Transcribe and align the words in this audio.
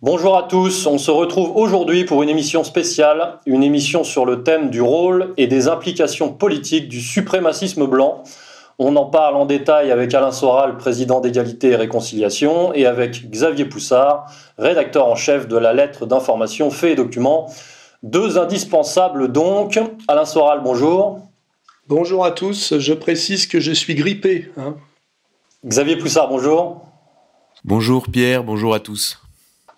Bonjour 0.00 0.36
à 0.38 0.44
tous, 0.44 0.86
on 0.86 0.96
se 0.96 1.10
retrouve 1.10 1.56
aujourd'hui 1.56 2.04
pour 2.04 2.22
une 2.22 2.28
émission 2.28 2.62
spéciale, 2.62 3.40
une 3.46 3.64
émission 3.64 4.04
sur 4.04 4.24
le 4.26 4.44
thème 4.44 4.70
du 4.70 4.80
rôle 4.80 5.34
et 5.36 5.48
des 5.48 5.66
implications 5.66 6.32
politiques 6.32 6.88
du 6.88 7.00
suprémacisme 7.00 7.84
blanc. 7.88 8.22
On 8.78 8.94
en 8.94 9.06
parle 9.06 9.34
en 9.34 9.44
détail 9.44 9.90
avec 9.90 10.14
Alain 10.14 10.30
Soral, 10.30 10.76
président 10.76 11.20
d'égalité 11.20 11.70
et 11.70 11.76
réconciliation, 11.76 12.72
et 12.74 12.86
avec 12.86 13.28
Xavier 13.28 13.64
Poussard, 13.64 14.26
rédacteur 14.56 15.08
en 15.08 15.16
chef 15.16 15.48
de 15.48 15.56
la 15.56 15.72
lettre 15.72 16.06
d'information 16.06 16.70
Faits 16.70 16.92
et 16.92 16.94
Documents. 16.94 17.50
Deux 18.04 18.38
indispensables 18.38 19.32
donc. 19.32 19.80
Alain 20.06 20.24
Soral, 20.24 20.60
bonjour. 20.62 21.18
Bonjour 21.88 22.24
à 22.24 22.30
tous, 22.30 22.78
je 22.78 22.92
précise 22.92 23.48
que 23.48 23.58
je 23.58 23.72
suis 23.72 23.96
grippé. 23.96 24.52
hein. 24.58 24.76
Xavier 25.66 25.96
Poussard, 25.96 26.28
bonjour. 26.28 26.82
Bonjour 27.64 28.06
Pierre, 28.08 28.44
bonjour 28.44 28.74
à 28.74 28.78
tous. 28.78 29.18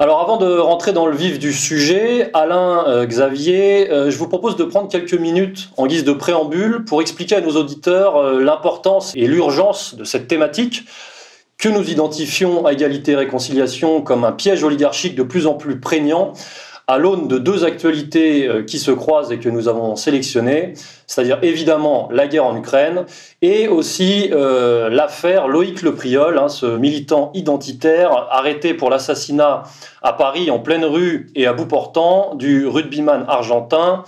Alors 0.02 0.22
avant 0.22 0.38
de 0.38 0.56
rentrer 0.56 0.94
dans 0.94 1.04
le 1.04 1.14
vif 1.14 1.38
du 1.38 1.52
sujet, 1.52 2.30
Alain, 2.32 2.86
euh, 2.88 3.04
Xavier, 3.04 3.90
euh, 3.90 4.10
je 4.10 4.16
vous 4.16 4.28
propose 4.28 4.56
de 4.56 4.64
prendre 4.64 4.88
quelques 4.88 5.12
minutes 5.12 5.68
en 5.76 5.86
guise 5.86 6.04
de 6.04 6.14
préambule 6.14 6.86
pour 6.86 7.02
expliquer 7.02 7.36
à 7.36 7.42
nos 7.42 7.54
auditeurs 7.56 8.16
euh, 8.16 8.40
l'importance 8.42 9.12
et 9.14 9.26
l'urgence 9.26 9.94
de 9.94 10.04
cette 10.04 10.26
thématique 10.26 10.84
que 11.58 11.68
nous 11.68 11.90
identifions 11.90 12.64
à 12.64 12.72
égalité 12.72 13.12
et 13.12 13.16
réconciliation 13.16 14.00
comme 14.00 14.24
un 14.24 14.32
piège 14.32 14.64
oligarchique 14.64 15.16
de 15.16 15.22
plus 15.22 15.46
en 15.46 15.52
plus 15.52 15.78
prégnant 15.78 16.32
à 16.90 16.98
l'aune 16.98 17.28
de 17.28 17.38
deux 17.38 17.64
actualités 17.64 18.48
euh, 18.48 18.64
qui 18.64 18.80
se 18.80 18.90
croisent 18.90 19.30
et 19.30 19.38
que 19.38 19.48
nous 19.48 19.68
avons 19.68 19.94
sélectionnées, 19.94 20.74
c'est-à-dire 21.06 21.38
évidemment 21.42 22.08
la 22.10 22.26
guerre 22.26 22.46
en 22.46 22.56
Ukraine 22.56 23.04
et 23.42 23.68
aussi 23.68 24.28
euh, 24.32 24.88
l'affaire 24.90 25.46
Loïc 25.46 25.82
Le 25.82 25.94
Priol, 25.94 26.36
hein, 26.36 26.48
ce 26.48 26.66
militant 26.66 27.30
identitaire 27.32 28.26
arrêté 28.32 28.74
pour 28.74 28.90
l'assassinat 28.90 29.62
à 30.02 30.12
Paris 30.14 30.50
en 30.50 30.58
pleine 30.58 30.84
rue 30.84 31.30
et 31.36 31.46
à 31.46 31.52
bout 31.52 31.66
portant 31.66 32.34
du 32.34 32.66
rugbyman 32.66 33.24
argentin 33.28 34.02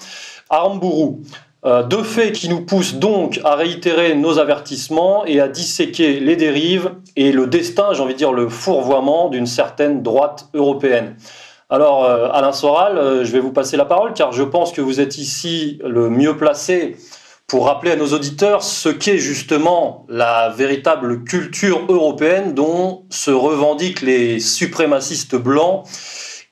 Aramburu. 0.50 1.18
Euh, 1.64 1.84
deux 1.84 2.02
faits 2.02 2.32
qui 2.32 2.48
nous 2.48 2.62
poussent 2.62 2.96
donc 2.96 3.40
à 3.44 3.54
réitérer 3.54 4.16
nos 4.16 4.40
avertissements 4.40 5.24
et 5.24 5.38
à 5.38 5.46
disséquer 5.46 6.18
les 6.18 6.34
dérives 6.34 6.90
et 7.14 7.30
le 7.30 7.46
destin, 7.46 7.92
j'ai 7.92 8.02
envie 8.02 8.14
de 8.14 8.18
dire 8.18 8.32
le 8.32 8.48
fourvoiement 8.48 9.28
d'une 9.28 9.46
certaine 9.46 10.02
droite 10.02 10.48
européenne. 10.52 11.14
Alors, 11.72 12.04
euh, 12.04 12.28
Alain 12.30 12.52
Soral, 12.52 12.98
euh, 12.98 13.24
je 13.24 13.32
vais 13.32 13.40
vous 13.40 13.50
passer 13.50 13.78
la 13.78 13.86
parole 13.86 14.12
car 14.12 14.30
je 14.30 14.42
pense 14.42 14.72
que 14.72 14.82
vous 14.82 15.00
êtes 15.00 15.16
ici 15.16 15.78
le 15.82 16.10
mieux 16.10 16.36
placé 16.36 16.98
pour 17.46 17.64
rappeler 17.64 17.92
à 17.92 17.96
nos 17.96 18.08
auditeurs 18.08 18.62
ce 18.62 18.90
qu'est 18.90 19.16
justement 19.16 20.04
la 20.10 20.50
véritable 20.50 21.24
culture 21.24 21.86
européenne 21.88 22.52
dont 22.52 23.04
se 23.08 23.30
revendiquent 23.30 24.02
les 24.02 24.38
suprémacistes 24.38 25.34
blancs 25.34 25.84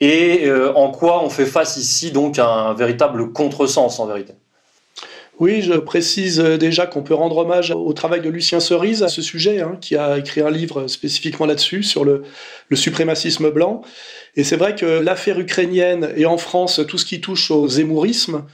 et 0.00 0.46
euh, 0.46 0.72
en 0.74 0.90
quoi 0.90 1.22
on 1.22 1.28
fait 1.28 1.44
face 1.44 1.76
ici 1.76 2.12
donc 2.12 2.38
à 2.38 2.46
un 2.46 2.72
véritable 2.72 3.30
contresens 3.34 4.00
en 4.00 4.06
vérité. 4.06 4.32
Oui, 5.40 5.62
je 5.62 5.72
précise 5.72 6.38
euh, 6.38 6.58
déjà 6.58 6.86
qu'on 6.86 7.02
peut 7.02 7.14
rendre 7.14 7.38
hommage 7.38 7.70
au 7.70 7.94
travail 7.94 8.20
de 8.20 8.28
Lucien 8.28 8.60
Cerise 8.60 9.02
à 9.02 9.08
ce 9.08 9.22
sujet, 9.22 9.62
hein, 9.62 9.78
qui 9.80 9.96
a 9.96 10.18
écrit 10.18 10.42
un 10.42 10.50
livre 10.50 10.86
spécifiquement 10.86 11.46
là-dessus, 11.46 11.82
sur 11.82 12.04
le, 12.04 12.24
le 12.68 12.76
suprémacisme 12.76 13.48
blanc. 13.50 13.80
Et 14.36 14.44
c'est 14.44 14.56
vrai 14.56 14.74
que 14.74 14.84
l'affaire 14.84 15.40
ukrainienne 15.40 16.12
et 16.14 16.26
en 16.26 16.36
France, 16.36 16.82
tout 16.86 16.98
ce 16.98 17.06
qui 17.06 17.22
touche 17.22 17.50
au 17.50 17.68
zémourisme, 17.68 18.44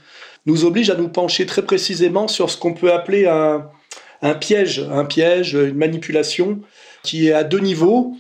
nous 0.46 0.64
oblige 0.64 0.88
à 0.88 0.94
nous 0.94 1.08
pencher 1.08 1.44
très 1.44 1.62
précisément 1.62 2.28
sur 2.28 2.50
ce 2.50 2.56
qu'on 2.56 2.72
peut 2.72 2.92
appeler 2.92 3.26
un, 3.26 3.68
un 4.22 4.34
piège, 4.34 4.86
un 4.88 5.04
piège, 5.04 5.54
une 5.54 5.74
manipulation 5.74 6.60
qui 7.02 7.26
est 7.26 7.32
à 7.32 7.42
deux 7.42 7.58
niveaux. 7.58 8.14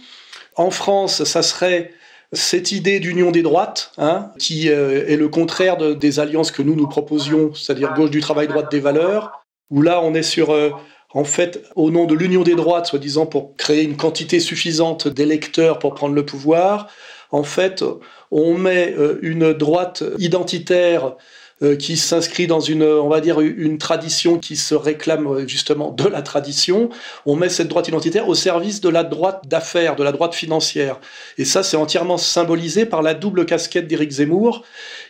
En 0.56 0.72
France, 0.72 1.22
ça 1.22 1.42
serait 1.42 1.92
cette 2.32 2.72
idée 2.72 3.00
d'union 3.00 3.30
des 3.30 3.42
droites, 3.42 3.92
hein, 3.98 4.30
qui 4.38 4.68
euh, 4.68 5.06
est 5.06 5.16
le 5.16 5.28
contraire 5.28 5.76
de- 5.76 5.94
des 5.94 6.18
alliances 6.20 6.50
que 6.50 6.62
nous 6.62 6.74
nous 6.74 6.88
proposions, 6.88 7.54
c'est-à-dire 7.54 7.94
gauche 7.94 8.10
du 8.10 8.20
travail, 8.20 8.48
droite 8.48 8.70
des 8.70 8.80
valeurs, 8.80 9.44
où 9.70 9.82
là 9.82 10.00
on 10.02 10.14
est 10.14 10.22
sur, 10.22 10.50
euh, 10.50 10.70
en 11.14 11.24
fait, 11.24 11.62
au 11.76 11.90
nom 11.90 12.04
de 12.04 12.14
l'union 12.14 12.42
des 12.42 12.54
droites, 12.56 12.86
soi-disant 12.86 13.26
pour 13.26 13.56
créer 13.56 13.82
une 13.82 13.96
quantité 13.96 14.40
suffisante 14.40 15.08
d'électeurs 15.08 15.78
pour 15.78 15.94
prendre 15.94 16.14
le 16.14 16.26
pouvoir, 16.26 16.88
en 17.30 17.42
fait, 17.42 17.84
on 18.30 18.54
met 18.58 18.94
euh, 18.98 19.18
une 19.22 19.52
droite 19.52 20.02
identitaire 20.18 21.14
qui 21.62 21.96
s'inscrit 21.96 22.46
dans 22.46 22.60
une, 22.60 22.82
on 22.82 23.08
va 23.08 23.20
dire, 23.20 23.40
une 23.40 23.78
tradition 23.78 24.38
qui 24.38 24.56
se 24.56 24.74
réclame 24.74 25.26
euh, 25.26 25.48
justement 25.48 25.90
de 25.90 26.06
la 26.06 26.20
tradition. 26.20 26.90
On 27.24 27.34
met 27.34 27.48
cette 27.48 27.68
droite 27.68 27.88
identitaire 27.88 28.28
au 28.28 28.34
service 28.34 28.82
de 28.82 28.90
la 28.90 29.04
droite 29.04 29.44
d'affaires, 29.46 29.96
de 29.96 30.04
la 30.04 30.12
droite 30.12 30.34
financière. 30.34 31.00
Et 31.38 31.46
ça, 31.46 31.62
c'est 31.62 31.78
entièrement 31.78 32.18
symbolisé 32.18 32.84
par 32.84 33.00
la 33.00 33.14
double 33.14 33.46
casquette 33.46 33.88
d'Éric 33.88 34.10
Zemmour, 34.10 34.64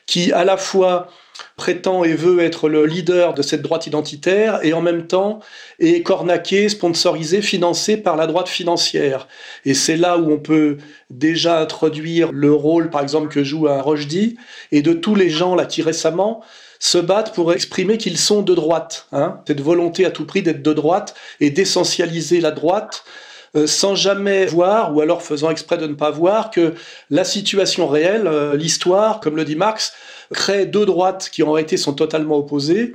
qui 0.07 0.33
à 0.33 0.45
la 0.45 0.57
fois 0.57 1.09
prétend 1.57 2.05
et 2.05 2.15
veut 2.15 2.41
être 2.41 2.69
le 2.69 2.87
leader 2.87 3.35
de 3.35 3.43
cette 3.43 3.63
droite 3.63 3.87
identitaire 3.87 4.61
et 4.63 4.73
en 4.73 4.81
même 4.81 5.07
temps 5.07 5.41
est 5.79 6.03
cornaqué, 6.03 6.69
sponsorisé, 6.69 7.43
financé 7.43 7.97
par 7.97 8.17
la 8.17 8.27
droite 8.27 8.49
financière. 8.49 9.29
Et 9.65 9.75
c'est 9.75 9.97
là 9.97 10.19
où 10.19 10.31
on 10.31 10.39
peut 10.39 10.79
déjà 11.11 11.61
introduire 11.61 12.33
le 12.33 12.53
rôle, 12.53 12.91
par 12.91 13.03
exemple, 13.03 13.29
que 13.29 13.45
joue 13.45 13.69
un 13.69 13.81
Rochdy 13.81 14.37
et 14.73 14.83
de 14.83 14.93
tous 14.93 15.15
les 15.15 15.31
gens 15.31 15.55
là 15.55 15.67
qui 15.67 15.83
récemment 15.83 16.43
se 16.79 16.99
battent 16.99 17.35
pour 17.35 17.53
exprimer 17.53 17.97
qu'ils 17.97 18.19
sont 18.19 18.43
de 18.43 18.55
droite. 18.55 19.09
Hein, 19.13 19.41
cette 19.47 19.61
volonté 19.61 20.05
à 20.05 20.11
tout 20.11 20.27
prix 20.27 20.43
d'être 20.43 20.63
de 20.63 20.73
droite 20.73 21.15
et 21.41 21.51
d'essentialiser 21.51 22.41
la 22.41 22.51
droite 22.51 23.05
euh, 23.57 23.67
sans 23.67 23.95
jamais 23.95 24.47
voir, 24.47 24.95
ou 24.95 25.01
alors 25.01 25.23
faisant 25.23 25.51
exprès 25.51 25.79
de 25.79 25.87
ne 25.87 25.95
pas 25.95 26.11
voir, 26.11 26.51
que 26.51 26.75
la 27.11 27.25
situation 27.25 27.89
réelle, 27.89 28.27
euh, 28.27 28.57
l'histoire, 28.57 29.21
comme 29.21 29.37
le 29.37 29.45
dit 29.45 29.57
Marx, 29.57 29.93
crée 30.33 30.67
deux 30.67 30.85
droites 30.85 31.31
qui 31.33 31.43
en 31.43 31.53
réalité 31.53 31.77
sont 31.77 31.95
totalement 31.95 32.37
opposées. 32.37 32.95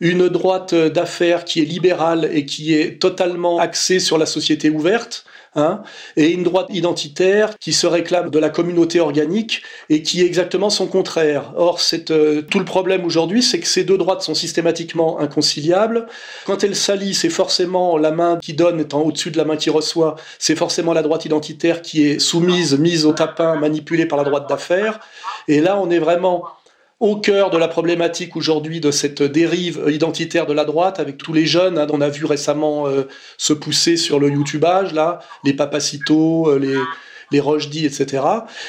Une 0.00 0.28
droite 0.28 0.74
d'affaires 0.74 1.44
qui 1.44 1.62
est 1.62 1.64
libérale 1.64 2.28
et 2.32 2.44
qui 2.44 2.74
est 2.74 3.00
totalement 3.00 3.58
axée 3.58 3.98
sur 3.98 4.18
la 4.18 4.26
société 4.26 4.70
ouverte, 4.70 5.24
hein, 5.56 5.82
et 6.16 6.30
une 6.30 6.42
droite 6.42 6.68
identitaire 6.70 7.58
qui 7.58 7.72
se 7.72 7.86
réclame 7.86 8.30
de 8.30 8.38
la 8.38 8.50
communauté 8.50 9.00
organique 9.00 9.62
et 9.90 10.02
qui 10.02 10.22
est 10.22 10.26
exactement 10.26 10.70
son 10.70 10.86
contraire. 10.86 11.52
Or, 11.56 11.80
c'est 11.80 12.10
euh, 12.10 12.42
tout 12.42 12.58
le 12.58 12.64
problème 12.64 13.04
aujourd'hui, 13.04 13.42
c'est 13.42 13.58
que 13.58 13.66
ces 13.66 13.84
deux 13.84 13.98
droites 13.98 14.22
sont 14.22 14.34
systématiquement 14.34 15.18
inconciliables. 15.18 16.06
Quand 16.44 16.62
elles 16.62 16.76
s'allient, 16.76 17.14
c'est 17.14 17.30
forcément 17.30 17.98
la 17.98 18.10
main 18.10 18.38
qui 18.40 18.54
donne 18.54 18.80
étant 18.80 19.02
au-dessus 19.02 19.30
de 19.30 19.38
la 19.38 19.44
main 19.44 19.56
qui 19.56 19.70
reçoit, 19.70 20.16
c'est 20.38 20.56
forcément 20.56 20.92
la 20.92 21.02
droite 21.02 21.24
identitaire 21.24 21.82
qui 21.82 22.06
est 22.06 22.18
soumise, 22.18 22.78
mise 22.78 23.06
au 23.06 23.12
tapin, 23.12 23.56
manipulée 23.56 24.06
par 24.06 24.18
la 24.18 24.24
droite 24.24 24.48
d'affaires. 24.48 25.00
Et 25.48 25.60
là, 25.60 25.78
on 25.78 25.90
est 25.90 25.98
vraiment 25.98 26.44
au 27.00 27.16
cœur 27.16 27.50
de 27.50 27.58
la 27.58 27.68
problématique 27.68 28.36
aujourd'hui 28.36 28.80
de 28.80 28.90
cette 28.90 29.22
dérive 29.22 29.82
identitaire 29.88 30.46
de 30.46 30.54
la 30.54 30.64
droite, 30.64 30.98
avec 30.98 31.18
tous 31.18 31.32
les 31.32 31.46
jeunes, 31.46 31.78
hein, 31.78 31.86
on 31.90 32.00
a 32.00 32.08
vu 32.08 32.24
récemment 32.24 32.86
euh, 32.88 33.02
se 33.36 33.52
pousser 33.52 33.96
sur 33.96 34.18
le 34.18 34.30
YouTubeage, 34.30 34.94
là, 34.94 35.18
les 35.44 35.52
papacitos, 35.52 36.48
euh, 36.48 36.58
les, 36.58 36.76
les 37.32 37.40
Rochdy, 37.40 37.84
etc. 37.84 38.22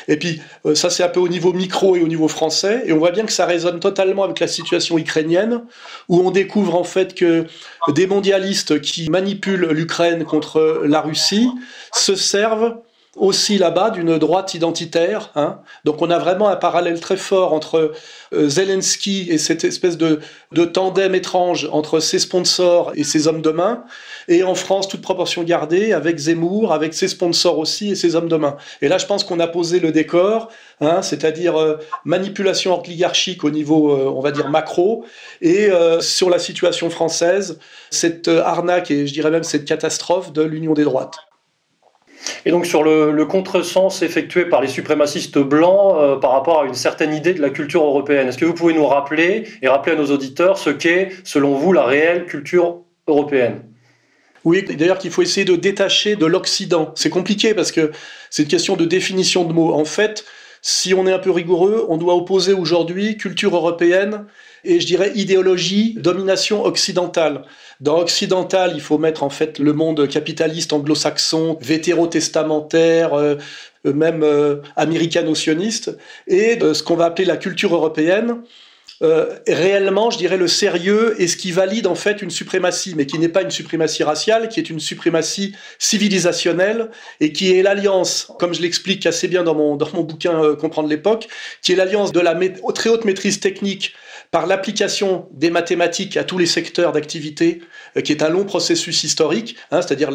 Et 0.09 0.17
puis, 0.17 0.41
euh, 0.65 0.75
ça 0.75 0.89
c'est 0.89 1.03
un 1.03 1.09
peu 1.09 1.21
au 1.21 1.29
niveau 1.29 1.53
micro 1.53 1.95
et 1.95 2.01
au 2.01 2.07
niveau 2.07 2.27
français, 2.27 2.83
et 2.85 2.91
on 2.91 2.97
voit 2.97 3.11
bien 3.11 3.25
que 3.25 3.31
ça 3.31 3.45
résonne 3.45 3.79
totalement 3.79 4.23
avec 4.23 4.41
la 4.41 4.47
situation 4.47 4.97
ukrainienne, 4.97 5.63
où 6.09 6.19
on 6.19 6.31
découvre 6.31 6.75
en 6.75 6.83
fait 6.83 7.15
que 7.15 7.45
des 7.89 8.07
mondialistes 8.07 8.81
qui 8.81 9.09
manipulent 9.09 9.69
l'Ukraine 9.69 10.25
contre 10.25 10.81
la 10.85 10.99
Russie 10.99 11.49
se 11.93 12.15
servent 12.15 12.75
aussi 13.17 13.57
là-bas 13.57 13.89
d'une 13.89 14.17
droite 14.17 14.53
identitaire. 14.53 15.31
Hein. 15.35 15.59
Donc 15.83 16.01
on 16.01 16.09
a 16.09 16.19
vraiment 16.19 16.49
un 16.49 16.55
parallèle 16.55 16.99
très 16.99 17.17
fort 17.17 17.53
entre 17.53 17.93
euh, 18.33 18.49
Zelensky 18.49 19.27
et 19.29 19.37
cette 19.37 19.63
espèce 19.63 19.97
de, 19.97 20.19
de, 20.51 20.65
tandem 20.65 21.15
étrange 21.15 21.67
entre 21.71 21.99
ses 21.99 22.19
sponsors 22.19 22.91
et 22.95 23.03
ses 23.03 23.27
hommes 23.27 23.41
de 23.41 23.49
main, 23.49 23.83
et 24.27 24.43
en 24.43 24.55
France, 24.55 24.87
toute 24.87 25.01
proportion 25.01 25.43
gardée, 25.43 25.93
avec 25.93 26.17
Zemmour, 26.17 26.73
avec 26.73 26.93
ses 26.93 27.07
sponsors 27.07 27.57
aussi 27.57 27.91
et 27.91 27.95
ses 27.95 28.15
hommes 28.15 28.29
de 28.29 28.35
main. 28.35 28.57
Et 28.81 28.87
là, 28.87 28.97
je 28.97 29.05
pense 29.05 29.23
qu'on 29.23 29.39
a 29.39 29.47
posé 29.47 29.79
le 29.79 29.91
décor, 29.91 30.49
hein, 30.81 31.01
c'est-à-dire 31.01 31.59
euh, 31.59 31.77
manipulation 32.05 32.79
oligarchique 32.79 33.43
au 33.43 33.49
niveau, 33.49 33.91
euh, 33.91 34.11
on 34.13 34.21
va 34.21 34.31
dire, 34.31 34.49
macro, 34.49 35.05
et 35.41 35.69
sur 35.99 36.29
la 36.29 36.39
situation 36.39 36.89
française, 36.89 37.59
cette 37.89 38.27
arnaque 38.27 38.91
et 38.91 39.07
je 39.07 39.13
dirais 39.13 39.31
même 39.31 39.43
cette 39.43 39.65
catastrophe 39.65 40.33
de 40.33 40.41
l'union 40.41 40.73
des 40.73 40.83
droites. 40.83 41.26
Et 42.45 42.51
donc 42.51 42.65
sur 42.65 42.83
le, 42.83 43.25
contresens 43.25 44.01
effectué 44.01 44.45
par 44.45 44.61
les 44.61 44.67
suprémacistes 44.67 45.37
blancs 45.37 45.95
euh, 45.97 46.15
par 46.17 46.31
rapport 46.31 46.61
à 46.61 46.65
une 46.65 46.73
certaine 46.73 47.13
idée 47.13 47.33
de 47.33 47.41
la 47.41 47.49
culture 47.49 47.83
européenne, 47.83 48.27
est-ce 48.27 48.37
que 48.37 48.45
vous 48.45 48.53
pouvez 48.53 48.73
nous 48.73 48.85
rappeler 48.85 49.43
et 49.61 49.67
rappeler 49.67 49.93
à 49.93 49.95
nos 49.95 50.07
auditeurs 50.07 50.57
ce 50.57 50.69
qu'est, 50.69 51.09
selon 51.23 51.55
vous, 51.55 51.73
la 51.73 51.83
réelle 51.83 52.25
culture 52.25 52.81
européenne? 53.07 53.61
Oui, 54.43 54.63
d'ailleurs 54.63 54.97
qu'il 54.97 55.11
faut 55.11 55.21
essayer 55.21 55.45
de 55.45 55.57
détacher 55.57 56.15
de 56.15 56.25
l'Occident. 56.25 56.93
C'est 56.95 57.09
compliqué 57.09 57.53
parce 57.53 57.73
que 57.73 57.91
c'est 58.29 58.43
une 58.43 58.47
question 58.47 58.77
de 58.77 58.85
définition 58.85 59.43
de 59.43 59.51
mots. 59.51 59.73
En 59.73 59.83
fait, 59.83 60.23
si 60.69 60.93
on 60.93 61.07
est 61.07 61.13
un 61.13 61.19
peu 61.19 61.31
rigoureux, 61.31 61.85
on 61.87 61.95
doit 61.95 62.13
opposer 62.13 62.51
aujourd'hui 62.51 63.15
culture 63.15 63.55
européenne 63.55 64.25
et 64.65 64.81
je 64.81 64.85
dirais 64.85 65.13
idéologie, 65.15 65.93
domination 65.97 66.65
occidentale. 66.65 67.43
Dans 67.79 67.97
occidental, 67.99 68.73
il 68.75 68.81
faut 68.81 68.97
mettre 68.97 69.23
en 69.23 69.29
fait 69.29 69.59
le 69.59 69.71
monde 69.71 70.09
capitaliste 70.09 70.73
anglo-saxon, 70.73 71.57
vétéro-testamentaire, 71.61 73.13
euh, 73.13 73.35
même 73.85 74.23
euh, 74.23 74.57
américano-sioniste, 74.75 75.97
et 76.27 76.59
ce 76.59 76.83
qu'on 76.83 76.97
va 76.97 77.05
appeler 77.05 77.23
la 77.23 77.37
culture 77.37 77.73
européenne. 77.73 78.41
Euh, 79.03 79.37
réellement, 79.47 80.09
je 80.09 80.17
dirais, 80.17 80.37
le 80.37 80.47
sérieux 80.47 81.15
et 81.21 81.27
ce 81.27 81.37
qui 81.37 81.51
valide 81.51 81.85
en 81.85 81.93
fait 81.93 82.21
une 82.21 82.31
suprématie, 82.31 82.95
mais 82.95 83.05
qui 83.05 83.19
n'est 83.19 83.29
pas 83.29 83.43
une 83.43 83.51
suprématie 83.51 84.03
raciale, 84.03 84.49
qui 84.49 84.59
est 84.59 84.69
une 84.69 84.79
suprématie 84.79 85.55
civilisationnelle 85.77 86.89
et 87.19 87.31
qui 87.31 87.51
est 87.51 87.61
l'alliance, 87.61 88.31
comme 88.39 88.55
je 88.55 88.61
l'explique 88.61 89.05
assez 89.05 89.27
bien 89.27 89.43
dans 89.43 89.53
mon, 89.53 89.75
dans 89.75 89.89
mon 89.93 90.01
bouquin 90.03 90.55
Comprendre 90.55 90.89
l'époque, 90.89 91.27
qui 91.61 91.73
est 91.73 91.75
l'alliance 91.75 92.11
de 92.11 92.19
la 92.19 92.37
très 92.73 92.89
haute 92.89 93.05
maîtrise 93.05 93.39
technique 93.39 93.93
par 94.31 94.47
l'application 94.47 95.27
des 95.31 95.49
mathématiques 95.49 96.17
à 96.17 96.23
tous 96.23 96.37
les 96.37 96.45
secteurs 96.45 96.91
d'activité, 96.91 97.61
euh, 97.95 98.01
qui 98.01 98.11
est 98.11 98.23
un 98.23 98.29
long 98.29 98.45
processus 98.45 99.03
historique, 99.03 99.57
hein, 99.71 99.81
c'est-à-dire 99.81 100.11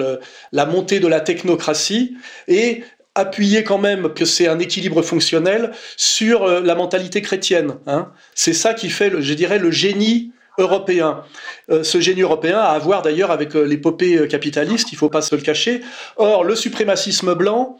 la 0.52 0.66
montée 0.66 1.00
de 1.00 1.06
la 1.06 1.20
technocratie, 1.20 2.16
et 2.48 2.82
appuyer 3.14 3.64
quand 3.64 3.78
même 3.78 4.14
que 4.14 4.24
c'est 4.24 4.48
un 4.48 4.58
équilibre 4.58 5.02
fonctionnel 5.02 5.72
sur 5.96 6.44
euh, 6.44 6.60
la 6.60 6.74
mentalité 6.74 7.22
chrétienne. 7.22 7.76
Hein. 7.86 8.10
C'est 8.34 8.52
ça 8.52 8.74
qui 8.74 8.90
fait, 8.90 9.12
je 9.20 9.34
dirais, 9.34 9.58
le 9.58 9.70
génie 9.70 10.32
européen. 10.58 11.22
Euh, 11.70 11.82
ce 11.82 12.00
génie 12.00 12.22
européen 12.22 12.58
a 12.58 12.70
à 12.70 12.78
voir 12.78 13.02
d'ailleurs 13.02 13.30
avec 13.30 13.54
l'épopée 13.54 14.26
capitaliste, 14.28 14.92
il 14.92 14.96
ne 14.96 14.98
faut 14.98 15.10
pas 15.10 15.22
se 15.22 15.34
le 15.34 15.42
cacher. 15.42 15.80
Or, 16.16 16.44
le 16.44 16.56
suprémacisme 16.56 17.34
blanc, 17.34 17.78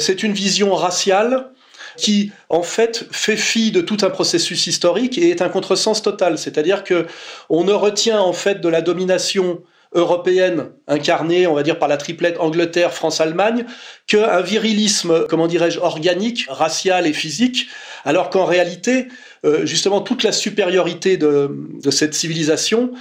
c'est 0.00 0.22
une 0.22 0.32
vision 0.32 0.74
raciale 0.74 1.50
qui 1.96 2.32
en 2.48 2.62
fait 2.62 3.06
fait 3.10 3.36
fi 3.36 3.70
de 3.70 3.80
tout 3.80 3.98
un 4.02 4.10
processus 4.10 4.66
historique 4.66 5.18
et 5.18 5.30
est 5.30 5.42
un 5.42 5.48
contresens 5.48 6.02
total. 6.02 6.38
C'est-à-dire 6.38 6.84
que 6.84 7.06
on 7.50 7.64
ne 7.64 7.72
retient 7.72 8.20
en 8.20 8.32
fait 8.32 8.60
de 8.60 8.68
la 8.68 8.80
domination 8.80 9.62
européenne 9.92 10.70
incarnée, 10.86 11.46
on 11.46 11.54
va 11.54 11.62
dire, 11.62 11.78
par 11.78 11.88
la 11.88 11.96
triplette 11.96 12.38
Angleterre, 12.38 12.92
France, 12.92 13.20
Allemagne, 13.20 13.64
qu'un 14.06 14.40
virilisme, 14.40 15.26
comment 15.28 15.46
dirais-je, 15.46 15.80
organique, 15.80 16.46
racial 16.48 17.06
et 17.06 17.12
physique, 17.12 17.68
alors 18.04 18.30
qu'en 18.30 18.44
réalité, 18.44 19.08
euh, 19.44 19.64
justement, 19.66 20.00
toute 20.00 20.22
la 20.22 20.32
supériorité 20.32 21.16
de, 21.16 21.50
cette 21.90 22.14
civilisation, 22.14 22.92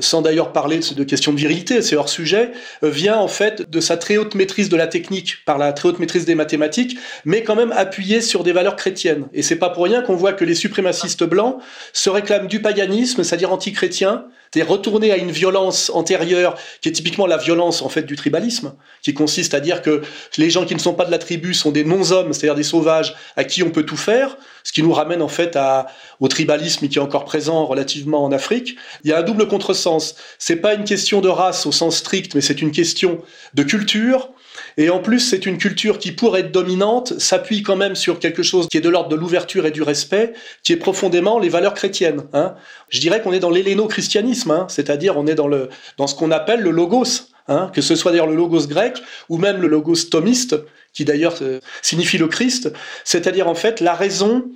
sans 0.00 0.22
d'ailleurs 0.22 0.52
parler 0.52 0.80
de, 0.96 1.04
questions 1.04 1.32
de 1.32 1.38
virilité, 1.38 1.82
c'est 1.82 1.96
hors 1.96 2.08
sujet, 2.08 2.52
euh, 2.82 2.90
vient 2.90 3.18
en 3.18 3.28
fait 3.28 3.68
de 3.70 3.80
sa 3.80 3.96
très 3.96 4.16
haute 4.16 4.34
maîtrise 4.34 4.68
de 4.68 4.76
la 4.76 4.86
technique, 4.86 5.44
par 5.44 5.58
la 5.58 5.72
très 5.72 5.88
haute 5.88 5.98
maîtrise 5.98 6.24
des 6.24 6.34
mathématiques, 6.34 6.98
mais 7.24 7.42
quand 7.42 7.56
même 7.56 7.72
appuyée 7.72 8.20
sur 8.20 8.44
des 8.44 8.52
valeurs 8.52 8.76
chrétiennes. 8.76 9.26
Et 9.32 9.42
c'est 9.42 9.56
pas 9.56 9.70
pour 9.70 9.84
rien 9.84 10.02
qu'on 10.02 10.16
voit 10.16 10.32
que 10.32 10.44
les 10.44 10.54
suprémacistes 10.54 11.24
blancs 11.24 11.58
se 11.92 12.10
réclament 12.10 12.48
du 12.48 12.60
paganisme, 12.60 13.22
c'est-à-dire 13.22 13.52
anti-chrétien, 13.52 14.26
c'est 14.56 14.62
retourner 14.62 15.12
à 15.12 15.18
une 15.18 15.30
violence 15.30 15.90
antérieure 15.90 16.58
qui 16.80 16.88
est 16.88 16.92
typiquement 16.92 17.26
la 17.26 17.36
violence 17.36 17.82
en 17.82 17.90
fait 17.90 18.04
du 18.04 18.16
tribalisme, 18.16 18.74
qui 19.02 19.12
consiste 19.12 19.52
à 19.52 19.60
dire 19.60 19.82
que 19.82 20.00
les 20.38 20.48
gens 20.48 20.64
qui 20.64 20.74
ne 20.74 20.80
sont 20.80 20.94
pas 20.94 21.04
de 21.04 21.10
la 21.10 21.18
tribu 21.18 21.52
sont 21.52 21.72
des 21.72 21.84
non-hommes, 21.84 22.32
c'est-à-dire 22.32 22.54
des 22.54 22.62
sauvages 22.62 23.14
à 23.36 23.44
qui 23.44 23.62
on 23.62 23.68
peut 23.68 23.82
tout 23.82 23.98
faire, 23.98 24.38
ce 24.66 24.72
qui 24.72 24.82
nous 24.82 24.92
ramène 24.92 25.22
en 25.22 25.28
fait 25.28 25.54
à, 25.54 25.86
au 26.18 26.26
tribalisme 26.26 26.88
qui 26.88 26.98
est 26.98 27.00
encore 27.00 27.24
présent 27.24 27.64
relativement 27.64 28.24
en 28.24 28.32
Afrique. 28.32 28.74
Il 29.04 29.10
y 29.10 29.12
a 29.12 29.18
un 29.20 29.22
double 29.22 29.46
contresens. 29.46 30.16
C'est 30.40 30.56
pas 30.56 30.74
une 30.74 30.82
question 30.82 31.20
de 31.20 31.28
race 31.28 31.66
au 31.66 31.72
sens 31.72 31.98
strict, 31.98 32.34
mais 32.34 32.40
c'est 32.40 32.60
une 32.60 32.72
question 32.72 33.22
de 33.54 33.62
culture 33.62 34.30
et 34.76 34.90
en 34.90 34.98
plus, 34.98 35.20
c'est 35.20 35.46
une 35.46 35.58
culture 35.58 35.98
qui, 35.98 36.10
pour 36.12 36.36
être 36.36 36.50
dominante, 36.50 37.18
s'appuie 37.18 37.62
quand 37.62 37.76
même 37.76 37.94
sur 37.94 38.18
quelque 38.18 38.42
chose 38.42 38.66
qui 38.68 38.78
est 38.78 38.80
de 38.80 38.88
l'ordre 38.88 39.08
de 39.08 39.16
l'ouverture 39.16 39.66
et 39.66 39.70
du 39.70 39.82
respect, 39.82 40.32
qui 40.62 40.72
est 40.72 40.78
profondément 40.78 41.38
les 41.38 41.48
valeurs 41.48 41.74
chrétiennes. 41.74 42.24
Hein. 42.32 42.54
Je 42.88 42.98
dirais 42.98 43.22
qu'on 43.22 43.32
est 43.32 43.38
dans 43.38 43.50
l'héléno-christianisme, 43.50 44.50
hein, 44.50 44.66
c'est-à-dire 44.68 45.16
on 45.16 45.26
est 45.26 45.34
dans, 45.34 45.48
le, 45.48 45.68
dans 45.98 46.06
ce 46.06 46.14
qu'on 46.14 46.30
appelle 46.30 46.60
le 46.60 46.70
logos, 46.70 47.28
hein, 47.48 47.70
que 47.74 47.80
ce 47.80 47.94
soit 47.94 48.12
d'ailleurs 48.12 48.26
le 48.26 48.36
logos 48.36 48.66
grec 48.66 49.02
ou 49.28 49.38
même 49.38 49.60
le 49.60 49.68
logos 49.68 50.08
thomiste, 50.10 50.56
qui 50.92 51.04
d'ailleurs 51.04 51.36
euh, 51.42 51.60
signifie 51.82 52.18
le 52.18 52.28
Christ, 52.28 52.72
c'est-à-dire 53.04 53.48
en 53.48 53.54
fait 53.54 53.80
la 53.80 53.94
raison 53.94 54.46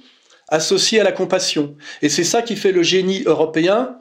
associée 0.48 1.00
à 1.00 1.04
la 1.04 1.12
compassion. 1.12 1.76
Et 2.02 2.08
c'est 2.08 2.24
ça 2.24 2.42
qui 2.42 2.56
fait 2.56 2.72
le 2.72 2.82
génie 2.82 3.22
européen, 3.24 3.96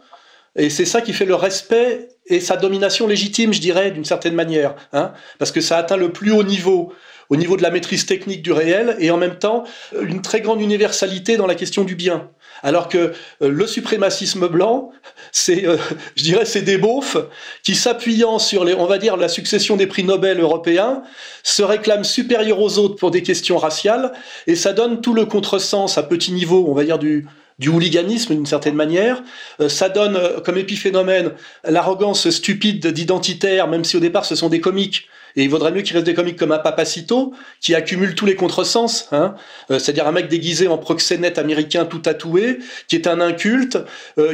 et 0.56 0.70
c'est 0.70 0.86
ça 0.86 1.02
qui 1.02 1.14
fait 1.14 1.26
le 1.26 1.36
respect 1.36 2.10
et 2.26 2.40
sa 2.40 2.58
domination 2.58 3.08
légitime, 3.08 3.54
je 3.54 3.62
dirais, 3.62 3.92
d'une 3.92 4.06
certaine 4.06 4.36
manière, 4.36 4.76
hein, 4.94 5.14
parce 5.38 5.52
que 5.52 5.62
ça 5.62 5.78
atteint 5.78 5.98
le 5.98 6.12
plus 6.12 6.32
haut 6.32 6.44
niveau, 6.44 6.94
au 7.30 7.36
niveau 7.36 7.58
de 7.58 7.62
la 7.62 7.70
maîtrise 7.70 8.06
technique 8.06 8.42
du 8.42 8.52
réel, 8.52 8.96
et 9.00 9.12
en 9.12 9.18
même 9.18 9.38
temps 9.38 9.64
une 10.02 10.22
très 10.22 10.42
grande 10.42 10.62
universalité 10.62 11.38
dans 11.38 11.48
la 11.48 11.56
question 11.56 11.84
du 11.84 11.96
bien. 11.96 12.30
Alors 12.62 12.90
que 12.90 13.14
euh, 13.42 13.50
le 13.50 13.68
suprémacisme 13.68 14.48
blanc, 14.48 14.92
c'est, 15.32 15.66
euh, 15.66 15.78
je 16.16 16.24
dirais, 16.24 16.46
c'est 16.46 16.62
des 16.62 16.78
beaufs 16.78 17.18
qui, 17.64 17.76
s'appuyant 17.76 18.40
sur 18.40 18.64
les, 18.64 18.74
on 18.74 18.86
va 18.86 18.98
dire, 18.98 19.18
la 19.18 19.30
succession 19.30 19.76
des 19.76 19.88
prix 19.88 20.04
Nobel 20.04 20.40
européens, 20.40 21.04
se 21.44 21.64
réclament 21.64 22.04
supérieurs 22.04 22.60
aux 22.60 22.78
autres 22.78 22.96
pour 22.96 23.12
des 23.12 23.24
questions 23.24 23.58
raciales, 23.58 24.12
et 24.48 24.56
ça 24.56 24.74
donne 24.74 25.02
tout 25.02 25.14
le 25.14 25.26
contresens 25.26 25.98
à 25.98 26.04
petit 26.04 26.32
niveau, 26.32 26.66
on 26.68 26.74
va 26.74 26.84
dire, 26.84 27.00
du, 27.00 27.26
du 27.60 27.70
hooliganisme 27.70 28.34
d'une 28.34 28.46
certaine 28.46 28.76
manière. 28.76 29.22
Euh, 29.60 29.70
ça 29.70 29.90
donne 29.90 30.16
euh, 30.16 30.40
comme 30.40 30.58
épiphénomène 30.58 31.32
l'arrogance 31.64 32.30
stupide 32.30 32.88
d'identitaire, 32.88 33.68
même 33.68 33.84
si 33.84 33.98
au 33.98 34.00
départ 34.00 34.26
ce 34.26 34.36
sont 34.36 34.50
des 34.50 34.62
comiques. 34.62 35.08
Et 35.36 35.44
il 35.44 35.50
vaudrait 35.50 35.72
mieux 35.72 35.82
qu'il 35.82 35.96
reste 35.96 36.06
des 36.06 36.14
comiques 36.14 36.38
comme 36.38 36.52
un 36.52 36.60
Papacito, 36.60 37.34
qui 37.62 37.76
accumule 37.76 38.16
tous 38.16 38.26
les 38.26 38.36
contresens, 38.36 39.08
hein. 39.12 39.36
Euh, 39.72 39.80
c'est-à-dire 39.80 40.08
un 40.08 40.12
mec 40.12 40.28
déguisé 40.28 40.68
en 40.68 40.78
proxénète 40.78 41.38
américain 41.38 41.86
tout 41.86 42.00
tatoué, 42.00 42.60
qui 42.88 42.96
est 42.96 43.08
un 43.08 43.22
inculte, 43.22 43.78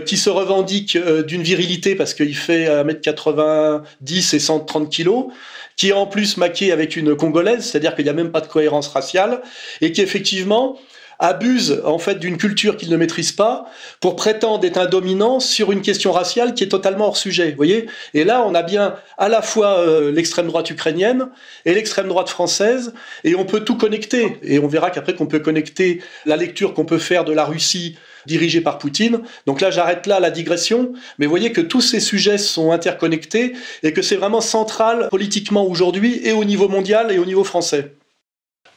qui 0.05 0.17
se 0.17 0.29
revendique 0.29 0.97
d'une 0.97 1.43
virilité 1.43 1.95
parce 1.95 2.13
qu'il 2.13 2.35
fait 2.35 2.67
1m90 2.67 4.35
et 4.35 4.39
130 4.39 4.89
kilos, 4.89 5.27
qui 5.75 5.89
est 5.89 5.93
en 5.93 6.07
plus 6.07 6.37
maqué 6.37 6.71
avec 6.71 6.95
une 6.95 7.15
congolaise, 7.15 7.65
c'est-à-dire 7.65 7.95
qu'il 7.95 8.05
n'y 8.05 8.09
a 8.09 8.13
même 8.13 8.31
pas 8.31 8.41
de 8.41 8.47
cohérence 8.47 8.87
raciale, 8.87 9.41
et 9.81 9.91
qui 9.91 10.01
effectivement 10.01 10.77
abuse 11.19 11.81
en 11.85 11.97
fait 11.97 12.15
d'une 12.15 12.37
culture 12.37 12.77
qu'il 12.77 12.89
ne 12.89 12.97
maîtrise 12.97 13.31
pas 13.31 13.65
pour 14.01 14.15
prétendre 14.15 14.65
être 14.65 14.77
un 14.77 14.85
dominant 14.85 15.39
sur 15.39 15.71
une 15.71 15.81
question 15.81 16.11
raciale 16.11 16.53
qui 16.53 16.63
est 16.63 16.69
totalement 16.69 17.07
hors 17.07 17.17
sujet. 17.17 17.53
voyez 17.55 17.87
Et 18.13 18.23
là, 18.23 18.43
on 18.45 18.55
a 18.55 18.63
bien 18.63 18.95
à 19.17 19.29
la 19.29 19.41
fois 19.41 19.79
euh, 19.79 20.11
l'extrême 20.11 20.47
droite 20.47 20.69
ukrainienne 20.69 21.29
et 21.65 21.73
l'extrême 21.73 22.07
droite 22.07 22.29
française, 22.29 22.93
et 23.23 23.35
on 23.35 23.45
peut 23.45 23.61
tout 23.61 23.77
connecter. 23.77 24.37
Et 24.43 24.59
on 24.59 24.67
verra 24.67 24.91
qu'après 24.91 25.13
qu'on 25.13 25.27
peut 25.27 25.39
connecter 25.39 26.01
la 26.25 26.35
lecture 26.35 26.73
qu'on 26.73 26.85
peut 26.85 26.97
faire 26.97 27.25
de 27.25 27.33
la 27.33 27.45
Russie 27.45 27.97
dirigée 28.25 28.61
par 28.61 28.77
Poutine. 28.77 29.21
Donc 29.45 29.61
là, 29.61 29.71
j'arrête 29.71 30.07
là 30.07 30.19
la 30.19 30.31
digression, 30.31 30.93
mais 31.19 31.25
voyez 31.25 31.51
que 31.51 31.61
tous 31.61 31.81
ces 31.81 31.99
sujets 31.99 32.37
sont 32.37 32.71
interconnectés 32.71 33.53
et 33.83 33.93
que 33.93 34.01
c'est 34.01 34.15
vraiment 34.15 34.41
central 34.41 35.09
politiquement 35.09 35.65
aujourd'hui 35.65 36.21
et 36.23 36.31
au 36.31 36.43
niveau 36.43 36.67
mondial 36.67 37.11
et 37.11 37.19
au 37.19 37.25
niveau 37.25 37.43
français. 37.43 37.91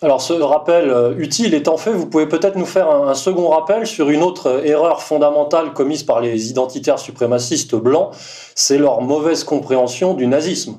Alors 0.00 0.22
ce 0.22 0.32
rappel 0.32 0.90
euh, 0.90 1.12
utile 1.18 1.54
étant 1.54 1.76
fait, 1.76 1.90
vous 1.90 2.06
pouvez 2.06 2.28
peut-être 2.28 2.56
nous 2.56 2.66
faire 2.66 2.88
un, 2.88 3.14
second 3.14 3.48
rappel 3.48 3.84
sur 3.84 4.10
une 4.10 4.22
autre 4.22 4.64
erreur 4.64 5.02
fondamentale 5.02 5.72
commise 5.72 6.04
par 6.04 6.20
les 6.20 6.50
identitaires 6.50 7.00
suprémacistes 7.00 7.74
blancs, 7.74 8.10
c'est 8.54 8.78
leur 8.78 9.00
mauvaise 9.00 9.42
compréhension 9.42 10.14
du 10.14 10.28
nazisme. 10.28 10.78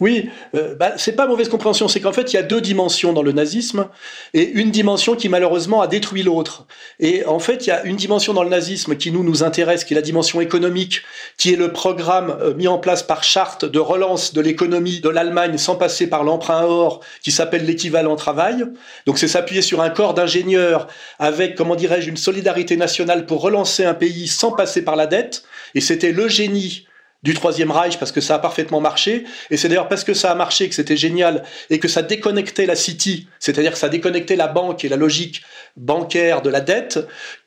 Oui, 0.00 0.28
euh, 0.56 0.74
bah, 0.74 0.94
c'est 0.96 1.14
pas 1.14 1.28
mauvaise 1.28 1.48
compréhension, 1.48 1.86
c'est 1.86 2.00
qu'en 2.00 2.12
fait 2.12 2.32
il 2.32 2.36
y 2.36 2.38
a 2.38 2.42
deux 2.42 2.60
dimensions 2.60 3.12
dans 3.12 3.22
le 3.22 3.30
nazisme 3.30 3.86
et 4.32 4.42
une 4.42 4.72
dimension 4.72 5.14
qui 5.14 5.28
malheureusement 5.28 5.82
a 5.82 5.86
détruit 5.86 6.24
l'autre. 6.24 6.66
Et 6.98 7.24
en 7.26 7.38
fait 7.38 7.64
il 7.64 7.68
y 7.68 7.72
a 7.72 7.84
une 7.84 7.94
dimension 7.94 8.32
dans 8.34 8.42
le 8.42 8.50
nazisme 8.50 8.96
qui 8.96 9.12
nous 9.12 9.22
nous 9.22 9.44
intéresse, 9.44 9.84
qui 9.84 9.94
est 9.94 9.96
la 9.96 10.02
dimension 10.02 10.40
économique, 10.40 11.02
qui 11.38 11.52
est 11.52 11.56
le 11.56 11.72
programme 11.72 12.36
euh, 12.40 12.54
mis 12.54 12.66
en 12.66 12.78
place 12.78 13.04
par 13.04 13.22
charte 13.22 13.64
de 13.64 13.78
relance 13.78 14.34
de 14.34 14.40
l'économie 14.40 14.98
de 14.98 15.08
l'Allemagne 15.08 15.58
sans 15.58 15.76
passer 15.76 16.08
par 16.08 16.24
l'emprunt 16.24 16.64
or, 16.64 16.98
qui 17.22 17.30
s'appelle 17.30 17.64
l'équivalent 17.64 18.16
travail. 18.16 18.64
Donc 19.06 19.16
c'est 19.16 19.28
s'appuyer 19.28 19.62
sur 19.62 19.80
un 19.80 19.90
corps 19.90 20.14
d'ingénieurs 20.14 20.88
avec, 21.20 21.54
comment 21.54 21.76
dirais-je, 21.76 22.08
une 22.08 22.16
solidarité 22.16 22.76
nationale 22.76 23.26
pour 23.26 23.42
relancer 23.42 23.84
un 23.84 23.94
pays 23.94 24.26
sans 24.26 24.50
passer 24.50 24.82
par 24.82 24.96
la 24.96 25.06
dette. 25.06 25.44
Et 25.76 25.80
c'était 25.80 26.10
le 26.10 26.26
génie 26.26 26.88
du 27.24 27.32
Troisième 27.32 27.70
Reich 27.70 27.98
parce 27.98 28.12
que 28.12 28.20
ça 28.20 28.36
a 28.36 28.38
parfaitement 28.38 28.80
marché. 28.80 29.24
Et 29.50 29.56
c'est 29.56 29.68
d'ailleurs 29.68 29.88
parce 29.88 30.04
que 30.04 30.14
ça 30.14 30.30
a 30.30 30.34
marché 30.34 30.68
que 30.68 30.74
c'était 30.74 30.96
génial 30.96 31.42
et 31.70 31.78
que 31.78 31.88
ça 31.88 32.02
déconnectait 32.02 32.66
la 32.66 32.76
City, 32.76 33.26
c'est-à-dire 33.40 33.72
que 33.72 33.78
ça 33.78 33.88
déconnectait 33.88 34.36
la 34.36 34.46
banque 34.46 34.84
et 34.84 34.88
la 34.88 34.96
logique 34.96 35.42
bancaire 35.76 36.42
de 36.42 36.50
la 36.50 36.60
dette, 36.60 37.00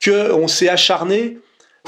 qu'on 0.04 0.48
s'est 0.48 0.68
acharné 0.68 1.38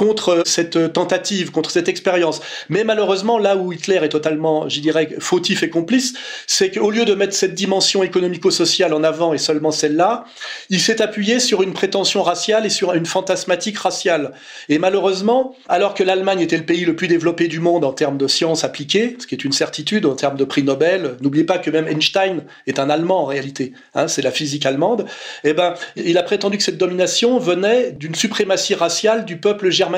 contre 0.00 0.44
cette 0.46 0.94
tentative, 0.94 1.50
contre 1.50 1.70
cette 1.70 1.86
expérience. 1.86 2.40
Mais 2.70 2.84
malheureusement, 2.84 3.36
là 3.36 3.58
où 3.58 3.70
Hitler 3.70 4.00
est 4.02 4.08
totalement, 4.08 4.66
je 4.66 4.80
dirais, 4.80 5.10
fautif 5.18 5.62
et 5.62 5.68
complice, 5.68 6.14
c'est 6.46 6.70
qu'au 6.70 6.90
lieu 6.90 7.04
de 7.04 7.12
mettre 7.12 7.34
cette 7.34 7.52
dimension 7.52 8.02
économico-sociale 8.02 8.94
en 8.94 9.04
avant 9.04 9.34
et 9.34 9.38
seulement 9.38 9.70
celle-là, 9.70 10.24
il 10.70 10.80
s'est 10.80 11.02
appuyé 11.02 11.38
sur 11.38 11.60
une 11.60 11.74
prétention 11.74 12.22
raciale 12.22 12.64
et 12.64 12.70
sur 12.70 12.94
une 12.94 13.04
fantasmatique 13.04 13.76
raciale. 13.76 14.32
Et 14.70 14.78
malheureusement, 14.78 15.54
alors 15.68 15.92
que 15.92 16.02
l'Allemagne 16.02 16.40
était 16.40 16.56
le 16.56 16.64
pays 16.64 16.86
le 16.86 16.96
plus 16.96 17.08
développé 17.08 17.46
du 17.46 17.60
monde 17.60 17.84
en 17.84 17.92
termes 17.92 18.16
de 18.16 18.26
sciences 18.26 18.64
appliquées, 18.64 19.18
ce 19.18 19.26
qui 19.26 19.34
est 19.34 19.44
une 19.44 19.52
certitude 19.52 20.06
en 20.06 20.14
termes 20.14 20.38
de 20.38 20.44
prix 20.44 20.62
Nobel, 20.62 21.16
n'oubliez 21.20 21.44
pas 21.44 21.58
que 21.58 21.70
même 21.70 21.86
Einstein 21.86 22.44
est 22.66 22.78
un 22.78 22.88
Allemand 22.88 23.24
en 23.24 23.26
réalité, 23.26 23.74
hein, 23.94 24.08
c'est 24.08 24.22
la 24.22 24.30
physique 24.30 24.64
allemande, 24.64 25.04
eh 25.44 25.52
ben, 25.52 25.74
il 25.94 26.16
a 26.16 26.22
prétendu 26.22 26.56
que 26.56 26.64
cette 26.64 26.78
domination 26.78 27.38
venait 27.38 27.92
d'une 27.92 28.14
suprématie 28.14 28.74
raciale 28.74 29.26
du 29.26 29.36
peuple 29.36 29.68
germanique 29.68 29.89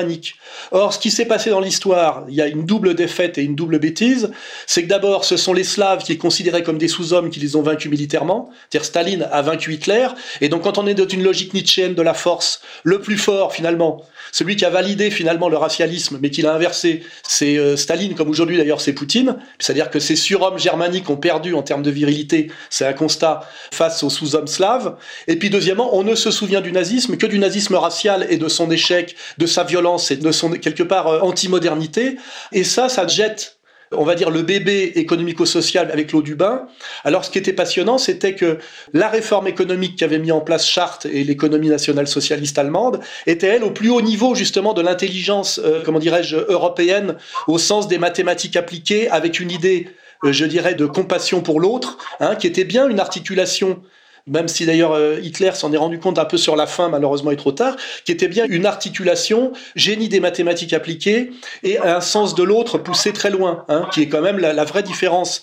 Or, 0.71 0.93
ce 0.93 0.99
qui 0.99 1.11
s'est 1.11 1.25
passé 1.25 1.49
dans 1.49 1.59
l'histoire, 1.59 2.25
il 2.29 2.35
y 2.35 2.41
a 2.41 2.47
une 2.47 2.65
double 2.65 2.93
défaite 2.95 3.37
et 3.37 3.43
une 3.43 3.55
double 3.55 3.79
bêtise, 3.79 4.31
c'est 4.65 4.83
que 4.83 4.87
d'abord, 4.87 5.25
ce 5.25 5.37
sont 5.37 5.53
les 5.53 5.63
Slaves 5.63 6.03
qui 6.03 6.13
est 6.13 6.17
considérés 6.17 6.63
comme 6.63 6.77
des 6.77 6.87
sous-hommes 6.87 7.29
qui 7.29 7.39
les 7.39 7.55
ont 7.55 7.61
vaincus 7.61 7.91
militairement, 7.91 8.49
c'est-à-dire 8.69 8.85
Staline 8.85 9.27
a 9.31 9.41
vaincu 9.41 9.73
Hitler, 9.73 10.07
et 10.41 10.49
donc 10.49 10.63
quand 10.63 10.77
on 10.77 10.87
est 10.87 10.93
dans 10.93 11.07
une 11.07 11.23
logique 11.23 11.53
nietzschéenne 11.53 11.95
de 11.95 12.01
la 12.01 12.13
force, 12.13 12.61
le 12.83 12.99
plus 12.99 13.17
fort 13.17 13.53
finalement, 13.53 14.03
celui 14.33 14.55
qui 14.55 14.65
a 14.65 14.69
validé 14.71 15.11
finalement 15.11 15.47
le 15.47 15.57
racialisme, 15.57 16.17
mais 16.19 16.31
qui 16.31 16.41
l'a 16.41 16.53
inversé, 16.53 17.03
c'est 17.21 17.55
euh, 17.57 17.77
Staline, 17.77 18.15
comme 18.15 18.29
aujourd'hui 18.29 18.57
d'ailleurs 18.57 18.81
c'est 18.81 18.91
Poutine. 18.91 19.37
C'est-à-dire 19.59 19.91
que 19.91 19.99
ces 19.99 20.15
surhommes 20.15 20.57
germaniques 20.57 21.09
ont 21.09 21.17
perdu 21.17 21.53
en 21.53 21.61
termes 21.61 21.83
de 21.83 21.91
virilité, 21.91 22.51
c'est 22.71 22.85
un 22.85 22.93
constat 22.93 23.47
face 23.71 24.03
aux 24.03 24.09
sous-hommes 24.09 24.47
slaves. 24.47 24.97
Et 25.27 25.37
puis 25.37 25.51
deuxièmement, 25.51 25.95
on 25.95 26.03
ne 26.03 26.15
se 26.15 26.31
souvient 26.31 26.61
du 26.61 26.71
nazisme 26.71 27.15
que 27.15 27.27
du 27.27 27.37
nazisme 27.37 27.75
racial 27.75 28.25
et 28.29 28.37
de 28.37 28.47
son 28.47 28.71
échec, 28.71 29.15
de 29.37 29.45
sa 29.45 29.63
violence 29.63 30.09
et 30.09 30.17
de 30.17 30.31
son 30.31 30.49
quelque 30.51 30.83
part 30.83 31.07
euh, 31.07 31.19
anti-modernité. 31.19 32.17
Et 32.51 32.63
ça, 32.63 32.89
ça 32.89 33.07
jette 33.07 33.59
on 33.97 34.03
va 34.03 34.15
dire, 34.15 34.29
le 34.29 34.41
bébé 34.41 34.93
économico-social 34.95 35.89
avec 35.91 36.11
l'eau 36.11 36.21
du 36.21 36.35
bain. 36.35 36.67
Alors, 37.03 37.25
ce 37.25 37.31
qui 37.31 37.37
était 37.37 37.53
passionnant, 37.53 37.97
c'était 37.97 38.35
que 38.35 38.57
la 38.93 39.09
réforme 39.09 39.47
économique 39.47 39.97
qu'avait 39.97 40.19
mis 40.19 40.31
en 40.31 40.41
place 40.41 40.67
Chartres 40.67 41.07
et 41.07 41.23
l'économie 41.23 41.69
nationale 41.69 42.07
socialiste 42.07 42.57
allemande 42.57 42.99
était, 43.27 43.47
elle, 43.47 43.63
au 43.63 43.71
plus 43.71 43.89
haut 43.89 44.01
niveau, 44.01 44.35
justement, 44.35 44.73
de 44.73 44.81
l'intelligence, 44.81 45.59
euh, 45.63 45.81
comment 45.83 45.99
dirais-je, 45.99 46.37
européenne, 46.37 47.15
au 47.47 47.57
sens 47.57 47.87
des 47.87 47.97
mathématiques 47.97 48.55
appliquées, 48.55 49.09
avec 49.09 49.39
une 49.39 49.51
idée, 49.51 49.89
euh, 50.23 50.31
je 50.31 50.45
dirais, 50.45 50.75
de 50.75 50.85
compassion 50.85 51.41
pour 51.41 51.59
l'autre, 51.59 51.97
hein, 52.19 52.35
qui 52.35 52.47
était 52.47 52.63
bien 52.63 52.87
une 52.87 52.99
articulation 52.99 53.81
même 54.27 54.47
si 54.47 54.65
d'ailleurs 54.65 54.93
euh, 54.93 55.19
Hitler 55.21 55.51
s'en 55.53 55.73
est 55.73 55.77
rendu 55.77 55.99
compte 55.99 56.17
un 56.17 56.25
peu 56.25 56.37
sur 56.37 56.55
la 56.55 56.65
fin, 56.65 56.89
malheureusement 56.89 57.31
et 57.31 57.37
trop 57.37 57.51
tard, 57.51 57.75
qui 58.05 58.11
était 58.11 58.27
bien 58.27 58.45
une 58.47 58.65
articulation, 58.65 59.51
génie 59.75 60.09
des 60.09 60.19
mathématiques 60.19 60.73
appliquées 60.73 61.31
et 61.63 61.77
un 61.79 62.01
sens 62.01 62.35
de 62.35 62.43
l'autre 62.43 62.77
poussé 62.77 63.11
très 63.11 63.29
loin, 63.29 63.65
hein, 63.67 63.87
qui 63.91 64.01
est 64.01 64.07
quand 64.07 64.21
même 64.21 64.39
la, 64.39 64.63
vraie 64.63 64.83
différence. 64.83 65.41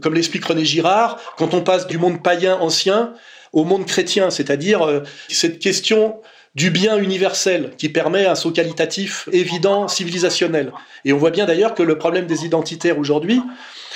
Comme 0.00 0.14
l'explique 0.14 0.44
René 0.44 0.64
Girard, 0.64 1.20
quand 1.36 1.54
on 1.54 1.60
passe 1.60 1.86
du 1.86 1.98
monde 1.98 2.22
païen 2.22 2.56
ancien 2.56 3.12
au 3.52 3.64
monde 3.64 3.86
chrétien, 3.86 4.30
c'est-à-dire 4.30 4.82
euh, 4.82 5.00
cette 5.28 5.58
question 5.58 6.16
du 6.54 6.70
bien 6.70 6.96
universel 6.96 7.72
qui 7.78 7.88
permet 7.88 8.26
un 8.26 8.34
saut 8.34 8.52
qualitatif 8.52 9.28
évident, 9.32 9.86
civilisationnel. 9.88 10.72
Et 11.04 11.12
on 11.12 11.18
voit 11.18 11.30
bien 11.30 11.46
d'ailleurs 11.46 11.74
que 11.74 11.82
le 11.82 11.98
problème 11.98 12.26
des 12.26 12.44
identitaires 12.44 12.98
aujourd'hui, 12.98 13.40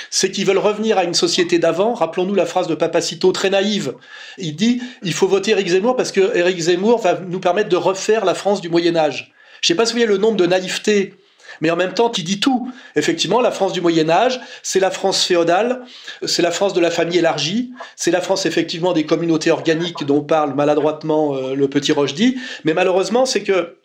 c'est 0.09 0.31
qu'ils 0.31 0.45
veulent 0.45 0.57
revenir 0.57 0.97
à 0.97 1.03
une 1.03 1.13
société 1.13 1.59
d'avant. 1.59 1.93
Rappelons-nous 1.93 2.35
la 2.35 2.45
phrase 2.45 2.67
de 2.67 2.75
Papacito 2.75 3.31
très 3.31 3.49
naïve. 3.49 3.93
Il 4.37 4.55
dit 4.55 4.81
il 5.03 5.13
faut 5.13 5.27
voter 5.27 5.51
Éric 5.51 5.69
Zemmour 5.69 5.95
parce 5.95 6.11
que 6.11 6.35
Éric 6.35 6.59
Zemmour 6.59 6.99
va 7.01 7.19
nous 7.19 7.39
permettre 7.39 7.69
de 7.69 7.75
refaire 7.75 8.25
la 8.25 8.33
France 8.33 8.61
du 8.61 8.69
Moyen 8.69 8.95
Âge. 8.95 9.33
Je 9.61 9.67
sais 9.67 9.75
pas 9.75 9.85
si 9.85 9.93
vous 9.93 9.99
voyez 9.99 10.07
le 10.07 10.17
nombre 10.17 10.37
de 10.37 10.45
naïvetés 10.45 11.15
mais 11.61 11.69
en 11.71 11.75
même 11.75 11.93
temps 11.93 12.09
qui 12.09 12.23
dit 12.23 12.39
tout. 12.39 12.71
Effectivement, 12.95 13.41
la 13.41 13.51
France 13.51 13.73
du 13.73 13.81
Moyen 13.81 14.09
Âge, 14.09 14.39
c'est 14.63 14.79
la 14.79 14.91
France 14.91 15.23
féodale, 15.23 15.81
c'est 16.25 16.41
la 16.41 16.51
France 16.51 16.73
de 16.73 16.79
la 16.79 16.91
famille 16.91 17.17
élargie, 17.17 17.71
c'est 17.95 18.11
la 18.11 18.21
France 18.21 18.45
effectivement 18.45 18.93
des 18.93 19.05
communautés 19.05 19.51
organiques 19.51 20.05
dont 20.05 20.21
parle 20.21 20.53
maladroitement 20.55 21.35
euh, 21.35 21.55
le 21.55 21.67
petit 21.67 21.91
Rochdy, 21.91 22.37
mais 22.63 22.73
malheureusement, 22.73 23.25
c'est 23.25 23.43
que 23.43 23.75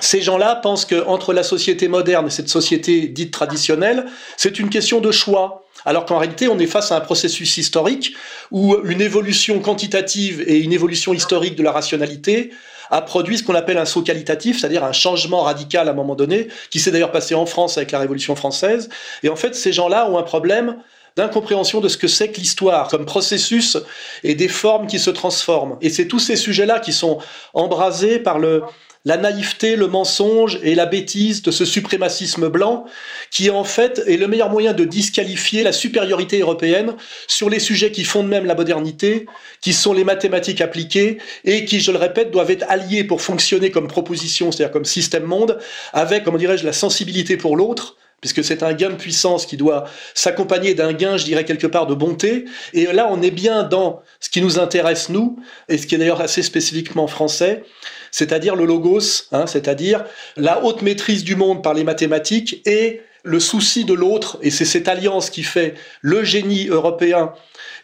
ces 0.00 0.22
gens-là 0.22 0.56
pensent 0.56 0.86
qu'entre 0.86 1.34
la 1.34 1.42
société 1.42 1.86
moderne 1.86 2.26
et 2.26 2.30
cette 2.30 2.48
société 2.48 3.08
dite 3.08 3.32
traditionnelle, 3.32 4.06
c'est 4.36 4.58
une 4.58 4.70
question 4.70 5.00
de 5.00 5.12
choix. 5.12 5.66
Alors 5.84 6.06
qu'en 6.06 6.18
réalité, 6.18 6.48
on 6.48 6.58
est 6.58 6.66
face 6.66 6.92
à 6.92 6.96
un 6.96 7.00
processus 7.00 7.56
historique 7.56 8.14
où 8.50 8.76
une 8.84 9.00
évolution 9.00 9.60
quantitative 9.60 10.42
et 10.46 10.58
une 10.58 10.72
évolution 10.72 11.12
historique 11.12 11.56
de 11.56 11.62
la 11.62 11.72
rationalité 11.72 12.52
a 12.90 13.02
produit 13.02 13.38
ce 13.38 13.42
qu'on 13.42 13.54
appelle 13.54 13.78
un 13.78 13.84
saut 13.84 14.02
qualitatif, 14.02 14.60
c'est-à-dire 14.60 14.84
un 14.84 14.92
changement 14.92 15.42
radical 15.42 15.88
à 15.88 15.92
un 15.92 15.94
moment 15.94 16.14
donné, 16.14 16.48
qui 16.70 16.78
s'est 16.78 16.90
d'ailleurs 16.90 17.10
passé 17.10 17.34
en 17.34 17.46
France 17.46 17.78
avec 17.78 17.90
la 17.90 17.98
Révolution 17.98 18.36
française. 18.36 18.90
Et 19.22 19.28
en 19.28 19.36
fait, 19.36 19.54
ces 19.54 19.72
gens-là 19.72 20.08
ont 20.10 20.18
un 20.18 20.22
problème 20.22 20.76
d'incompréhension 21.16 21.80
de 21.80 21.88
ce 21.88 21.96
que 21.96 22.08
c'est 22.08 22.30
que 22.30 22.38
l'histoire 22.38 22.88
comme 22.88 23.04
processus 23.04 23.76
et 24.22 24.34
des 24.34 24.48
formes 24.48 24.86
qui 24.86 24.98
se 24.98 25.10
transforment. 25.10 25.76
Et 25.80 25.90
c'est 25.90 26.06
tous 26.06 26.18
ces 26.18 26.36
sujets-là 26.36 26.80
qui 26.80 26.92
sont 26.92 27.18
embrasés 27.54 28.18
par 28.18 28.38
le, 28.38 28.62
la 29.04 29.16
naïveté, 29.16 29.74
le 29.74 29.88
mensonge 29.88 30.60
et 30.62 30.74
la 30.74 30.86
bêtise 30.86 31.42
de 31.42 31.50
ce 31.50 31.64
suprémacisme 31.64 32.48
blanc 32.48 32.84
qui 33.30 33.50
en 33.50 33.64
fait 33.64 34.02
est 34.06 34.16
le 34.16 34.28
meilleur 34.28 34.50
moyen 34.50 34.72
de 34.72 34.84
disqualifier 34.84 35.62
la 35.62 35.72
supériorité 35.72 36.40
européenne 36.40 36.94
sur 37.26 37.50
les 37.50 37.58
sujets 37.58 37.90
qui 37.90 38.04
fondent 38.04 38.28
même 38.28 38.46
la 38.46 38.54
modernité, 38.54 39.26
qui 39.60 39.72
sont 39.72 39.92
les 39.92 40.04
mathématiques 40.04 40.60
appliquées 40.60 41.18
et 41.44 41.64
qui, 41.64 41.80
je 41.80 41.90
le 41.90 41.98
répète, 41.98 42.30
doivent 42.30 42.50
être 42.50 42.64
alliés 42.68 43.04
pour 43.04 43.22
fonctionner 43.22 43.70
comme 43.70 43.88
proposition, 43.88 44.52
c'est-à-dire 44.52 44.72
comme 44.72 44.84
système 44.84 45.24
monde, 45.24 45.58
avec, 45.92 46.24
comment 46.24 46.38
dirais-je, 46.38 46.64
la 46.64 46.72
sensibilité 46.72 47.36
pour 47.36 47.56
l'autre, 47.56 47.96
puisque 48.20 48.44
c'est 48.44 48.62
un 48.62 48.72
gain 48.72 48.90
de 48.90 48.94
puissance 48.94 49.46
qui 49.46 49.56
doit 49.56 49.84
s'accompagner 50.14 50.74
d'un 50.74 50.92
gain, 50.92 51.16
je 51.16 51.24
dirais 51.24 51.44
quelque 51.44 51.66
part, 51.66 51.88
de 51.88 51.94
bonté. 51.94 52.44
Et 52.72 52.84
là, 52.86 53.08
on 53.10 53.20
est 53.20 53.32
bien 53.32 53.64
dans 53.64 54.00
ce 54.20 54.30
qui 54.30 54.40
nous 54.40 54.60
intéresse, 54.60 55.08
nous, 55.08 55.40
et 55.68 55.76
ce 55.76 55.88
qui 55.88 55.96
est 55.96 55.98
d'ailleurs 55.98 56.20
assez 56.20 56.42
spécifiquement 56.42 57.08
français, 57.08 57.64
c'est-à-dire 58.12 58.54
le 58.54 58.64
logos, 58.64 59.24
hein, 59.32 59.48
c'est-à-dire 59.48 60.04
la 60.36 60.62
haute 60.62 60.82
maîtrise 60.82 61.24
du 61.24 61.34
monde 61.34 61.62
par 61.62 61.74
les 61.74 61.82
mathématiques 61.82 62.62
et 62.64 63.00
le 63.24 63.40
souci 63.40 63.84
de 63.84 63.94
l'autre, 63.94 64.38
et 64.42 64.50
c'est 64.50 64.64
cette 64.64 64.88
alliance 64.88 65.30
qui 65.30 65.42
fait 65.42 65.74
le 66.00 66.22
génie 66.22 66.68
européen 66.68 67.32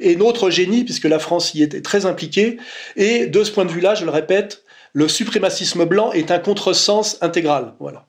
et 0.00 0.16
notre 0.16 0.50
génie, 0.50 0.84
puisque 0.84 1.04
la 1.04 1.18
France 1.18 1.54
y 1.54 1.62
était 1.62 1.80
très 1.80 2.06
impliquée, 2.06 2.58
et 2.96 3.26
de 3.26 3.42
ce 3.42 3.50
point 3.50 3.64
de 3.64 3.70
vue-là, 3.70 3.94
je 3.94 4.04
le 4.04 4.10
répète, 4.10 4.62
le 4.92 5.08
suprémacisme 5.08 5.84
blanc 5.84 6.12
est 6.12 6.30
un 6.30 6.38
contresens 6.38 7.18
intégral. 7.20 7.74
Voilà. 7.78 8.04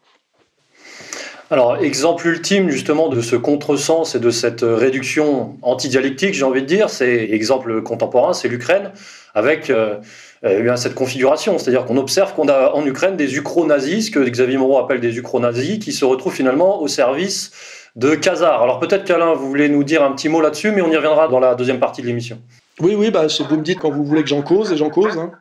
Alors, 1.52 1.78
exemple 1.78 2.28
ultime 2.28 2.70
justement 2.70 3.10
de 3.10 3.22
ce 3.22 3.36
contresens 3.36 4.14
et 4.14 4.20
de 4.20 4.30
cette 4.30 4.62
réduction 4.62 5.58
antidialectique, 5.64 6.36
j'ai 6.36 6.44
envie 6.44 6.62
de 6.62 6.68
dire, 6.68 6.92
c'est 6.92 7.30
exemple 7.32 7.82
contemporain, 7.82 8.34
c'est 8.34 8.48
l'Ukraine, 8.48 8.92
avec 9.34 9.72
euh, 9.72 9.98
euh, 10.46 10.76
cette 10.76 10.96
configuration. 10.96 11.58
C'est-à-dire 11.58 11.86
qu'on 11.86 11.98
observe 11.98 12.34
qu'on 12.34 12.48
a 12.48 12.72
en 12.74 12.86
Ukraine 12.86 13.18
des 13.18 13.36
ukro-nazis, 13.36 14.08
ce 14.08 14.12
que 14.12 14.20
Xavier 14.20 14.58
Moreau 14.58 14.78
appelle 14.78 15.00
des 15.00 15.18
ukro-nazis, 15.18 15.80
qui 15.80 15.92
se 15.92 16.06
retrouvent 16.06 16.34
finalement 16.34 16.82
au 16.82 16.88
service 16.88 17.52
de 17.96 18.16
Khazar. 18.16 18.62
Alors 18.62 18.80
peut-être 18.80 19.04
qu'Alain, 19.04 19.34
vous 19.34 19.48
voulez 19.48 19.70
nous 19.70 19.84
dire 19.84 20.04
un 20.04 20.12
petit 20.12 20.30
mot 20.30 20.42
là-dessus, 20.42 20.72
mais 20.72 20.82
on 20.82 20.92
y 20.92 20.96
reviendra 20.96 21.28
dans 21.28 21.40
la 21.40 21.56
deuxième 21.56 21.80
partie 21.80 22.02
de 22.02 22.08
l'émission. 22.08 22.40
Oui, 22.80 22.96
oui, 22.96 23.12
bah, 23.12 23.28
vous 23.28 23.58
me 23.58 23.64
dites 23.64 23.80
quand 23.80 23.92
vous 23.92 24.06
voulez 24.06 24.24
que 24.24 24.30
j'en 24.30 24.42
cause, 24.42 24.72
et 24.72 24.78
j'en 24.78 24.90
cause. 24.90 25.18
Hein. 25.18 25.32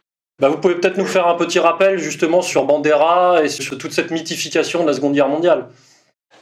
Bah, 0.40 0.48
vous 0.48 0.58
pouvez 0.58 0.74
peut-être 0.74 0.98
nous 0.98 1.06
faire 1.06 1.26
un 1.26 1.34
petit 1.34 1.58
rappel 1.58 1.98
justement 1.98 2.42
sur 2.42 2.64
Bandera 2.64 3.44
et 3.44 3.48
sur 3.48 3.76
toute 3.78 3.92
cette 3.92 4.10
mythification 4.10 4.82
de 4.82 4.88
la 4.88 4.94
Seconde 4.94 5.14
Guerre 5.14 5.28
mondiale. 5.28 5.68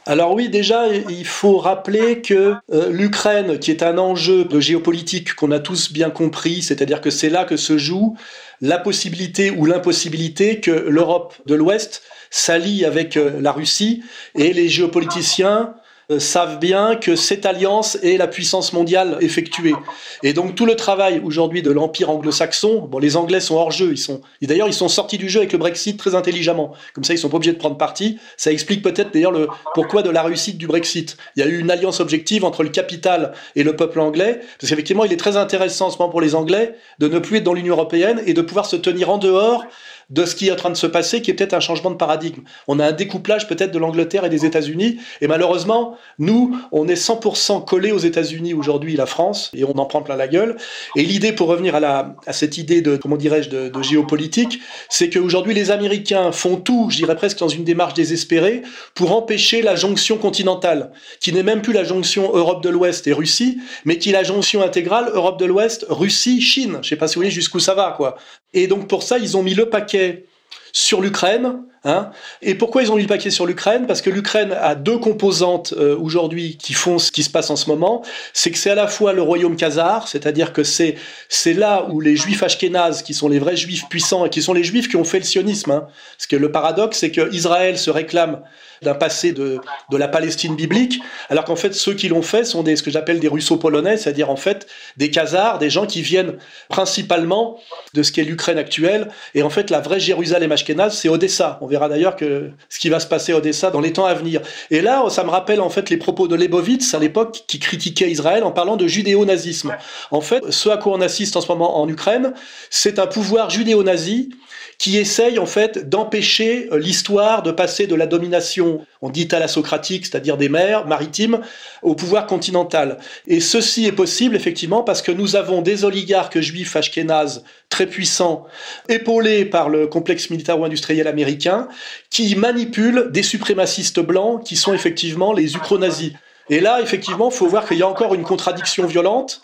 Alors 0.05 0.33
oui, 0.33 0.47
déjà, 0.47 0.87
il 0.87 1.25
faut 1.25 1.57
rappeler 1.57 2.21
que 2.21 2.53
euh, 2.71 2.89
l'Ukraine, 2.89 3.59
qui 3.59 3.71
est 3.71 3.83
un 3.83 3.97
enjeu 3.97 4.45
de 4.45 4.59
géopolitique 4.59 5.35
qu'on 5.35 5.51
a 5.51 5.59
tous 5.59 5.91
bien 5.91 6.09
compris, 6.09 6.61
c'est-à-dire 6.61 7.01
que 7.01 7.09
c'est 7.09 7.29
là 7.29 7.43
que 7.43 7.57
se 7.57 7.77
joue 7.77 8.15
la 8.61 8.77
possibilité 8.77 9.51
ou 9.51 9.65
l'impossibilité 9.65 10.59
que 10.59 10.71
l'Europe 10.71 11.35
de 11.45 11.55
l'Ouest 11.55 12.03
s'allie 12.29 12.85
avec 12.85 13.17
euh, 13.17 13.39
la 13.39 13.51
Russie 13.51 14.03
et 14.35 14.53
les 14.53 14.69
géopoliticiens 14.69 15.75
savent 16.19 16.59
bien 16.59 16.95
que 16.95 17.17
cette 17.17 17.45
alliance 17.45 17.97
est 18.01 18.15
la 18.15 18.27
puissance 18.27 18.71
mondiale 18.71 19.17
effectuée. 19.19 19.75
Et 20.23 20.31
donc 20.31 20.55
tout 20.55 20.65
le 20.65 20.75
travail 20.75 21.21
aujourd'hui 21.23 21.61
de 21.61 21.69
l'empire 21.69 22.09
anglo-saxon, 22.09 22.87
bon, 22.89 22.99
les 22.99 23.17
Anglais 23.17 23.41
sont 23.41 23.55
hors 23.55 23.71
jeu, 23.71 23.91
ils 23.91 23.97
sont, 23.97 24.21
et 24.41 24.47
d'ailleurs 24.47 24.69
ils 24.69 24.73
sont 24.73 24.87
sortis 24.87 25.17
du 25.17 25.27
jeu 25.27 25.39
avec 25.39 25.51
le 25.51 25.57
Brexit 25.57 25.97
très 25.97 26.15
intelligemment. 26.15 26.71
Comme 26.93 27.03
ça, 27.03 27.13
ils 27.13 27.17
sont 27.17 27.27
pas 27.27 27.35
obligés 27.35 27.51
de 27.51 27.57
prendre 27.57 27.77
parti. 27.77 28.19
Ça 28.37 28.51
explique 28.51 28.81
peut-être 28.81 29.13
d'ailleurs 29.13 29.33
le 29.33 29.49
pourquoi 29.73 30.01
de 30.01 30.09
la 30.09 30.23
réussite 30.23 30.57
du 30.57 30.67
Brexit. 30.67 31.17
Il 31.35 31.43
y 31.43 31.43
a 31.43 31.47
eu 31.47 31.59
une 31.59 31.69
alliance 31.71 31.99
objective 31.99 32.45
entre 32.45 32.63
le 32.63 32.69
capital 32.69 33.33
et 33.55 33.63
le 33.63 33.75
peuple 33.75 33.99
anglais, 33.99 34.39
parce 34.59 34.69
qu'effectivement, 34.69 35.03
il 35.03 35.11
est 35.11 35.17
très 35.17 35.35
intéressant 35.35 35.87
en 35.87 35.91
ce 35.91 35.97
moment 35.97 36.09
pour 36.09 36.21
les 36.21 36.35
Anglais 36.35 36.75
de 36.99 37.07
ne 37.07 37.19
plus 37.19 37.37
être 37.37 37.43
dans 37.43 37.53
l'Union 37.53 37.75
européenne 37.75 38.21
et 38.25 38.33
de 38.33 38.41
pouvoir 38.41 38.65
se 38.65 38.75
tenir 38.75 39.09
en 39.09 39.17
dehors 39.17 39.65
de 40.09 40.25
ce 40.25 40.35
qui 40.35 40.47
est 40.47 40.51
en 40.51 40.55
train 40.55 40.69
de 40.69 40.75
se 40.75 40.87
passer, 40.87 41.21
qui 41.21 41.31
est 41.31 41.33
peut-être 41.33 41.53
un 41.53 41.59
changement 41.59 41.91
de 41.91 41.95
paradigme. 41.95 42.41
On 42.67 42.79
a 42.79 42.85
un 42.85 42.91
découplage 42.91 43.47
peut-être 43.47 43.71
de 43.71 43.79
l'Angleterre 43.79 44.23
et 44.23 44.29
des 44.29 44.45
États-Unis, 44.45 44.99
et 45.21 45.27
malheureusement, 45.27 45.97
nous, 46.17 46.57
on 46.71 46.87
est 46.87 46.95
100% 46.95 47.65
collés 47.65 47.91
aux 47.91 47.97
États-Unis 47.97 48.53
aujourd'hui, 48.53 48.95
la 48.95 49.05
France, 49.05 49.51
et 49.53 49.63
on 49.63 49.77
en 49.77 49.85
prend 49.85 50.01
plein 50.01 50.15
la 50.15 50.27
gueule. 50.27 50.57
Et 50.95 51.03
l'idée, 51.03 51.33
pour 51.33 51.47
revenir 51.47 51.75
à, 51.75 51.79
la, 51.79 52.15
à 52.25 52.33
cette 52.33 52.57
idée 52.57 52.81
de, 52.81 52.95
comment 52.95 53.17
dirais-je, 53.17 53.49
de, 53.49 53.81
géopolitique, 53.81 54.59
c'est 54.89 55.09
qu'aujourd'hui, 55.09 55.53
les 55.53 55.71
Américains 55.71 56.31
font 56.31 56.57
tout, 56.57 56.87
je 56.89 56.97
dirais 56.97 57.15
presque 57.15 57.37
dans 57.39 57.47
une 57.47 57.63
démarche 57.63 57.93
désespérée, 57.93 58.63
pour 58.95 59.15
empêcher 59.15 59.61
la 59.61 59.75
jonction 59.75 60.17
continentale, 60.17 60.91
qui 61.19 61.31
n'est 61.31 61.43
même 61.43 61.61
plus 61.61 61.73
la 61.73 61.83
jonction 61.83 62.31
Europe 62.33 62.63
de 62.63 62.69
l'Ouest 62.69 63.07
et 63.07 63.13
Russie, 63.13 63.59
mais 63.85 63.97
qui 63.97 64.09
est 64.09 64.13
la 64.13 64.23
jonction 64.23 64.61
intégrale 64.61 65.11
Europe 65.13 65.39
de 65.39 65.45
l'Ouest, 65.45 65.85
Russie, 65.89 66.41
Chine. 66.41 66.79
Je 66.81 66.89
sais 66.89 66.95
pas 66.95 67.07
si 67.07 67.15
vous 67.15 67.19
voyez 67.19 67.31
jusqu'où 67.31 67.59
ça 67.59 67.73
va, 67.73 67.93
quoi. 67.95 68.17
Et 68.53 68.67
donc 68.67 68.87
pour 68.87 69.03
ça, 69.03 69.17
ils 69.17 69.37
ont 69.37 69.43
mis 69.43 69.53
le 69.53 69.69
paquet 69.69 70.25
sur 70.71 71.01
l'Ukraine. 71.01 71.63
Hein. 71.83 72.11
Et 72.41 72.55
pourquoi 72.55 72.83
ils 72.83 72.91
ont 72.91 72.95
mis 72.95 73.03
le 73.03 73.07
paquet 73.07 73.29
sur 73.29 73.45
l'Ukraine? 73.45 73.85
Parce 73.87 74.01
que 74.01 74.09
l'Ukraine 74.09 74.51
a 74.51 74.75
deux 74.75 74.97
composantes 74.97 75.73
euh, 75.77 75.97
aujourd'hui 75.97 76.57
qui 76.57 76.73
font 76.73 76.99
ce 76.99 77.11
qui 77.11 77.23
se 77.23 77.29
passe 77.29 77.49
en 77.49 77.55
ce 77.55 77.69
moment. 77.69 78.03
C'est 78.33 78.51
que 78.51 78.57
c'est 78.57 78.71
à 78.71 78.75
la 78.75 78.87
fois 78.87 79.13
le 79.13 79.21
royaume 79.21 79.55
khazar, 79.55 80.07
c'est-à-dire 80.07 80.53
que 80.53 80.63
c'est 80.63 80.95
c'est 81.29 81.53
là 81.53 81.87
où 81.89 82.01
les 82.01 82.15
juifs 82.15 82.43
ashkénazes, 82.43 83.03
qui 83.03 83.13
sont 83.13 83.29
les 83.29 83.39
vrais 83.39 83.55
juifs 83.55 83.87
puissants 83.89 84.25
et 84.25 84.29
qui 84.29 84.41
sont 84.41 84.53
les 84.53 84.63
juifs 84.63 84.89
qui 84.89 84.95
ont 84.95 85.03
fait 85.03 85.19
le 85.19 85.25
sionisme. 85.25 85.71
Hein. 85.71 85.87
Parce 86.17 86.27
que 86.27 86.35
le 86.35 86.51
paradoxe, 86.51 86.97
c'est 86.99 87.11
que 87.11 87.33
Israël 87.33 87.77
se 87.77 87.89
réclame 87.89 88.41
d'un 88.83 88.93
passé 88.93 89.31
de, 89.31 89.59
de 89.91 89.97
la 89.97 90.07
Palestine 90.07 90.55
biblique, 90.55 90.99
alors 91.29 91.45
qu'en 91.45 91.55
fait 91.55 91.73
ceux 91.73 91.93
qui 91.93 92.09
l'ont 92.09 92.21
fait 92.21 92.43
sont 92.43 92.63
des 92.63 92.75
ce 92.75 92.83
que 92.83 92.91
j'appelle 92.91 93.19
des 93.19 93.27
russo-polonais, 93.27 93.97
c'est-à-dire 93.97 94.29
en 94.29 94.35
fait 94.35 94.67
des 94.97 95.09
khazars, 95.09 95.57
des 95.57 95.69
gens 95.69 95.85
qui 95.85 96.01
viennent 96.01 96.37
principalement 96.69 97.59
de 97.93 98.03
ce 98.03 98.11
qu'est 98.11 98.23
l'Ukraine 98.23 98.57
actuelle. 98.57 99.07
Et 99.33 99.41
en 99.41 99.49
fait 99.49 99.69
la 99.69 99.79
vraie 99.79 99.99
Jérusalem 99.99 100.51
ashkénaze, 100.51 100.97
c'est 100.97 101.09
Odessa. 101.09 101.59
On 101.67 101.69
verra 101.69 101.89
d'ailleurs 101.89 102.15
que 102.15 102.51
ce 102.69 102.79
qui 102.79 102.87
va 102.87 103.01
se 103.01 103.07
passer 103.07 103.33
à 103.33 103.37
Odessa 103.39 103.71
dans 103.71 103.81
les 103.81 103.91
temps 103.91 104.05
à 104.05 104.13
venir. 104.13 104.39
Et 104.71 104.79
là, 104.79 105.03
ça 105.09 105.25
me 105.25 105.29
rappelle 105.29 105.59
en 105.59 105.69
fait 105.69 105.89
les 105.89 105.97
propos 105.97 106.29
de 106.29 106.35
Lebovitz 106.35 106.93
à 106.93 106.99
l'époque 106.99 107.43
qui 107.45 107.59
critiquait 107.59 108.09
Israël 108.09 108.45
en 108.45 108.51
parlant 108.51 108.77
de 108.77 108.87
judéo-nazisme. 108.87 109.75
En 110.11 110.21
fait, 110.21 110.49
ce 110.49 110.69
à 110.69 110.77
quoi 110.77 110.93
on 110.93 111.01
assiste 111.01 111.35
en 111.35 111.41
ce 111.41 111.49
moment 111.49 111.81
en 111.81 111.89
Ukraine, 111.89 112.33
c'est 112.69 112.99
un 112.99 113.07
pouvoir 113.07 113.49
judéo-nazi 113.49 114.29
qui 114.77 114.97
essaye 114.97 115.39
en 115.39 115.45
fait 115.45 115.89
d'empêcher 115.89 116.69
euh, 116.71 116.77
l'histoire 116.77 117.41
de 117.41 117.51
passer 117.51 117.87
de 117.87 117.95
la 117.95 118.05
domination, 118.05 118.85
on 119.01 119.09
dit 119.09 119.27
thalassocratique, 119.27 120.05
c'est-à-dire 120.05 120.37
des 120.37 120.49
mers 120.49 120.85
maritimes, 120.85 121.41
au 121.81 121.95
pouvoir 121.95 122.27
continental. 122.27 122.97
Et 123.27 123.39
ceci 123.39 123.85
est 123.85 123.91
possible 123.91 124.35
effectivement 124.35 124.83
parce 124.83 125.01
que 125.01 125.11
nous 125.11 125.35
avons 125.35 125.61
des 125.61 125.83
oligarques 125.83 126.39
juifs 126.39 126.75
ashkénazes 126.75 127.43
très 127.69 127.87
puissants, 127.87 128.45
épaulés 128.87 129.45
par 129.45 129.69
le 129.69 129.87
complexe 129.87 130.29
militaro-industriel 130.29 131.07
américain, 131.07 131.67
qui 132.09 132.35
manipulent 132.35 133.09
des 133.11 133.23
suprémacistes 133.23 133.99
blancs 133.99 134.43
qui 134.43 134.55
sont 134.55 134.73
effectivement 134.73 135.33
les 135.33 135.55
ukro-nazis. 135.55 136.13
Et 136.49 136.59
là, 136.59 136.81
effectivement, 136.81 137.29
il 137.29 137.35
faut 137.35 137.47
voir 137.47 137.67
qu'il 137.67 137.77
y 137.77 137.83
a 137.83 137.87
encore 137.87 138.13
une 138.13 138.23
contradiction 138.23 138.85
violente, 138.85 139.41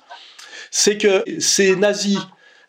c'est 0.71 0.97
que 0.97 1.23
ces 1.39 1.75
nazis 1.75 2.17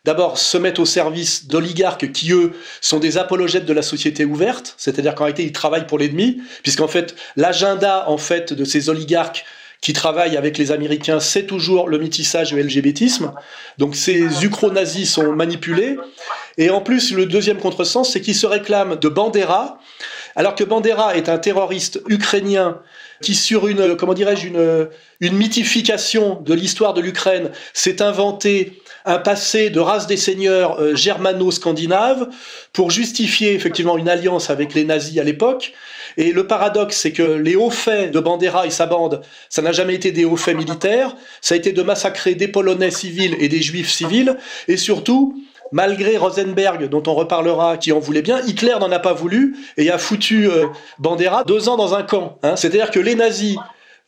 d'abord 0.04 0.38
se 0.38 0.58
mettent 0.58 0.78
au 0.78 0.84
service 0.84 1.46
d'oligarques 1.46 2.12
qui, 2.12 2.32
eux, 2.32 2.52
sont 2.80 2.98
des 2.98 3.16
apologètes 3.18 3.66
de 3.66 3.72
la 3.72 3.82
société 3.82 4.24
ouverte, 4.24 4.74
c'est-à-dire 4.76 5.14
qu'en 5.14 5.24
réalité, 5.24 5.44
ils 5.44 5.52
travaillent 5.52 5.86
pour 5.86 5.98
l'ennemi, 5.98 6.42
puisqu'en 6.62 6.88
fait, 6.88 7.14
l'agenda 7.36 8.08
en 8.08 8.18
fait, 8.18 8.52
de 8.52 8.64
ces 8.64 8.88
oligarques 8.88 9.44
qui 9.80 9.92
travaillent 9.92 10.38
avec 10.38 10.56
les 10.56 10.72
Américains, 10.72 11.20
c'est 11.20 11.44
toujours 11.44 11.88
le 11.88 11.98
métissage 11.98 12.52
et 12.52 12.56
le 12.56 12.62
LGBTisme. 12.62 13.32
Donc 13.76 13.96
ces 13.96 14.42
ukro-nazis 14.42 15.12
sont 15.12 15.32
manipulés. 15.34 15.98
Et 16.56 16.70
en 16.70 16.80
plus, 16.80 17.12
le 17.12 17.26
deuxième 17.26 17.58
contresens, 17.58 18.10
c'est 18.10 18.22
qu'ils 18.22 18.34
se 18.34 18.46
réclament 18.46 18.96
de 18.96 19.08
Bandera, 19.10 19.78
alors 20.36 20.54
que 20.54 20.64
Bandera 20.64 21.16
est 21.16 21.28
un 21.28 21.36
terroriste 21.36 22.00
ukrainien 22.08 22.80
qui, 23.20 23.34
sur 23.34 23.68
une, 23.68 23.94
comment 23.96 24.14
dirais-je, 24.14 24.46
une, 24.46 24.88
une 25.20 25.36
mythification 25.36 26.40
de 26.40 26.54
l'histoire 26.54 26.94
de 26.94 27.02
l'Ukraine, 27.02 27.50
s'est 27.74 28.00
inventé 28.00 28.80
un 29.04 29.18
passé 29.18 29.70
de 29.70 29.80
race 29.80 30.06
des 30.06 30.16
seigneurs 30.16 30.80
euh, 30.80 30.94
germano-scandinaves 30.94 32.28
pour 32.72 32.90
justifier 32.90 33.52
effectivement 33.52 33.98
une 33.98 34.08
alliance 34.08 34.50
avec 34.50 34.74
les 34.74 34.84
nazis 34.84 35.18
à 35.18 35.24
l'époque. 35.24 35.72
Et 36.16 36.32
le 36.32 36.46
paradoxe, 36.46 36.96
c'est 36.96 37.12
que 37.12 37.22
les 37.22 37.56
hauts 37.56 37.70
faits 37.70 38.12
de 38.12 38.20
Bandera 38.20 38.66
et 38.66 38.70
sa 38.70 38.86
bande, 38.86 39.20
ça 39.48 39.62
n'a 39.62 39.72
jamais 39.72 39.94
été 39.94 40.12
des 40.12 40.24
hauts 40.24 40.36
faits 40.36 40.56
militaires, 40.56 41.16
ça 41.40 41.54
a 41.54 41.58
été 41.58 41.72
de 41.72 41.82
massacrer 41.82 42.34
des 42.34 42.48
Polonais 42.48 42.90
civils 42.90 43.36
et 43.40 43.48
des 43.48 43.60
Juifs 43.60 43.90
civils, 43.90 44.36
et 44.68 44.76
surtout, 44.76 45.42
malgré 45.72 46.16
Rosenberg, 46.16 46.88
dont 46.88 47.02
on 47.06 47.14
reparlera, 47.14 47.76
qui 47.76 47.92
en 47.92 47.98
voulait 47.98 48.22
bien, 48.22 48.40
Hitler 48.46 48.76
n'en 48.80 48.92
a 48.92 49.00
pas 49.00 49.12
voulu 49.12 49.56
et 49.76 49.90
a 49.90 49.98
foutu 49.98 50.48
euh, 50.48 50.66
Bandera 50.98 51.44
deux 51.44 51.68
ans 51.68 51.76
dans 51.76 51.94
un 51.94 52.04
camp. 52.04 52.38
Hein. 52.42 52.56
C'est-à-dire 52.56 52.90
que 52.90 53.00
les 53.00 53.16
nazis, 53.16 53.56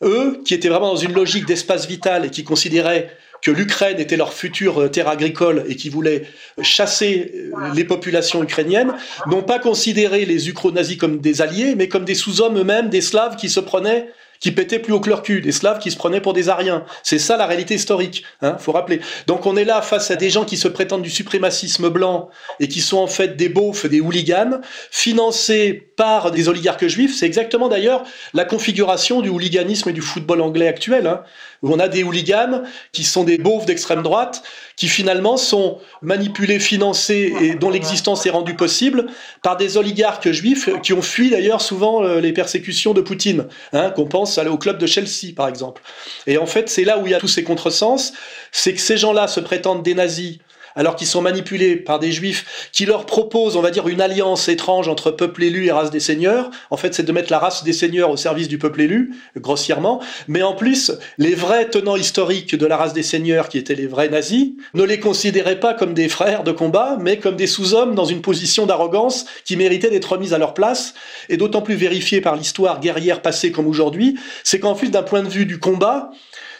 eux, 0.01 0.41
qui 0.45 0.53
étaient 0.53 0.69
vraiment 0.69 0.93
dans 0.93 0.95
une 0.95 1.13
logique 1.13 1.45
d'espace 1.45 1.87
vital 1.87 2.25
et 2.25 2.29
qui 2.29 2.43
considéraient 2.43 3.11
que 3.47 3.51
l'Ukraine 3.53 3.97
était 3.97 4.17
leur 4.17 4.33
future 4.33 4.81
euh, 4.81 4.89
terre 4.89 5.07
agricole 5.07 5.63
et 5.69 5.77
qui 5.77 5.87
voulait 5.87 6.23
chasser 6.61 7.31
euh, 7.33 7.73
les 7.73 7.85
populations 7.85 8.43
ukrainiennes, 8.43 8.93
n'ont 9.25 9.41
pas 9.41 9.57
considéré 9.57 10.25
les 10.25 10.49
ukro-nazis 10.49 10.97
comme 10.97 11.19
des 11.19 11.41
alliés, 11.41 11.73
mais 11.77 11.87
comme 11.87 12.03
des 12.03 12.13
sous-hommes 12.13 12.57
eux-mêmes, 12.57 12.89
des 12.89 12.99
Slaves 12.99 13.37
qui 13.37 13.47
se 13.47 13.61
prenaient 13.61 14.09
qui 14.39 14.51
pétaient 14.51 14.77
plus 14.77 14.93
haut 14.93 14.99
que 14.99 15.09
leur 15.09 15.23
cul, 15.23 15.41
des 15.41 15.51
Slaves 15.51 15.79
qui 15.79 15.89
se 15.89 15.97
prenaient 15.97 16.21
pour 16.21 16.33
des 16.33 16.49
Ariens. 16.49 16.85
C'est 17.01 17.17
ça 17.17 17.37
la 17.37 17.47
réalité 17.47 17.73
historique, 17.73 18.23
hein, 18.43 18.57
faut 18.59 18.71
rappeler. 18.71 18.99
Donc 19.25 19.47
on 19.47 19.55
est 19.55 19.65
là 19.65 19.81
face 19.81 20.11
à 20.11 20.15
des 20.15 20.29
gens 20.29 20.45
qui 20.45 20.57
se 20.57 20.67
prétendent 20.67 21.01
du 21.01 21.09
suprémacisme 21.09 21.89
blanc 21.89 22.29
et 22.59 22.67
qui 22.67 22.81
sont 22.81 22.97
en 22.97 23.07
fait 23.07 23.35
des 23.35 23.49
beaufs, 23.49 23.87
des 23.87 23.99
hooligans, 23.99 24.61
financés 24.91 25.89
par 25.95 26.29
des 26.29 26.49
oligarques 26.49 26.85
juifs. 26.85 27.15
C'est 27.15 27.25
exactement 27.25 27.67
d'ailleurs 27.67 28.03
la 28.33 28.45
configuration 28.45 29.21
du 29.21 29.29
hooliganisme 29.29 29.89
et 29.89 29.93
du 29.93 30.01
football 30.01 30.41
anglais 30.41 30.67
actuel. 30.67 31.07
Hein 31.07 31.23
où 31.63 31.73
on 31.73 31.79
a 31.79 31.87
des 31.87 32.03
hooligans 32.03 32.63
qui 32.91 33.03
sont 33.03 33.23
des 33.23 33.37
beaufs 33.37 33.65
d'extrême 33.65 34.03
droite, 34.03 34.43
qui 34.75 34.87
finalement 34.87 35.37
sont 35.37 35.79
manipulés, 36.01 36.59
financés 36.59 37.33
et 37.41 37.55
dont 37.55 37.69
l'existence 37.69 38.25
est 38.25 38.29
rendue 38.29 38.55
possible 38.55 39.07
par 39.41 39.57
des 39.57 39.77
oligarques 39.77 40.31
juifs 40.31 40.69
qui 40.83 40.93
ont 40.93 41.01
fui 41.01 41.29
d'ailleurs 41.29 41.61
souvent 41.61 42.03
euh, 42.03 42.19
les 42.19 42.33
persécutions 42.33 42.93
de 42.93 43.01
Poutine, 43.01 43.47
hein, 43.73 43.89
qu'on 43.89 44.05
pense 44.05 44.37
au 44.37 44.57
club 44.57 44.77
de 44.77 44.85
Chelsea 44.85 45.33
par 45.35 45.47
exemple. 45.47 45.81
Et 46.27 46.37
en 46.37 46.45
fait, 46.45 46.69
c'est 46.69 46.83
là 46.83 46.99
où 46.99 47.07
il 47.07 47.11
y 47.11 47.15
a 47.15 47.19
tous 47.19 47.27
ces 47.27 47.43
contresens, 47.43 48.13
c'est 48.51 48.73
que 48.73 48.81
ces 48.81 48.97
gens-là 48.97 49.27
se 49.27 49.39
prétendent 49.39 49.83
des 49.83 49.93
nazis 49.93 50.37
alors 50.77 50.95
qu'ils 50.95 51.07
sont 51.07 51.21
manipulés 51.21 51.75
par 51.75 51.99
des 51.99 52.11
juifs 52.11 52.69
qui 52.71 52.85
leur 52.85 53.05
proposent, 53.05 53.57
on 53.57 53.61
va 53.61 53.71
dire, 53.71 53.87
une 53.87 53.99
alliance 53.99 54.47
étrange 54.47 54.87
entre 54.87 55.11
peuple 55.11 55.43
élu 55.43 55.65
et 55.65 55.71
race 55.71 55.91
des 55.91 55.99
seigneurs. 55.99 56.51
En 56.69 56.77
fait, 56.77 56.93
c'est 56.93 57.03
de 57.03 57.11
mettre 57.11 57.31
la 57.31 57.39
race 57.39 57.63
des 57.63 57.73
seigneurs 57.73 58.11
au 58.11 58.17
service 58.17 58.47
du 58.47 58.57
peuple 58.57 58.81
élu, 58.81 59.15
grossièrement. 59.35 60.01
Mais 60.27 60.43
en 60.43 60.53
plus, 60.53 60.91
les 61.17 61.35
vrais 61.35 61.69
tenants 61.69 61.97
historiques 61.97 62.55
de 62.55 62.65
la 62.65 62.77
race 62.77 62.93
des 62.93 63.03
seigneurs, 63.03 63.49
qui 63.49 63.57
étaient 63.57 63.75
les 63.75 63.87
vrais 63.87 64.09
nazis, 64.09 64.49
ne 64.75 64.83
les 64.83 64.99
considéraient 64.99 65.59
pas 65.59 65.73
comme 65.73 65.93
des 65.93 66.09
frères 66.09 66.43
de 66.43 66.51
combat, 66.51 66.97
mais 66.99 67.17
comme 67.17 67.35
des 67.35 67.47
sous-hommes 67.47 67.95
dans 67.95 68.05
une 68.05 68.21
position 68.21 68.67
d'arrogance 68.67 69.25
qui 69.45 69.57
méritaient 69.57 69.89
d'être 69.89 70.11
remise 70.11 70.33
à 70.33 70.37
leur 70.37 70.53
place, 70.53 70.93
et 71.29 71.37
d'autant 71.37 71.61
plus 71.61 71.75
vérifiée 71.75 72.21
par 72.21 72.35
l'histoire 72.35 72.79
guerrière 72.79 73.21
passée 73.23 73.51
comme 73.51 73.67
aujourd'hui, 73.67 74.17
c'est 74.43 74.59
qu'en 74.59 74.75
plus 74.75 74.91
d'un 74.91 75.03
point 75.03 75.23
de 75.23 75.29
vue 75.29 75.47
du 75.47 75.59
combat, 75.59 76.11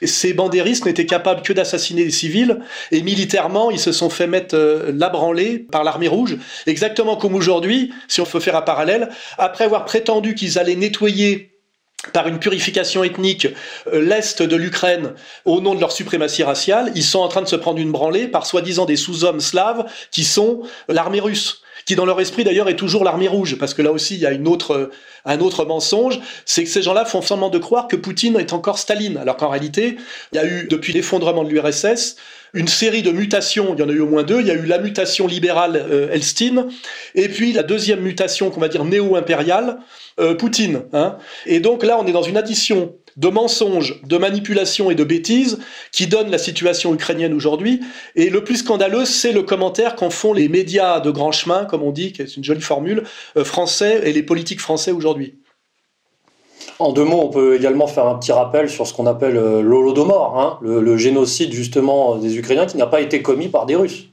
ces 0.03 0.33
bandéristes 0.33 0.85
n'étaient 0.85 1.05
capables 1.05 1.41
que 1.41 1.53
d'assassiner 1.53 2.03
des 2.03 2.11
civils. 2.11 2.59
Et 2.91 3.01
militairement 3.01 3.71
ils 3.71 3.79
se 3.79 3.91
sont 3.91 4.09
fait 4.09 4.27
mettre 4.27 4.55
euh, 4.55 4.91
la 4.93 5.09
branlée 5.09 5.59
par 5.59 5.83
l'armée 5.83 6.07
rouge, 6.07 6.37
exactement 6.65 7.15
comme 7.15 7.35
aujourd'hui, 7.35 7.93
si 8.07 8.21
on 8.21 8.25
peut 8.25 8.39
faire 8.39 8.55
un 8.55 8.61
parallèle, 8.61 9.09
après 9.37 9.65
avoir 9.65 9.85
prétendu 9.85 10.35
qu'ils 10.35 10.59
allaient 10.59 10.75
nettoyer 10.75 11.51
par 12.13 12.27
une 12.27 12.39
purification 12.39 13.03
ethnique 13.03 13.47
euh, 13.91 14.01
l'Est 14.01 14.41
de 14.41 14.55
l'Ukraine 14.55 15.13
au 15.45 15.61
nom 15.61 15.75
de 15.75 15.79
leur 15.79 15.91
suprématie 15.91 16.43
raciale, 16.43 16.91
ils 16.95 17.03
sont 17.03 17.19
en 17.19 17.27
train 17.27 17.41
de 17.41 17.47
se 17.47 17.55
prendre 17.55 17.79
une 17.79 17.91
branlée 17.91 18.27
par 18.27 18.45
soi-disant 18.45 18.85
des 18.85 18.95
sous-hommes 18.95 19.39
slaves 19.39 19.85
qui 20.11 20.23
sont 20.23 20.61
l'armée 20.87 21.19
russe 21.19 21.61
qui 21.87 21.95
dans 21.95 22.05
leur 22.05 22.19
esprit 22.19 22.43
d'ailleurs 22.43 22.67
est 22.67 22.75
toujours 22.75 23.05
l'armée 23.05 23.29
rouge, 23.29 23.57
parce 23.57 23.73
que 23.73 23.81
là 23.81 23.91
aussi 23.91 24.15
il 24.15 24.19
y 24.19 24.25
a 24.25 24.31
une 24.31 24.47
autre, 24.47 24.91
un 25.25 25.39
autre 25.39 25.65
mensonge, 25.65 26.19
c'est 26.45 26.65
que 26.65 26.69
ces 26.69 26.81
gens-là 26.83 27.05
font 27.05 27.21
semblant 27.21 27.49
de 27.49 27.57
croire 27.57 27.87
que 27.87 27.95
Poutine 27.95 28.35
est 28.35 28.51
encore 28.51 28.77
Staline, 28.77 29.17
alors 29.17 29.37
qu'en 29.37 29.47
réalité, 29.47 29.95
il 30.33 30.35
y 30.35 30.39
a 30.39 30.45
eu, 30.45 30.67
depuis 30.69 30.91
l'effondrement 30.91 31.45
de 31.45 31.49
l'URSS, 31.49 32.17
une 32.53 32.67
série 32.67 33.03
de 33.03 33.11
mutations, 33.11 33.73
il 33.73 33.79
y 33.79 33.83
en 33.83 33.89
a 33.89 33.93
eu 33.93 34.01
au 34.01 34.07
moins 34.07 34.23
deux, 34.23 34.41
il 34.41 34.47
y 34.47 34.51
a 34.51 34.53
eu 34.53 34.65
la 34.65 34.79
mutation 34.79 35.27
libérale 35.27 35.85
euh, 35.89 36.11
Elstine, 36.11 36.67
et 37.15 37.29
puis 37.29 37.53
la 37.53 37.63
deuxième 37.63 38.01
mutation 38.01 38.49
qu'on 38.49 38.59
va 38.59 38.67
dire 38.67 38.83
néo-impériale, 38.83 39.77
euh, 40.19 40.35
Poutine. 40.35 40.83
Hein. 40.91 41.17
Et 41.45 41.61
donc 41.61 41.85
là, 41.85 41.97
on 42.01 42.05
est 42.05 42.11
dans 42.11 42.21
une 42.21 42.37
addition 42.37 42.95
de 43.17 43.29
mensonges, 43.29 44.01
de 44.03 44.17
manipulations 44.17 44.89
et 44.91 44.95
de 44.95 45.03
bêtises 45.03 45.59
qui 45.91 46.07
donnent 46.07 46.31
la 46.31 46.37
situation 46.37 46.93
ukrainienne 46.93 47.33
aujourd'hui. 47.33 47.81
Et 48.15 48.29
le 48.29 48.43
plus 48.43 48.57
scandaleux, 48.57 49.05
c'est 49.05 49.31
le 49.31 49.43
commentaire 49.43 49.95
qu'en 49.95 50.09
font 50.09 50.33
les 50.33 50.47
médias 50.47 50.99
de 50.99 51.11
grand 51.11 51.31
chemin, 51.31 51.65
comme 51.65 51.83
on 51.83 51.91
dit, 51.91 52.13
qui 52.13 52.21
est 52.21 52.37
une 52.37 52.43
jolie 52.43 52.61
formule, 52.61 53.03
euh, 53.35 53.43
français 53.43 54.01
et 54.05 54.13
les 54.13 54.23
politiques 54.23 54.61
français 54.61 54.91
aujourd'hui. 54.91 55.35
En 56.79 56.93
deux 56.93 57.05
mots, 57.05 57.21
on 57.23 57.29
peut 57.29 57.55
également 57.55 57.87
faire 57.87 58.05
un 58.05 58.15
petit 58.15 58.31
rappel 58.31 58.69
sur 58.69 58.85
ce 58.85 58.93
qu'on 58.93 59.07
appelle 59.07 59.35
euh, 59.35 59.61
l'Holodomor, 59.61 60.39
hein, 60.39 60.59
le, 60.61 60.79
le 60.79 60.97
génocide 60.97 61.51
justement 61.51 62.17
des 62.17 62.37
Ukrainiens 62.37 62.67
qui 62.67 62.77
n'a 62.77 62.85
pas 62.85 63.01
été 63.01 63.23
commis 63.23 63.47
par 63.47 63.65
des 63.65 63.75
Russes. 63.75 64.09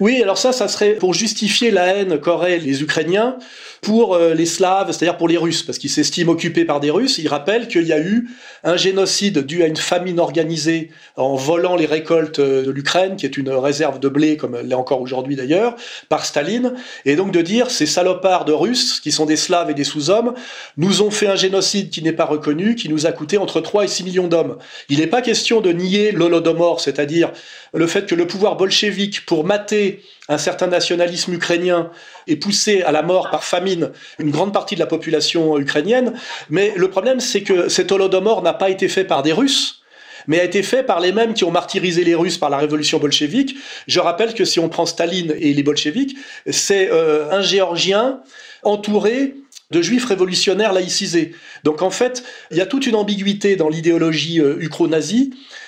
Oui, 0.00 0.20
alors 0.20 0.38
ça, 0.38 0.52
ça 0.52 0.66
serait 0.66 0.94
pour 0.94 1.14
justifier 1.14 1.70
la 1.70 1.86
haine 1.86 2.18
qu'auraient 2.18 2.58
les 2.58 2.82
Ukrainiens 2.82 3.38
pour 3.80 4.14
euh, 4.14 4.34
les 4.34 4.46
Slaves, 4.46 4.90
c'est-à-dire 4.90 5.16
pour 5.16 5.28
les 5.28 5.36
Russes, 5.36 5.62
parce 5.62 5.78
qu'ils 5.78 5.90
s'estiment 5.90 6.32
occupés 6.32 6.64
par 6.64 6.80
des 6.80 6.90
Russes. 6.90 7.18
Il 7.18 7.28
rappelle 7.28 7.68
qu'il 7.68 7.86
y 7.86 7.92
a 7.92 8.00
eu 8.00 8.28
un 8.64 8.76
génocide 8.76 9.40
dû 9.40 9.62
à 9.62 9.66
une 9.66 9.76
famine 9.76 10.18
organisée 10.18 10.90
en 11.16 11.36
volant 11.36 11.76
les 11.76 11.86
récoltes 11.86 12.38
euh, 12.38 12.64
de 12.64 12.70
l'Ukraine, 12.70 13.16
qui 13.16 13.26
est 13.26 13.36
une 13.36 13.50
réserve 13.50 14.00
de 14.00 14.08
blé, 14.08 14.36
comme 14.36 14.58
l'est 14.58 14.74
encore 14.74 15.00
aujourd'hui 15.00 15.36
d'ailleurs, 15.36 15.76
par 16.08 16.24
Staline. 16.24 16.74
Et 17.04 17.14
donc 17.14 17.30
de 17.30 17.42
dire, 17.42 17.70
ces 17.70 17.86
salopards 17.86 18.46
de 18.46 18.52
Russes, 18.52 19.00
qui 19.00 19.12
sont 19.12 19.26
des 19.26 19.36
Slaves 19.36 19.70
et 19.70 19.74
des 19.74 19.84
sous-hommes, 19.84 20.34
nous 20.76 21.02
ont 21.02 21.10
fait 21.10 21.28
un 21.28 21.36
génocide 21.36 21.90
qui 21.90 22.02
n'est 22.02 22.12
pas 22.12 22.24
reconnu, 22.24 22.74
qui 22.74 22.88
nous 22.88 23.06
a 23.06 23.12
coûté 23.12 23.38
entre 23.38 23.60
3 23.60 23.84
et 23.84 23.88
6 23.88 24.04
millions 24.04 24.26
d'hommes. 24.26 24.56
Il 24.88 24.98
n'est 24.98 25.06
pas 25.06 25.22
question 25.22 25.60
de 25.60 25.70
nier 25.72 26.10
l'Holodomor, 26.10 26.80
c'est-à-dire 26.80 27.30
le 27.74 27.86
fait 27.86 28.06
que 28.06 28.14
le 28.14 28.26
pouvoir 28.26 28.56
bolchevique, 28.56 29.26
pour 29.26 29.44
mater 29.44 29.83
un 30.28 30.38
certain 30.38 30.66
nationalisme 30.66 31.34
ukrainien 31.34 31.90
et 32.26 32.36
pousser 32.36 32.82
à 32.82 32.92
la 32.92 33.02
mort 33.02 33.30
par 33.30 33.44
famine 33.44 33.90
une 34.18 34.30
grande 34.30 34.52
partie 34.52 34.74
de 34.74 34.80
la 34.80 34.86
population 34.86 35.58
ukrainienne. 35.58 36.14
Mais 36.50 36.72
le 36.76 36.88
problème, 36.88 37.20
c'est 37.20 37.42
que 37.42 37.68
cet 37.68 37.92
holodomor 37.92 38.42
n'a 38.42 38.54
pas 38.54 38.70
été 38.70 38.88
fait 38.88 39.04
par 39.04 39.22
des 39.22 39.32
Russes, 39.32 39.82
mais 40.26 40.40
a 40.40 40.44
été 40.44 40.62
fait 40.62 40.82
par 40.82 41.00
les 41.00 41.12
mêmes 41.12 41.34
qui 41.34 41.44
ont 41.44 41.50
martyrisé 41.50 42.04
les 42.04 42.14
Russes 42.14 42.38
par 42.38 42.50
la 42.50 42.56
révolution 42.56 42.98
bolchevique. 42.98 43.56
Je 43.86 44.00
rappelle 44.00 44.34
que 44.34 44.44
si 44.44 44.58
on 44.58 44.68
prend 44.68 44.86
Staline 44.86 45.34
et 45.38 45.52
les 45.52 45.62
bolcheviks, 45.62 46.16
c'est 46.48 46.90
euh, 46.90 47.30
un 47.30 47.42
Géorgien 47.42 48.20
entouré 48.62 49.34
de 49.70 49.82
juifs 49.82 50.06
révolutionnaires 50.06 50.72
laïcisés. 50.72 51.34
Donc 51.64 51.82
en 51.82 51.90
fait, 51.90 52.22
il 52.50 52.56
y 52.56 52.60
a 52.60 52.66
toute 52.66 52.86
une 52.86 52.94
ambiguïté 52.94 53.56
dans 53.56 53.68
l'idéologie 53.68 54.40
euh, 54.40 54.58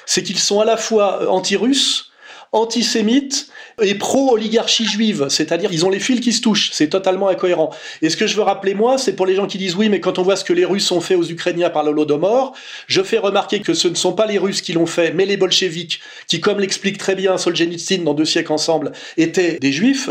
c'est 0.06 0.22
qu'ils 0.22 0.38
sont 0.38 0.60
à 0.60 0.64
la 0.64 0.76
fois 0.76 1.22
euh, 1.22 1.26
anti-russes, 1.26 2.12
antisémites 2.56 3.48
et 3.82 3.94
pro-oligarchie 3.94 4.86
juive, 4.86 5.26
c'est-à-dire 5.28 5.70
ils 5.70 5.84
ont 5.84 5.90
les 5.90 6.00
fils 6.00 6.20
qui 6.20 6.32
se 6.32 6.40
touchent, 6.40 6.70
c'est 6.72 6.88
totalement 6.88 7.28
incohérent. 7.28 7.70
Et 8.00 8.08
ce 8.08 8.16
que 8.16 8.26
je 8.26 8.34
veux 8.34 8.42
rappeler 8.42 8.74
moi, 8.74 8.96
c'est 8.96 9.14
pour 9.14 9.26
les 9.26 9.34
gens 9.34 9.46
qui 9.46 9.58
disent 9.58 9.76
oui, 9.76 9.90
mais 9.90 10.00
quand 10.00 10.18
on 10.18 10.22
voit 10.22 10.36
ce 10.36 10.44
que 10.44 10.54
les 10.54 10.64
Russes 10.64 10.90
ont 10.92 11.02
fait 11.02 11.14
aux 11.14 11.24
Ukrainiens 11.24 11.68
par 11.68 11.84
l'Holodomor, 11.84 12.54
je 12.86 13.02
fais 13.02 13.18
remarquer 13.18 13.60
que 13.60 13.74
ce 13.74 13.88
ne 13.88 13.94
sont 13.94 14.14
pas 14.14 14.26
les 14.26 14.38
Russes 14.38 14.62
qui 14.62 14.72
l'ont 14.72 14.86
fait, 14.86 15.12
mais 15.12 15.26
les 15.26 15.36
bolcheviks, 15.36 16.00
qui, 16.26 16.40
comme 16.40 16.58
l'explique 16.58 16.96
très 16.96 17.14
bien 17.14 17.36
Solzhenitsyn 17.36 18.02
dans 18.02 18.14
Deux 18.14 18.24
siècles 18.24 18.52
ensemble, 18.52 18.92
étaient 19.18 19.58
des 19.58 19.72
juifs, 19.72 20.08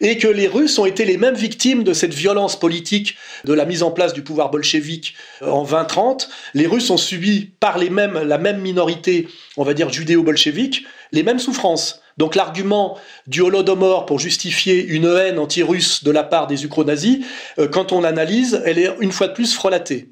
et 0.00 0.16
que 0.16 0.28
les 0.28 0.46
Russes 0.46 0.78
ont 0.78 0.86
été 0.86 1.04
les 1.04 1.16
mêmes 1.16 1.34
victimes 1.34 1.82
de 1.82 1.92
cette 1.92 2.14
violence 2.14 2.58
politique 2.58 3.16
de 3.44 3.52
la 3.52 3.64
mise 3.64 3.82
en 3.82 3.90
place 3.90 4.12
du 4.12 4.22
pouvoir 4.22 4.50
bolchevique 4.50 5.14
euh, 5.42 5.50
en 5.50 5.64
2030. 5.64 6.28
Les 6.54 6.68
Russes 6.68 6.90
ont 6.90 6.96
subi 6.96 7.50
par 7.58 7.78
les 7.78 7.90
mêmes, 7.90 8.22
la 8.24 8.38
même 8.38 8.60
minorité, 8.60 9.26
on 9.56 9.64
va 9.64 9.74
dire 9.74 9.92
judéo-bolchevique, 9.92 10.84
les 11.12 11.22
mêmes 11.22 11.38
souffrances. 11.38 12.00
Donc 12.18 12.34
l'argument 12.34 12.98
du 13.26 13.40
Holodomor 13.40 14.06
pour 14.06 14.18
justifier 14.18 14.84
une 14.84 15.06
haine 15.06 15.38
anti-russe 15.38 16.04
de 16.04 16.10
la 16.10 16.24
part 16.24 16.46
des 16.46 16.64
ukro-nazis, 16.64 17.24
euh, 17.58 17.68
quand 17.68 17.92
on 17.92 18.00
l'analyse, 18.00 18.60
elle 18.64 18.78
est 18.78 18.94
une 19.00 19.12
fois 19.12 19.28
de 19.28 19.32
plus 19.32 19.54
frelatée. 19.54 20.08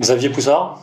Xavier 0.00 0.30
Poussard? 0.30 0.80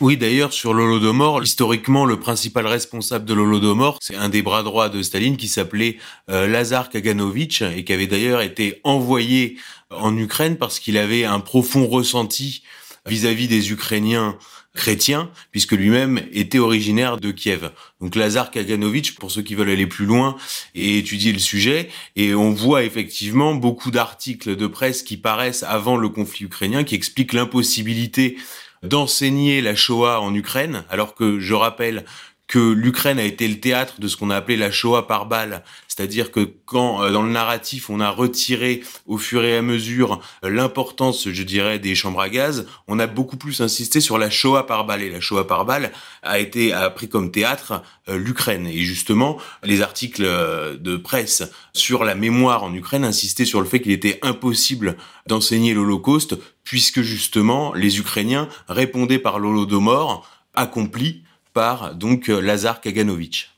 Oui, 0.00 0.16
d'ailleurs, 0.16 0.52
sur 0.52 0.74
l'Holodomor, 0.74 1.44
historiquement, 1.44 2.04
le 2.04 2.18
principal 2.18 2.66
responsable 2.66 3.24
de 3.24 3.32
l'Holodomor, 3.32 3.98
c'est 4.02 4.16
un 4.16 4.28
des 4.28 4.42
bras 4.42 4.64
droits 4.64 4.88
de 4.88 5.00
Staline 5.02 5.36
qui 5.36 5.46
s'appelait 5.46 5.98
euh, 6.30 6.48
Lazar 6.48 6.90
Kaganovitch 6.90 7.62
et 7.62 7.84
qui 7.84 7.92
avait 7.92 8.08
d'ailleurs 8.08 8.40
été 8.40 8.80
envoyé 8.82 9.56
en 9.90 10.16
Ukraine 10.16 10.56
parce 10.56 10.80
qu'il 10.80 10.98
avait 10.98 11.24
un 11.24 11.38
profond 11.38 11.86
ressenti 11.86 12.64
vis-à-vis 13.06 13.46
des 13.46 13.70
Ukrainiens 13.70 14.36
chrétiens, 14.74 15.30
puisque 15.52 15.72
lui-même 15.72 16.20
était 16.32 16.58
originaire 16.58 17.18
de 17.18 17.30
Kiev. 17.30 17.70
Donc 18.00 18.16
Lazar 18.16 18.50
Kaganovitch, 18.50 19.14
pour 19.14 19.30
ceux 19.30 19.42
qui 19.42 19.54
veulent 19.54 19.70
aller 19.70 19.86
plus 19.86 20.04
loin 20.04 20.36
et 20.74 20.98
étudier 20.98 21.32
le 21.32 21.38
sujet, 21.38 21.88
et 22.16 22.34
on 22.34 22.50
voit 22.50 22.82
effectivement 22.82 23.54
beaucoup 23.54 23.90
d'articles 23.90 24.56
de 24.56 24.66
presse 24.66 25.02
qui 25.02 25.16
paraissent 25.16 25.62
avant 25.62 25.96
le 25.96 26.08
conflit 26.08 26.46
ukrainien, 26.46 26.84
qui 26.84 26.96
expliquent 26.96 27.32
l'impossibilité 27.32 28.36
d'enseigner 28.82 29.62
la 29.62 29.74
Shoah 29.74 30.20
en 30.20 30.34
Ukraine, 30.34 30.84
alors 30.90 31.14
que 31.14 31.40
je 31.40 31.54
rappelle 31.54 32.04
que 32.46 32.58
l'Ukraine 32.58 33.18
a 33.18 33.24
été 33.24 33.48
le 33.48 33.58
théâtre 33.58 34.00
de 34.00 34.08
ce 34.08 34.16
qu'on 34.16 34.30
a 34.30 34.36
appelé 34.36 34.56
la 34.56 34.70
Shoah 34.70 35.06
par 35.06 35.26
balle, 35.26 35.64
c'est-à-dire 35.88 36.30
que 36.30 36.40
quand 36.66 37.02
euh, 37.02 37.10
dans 37.10 37.22
le 37.22 37.30
narratif 37.30 37.88
on 37.88 38.00
a 38.00 38.10
retiré 38.10 38.82
au 39.06 39.16
fur 39.16 39.44
et 39.44 39.56
à 39.56 39.62
mesure 39.62 40.20
euh, 40.44 40.50
l'importance, 40.50 41.28
je 41.30 41.42
dirais, 41.42 41.78
des 41.78 41.94
chambres 41.94 42.20
à 42.20 42.28
gaz, 42.28 42.66
on 42.86 42.98
a 42.98 43.06
beaucoup 43.06 43.36
plus 43.36 43.60
insisté 43.60 44.00
sur 44.00 44.18
la 44.18 44.28
Shoah 44.28 44.66
par 44.66 44.84
balle. 44.84 45.02
Et 45.02 45.10
la 45.10 45.20
Shoah 45.20 45.46
par 45.46 45.64
balle 45.64 45.90
a 46.22 46.38
été 46.38 46.72
a 46.72 46.90
pris 46.90 47.08
comme 47.08 47.30
théâtre 47.30 47.82
euh, 48.08 48.18
l'Ukraine. 48.18 48.66
Et 48.66 48.82
justement 48.82 49.38
les 49.62 49.80
articles 49.80 50.24
de 50.24 50.96
presse 50.96 51.44
sur 51.72 52.04
la 52.04 52.14
mémoire 52.14 52.62
en 52.64 52.74
Ukraine 52.74 53.04
insistaient 53.04 53.44
sur 53.44 53.60
le 53.60 53.66
fait 53.66 53.80
qu'il 53.80 53.92
était 53.92 54.18
impossible 54.22 54.96
d'enseigner 55.26 55.74
l'Holocauste 55.74 56.36
puisque 56.62 57.02
justement 57.02 57.72
les 57.74 57.98
Ukrainiens 57.98 58.48
répondaient 58.68 59.18
par 59.18 59.38
l'Holodomor 59.38 60.28
accompli 60.54 61.23
par 61.54 61.94
donc 61.94 62.28
euh, 62.28 62.40
Lazar 62.40 62.80
Kaganovitch. 62.82 63.50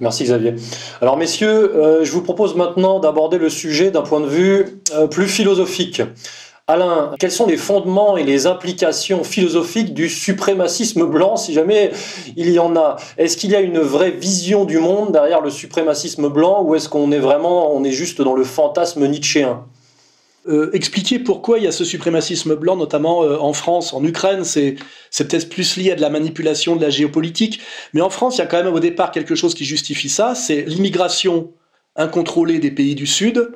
Merci 0.00 0.24
Xavier. 0.24 0.54
Alors 1.00 1.16
messieurs, 1.16 1.76
euh, 1.76 2.04
je 2.04 2.10
vous 2.10 2.22
propose 2.22 2.56
maintenant 2.56 2.98
d'aborder 2.98 3.38
le 3.38 3.48
sujet 3.48 3.92
d'un 3.92 4.02
point 4.02 4.20
de 4.20 4.26
vue 4.26 4.80
euh, 4.92 5.06
plus 5.06 5.28
philosophique. 5.28 6.02
Alain, 6.66 7.12
quels 7.18 7.30
sont 7.30 7.46
les 7.46 7.58
fondements 7.58 8.16
et 8.16 8.24
les 8.24 8.46
implications 8.46 9.22
philosophiques 9.22 9.92
du 9.92 10.08
suprémacisme 10.08 11.04
blanc, 11.04 11.36
si 11.36 11.52
jamais 11.52 11.92
il 12.36 12.50
y 12.50 12.58
en 12.58 12.74
a? 12.74 12.96
Est-ce 13.18 13.36
qu'il 13.36 13.50
y 13.50 13.54
a 13.54 13.60
une 13.60 13.80
vraie 13.80 14.10
vision 14.10 14.64
du 14.64 14.78
monde 14.78 15.12
derrière 15.12 15.42
le 15.42 15.50
suprémacisme 15.50 16.30
blanc 16.30 16.62
ou 16.62 16.74
est-ce 16.74 16.88
qu'on 16.88 17.12
est 17.12 17.18
vraiment, 17.18 17.70
on 17.76 17.84
est 17.84 17.92
juste 17.92 18.22
dans 18.22 18.34
le 18.34 18.44
fantasme 18.44 19.06
nietzschéen? 19.06 19.62
Euh, 20.46 20.70
expliquer 20.74 21.18
pourquoi 21.18 21.58
il 21.58 21.64
y 21.64 21.66
a 21.66 21.72
ce 21.72 21.84
suprémacisme 21.84 22.54
blanc, 22.54 22.76
notamment 22.76 23.22
euh, 23.22 23.38
en 23.38 23.54
France, 23.54 23.94
en 23.94 24.04
Ukraine, 24.04 24.44
c'est 24.44 24.76
peut-être 25.16 25.48
plus 25.48 25.76
lié 25.76 25.92
à 25.92 25.94
de 25.94 26.02
la 26.02 26.10
manipulation 26.10 26.76
de 26.76 26.82
la 26.82 26.90
géopolitique, 26.90 27.60
mais 27.94 28.02
en 28.02 28.10
France, 28.10 28.36
il 28.36 28.40
y 28.40 28.42
a 28.42 28.46
quand 28.46 28.62
même 28.62 28.72
au 28.72 28.80
départ 28.80 29.10
quelque 29.10 29.34
chose 29.34 29.54
qui 29.54 29.64
justifie 29.64 30.10
ça, 30.10 30.34
c'est 30.34 30.62
l'immigration 30.62 31.52
incontrôlée 31.96 32.58
des 32.58 32.70
pays 32.70 32.94
du 32.94 33.06
Sud 33.06 33.52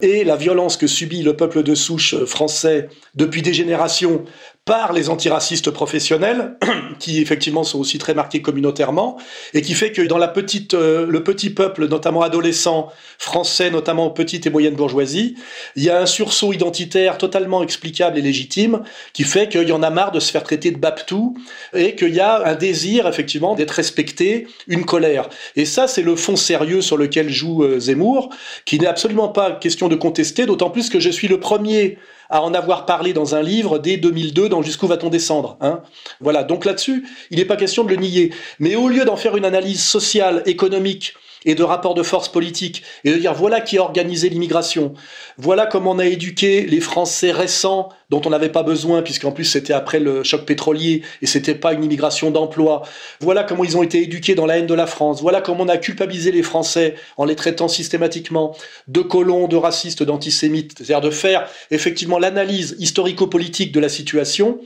et 0.00 0.24
la 0.24 0.36
violence 0.36 0.76
que 0.78 0.86
subit 0.86 1.22
le 1.22 1.36
peuple 1.36 1.62
de 1.62 1.74
souche 1.74 2.24
français 2.24 2.88
depuis 3.14 3.42
des 3.42 3.52
générations 3.52 4.24
par 4.70 4.92
les 4.92 5.10
antiracistes 5.10 5.72
professionnels, 5.72 6.54
qui 7.00 7.20
effectivement 7.20 7.64
sont 7.64 7.80
aussi 7.80 7.98
très 7.98 8.14
marqués 8.14 8.40
communautairement, 8.40 9.16
et 9.52 9.62
qui 9.62 9.74
fait 9.74 9.90
que 9.90 10.00
dans 10.00 10.16
la 10.16 10.28
petite, 10.28 10.74
euh, 10.74 11.06
le 11.08 11.24
petit 11.24 11.50
peuple, 11.50 11.88
notamment 11.88 12.22
adolescent 12.22 12.88
français, 13.18 13.72
notamment 13.72 14.10
petite 14.10 14.46
et 14.46 14.50
moyenne 14.50 14.76
bourgeoisie, 14.76 15.34
il 15.74 15.82
y 15.82 15.90
a 15.90 16.00
un 16.00 16.06
sursaut 16.06 16.52
identitaire 16.52 17.18
totalement 17.18 17.64
explicable 17.64 18.16
et 18.16 18.22
légitime, 18.22 18.84
qui 19.12 19.24
fait 19.24 19.48
qu'il 19.48 19.68
y 19.68 19.72
en 19.72 19.82
a 19.82 19.90
marre 19.90 20.12
de 20.12 20.20
se 20.20 20.30
faire 20.30 20.44
traiter 20.44 20.70
de 20.70 20.78
baptou, 20.78 21.36
et 21.74 21.96
qu'il 21.96 22.14
y 22.14 22.20
a 22.20 22.46
un 22.46 22.54
désir 22.54 23.08
effectivement 23.08 23.56
d'être 23.56 23.72
respecté, 23.72 24.46
une 24.68 24.84
colère. 24.84 25.28
Et 25.56 25.64
ça, 25.64 25.88
c'est 25.88 26.02
le 26.02 26.14
fond 26.14 26.36
sérieux 26.36 26.80
sur 26.80 26.96
lequel 26.96 27.28
joue 27.28 27.64
euh, 27.64 27.80
Zemmour, 27.80 28.30
qui 28.66 28.78
n'est 28.78 28.86
absolument 28.86 29.30
pas 29.30 29.50
question 29.50 29.88
de 29.88 29.96
contester, 29.96 30.46
d'autant 30.46 30.70
plus 30.70 30.90
que 30.90 31.00
je 31.00 31.10
suis 31.10 31.26
le 31.26 31.40
premier 31.40 31.98
à 32.30 32.42
en 32.42 32.54
avoir 32.54 32.86
parlé 32.86 33.12
dans 33.12 33.34
un 33.34 33.42
livre 33.42 33.78
dès 33.78 33.96
2002 33.96 34.48
dans 34.48 34.62
Jusqu'où 34.62 34.86
va-t-on 34.86 35.10
descendre 35.10 35.56
hein 35.60 35.82
Voilà, 36.20 36.44
donc 36.44 36.64
là-dessus, 36.64 37.06
il 37.30 37.38
n'est 37.38 37.44
pas 37.44 37.56
question 37.56 37.84
de 37.84 37.90
le 37.90 37.96
nier. 37.96 38.32
Mais 38.58 38.76
au 38.76 38.88
lieu 38.88 39.04
d'en 39.04 39.16
faire 39.16 39.36
une 39.36 39.44
analyse 39.44 39.82
sociale, 39.82 40.42
économique, 40.46 41.14
et 41.44 41.54
de 41.54 41.62
rapport 41.62 41.94
de 41.94 42.02
force 42.02 42.28
politique, 42.28 42.82
et 43.04 43.12
de 43.12 43.16
dire 43.16 43.34
voilà 43.34 43.60
qui 43.60 43.78
a 43.78 43.82
organisé 43.82 44.28
l'immigration, 44.28 44.94
voilà 45.38 45.66
comment 45.66 45.92
on 45.92 45.98
a 45.98 46.06
éduqué 46.06 46.66
les 46.66 46.80
Français 46.80 47.32
récents 47.32 47.88
dont 48.10 48.20
on 48.24 48.30
n'avait 48.30 48.48
pas 48.48 48.62
besoin, 48.62 49.02
puisqu'en 49.02 49.30
plus 49.30 49.44
c'était 49.44 49.72
après 49.72 50.00
le 50.00 50.24
choc 50.24 50.44
pétrolier 50.44 51.02
et 51.22 51.26
c'était 51.26 51.54
pas 51.54 51.72
une 51.72 51.84
immigration 51.84 52.30
d'emploi. 52.30 52.82
Voilà 53.20 53.44
comment 53.44 53.62
ils 53.62 53.76
ont 53.76 53.82
été 53.82 54.02
éduqués 54.02 54.34
dans 54.34 54.46
la 54.46 54.58
haine 54.58 54.66
de 54.66 54.74
la 54.74 54.86
France. 54.86 55.22
Voilà 55.22 55.40
comment 55.40 55.64
on 55.64 55.68
a 55.68 55.78
culpabilisé 55.78 56.32
les 56.32 56.42
Français 56.42 56.96
en 57.16 57.24
les 57.24 57.36
traitant 57.36 57.68
systématiquement 57.68 58.56
de 58.88 59.00
colons, 59.00 59.46
de 59.46 59.56
racistes, 59.56 60.02
d'antisémites. 60.02 60.72
C'est-à-dire 60.76 61.00
de 61.00 61.10
faire 61.10 61.48
effectivement 61.70 62.18
l'analyse 62.18 62.74
historico-politique 62.80 63.70
de 63.70 63.78
la 63.78 63.88
situation. 63.88 64.58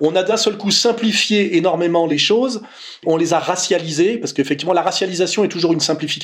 On 0.00 0.14
a 0.14 0.22
d'un 0.22 0.36
seul 0.36 0.58
coup 0.58 0.70
simplifié 0.70 1.56
énormément 1.56 2.06
les 2.06 2.18
choses. 2.18 2.60
On 3.06 3.16
les 3.16 3.32
a 3.32 3.38
racialisées, 3.38 4.18
parce 4.18 4.34
qu'effectivement 4.34 4.74
la 4.74 4.82
racialisation 4.82 5.42
est 5.42 5.48
toujours 5.48 5.72
une 5.72 5.80
simplification. 5.80 6.19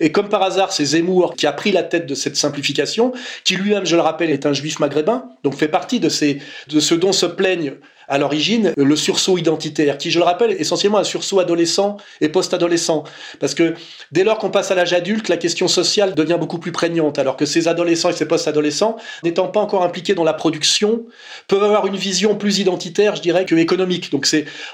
Et 0.00 0.12
comme 0.12 0.28
par 0.28 0.42
hasard, 0.42 0.72
c'est 0.72 0.84
Zemmour 0.84 1.34
qui 1.36 1.46
a 1.46 1.52
pris 1.52 1.72
la 1.72 1.82
tête 1.82 2.06
de 2.06 2.14
cette 2.14 2.36
simplification, 2.36 3.12
qui 3.44 3.56
lui-même, 3.56 3.86
je 3.86 3.96
le 3.96 4.02
rappelle, 4.02 4.30
est 4.30 4.46
un 4.46 4.52
juif 4.52 4.78
maghrébin, 4.78 5.24
donc 5.44 5.56
fait 5.56 5.68
partie 5.68 6.00
de, 6.00 6.08
ces, 6.08 6.40
de 6.68 6.80
ce 6.80 6.94
dont 6.94 7.12
se 7.12 7.26
plaignent 7.26 7.74
à 8.08 8.18
l'origine 8.18 8.72
le 8.76 8.96
sursaut 8.96 9.38
identitaire, 9.38 9.98
qui, 9.98 10.10
je 10.10 10.18
le 10.18 10.24
rappelle, 10.24 10.52
est 10.52 10.60
essentiellement 10.60 10.98
un 10.98 11.04
sursaut 11.04 11.40
adolescent 11.40 11.96
et 12.20 12.28
post-adolescent. 12.28 13.04
Parce 13.40 13.54
que 13.54 13.74
dès 14.10 14.24
lors 14.24 14.38
qu'on 14.38 14.50
passe 14.50 14.70
à 14.70 14.74
l'âge 14.74 14.92
adulte, 14.92 15.28
la 15.28 15.36
question 15.36 15.68
sociale 15.68 16.14
devient 16.14 16.38
beaucoup 16.38 16.58
plus 16.58 16.72
prégnante, 16.72 17.18
alors 17.18 17.36
que 17.36 17.46
ces 17.46 17.68
adolescents 17.68 18.10
et 18.10 18.14
ces 18.14 18.26
post-adolescents, 18.26 18.96
n'étant 19.24 19.48
pas 19.48 19.60
encore 19.60 19.82
impliqués 19.82 20.14
dans 20.14 20.24
la 20.24 20.34
production, 20.34 21.04
peuvent 21.48 21.64
avoir 21.64 21.86
une 21.86 21.96
vision 21.96 22.34
plus 22.34 22.58
identitaire, 22.58 23.16
je 23.16 23.22
dirais, 23.22 23.44
que 23.44 23.54
économique. 23.54 24.10
Donc 24.10 24.26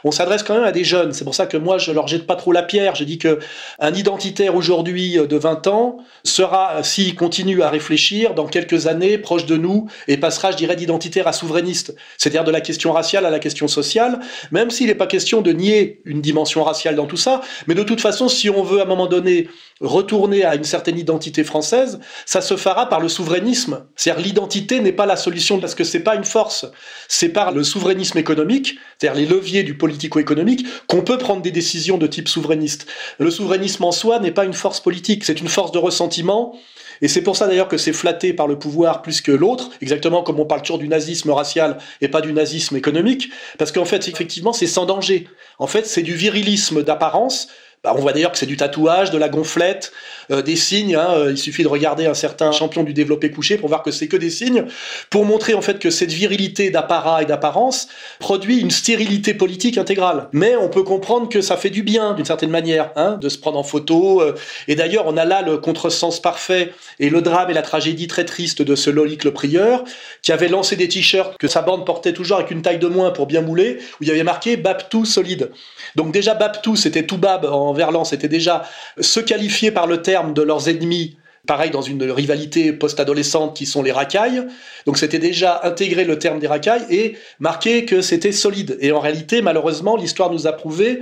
on 0.05 0.11
s'adresse 0.11 0.43
quand 0.43 0.55
même 0.55 0.65
à 0.65 0.73
des 0.73 0.85
jeunes. 0.85 1.13
C'est 1.13 1.25
pour 1.25 1.35
ça 1.35 1.47
que 1.47 1.57
moi, 1.57 1.79
je 1.79 1.93
leur 1.93 2.09
jette 2.09 2.27
pas 2.27 2.37
trop 2.37 2.53
la 2.53 2.63
pierre. 2.63 2.95
Je 2.95 3.05
dis 3.05 3.19
que 3.19 3.39
un 3.79 3.95
identitaire 3.95 4.55
aujourd'hui 4.55 5.17
de 5.17 5.37
20 5.37 5.67
ans 5.67 5.99
sera, 6.25 6.83
s'il 6.83 7.15
continue 7.15 7.63
à 7.63 7.71
réfléchir, 7.71 8.35
dans 8.35 8.47
quelques 8.47 8.87
années, 8.87 9.19
proche 9.19 9.47
de 9.47 9.57
nous, 9.57 9.89
et 10.07 10.17
passera, 10.17 10.51
je 10.51 10.57
dirais, 10.57 10.77
d'identitaire 10.77 11.27
à 11.27 11.33
souverainiste. 11.33 11.95
C'est-à-dire 12.17 12.45
de 12.45 12.51
la 12.51 12.61
question 12.61 12.93
raciale 12.93 13.18
à 13.27 13.31
la 13.31 13.39
question 13.39 13.69
sociale, 13.69 14.21
même 14.51 14.71
s'il 14.71 14.87
n'est 14.89 14.95
pas 14.95 15.07
question 15.07 15.41
de 15.41 15.53
nier 15.53 16.01
une 16.05 16.21
dimension 16.21 16.65
raciale 16.65 16.97
dans 16.97 17.07
tout 17.07 17.17
ça. 17.17 17.41
Mais 17.67 17.75
de 17.75 17.83
toute 17.83 18.01
façon, 18.01 18.29
si 18.29 18.51
on 18.51 18.63
veut 18.63 18.81
à 18.81 18.83
un 18.83 18.87
moment 18.87 19.07
donné 19.07 19.49
retourner 19.81 20.45
à 20.45 20.55
une 20.55 20.65
certaine 20.65 20.99
identité 20.99 21.45
française, 21.45 22.01
ça 22.27 22.41
se 22.41 22.57
fera 22.57 22.89
par 22.89 23.01
le 23.01 23.09
souverainisme. 23.09 23.87
C'est-à-dire 23.97 24.25
l'identité 24.25 24.81
n'est 24.81 24.93
pas 24.93 25.07
la 25.07 25.17
solution 25.17 25.61
parce 25.61 25.75
que 25.75 25.85
c'est 25.85 26.01
pas 26.01 26.17
une 26.17 26.25
force. 26.25 26.67
C'est 27.09 27.29
par 27.29 27.53
le 27.53 27.63
souverainisme 27.63 28.19
économique, 28.19 28.79
c'est-à-dire 28.99 29.21
les 29.21 29.27
leviers 29.27 29.63
du 29.63 29.77
politico-économique, 29.77 30.67
qu'on 30.87 31.03
peut 31.03 31.19
prendre 31.19 31.43
des 31.43 31.53
décisions 31.53 31.99
de 31.99 32.07
type 32.07 32.29
souverainiste. 32.29 32.87
Le 33.19 33.31
souverainisme 33.31 33.85
en 33.85 33.93
soi 33.93 34.19
n'est 34.19 34.33
pas 34.33 34.45
une 34.45 34.53
force 34.53 34.81
politique, 34.81 35.25
c'est 35.25 35.41
une 35.41 35.49
force 35.49 35.73
de 35.73 35.79
ressentiment 35.79 36.59
et 37.01 37.09
c'est 37.09 37.23
pour 37.23 37.37
ça 37.37 37.47
d'ailleurs 37.47 37.69
que 37.69 37.77
c'est 37.77 37.93
flatté 37.93 38.33
par 38.33 38.47
le 38.47 38.59
pouvoir 38.59 39.03
plus 39.03 39.21
que 39.21 39.33
l'autre, 39.33 39.71
exactement 39.81 40.23
comme 40.23 40.41
on 40.41 40.47
parle 40.47 40.63
toujours 40.63 40.79
du 40.79 40.89
nazisme 40.89 41.31
racial 41.31 41.79
et 42.01 42.09
pas 42.09 42.21
du 42.21 42.33
nazisme 42.33 42.77
économique, 42.77 43.31
parce 43.59 43.73
qu'en 43.73 43.85
fait, 43.85 44.09
effectivement, 44.09 44.53
c'est 44.53 44.67
sans 44.67 44.87
danger. 44.87 45.29
En 45.59 45.67
fait, 45.67 45.87
c'est 45.87 46.03
du 46.03 46.15
virilisme 46.15 46.83
d'apparence 46.83 47.49
bah, 47.85 47.93
on 47.97 48.01
voit 48.01 48.13
d'ailleurs 48.13 48.33
que 48.33 48.39
c'est 48.39 48.47
du 48.47 48.57
tatouage, 48.57 49.11
de 49.11 49.19
la 49.19 49.29
gonflette, 49.29 49.93
euh, 50.31 50.43
des 50.43 50.57
signes. 50.57 50.97
Hein, 50.97 51.09
euh, 51.11 51.31
il 51.31 51.39
suffit 51.39 51.63
de 51.63 51.69
regarder 51.69 52.07
un 52.07 52.15
certain 52.15 52.51
champion 52.51 52.83
du 52.83 52.93
développé 52.93 53.31
couché 53.31 53.57
pour 53.57 53.69
voir 53.69 53.83
que 53.83 53.93
c'est 53.93 54.09
que 54.09 54.17
des 54.17 54.31
signes, 54.31 54.65
pour 55.11 55.25
montrer 55.25 55.55
en 55.55 55.63
fait 55.63 55.79
que 55.79 55.91
cette 55.91 56.11
virilité 56.11 56.71
d'apparat 56.71 57.23
et 57.23 57.27
d'apparence 57.27 57.89
produit 58.19 58.59
une 58.59 58.73
stérilité 58.73 59.33
politique 59.33 59.79
intégrale. 59.79 60.29
Mais 60.33 60.57
on 60.57 60.69
peut 60.69 60.83
comprendre 60.83 61.29
que 61.29 61.41
ça 61.41 61.57
fait 61.57 61.71
du 61.71 61.83
bien 61.85 62.15
d'une 62.15 62.25
certaine 62.25 62.51
manière, 62.51 62.91
hein, 62.97 63.17
de 63.21 63.29
se 63.29 63.39
prendre 63.39 63.59
en 63.59 63.63
photo. 63.63 64.21
Euh. 64.23 64.35
et 64.67 64.75
d'ailleurs, 64.75 65.05
on 65.07 65.17
a 65.17 65.25
là 65.25 65.43
le 65.43 65.59
contresens 65.59 66.21
parfait 66.21 66.73
et 66.99 67.11
le 67.11 67.23
drame 67.23 67.51
et 67.51 67.55
la 67.55 67.63
tragédie 67.63 68.09
très 68.09 68.25
triste 68.25 68.61
de 68.61 68.75
ce 68.75 68.91
Lolique 68.91 69.23
le 69.23 69.33
prieur, 69.33 69.85
qui 70.23 70.33
avait 70.33 70.49
lancé 70.49 70.75
des 70.75 70.89
t-shirts 70.89 71.39
que 71.39 71.47
sa 71.47 71.63
bande 71.63 71.87
portait 71.87 72.13
toujours 72.13 72.39
avec 72.39 72.51
une 72.51 72.63
taille 72.63 72.79
de 72.79 72.89
moins 72.89 73.13
pour 73.13 73.27
bien 73.27 73.41
mouler, 73.41 73.79
où 74.01 74.03
il 74.03 74.09
y 74.09 74.11
avait 74.11 74.25
marqué 74.25 74.57
Baptou 74.57 75.05
solide. 75.05 75.53
Donc 75.95 76.13
déjà 76.13 76.35
Baptou, 76.35 76.75
c'était 76.75 77.05
tout 77.05 77.19
bab 77.19 77.47
verlan, 77.73 78.05
c'était 78.05 78.29
déjà 78.29 78.65
se 79.01 79.21
qualifier 79.21 79.71
par 79.71 79.87
le 79.87 80.03
terme 80.03 80.35
de 80.35 80.43
leurs 80.43 80.69
ennemis 80.69 81.17
pareil 81.47 81.71
dans 81.71 81.83
une 81.83 82.03
rivalité 82.11 82.73
post-adolescente 82.73 83.57
qui 83.57 83.67
sont 83.67 83.83
les 83.83 83.91
racailles. 83.91 84.43
Donc 84.87 84.99
c'était 84.99 85.19
déjà 85.19 85.61
intégré 85.65 86.05
le 86.05 86.19
terme 86.19 86.39
des 86.39 86.47
racailles 86.47 86.85
et 86.91 87.17
marqué 87.41 87.87
que 87.87 88.03
c'était 88.03 88.33
solide. 88.33 88.77
Et 88.81 88.93
en 88.93 89.01
réalité, 89.01 89.41
malheureusement, 89.41 89.97
l'histoire 89.97 90.31
nous 90.31 90.47
a 90.47 90.53
prouvé 90.53 91.01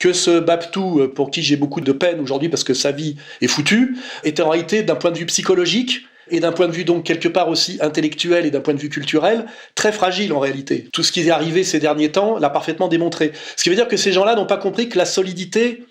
que 0.00 0.12
ce 0.12 0.40
Baptou, 0.40 1.08
pour 1.14 1.30
qui 1.30 1.42
j'ai 1.42 1.56
beaucoup 1.56 1.80
de 1.80 1.92
peine 1.92 2.20
aujourd'hui 2.20 2.48
parce 2.48 2.64
que 2.64 2.74
sa 2.74 2.90
vie 2.90 3.16
est 3.40 3.46
foutue, 3.46 3.96
était 4.24 4.42
en 4.42 4.50
réalité 4.50 4.82
d'un 4.82 4.96
point 4.96 5.12
de 5.12 5.18
vue 5.18 5.26
psychologique 5.26 6.02
et 6.30 6.40
d'un 6.40 6.52
point 6.52 6.66
de 6.66 6.72
vue 6.72 6.84
donc 6.84 7.04
quelque 7.04 7.28
part 7.28 7.48
aussi 7.48 7.78
intellectuel 7.80 8.46
et 8.46 8.50
d'un 8.50 8.60
point 8.60 8.74
de 8.74 8.80
vue 8.80 8.88
culturel, 8.88 9.46
très 9.74 9.92
fragile 9.92 10.32
en 10.32 10.40
réalité. 10.40 10.88
Tout 10.92 11.02
ce 11.02 11.12
qui 11.12 11.20
est 11.20 11.30
arrivé 11.30 11.64
ces 11.64 11.78
derniers 11.78 12.10
temps 12.10 12.38
l'a 12.38 12.50
parfaitement 12.50 12.88
démontré. 12.88 13.32
Ce 13.56 13.62
qui 13.62 13.68
veut 13.68 13.76
dire 13.76 13.88
que 13.88 13.96
ces 13.96 14.10
gens-là 14.10 14.34
n'ont 14.34 14.46
pas 14.46 14.56
compris 14.56 14.88
que 14.88 14.98
la 14.98 15.04
solidité, 15.04 15.84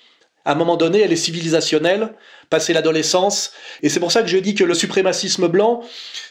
à 0.45 0.51
un 0.51 0.56
moment 0.56 0.77
donné, 0.77 1.01
elle 1.01 1.13
est 1.13 1.17
civilisationnelle, 1.17 2.13
passer 2.54 2.72
l'adolescence. 2.72 3.52
Et 3.82 3.89
c'est 3.89 4.00
pour 4.00 4.12
ça 4.12 4.22
que 4.22 4.28
je 4.28 4.38
dis 4.38 4.54
que 4.54 4.63
le 4.63 4.76
suprémacisme 4.76 5.48
blanc, 5.48 5.82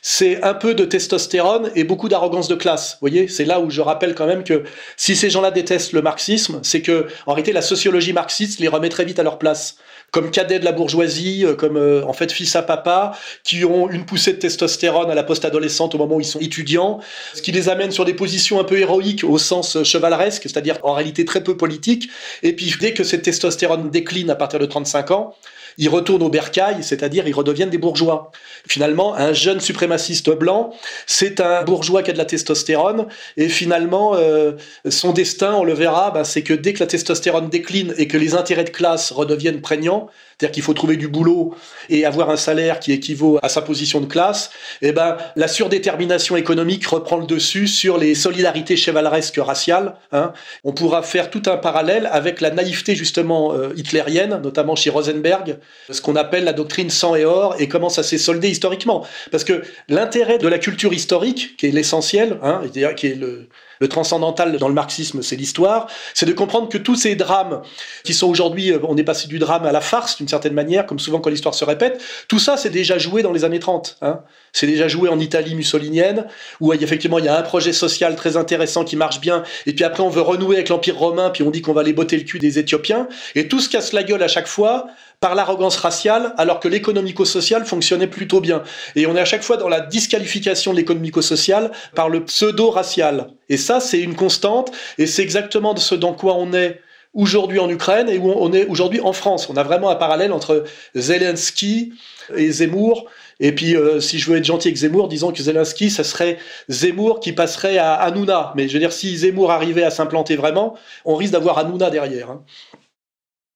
c'est 0.03 0.41
un 0.45 0.55
peu 0.55 0.73
de 0.73 0.85
testostérone 0.85 1.73
et 1.75 1.83
beaucoup 1.83 2.09
d'arrogance 2.09 2.47
de 2.47 2.55
classe. 2.55 2.97
Voyez, 3.01 3.27
c'est 3.27 3.45
là 3.45 3.59
où 3.59 3.71
je 3.71 3.81
rappelle 3.81 4.15
quand 4.15 4.29
même 4.29 4.45
que 4.45 4.63
si 4.97 5.17
ces 5.17 5.31
gens-là 5.31 5.51
détestent 5.51 5.93
le 5.93 6.01
marxisme, 6.01 6.61
c'est 6.63 6.81
que 6.81 7.09
en 7.27 7.33
réalité 7.33 7.53
la 7.53 7.61
sociologie 7.61 8.13
marxiste 8.13 8.61
les 8.61 8.69
remet 8.69 8.89
très 8.89 9.05
vite 9.05 9.19
à 9.19 9.25
leur 9.25 9.37
place 9.41 9.79
comme 10.13 10.31
cadets 10.31 10.61
de 10.61 10.65
la 10.65 10.73
bourgeoisie, 10.73 11.45
euh, 11.45 11.55
comme 11.55 11.77
euh, 11.77 12.05
en 12.05 12.13
fait 12.13 12.31
fils 12.31 12.55
à 12.55 12.63
papa, 12.63 13.19
qui 13.43 13.65
ont 13.65 13.91
une 13.91 14.05
poussée 14.05 14.35
de 14.35 14.39
testostérone 14.39 15.11
à 15.11 15.15
la 15.15 15.25
post-adolescente 15.25 15.95
au 15.95 15.99
moment 15.99 16.17
où 16.17 16.21
ils 16.21 16.27
sont 16.27 16.39
étudiants, 16.39 17.01
ce 17.35 17.43
qui 17.43 17.51
les 17.51 17.69
amène 17.69 17.91
sur 17.91 18.05
des 18.05 18.15
positions 18.15 18.61
un 18.61 18.65
peu 18.65 18.79
héroïques 18.79 19.25
au 19.25 19.39
sens 19.39 19.83
chevaleresque, 19.83 20.43
c'est-à-dire 20.43 20.79
en 20.83 20.93
réalité 20.93 21.25
très 21.25 21.43
peu 21.43 21.57
politique. 21.57 22.11
Et 22.43 22.53
puis 22.55 22.75
dès 22.79 22.93
que 22.93 23.03
cette 23.03 23.23
testostérone 23.23 23.91
décline 23.91 24.29
à 24.31 24.35
partir 24.35 24.61
de 24.61 24.67
35 24.67 25.11
ans, 25.13 25.35
ils 25.79 25.89
retournent 25.89 26.23
au 26.23 26.29
bercail, 26.29 26.83
c'est-à-dire 26.83 27.27
ils 27.27 27.35
redeviennent 27.35 27.71
des 27.71 27.79
bourgeois. 27.79 28.31
Finalement, 28.69 29.15
un 29.15 29.33
jeune 29.33 29.61
suprémaciste 29.61 30.31
blanc, 30.31 30.73
c'est 31.07 31.41
un 31.41 31.63
bourgeois 31.65 32.03
qui 32.03 32.11
a 32.11 32.13
de 32.13 32.19
la 32.19 32.25
testostérone, 32.25 33.07
et 33.37 33.49
finalement, 33.49 34.15
euh, 34.15 34.53
son 34.89 35.13
destin, 35.13 35.55
on 35.55 35.65
le 35.65 35.75
verra, 35.75 36.11
ben, 36.11 36.25
c'est 36.25 36.43
que 36.43 36.55
dès 36.55 36.73
que 36.73 36.81
la 36.81 36.87
testostérone 36.87 37.49
décline 37.49 37.95
et 37.99 38.09
que 38.09 38.17
les 38.17 38.35
intérêts 38.35 38.65
de 38.65 38.71
classe 38.71 39.13
redeviennent 39.13 39.61
prégnants, 39.61 40.09
c'est-à-dire 40.43 40.55
qu'il 40.55 40.65
faut 40.65 40.75
trouver 40.75 40.97
du 40.97 41.07
boulot 41.07 41.55
et 41.89 42.05
avoir 42.05 42.29
un 42.29 42.37
salaire 42.37 42.81
qui 42.81 42.91
équivaut 42.91 43.39
à 43.45 43.49
sa 43.49 43.63
position 43.63 44.01
de 44.01 44.07
classe, 44.07 44.51
eh 44.81 44.91
ben, 44.91 45.17
la 45.37 45.47
surdétermination 45.47 46.37
économique 46.37 46.85
reprend 46.85 47.19
le 47.19 47.27
dessus 47.27 47.69
sur 47.69 47.97
les 47.97 48.17
solidarités 48.17 48.77
chevaleresques 48.77 49.39
raciales. 49.39 49.95
Hein. 50.11 50.33
On 50.65 50.73
pourra 50.73 51.05
faire 51.05 51.31
tout 51.31 51.43
un 51.47 51.59
parallèle 51.59 52.09
avec 52.11 52.41
la 52.41 52.51
naïveté 52.51 52.97
justement 52.97 53.55
euh, 53.55 53.73
hitlérienne, 53.77 54.41
notamment 54.43 54.75
chez 54.75 54.91
Rosenberg, 54.91 55.59
ce 55.89 56.01
qu'on 56.01 56.17
appelle 56.17 56.43
la 56.43 56.53
doctrine 56.53 56.91
sang 56.91 57.15
et 57.15 57.25
or, 57.25 57.55
et 57.61 57.69
comment 57.69 57.89
ça 57.89 58.03
s'est 58.03 58.19
soldé 58.19 58.49
historiquement. 58.49 59.07
Parce 59.31 59.45
que 59.45 59.63
l'intérêt 59.89 60.39
de 60.39 60.49
la 60.49 60.59
culture 60.59 60.93
historique, 60.93 61.57
qui 61.57 61.67
est 61.67 61.71
l'essentiel, 61.71 62.39
hein, 62.43 62.63
qui 62.97 63.07
est 63.07 63.15
le, 63.15 63.47
le 63.83 63.89
transcendantal 63.89 64.57
dans 64.59 64.69
le 64.69 64.75
marxisme, 64.75 65.23
c'est 65.23 65.35
l'histoire, 65.35 65.89
c'est 66.15 66.25
de 66.25 66.33
comprendre 66.33 66.69
que 66.69 66.79
tous 66.79 66.95
ces 66.95 67.17
drames 67.17 67.63
qui 68.05 68.15
sont 68.15 68.29
aujourd'hui, 68.29 68.71
euh, 68.71 68.79
on 68.85 68.97
est 68.97 69.03
passé 69.03 69.27
du 69.27 69.41
drame 69.41 69.67
à 69.67 69.73
la 69.73 69.81
farce 69.81 70.19
d'une 70.19 70.29
certaine 70.29 70.55
manière, 70.55 70.87
comme 70.87 71.01
souvent 71.01 71.19
quand 71.19 71.31
l'histoire 71.31 71.53
se 71.53 71.65
répète, 71.65 72.01
tout 72.29 72.39
ça 72.39 72.57
c'est 72.57 72.71
déjà 72.71 72.97
joué 72.97 73.23
dans 73.23 73.33
les 73.33 73.45
années 73.45 73.59
30. 73.59 73.99
Hein. 74.01 74.21
C'est 74.53 74.69
déjà 74.69 74.87
joué 74.87 75.09
en 75.09 75.19
Italie 75.19 75.57
mussolinienne, 75.57 76.27
où 76.61 76.73
effectivement 76.73 77.19
il 77.19 77.25
y 77.25 77.29
a 77.29 77.37
un 77.37 77.43
projet 77.43 77.73
social 77.73 78.15
très 78.15 78.37
intéressant 78.37 78.85
qui 78.85 78.95
marche 78.95 79.21
bien, 79.21 79.43
et 79.67 79.73
puis 79.73 79.83
après 79.83 80.05
on 80.05 80.11
veut 80.11 80.21
renouer 80.23 80.57
avec 80.57 80.69
l'Empire 80.69 80.97
romain, 80.97 81.31
puis 81.31 81.43
on 81.43 81.51
dit 81.51 81.61
qu'on 81.61 81.73
va 81.73 81.81
aller 81.81 81.93
botter 81.93 82.17
le 82.17 82.23
cul 82.23 82.39
des 82.39 82.61
Éthiopiens, 82.61 83.09
et 83.35 83.49
tout 83.49 83.59
se 83.59 83.69
casse 83.69 83.93
la 83.93 84.05
gueule 84.05 84.23
à 84.23 84.29
chaque 84.29 84.47
fois 84.47 84.87
par 85.23 85.37
l'arrogance 85.37 85.77
raciale, 85.77 86.35
alors 86.37 86.59
que 86.59 86.67
l'économico-social 86.67 87.65
fonctionnait 87.65 88.09
plutôt 88.09 88.41
bien. 88.41 88.65
Et 88.97 89.07
on 89.07 89.15
est 89.15 89.21
à 89.21 89.25
chaque 89.25 89.45
fois 89.45 89.57
dans 89.57 89.69
la 89.69 89.81
disqualification 89.81 90.73
de 90.73 90.79
l'économico-social 90.79 91.71
par 91.95 92.09
le 92.09 92.25
pseudo-racial. 92.25 93.29
Et 93.49 93.57
ça, 93.57 93.79
c'est 93.79 94.01
une 94.01 94.17
constante, 94.17 94.73
et 94.99 95.07
c'est 95.07 95.23
exactement 95.23 95.77
ce 95.77 95.95
dans 95.95 96.13
quoi 96.13 96.35
on 96.35 96.53
est 96.53 96.81
aujourd'hui 97.15 97.61
en 97.61 97.71
Ukraine 97.71 98.09
et 98.09 98.19
où 98.19 98.33
on 98.33 98.53
est 98.53 98.67
aujourd'hui 98.67 99.01
en 99.01 99.13
France. 99.13 99.49
On 99.49 99.57
a 99.57 99.63
vraiment 99.63 99.91
un 99.91 99.95
parallèle 99.95 100.33
entre 100.33 100.65
Zelensky 100.97 101.93
et 102.37 102.51
Zemmour. 102.51 103.07
Et 103.39 103.53
puis, 103.53 103.77
euh, 103.77 104.01
si 104.01 104.19
je 104.19 104.29
veux 104.29 104.39
être 104.39 104.45
gentil 104.45 104.69
avec 104.69 104.79
Zemmour, 104.79 105.07
disons 105.07 105.31
que 105.31 105.41
Zelensky, 105.41 105.91
ça 105.91 106.03
serait 106.03 106.39
Zemmour 106.69 107.21
qui 107.21 107.33
passerait 107.33 107.79
à 107.79 107.95
Hanouna. 107.95 108.53
Mais 108.57 108.67
je 108.67 108.73
veux 108.73 108.81
dire, 108.81 108.93
si 108.93 109.17
Zemmour 109.17 109.53
arrivait 109.53 109.85
à 109.85 109.91
s'implanter 109.91 110.35
vraiment, 110.35 110.75
on 111.05 111.15
risque 111.15 111.33
d'avoir 111.33 111.59
Hanouna 111.59 111.91
derrière. 111.91 112.31
Hein. 112.31 112.43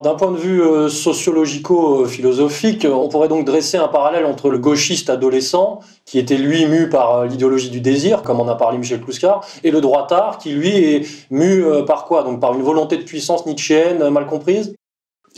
D'un 0.02 0.14
point 0.14 0.30
de 0.30 0.36
vue 0.36 0.60
euh, 0.60 0.90
sociologico-philosophique, 0.90 2.86
on 2.90 3.08
pourrait 3.08 3.28
donc 3.28 3.46
dresser 3.46 3.78
un 3.78 3.88
parallèle 3.88 4.26
entre 4.26 4.50
le 4.50 4.58
gauchiste 4.58 5.08
adolescent, 5.08 5.80
qui 6.04 6.18
était 6.18 6.36
lui 6.36 6.66
mu 6.66 6.90
par 6.90 7.14
euh, 7.16 7.26
l'idéologie 7.26 7.70
du 7.70 7.80
désir, 7.80 8.20
comme 8.20 8.38
en 8.38 8.46
a 8.46 8.56
parlé 8.56 8.76
Michel 8.76 9.00
Kluskar, 9.00 9.46
et 9.64 9.70
le 9.70 9.80
droitard, 9.80 10.36
qui 10.36 10.50
lui 10.50 10.68
est 10.68 11.08
mu 11.30 11.64
euh, 11.64 11.82
par 11.82 12.04
quoi? 12.04 12.24
Donc 12.24 12.40
par 12.40 12.52
une 12.52 12.62
volonté 12.62 12.98
de 12.98 13.04
puissance 13.04 13.46
nietzschéenne 13.46 14.10
mal 14.10 14.26
comprise? 14.26 14.74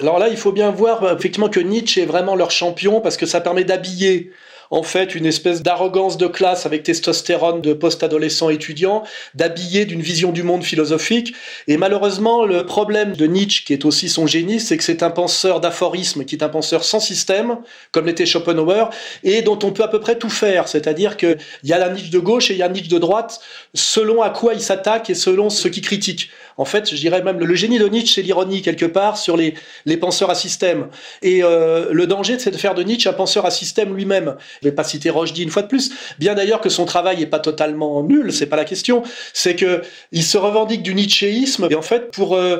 Alors 0.01 0.19
là, 0.19 0.27
il 0.29 0.37
faut 0.37 0.51
bien 0.51 0.73
voir 0.73 1.05
effectivement 1.13 1.49
que 1.49 1.61
Nietzsche 1.61 2.03
est 2.03 2.07
vraiment 2.07 2.35
leur 2.35 2.51
champion 2.51 3.01
parce 3.01 3.17
que 3.17 3.27
ça 3.27 3.41
permet 3.41 3.63
d'habiller 3.63 4.33
en 4.71 4.83
fait 4.83 5.15
une 5.15 5.27
espèce 5.27 5.63
d'arrogance 5.63 6.17
de 6.17 6.27
classe 6.27 6.67
avec 6.67 6.83
testostérone 6.83 7.61
de 7.61 7.73
post-adolescent 7.73 8.51
étudiant, 8.51 9.05
d'habiller 9.35 9.85
d'une 9.85 10.03
vision 10.03 10.33
du 10.33 10.43
monde 10.43 10.63
philosophique. 10.63 11.35
Et 11.67 11.77
malheureusement, 11.77 12.45
le 12.45 12.67
problème 12.67 13.17
de 13.17 13.27
Nietzsche, 13.27 13.65
qui 13.65 13.73
est 13.73 13.85
aussi 13.85 14.09
son 14.09 14.27
génie, 14.27 14.61
c'est 14.61 14.77
que 14.77 14.85
c'est 14.85 15.03
un 15.03 15.11
penseur 15.11 15.61
d'aphorisme, 15.61 16.25
qui 16.25 16.37
est 16.37 16.43
un 16.43 16.49
penseur 16.49 16.85
sans 16.85 17.01
système, 17.01 17.59
comme 17.93 18.07
l'était 18.07 18.27
Schopenhauer, 18.27 18.91
et 19.25 19.43
dont 19.43 19.59
on 19.63 19.73
peut 19.73 19.83
à 19.83 19.89
peu 19.89 20.01
près 20.01 20.19
tout 20.19 20.31
faire. 20.31 20.69
C'est-à-dire 20.69 21.17
qu'il 21.17 21.39
y 21.65 21.73
a 21.73 21.79
la 21.79 21.89
Nietzsche 21.89 22.11
de 22.11 22.19
gauche 22.19 22.51
et 22.51 22.55
il 22.55 22.59
y 22.59 22.63
a 22.63 22.67
la 22.69 22.73
Nietzsche 22.73 22.91
de 22.91 22.99
droite, 22.99 23.41
selon 23.75 24.23
à 24.23 24.31
quoi 24.31 24.55
il 24.55 24.61
s'attaque 24.61 25.11
et 25.11 25.15
selon 25.15 25.51
ce 25.51 25.69
qu'il 25.69 25.83
critique. 25.83 26.31
En 26.59 26.65
fait, 26.65 26.91
je 26.91 26.97
dirais 26.97 27.23
même 27.23 27.39
le 27.39 27.55
génie 27.55 27.79
de 27.79 27.89
Nietzsche, 27.89 28.15
c'est 28.15 28.23
l'ironie 28.23 28.63
quelque 28.63 28.85
part 28.85 29.17
sur 29.17 29.37
les, 29.37 29.55
penseurs 29.97 30.31
à 30.31 30.35
système. 30.35 30.89
Et 31.23 31.43
euh, 31.43 31.89
le 31.93 32.07
danger, 32.07 32.39
c'est 32.39 32.51
de 32.51 32.57
faire 32.57 32.75
de 32.75 32.83
Nietzsche 32.83 33.09
un 33.09 33.13
penseur 33.13 33.47
à 33.47 33.51
système 33.51 33.95
lui-même. 33.95 34.37
Je 34.63 34.69
vais 34.69 34.75
pas 34.75 34.85
citer 34.85 35.11
Rochdy 35.11 35.43
une 35.45 35.51
fois 35.51 35.63
de 35.63 35.69
plus. 35.69 35.91
Bien 36.19 36.35
d'ailleurs 36.35 36.61
que 36.61 36.69
son 36.69 36.85
travail 36.85 37.23
est 37.23 37.27
pas 37.27 37.39
totalement 37.39 38.03
nul, 38.03 38.33
c'est 38.33 38.47
pas 38.47 38.57
la 38.57 38.65
question. 38.65 39.03
C'est 39.33 39.57
que 39.57 39.83
il 40.13 40.25
se 40.25 40.37
revendique 40.37 40.83
du 40.83 40.95
nietzschéisme 40.95 41.69
et 41.71 41.75
en 41.75 41.83
fait 41.83 42.11
pour 42.11 42.37
euh, 42.37 42.59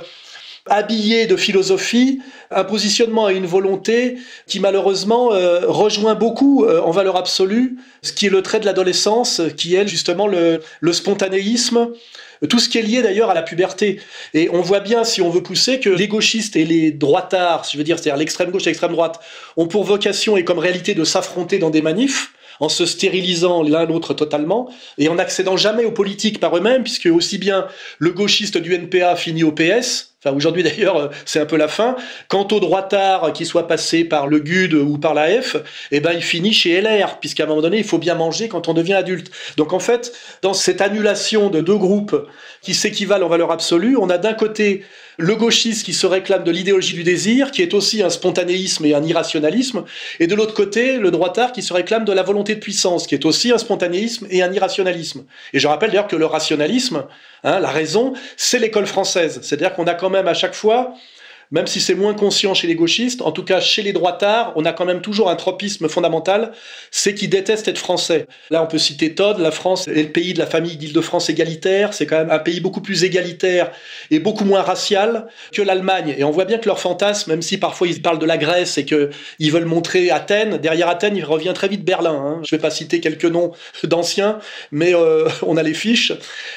habillé 0.67 1.27
de 1.27 1.37
philosophie, 1.37 2.21
un 2.51 2.65
positionnement 2.65 3.29
et 3.29 3.35
une 3.35 3.47
volonté 3.47 4.19
qui 4.47 4.61
malheureusement 4.61 5.33
euh, 5.33 5.61
rejoint 5.67 6.15
beaucoup 6.15 6.65
euh, 6.65 6.81
en 6.81 6.91
valeur 6.91 7.17
absolue 7.17 7.79
ce 8.03 8.13
qui 8.13 8.27
est 8.27 8.31
le 8.31 8.43
trait 8.43 8.61
de 8.61 8.67
l'adolescence, 8.67 9.43
qui 9.57 9.75
est 9.75 9.87
justement 9.89 10.27
le 10.27 10.93
spontanéisme, 10.93 11.89
tout 12.47 12.59
ce 12.59 12.69
qui 12.69 12.79
est 12.79 12.83
lié 12.83 13.03
d'ailleurs 13.03 13.31
à 13.31 13.35
la 13.35 13.43
puberté. 13.43 14.01
Et 14.35 14.49
on 14.53 14.61
voit 14.61 14.81
bien, 14.81 15.05
si 15.05 15.23
on 15.23 15.31
veut 15.31 15.43
pousser, 15.43 15.81
que 15.81 15.91
les 15.91 16.09
gauchistes 16.09 16.57
et 16.57 16.65
les 16.65 16.91
droitards, 16.91 17.67
je 17.71 17.77
veux 17.77 17.85
dire, 17.85 17.99
c'est-à-dire 17.99 18.19
l'extrême 18.19 18.51
gauche 18.51 18.63
et 18.63 18.71
l'extrême 18.71 18.93
droite, 18.93 19.21
ont 19.57 19.67
pour 19.67 19.85
vocation 19.85 20.37
et 20.37 20.45
comme 20.45 20.59
réalité 20.59 20.95
de 20.95 21.05
s'affronter 21.05 21.59
dans 21.59 21.71
des 21.71 21.83
manifs 21.83 22.33
en 22.61 22.69
se 22.69 22.87
stérilisant 22.87 23.63
l'un 23.63 23.85
l'autre 23.85 24.15
totalement 24.15 24.71
et 24.99 25.09
en 25.09 25.15
n'accédant 25.17 25.57
jamais 25.57 25.85
aux 25.85 25.93
politiques 25.93 26.41
par 26.41 26.57
eux-mêmes, 26.57 26.83
puisque 26.83 27.07
aussi 27.07 27.39
bien 27.39 27.67
le 27.99 28.11
gauchiste 28.11 28.59
du 28.59 28.75
NPA 28.75 29.17
finit 29.17 29.45
au 29.45 29.53
PS, 29.53 30.09
Enfin, 30.25 30.35
aujourd'hui 30.35 30.65
d'ailleurs, 30.65 30.97
euh, 30.97 31.09
c'est 31.25 31.39
un 31.39 31.47
peu 31.47 31.57
la 31.57 31.69
fin. 31.69 31.95
Quant 32.27 32.47
au 32.51 32.59
droitard 32.59 33.33
qui 33.33 33.47
soit 33.47 33.69
passé 33.69 34.03
par 34.03 34.27
le 34.27 34.41
GUD 34.41 34.75
ou 34.75 34.99
par 34.99 35.15
la 35.15 35.41
F, 35.41 35.57
eh 35.93 36.01
ben, 36.01 36.13
il 36.13 36.23
finit 36.23 36.53
chez 36.53 36.81
LR, 36.81 37.21
puisqu'à 37.21 37.45
un 37.45 37.47
moment 37.47 37.63
donné, 37.63 37.79
il 37.79 37.85
faut 37.85 37.99
bien 37.99 38.17
manger 38.17 38.49
quand 38.49 38.67
on 38.67 38.75
devient 38.75 38.95
adulte. 38.95 39.31
Donc, 39.57 39.73
en 39.73 39.79
fait, 39.79 40.13
dans 40.43 40.55
cette 40.55 40.81
annulation 40.81 41.51
de 41.51 41.61
deux 41.61 41.77
groupes 41.77 42.17
qui 42.63 42.75
s'équivalent 42.75 43.27
en 43.27 43.29
valeur 43.29 43.53
absolue, 43.53 43.97
on 43.97 44.11
a 44.11 44.19
d'un 44.19 44.35
côté 44.35 44.85
le 45.19 45.35
gauchiste 45.35 45.85
qui 45.85 45.93
se 45.93 46.07
réclame 46.07 46.45
de 46.45 46.51
l'idéologie 46.53 46.95
du 46.95 47.03
désir, 47.03 47.51
qui 47.51 47.61
est 47.61 47.75
aussi 47.75 48.03
un 48.03 48.11
spontanéisme 48.11 48.85
et 48.87 48.95
un 48.95 49.03
irrationalisme, 49.03 49.85
et 50.21 50.29
de 50.29 50.35
l'autre 50.37 50.55
côté, 50.55 50.97
le 50.97 51.11
droitard 51.11 51.51
qui 51.51 51.61
se 51.61 51.73
réclame 51.73 52.05
de 52.05 52.13
la 52.13 52.23
volonté 52.23 52.55
de 52.55 52.61
puissance, 52.61 53.07
qui 53.09 53.17
est 53.17 53.27
aussi 53.27 53.51
un 53.51 53.59
spontanéisme 53.59 54.29
et 54.31 54.43
un 54.43 54.53
irrationalisme. 54.53 55.25
Et 55.53 55.59
je 55.59 55.67
rappelle 55.67 55.91
d'ailleurs 55.91 56.07
que 56.07 56.17
le 56.17 56.27
rationalisme, 56.27 57.05
hein, 57.43 57.59
la 57.59 57.71
raison, 57.71 58.13
c'est 58.37 58.61
l'école 58.61 58.87
française. 58.87 59.41
C'est-à-dire 59.43 59.75
qu'on 59.75 59.89
a 59.89 59.95
quand 59.95 60.11
même 60.11 60.29
à 60.29 60.35
chaque 60.35 60.55
fois 60.55 60.95
même 61.51 61.67
si 61.67 61.81
c'est 61.81 61.95
moins 61.95 62.15
conscient 62.15 62.55
chez 62.55 62.67
les 62.67 62.75
gauchistes, 62.75 63.23
en 63.23 63.33
tout 63.33 63.45
cas 63.45 63.61
chez 63.61 63.83
les 63.83 63.93
droitards, 63.93 64.53
on 64.57 64.65
a 64.65 64.73
quand 64.73 64.85
même 64.85 65.01
toujours 65.01 65.31
un 65.31 65.37
tropisme 65.37 65.89
fondamental, 65.89 66.53
c'est 66.91 67.15
qu'ils 67.15 67.31
détestent 67.31 67.69
être 67.69 67.79
français. 67.79 68.27
Là, 68.51 68.63
on 68.63 68.67
peut 68.67 68.79
citer 68.79 69.15
Todd, 69.15 69.39
la 69.39 69.51
France 69.51 69.89
est 69.89 70.03
le 70.03 70.13
pays 70.13 70.35
de 70.35 70.39
la 70.39 70.47
famille 70.47 70.77
d'Île-de-France 70.77 71.31
égalitaire, 71.31 71.95
c'est 71.95 72.07
quand 72.07 72.19
même 72.19 72.31
un 72.31 72.39
pays 72.39 72.61
beaucoup 72.61 72.81
plus 72.81 73.05
égalitaire 73.05 73.71
et 74.11 74.19
beaucoup 74.19 74.45
moins 74.45 74.63
racial 74.63 75.27
que 75.53 75.63
l'Allemagne. 75.63 76.15
Et 76.19 76.25
on 76.25 76.31
voit 76.31 76.45
bien 76.45 76.59
que 76.59 76.67
leur 76.67 76.81
fantasme, 76.81 77.31
même 77.31 77.43
si 77.43 77.59
parfois 77.59 77.87
ils 77.87 78.03
parlent 78.03 78.19
de 78.19 78.27
la 78.27 78.37
Grèce 78.37 78.79
et 78.79 78.85
qu'ils 78.85 79.53
veulent 79.53 79.65
montrer 79.65 80.11
Athènes, 80.11 80.59
derrière 80.59 80.89
Athènes, 80.89 81.17
il 81.17 81.25
revient 81.25 81.53
très 81.55 81.69
vite 81.69 81.85
Berlin. 81.85 82.15
Hein. 82.15 82.41
Je 82.45 82.55
ne 82.55 82.59
vais 82.59 82.63
pas 82.63 82.71
citer 82.71 83.01
quelques 83.01 83.25
noms 83.25 83.53
d'anciens, 83.85 84.39
mais 84.71 84.95
euh, 84.95 85.29
on 85.47 85.57
a 85.57 85.63
les 85.63 85.75
fiches. 85.75 86.13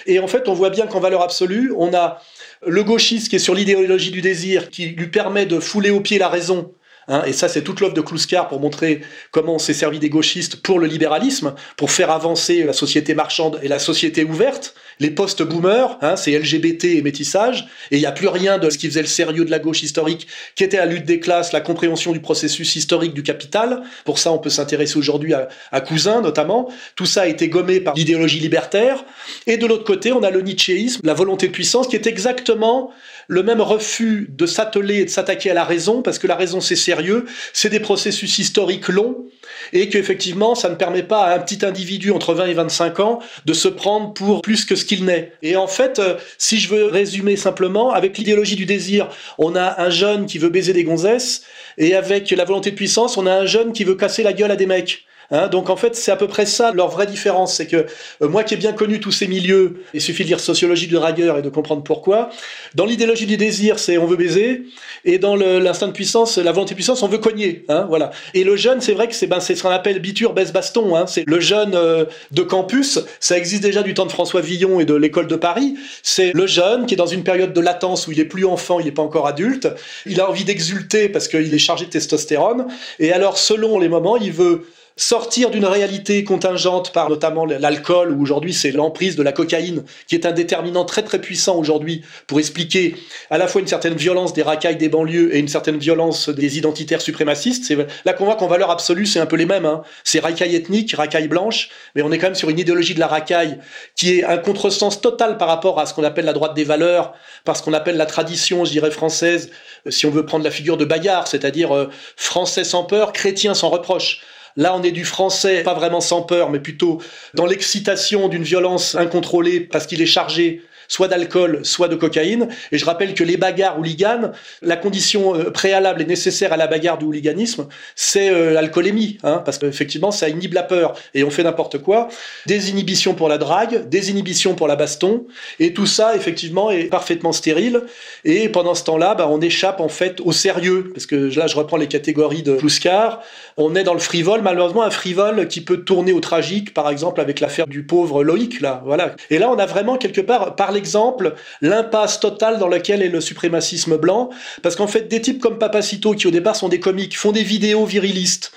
Et 0.06 0.20
en 0.20 0.28
fait, 0.28 0.48
on 0.48 0.54
voit 0.54 0.70
bien 0.70 0.88
qu'en 0.88 1.00
valeur 1.00 1.22
absolue, 1.22 1.74
on 1.78 1.94
a 1.94 2.22
le 2.66 2.84
gauchiste 2.84 3.30
qui 3.30 3.38
est 3.38 3.40
sur 3.40 3.56
l'idéologie 3.56 4.12
du 4.12 4.22
désir, 4.22 4.70
qui 4.70 4.88
lui 4.88 5.08
permet 5.08 5.46
de 5.46 5.60
fouler 5.60 5.90
au 5.90 6.02
pied 6.02 6.18
la 6.18 6.30
raison 6.30 6.74
Hein, 7.12 7.24
et 7.28 7.34
ça, 7.34 7.50
c'est 7.50 7.62
toute 7.62 7.82
l'œuvre 7.82 7.94
de 7.94 8.00
Kluskar 8.00 8.48
pour 8.48 8.62
montrer 8.62 9.02
comment 9.32 9.56
on 9.56 9.60
s'est 9.60 9.74
servi 9.74 10.00
des 10.00 10.10
gauchistes 10.10 10.62
pour 10.62 10.80
le 10.80 10.88
libéralisme, 10.88 11.54
pour 11.76 11.92
faire 11.92 12.10
avancer 12.10 12.64
la 12.64 12.72
société 12.72 13.14
marchande 13.16 13.60
et 13.62 13.68
la 13.68 13.80
société 13.80 14.24
ouverte. 14.24 14.76
Les 15.02 15.12
post-boomers, 15.12 15.98
hein, 16.02 16.16
c'est 16.16 16.38
LGBT 16.40 16.86
et 16.86 17.02
métissage, 17.02 17.68
et 17.92 17.98
il 17.98 18.00
n'y 18.00 18.06
a 18.06 18.14
plus 18.14 18.30
rien 18.30 18.60
de 18.60 18.70
ce 18.70 18.78
qui 18.78 18.88
faisait 18.88 19.02
le 19.02 19.08
sérieux 19.08 19.44
de 19.44 19.52
la 19.52 19.60
gauche 19.60 19.84
historique, 19.84 20.28
qui 20.56 20.64
était 20.64 20.78
la 20.78 20.86
lutte 20.86 21.06
des 21.06 21.20
classes, 21.20 21.52
la 21.52 21.60
compréhension 21.60 22.14
du 22.14 22.22
processus 22.22 22.78
historique 22.78 23.14
du 23.14 23.24
capital. 23.24 23.82
Pour 24.06 24.18
ça, 24.18 24.32
on 24.32 24.38
peut 24.38 24.50
s'intéresser 24.50 24.98
aujourd'hui 24.98 25.34
à, 25.34 25.50
à 25.74 25.82
Cousin, 25.82 26.22
notamment. 26.22 26.70
Tout 26.96 27.06
ça 27.06 27.24
a 27.24 27.28
été 27.28 27.50
gommé 27.50 27.82
par 27.82 27.96
l'idéologie 27.96 28.40
libertaire. 28.40 29.04
Et 29.48 29.58
de 29.58 29.66
l'autre 29.66 29.84
côté, 29.84 30.14
on 30.14 30.24
a 30.24 30.30
le 30.30 30.42
nietzschéisme, 30.42 31.02
la 31.04 31.14
volonté 31.14 31.48
de 31.48 31.52
puissance, 31.52 31.88
qui 31.88 31.98
est 31.98 32.08
exactement 32.08 32.92
le 33.32 33.44
même 33.44 33.62
refus 33.62 34.28
de 34.30 34.46
s'atteler 34.46 34.96
et 34.98 35.06
de 35.06 35.10
s'attaquer 35.10 35.52
à 35.52 35.54
la 35.54 35.64
raison, 35.64 36.02
parce 36.02 36.20
que 36.20 36.28
la 36.28 36.36
raison 36.36 36.60
c'est 36.60 36.76
sérieux, 36.76 37.24
c'est 37.54 37.70
des 37.70 37.80
processus 37.80 38.40
historiques 38.40 38.90
longs, 38.90 39.26
et 39.72 39.88
qu'effectivement 39.88 40.54
ça 40.54 40.68
ne 40.68 40.76
permet 40.76 41.02
pas 41.02 41.28
à 41.28 41.36
un 41.36 41.40
petit 41.40 41.66
individu 41.66 42.12
entre 42.12 42.34
20 42.34 42.48
et 42.48 42.54
25 42.54 43.00
ans 43.00 43.20
de 43.46 43.54
se 43.54 43.70
prendre 43.70 44.14
pour 44.14 44.42
plus 44.42 44.66
que 44.66 44.76
ce 44.76 44.84
qu'il 44.84 45.06
n'est. 45.06 45.32
Et 45.44 45.56
en 45.56 45.68
fait, 45.68 46.00
euh, 46.00 46.16
si 46.38 46.60
je 46.60 46.68
veux 46.68 46.88
résumer 46.88 47.38
simplement, 47.38 47.92
avec 47.92 48.18
l'idéologie 48.18 48.58
du 48.58 48.66
désir, 48.66 49.08
on 49.38 49.56
a 49.56 49.82
un 49.82 49.90
jeune 49.90 50.26
qui 50.26 50.38
veut 50.38 50.50
baiser 50.50 50.74
des 50.74 50.84
gonzesses, 50.84 51.44
et 51.78 51.96
avec 51.96 52.32
la 52.32 52.44
volonté 52.44 52.72
de 52.72 52.76
puissance, 52.76 53.16
on 53.16 53.26
a 53.28 53.34
un 53.34 53.46
jeune 53.46 53.72
qui 53.72 53.86
veut 53.86 53.96
casser 53.96 54.24
la 54.24 54.34
gueule 54.34 54.52
à 54.52 54.58
des 54.58 54.66
mecs. 54.66 55.06
Hein, 55.32 55.48
donc 55.48 55.70
en 55.70 55.76
fait, 55.76 55.96
c'est 55.96 56.12
à 56.12 56.16
peu 56.16 56.28
près 56.28 56.46
ça 56.46 56.72
leur 56.72 56.90
vraie 56.90 57.08
différence. 57.08 57.56
C'est 57.56 57.68
que 57.68 57.86
euh, 58.22 58.28
moi 58.28 58.44
qui 58.44 58.54
ai 58.54 58.58
bien 58.58 58.74
connu 58.74 59.00
tous 59.00 59.12
ces 59.12 59.28
milieux, 59.28 59.84
il 59.94 60.02
suffit 60.02 60.24
de 60.24 60.28
lire 60.28 60.40
Sociologie 60.40 60.88
de 60.88 60.98
Ragueur 60.98 61.38
et 61.38 61.42
de 61.42 61.50
comprendre 61.50 61.84
pourquoi. 61.84 62.30
Dans 62.76 62.86
l'idéologie 62.86 63.26
du 63.26 63.38
désir, 63.38 63.80
c'est 63.80 63.98
on 63.98 64.06
veut 64.06 64.18
baiser, 64.18 64.64
et 65.06 65.18
dans 65.18 65.36
l'instinct 65.36 65.88
de 65.88 65.94
puissance, 65.94 66.38
la 66.38 66.52
volonté 66.52 66.72
de 66.72 66.76
puissance, 66.76 67.02
on 67.04 67.08
veut 67.08 67.18
cogner. 67.18 67.66
Hein, 67.70 67.86
voilà. 67.88 68.12
Et 68.34 68.44
le 68.44 68.56
jeune, 68.56 68.82
c'est 68.82 68.94
vrai 68.94 69.08
que 69.08 69.16
c'est 69.16 69.28
ben, 69.28 69.40
ce 69.40 69.54
qu'on 69.62 69.70
appelle 69.70 70.00
biture, 70.00 70.34
baisse, 70.34 70.52
baston. 70.52 70.96
Hein, 70.96 71.08
c'est 71.08 71.24
le 71.26 71.40
jeune 71.40 71.76
euh, 71.76 72.06
de 72.32 72.42
campus. 72.44 73.00
Ça 73.20 73.38
existe 73.38 73.64
déjà 73.64 73.84
du 73.84 73.94
temps 73.94 74.06
de 74.06 74.12
François 74.12 74.42
Villon 74.42 74.80
et 74.80 74.86
de 74.86 74.94
l'école 74.94 75.28
de 75.28 75.36
Paris. 75.36 75.76
C'est 76.04 76.32
le 76.34 76.48
jeune 76.48 76.86
qui 76.86 76.94
est 76.94 76.98
dans 76.98 77.06
une 77.06 77.24
période 77.24 77.54
de 77.54 77.62
latence 77.62 78.08
où 78.08 78.12
il 78.12 78.20
est 78.20 78.26
plus 78.26 78.46
enfant, 78.46 78.80
il 78.80 78.86
n'est 78.86 78.92
pas 78.92 79.02
encore 79.02 79.28
adulte. 79.28 79.68
Il 80.06 80.20
a 80.20 80.30
envie 80.30 80.44
d'exulter 80.44 81.10
parce 81.10 81.28
qu'il 81.28 81.54
est 81.54 81.60
chargé 81.60 81.86
de 81.86 81.90
testostérone. 81.90 82.68
Et 83.00 83.12
alors, 83.12 83.38
selon 83.38 83.80
les 83.80 83.90
moments, 83.90 84.18
il 84.18 84.32
veut 84.32 84.66
sortir 84.98 85.50
d'une 85.50 85.66
réalité 85.66 86.24
contingente 86.24 86.92
par 86.92 87.10
notamment 87.10 87.46
l'alcool, 87.46 88.12
où 88.12 88.22
aujourd'hui 88.22 88.54
c'est 88.54 88.72
l'emprise 88.72 89.16
de 89.16 89.24
la 89.24 89.32
cocaïne, 89.32 89.84
qui 90.08 90.16
est 90.16 90.26
un 90.26 90.32
déterminant 90.32 90.86
très 90.86 91.04
très 91.04 91.20
puissant 91.20 91.58
aujourd'hui 91.58 92.04
pour 92.28 92.40
expliquer 92.40 92.96
à 93.30 93.38
la 93.38 93.48
fois 93.48 93.62
une 93.62 93.68
certaine 93.68 93.96
violence 93.96 94.34
des 94.34 94.44
racailles 94.44 94.78
des 94.78 94.90
banlieues 94.90 95.36
et 95.36 95.40
une 95.40 95.48
certaine 95.48 95.78
violence 95.78 96.30
des 96.30 96.58
identitaires 96.58 97.02
suprémacistes. 97.02 97.74
Là 98.06 98.14
qu'on 98.14 98.26
voit 98.26 98.36
qu'en 98.36 98.48
valeur 98.48 98.70
absolue, 98.70 99.06
c'est 99.06 99.20
un 99.20 99.26
peu 99.26 99.36
les 99.36 99.46
mêmes. 99.46 99.66
Hein. 99.66 99.84
C'est 100.04 100.20
racaille 100.20 100.56
ethnique, 100.56 100.94
racaille 100.94 101.28
blanche, 101.28 101.70
mais 101.96 102.02
on 102.02 102.12
est 102.12 102.18
quand 102.18 102.28
même 102.28 102.36
sur 102.36 102.50
une 102.50 102.60
idéologie 102.60 102.94
de 102.94 103.00
la 103.00 103.08
racaille 103.08 103.58
qui 103.96 104.20
est 104.20 104.24
un 104.24 104.38
contresens 104.38 105.02
total 105.02 105.38
par 105.38 105.48
rapport 105.48 105.80
à 105.80 105.86
ce 105.86 105.94
qu'on 105.94 106.04
appelle 106.04 106.26
la 106.26 106.34
droite 106.34 106.54
des 106.54 106.64
valeurs, 106.64 107.14
parce 107.46 107.62
qu'on 107.62 107.74
appelle 107.74 107.98
la 107.98 108.06
tradition, 108.06 108.66
je 108.66 108.72
dirais, 108.72 108.92
française, 108.92 109.52
si 109.90 110.06
on 110.06 110.12
veut 110.12 110.26
prendre 110.26 110.44
la 110.44 110.52
figure 110.52 110.78
de 110.78 110.86
Bayard, 110.86 111.28
c'est-à-dire 111.28 111.76
euh, 111.76 111.90
français 112.16 112.64
sans 112.64 112.84
peur, 112.84 113.14
chrétien 113.14 113.54
sans 113.54 113.70
reproche. 113.70 114.22
Là, 114.58 114.76
on 114.76 114.84
est 114.84 114.92
du 114.92 115.06
français, 115.06 115.64
pas 115.64 115.74
vraiment 115.74 116.02
sans 116.02 116.22
peur, 116.22 116.50
mais 116.50 116.60
plutôt 116.60 117.02
dans 117.34 117.46
l'excitation 117.46 118.28
d'une 118.28 118.44
violence 118.44 118.96
incontrôlée 118.96 119.62
parce 119.62 119.88
qu'il 119.88 120.02
est 120.02 120.06
chargé 120.06 120.62
soit 120.92 121.08
d'alcool, 121.08 121.62
soit 121.64 121.88
de 121.88 121.96
cocaïne. 121.96 122.50
Et 122.74 122.78
je 122.78 122.84
rappelle 122.84 123.14
que 123.14 123.24
les 123.24 123.38
bagarres 123.38 123.80
hooligans, 123.80 124.32
la 124.62 124.76
condition 124.76 125.34
euh, 125.34 125.50
préalable 125.50 126.02
et 126.02 126.06
nécessaire 126.06 126.52
à 126.52 126.58
la 126.58 126.68
bagarre 126.68 126.98
du 126.98 127.06
hooliganisme, 127.06 127.68
c'est 127.96 128.30
euh, 128.30 128.52
l'alcoolémie, 128.52 129.18
hein, 129.24 129.42
parce 129.46 129.58
qu'effectivement, 129.58 130.12
ça 130.12 130.28
inhibe 130.28 130.54
la 130.54 130.64
peur 130.64 130.94
et 131.14 131.24
on 131.24 131.32
fait 131.32 131.44
n'importe 131.44 131.78
quoi. 131.78 132.10
Des 132.46 132.70
inhibitions 132.70 133.14
pour 133.14 133.30
la 133.30 133.38
drague, 133.38 133.88
des 133.88 134.12
inhibitions 134.12 134.54
pour 134.54 134.68
la 134.68 134.76
baston, 134.76 135.26
et 135.62 135.74
tout 135.74 135.86
ça, 135.86 136.14
effectivement, 136.14 136.72
est 136.72 136.90
parfaitement 136.90 137.32
stérile. 137.32 137.84
Et 138.26 138.50
pendant 138.50 138.76
ce 138.76 138.84
temps-là, 138.84 139.16
bah, 139.16 139.30
on 139.30 139.40
échappe 139.40 139.80
en 139.80 139.90
fait 139.90 140.20
au 140.20 140.34
sérieux, 140.34 140.92
parce 140.94 141.06
que 141.06 141.34
là, 141.38 141.48
je 141.48 141.56
reprends 141.56 141.78
les 141.78 141.88
catégories 141.88 142.44
de 142.44 142.56
Plouskar. 142.56 143.22
On 143.56 143.76
est 143.76 143.84
dans 143.84 143.94
le 143.94 144.00
frivole, 144.00 144.42
malheureusement, 144.42 144.84
un 144.84 144.92
frivole 144.92 145.48
qui 145.48 145.62
peut 145.62 145.86
tourner 145.86 146.12
au 146.12 146.20
tragique, 146.20 146.74
par 146.74 146.90
exemple, 146.90 147.22
avec 147.22 147.40
l'affaire 147.40 147.68
du 147.68 147.86
pauvre 147.86 148.26
Loïc, 148.26 148.60
là, 148.60 148.82
voilà. 148.86 149.16
Et 149.30 149.38
là, 149.38 149.50
on 149.50 149.58
a 149.58 149.66
vraiment 149.66 149.96
quelque 149.98 150.20
part, 150.20 150.58
par 150.58 150.72
exemple 150.82 151.36
l'impasse 151.62 152.20
totale 152.20 152.58
dans 152.58 152.68
laquelle 152.68 153.04
est 153.04 153.10
le 153.10 153.22
suprémacisme 153.22 153.98
blanc, 153.98 154.32
parce 154.64 154.76
qu'en 154.76 154.88
fait 154.88 155.08
des 155.08 155.22
types 155.22 155.40
comme 155.40 155.60
Papacito 155.60 156.14
qui 156.14 156.26
au 156.28 156.32
départ 156.32 156.56
sont 156.56 156.70
des 156.70 156.80
comiques 156.80 157.18
font 157.18 157.32
des 157.32 157.44
vidéos 157.44 157.86
virilistes 157.86 158.52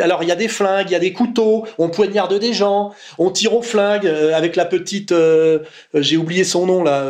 alors 0.00 0.22
il 0.22 0.28
y 0.28 0.32
a 0.32 0.36
des 0.36 0.48
flingues, 0.48 0.90
il 0.90 0.92
y 0.92 0.96
a 0.96 1.00
des 1.00 1.12
couteaux, 1.12 1.66
on 1.78 1.88
poignarde 1.88 2.38
des 2.38 2.52
gens, 2.52 2.92
on 3.18 3.30
tire 3.30 3.54
au 3.54 3.62
flingue 3.62 4.06
euh, 4.06 4.34
avec 4.34 4.56
la 4.56 4.64
petite, 4.64 5.12
euh, 5.12 5.60
euh, 5.94 6.02
j'ai 6.02 6.16
oublié 6.16 6.44
son 6.44 6.66
nom 6.66 6.82
là. 6.82 7.04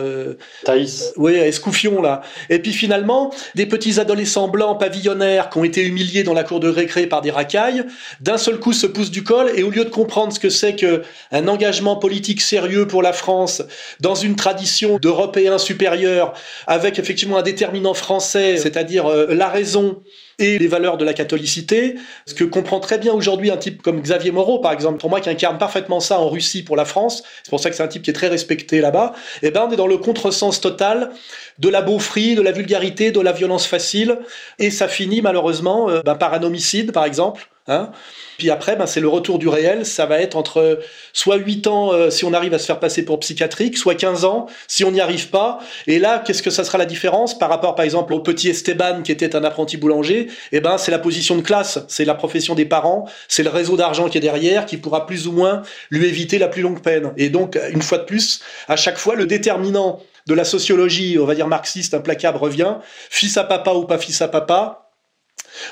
Thaïs. 0.64 1.12
Oui, 1.16 1.34
Escouffion 1.34 2.00
là. 2.00 2.22
Et 2.48 2.58
puis 2.58 2.72
finalement, 2.72 3.32
des 3.54 3.66
petits 3.66 3.98
adolescents 3.98 4.48
blancs 4.48 4.78
pavillonnaires 4.78 5.50
qui 5.50 5.58
ont 5.58 5.64
été 5.64 5.82
humiliés 5.82 6.22
dans 6.22 6.34
la 6.34 6.44
cour 6.44 6.60
de 6.60 6.68
récré 6.68 7.06
par 7.06 7.22
des 7.22 7.30
racailles, 7.30 7.84
d'un 8.20 8.38
seul 8.38 8.58
coup 8.60 8.72
se 8.72 8.86
poussent 8.86 9.10
du 9.10 9.24
col 9.24 9.50
et 9.54 9.62
au 9.62 9.70
lieu 9.70 9.84
de 9.84 9.90
comprendre 9.90 10.32
ce 10.32 10.40
que 10.40 10.50
c'est 10.50 10.76
que 10.76 11.02
un 11.32 11.48
engagement 11.48 11.96
politique 11.96 12.40
sérieux 12.40 12.86
pour 12.86 13.02
la 13.02 13.12
France 13.12 13.62
dans 14.00 14.14
une 14.14 14.36
tradition 14.36 14.98
d'Européens 14.98 15.58
supérieurs 15.58 16.34
avec 16.66 16.98
effectivement 16.98 17.38
un 17.38 17.42
déterminant 17.42 17.94
français, 17.94 18.56
c'est-à-dire 18.56 19.08
la 19.08 19.48
raison 19.48 20.02
et 20.38 20.58
les 20.58 20.66
valeurs 20.66 20.98
de 20.98 21.04
la 21.04 21.14
catholicité, 21.14 21.96
ce 22.26 22.34
que 22.34 22.44
comprend 22.44 22.80
très 22.80 22.98
bien 22.98 23.12
aujourd'hui 23.12 23.50
un 23.50 23.56
type 23.56 23.80
comme 23.80 24.00
Xavier 24.00 24.32
Moreau, 24.32 24.58
par 24.58 24.72
exemple, 24.72 24.98
pour 24.98 25.08
moi, 25.08 25.20
qui 25.20 25.30
incarne 25.30 25.58
parfaitement 25.58 26.00
ça 26.00 26.20
en 26.20 26.28
Russie 26.28 26.62
pour 26.62 26.76
la 26.76 26.84
France, 26.84 27.22
c'est 27.42 27.50
pour 27.50 27.60
ça 27.60 27.70
que 27.70 27.76
c'est 27.76 27.82
un 27.82 27.88
type 27.88 28.02
qui 28.02 28.10
est 28.10 28.14
très 28.14 28.28
respecté 28.28 28.80
là-bas, 28.80 29.14
eh 29.42 29.50
ben 29.50 29.66
on 29.68 29.72
est 29.72 29.76
dans 29.76 29.86
le 29.86 29.96
contresens 29.96 30.60
total 30.60 31.10
de 31.58 31.68
la 31.68 31.80
beaufrie, 31.80 32.34
de 32.34 32.42
la 32.42 32.52
vulgarité, 32.52 33.10
de 33.10 33.20
la 33.20 33.32
violence 33.32 33.66
facile, 33.66 34.18
et 34.58 34.70
ça 34.70 34.88
finit 34.88 35.22
malheureusement 35.22 35.88
euh, 35.88 36.02
ben, 36.04 36.16
par 36.16 36.34
un 36.34 36.42
homicide, 36.42 36.92
par 36.92 37.04
exemple, 37.04 37.48
Hein 37.68 37.90
puis 38.38 38.50
après, 38.50 38.76
ben, 38.76 38.86
c'est 38.86 39.00
le 39.00 39.08
retour 39.08 39.38
du 39.38 39.48
réel. 39.48 39.86
Ça 39.86 40.06
va 40.06 40.20
être 40.20 40.36
entre 40.36 40.80
soit 41.12 41.36
8 41.36 41.66
ans 41.66 41.92
euh, 41.92 42.10
si 42.10 42.24
on 42.24 42.32
arrive 42.32 42.54
à 42.54 42.58
se 42.58 42.66
faire 42.66 42.78
passer 42.78 43.04
pour 43.04 43.18
psychiatrique, 43.20 43.76
soit 43.76 43.94
15 43.94 44.24
ans 44.24 44.46
si 44.68 44.84
on 44.84 44.90
n'y 44.90 45.00
arrive 45.00 45.30
pas. 45.30 45.58
Et 45.86 45.98
là, 45.98 46.22
qu'est-ce 46.24 46.42
que 46.42 46.50
ça 46.50 46.64
sera 46.64 46.78
la 46.78 46.86
différence 46.86 47.38
par 47.38 47.48
rapport, 47.48 47.74
par 47.74 47.84
exemple, 47.84 48.12
au 48.12 48.20
petit 48.20 48.48
Esteban 48.48 49.02
qui 49.02 49.12
était 49.12 49.34
un 49.34 49.44
apprenti 49.44 49.76
boulanger? 49.76 50.28
Eh 50.52 50.60
ben, 50.60 50.78
c'est 50.78 50.90
la 50.90 50.98
position 50.98 51.36
de 51.36 51.42
classe, 51.42 51.80
c'est 51.88 52.04
la 52.04 52.14
profession 52.14 52.54
des 52.54 52.66
parents, 52.66 53.08
c'est 53.28 53.42
le 53.42 53.50
réseau 53.50 53.76
d'argent 53.76 54.08
qui 54.08 54.18
est 54.18 54.20
derrière 54.20 54.66
qui 54.66 54.76
pourra 54.76 55.06
plus 55.06 55.26
ou 55.26 55.32
moins 55.32 55.62
lui 55.90 56.06
éviter 56.06 56.38
la 56.38 56.48
plus 56.48 56.62
longue 56.62 56.82
peine. 56.82 57.12
Et 57.16 57.30
donc, 57.30 57.58
une 57.72 57.82
fois 57.82 57.98
de 57.98 58.04
plus, 58.04 58.40
à 58.68 58.76
chaque 58.76 58.98
fois, 58.98 59.14
le 59.14 59.26
déterminant 59.26 60.00
de 60.26 60.34
la 60.34 60.44
sociologie, 60.44 61.18
on 61.20 61.24
va 61.24 61.34
dire 61.34 61.46
marxiste, 61.46 61.94
implacable, 61.94 62.38
revient. 62.38 62.76
Fils 63.10 63.36
à 63.36 63.44
papa 63.44 63.72
ou 63.72 63.84
pas 63.84 63.98
fils 63.98 64.20
à 64.22 64.28
papa, 64.28 64.85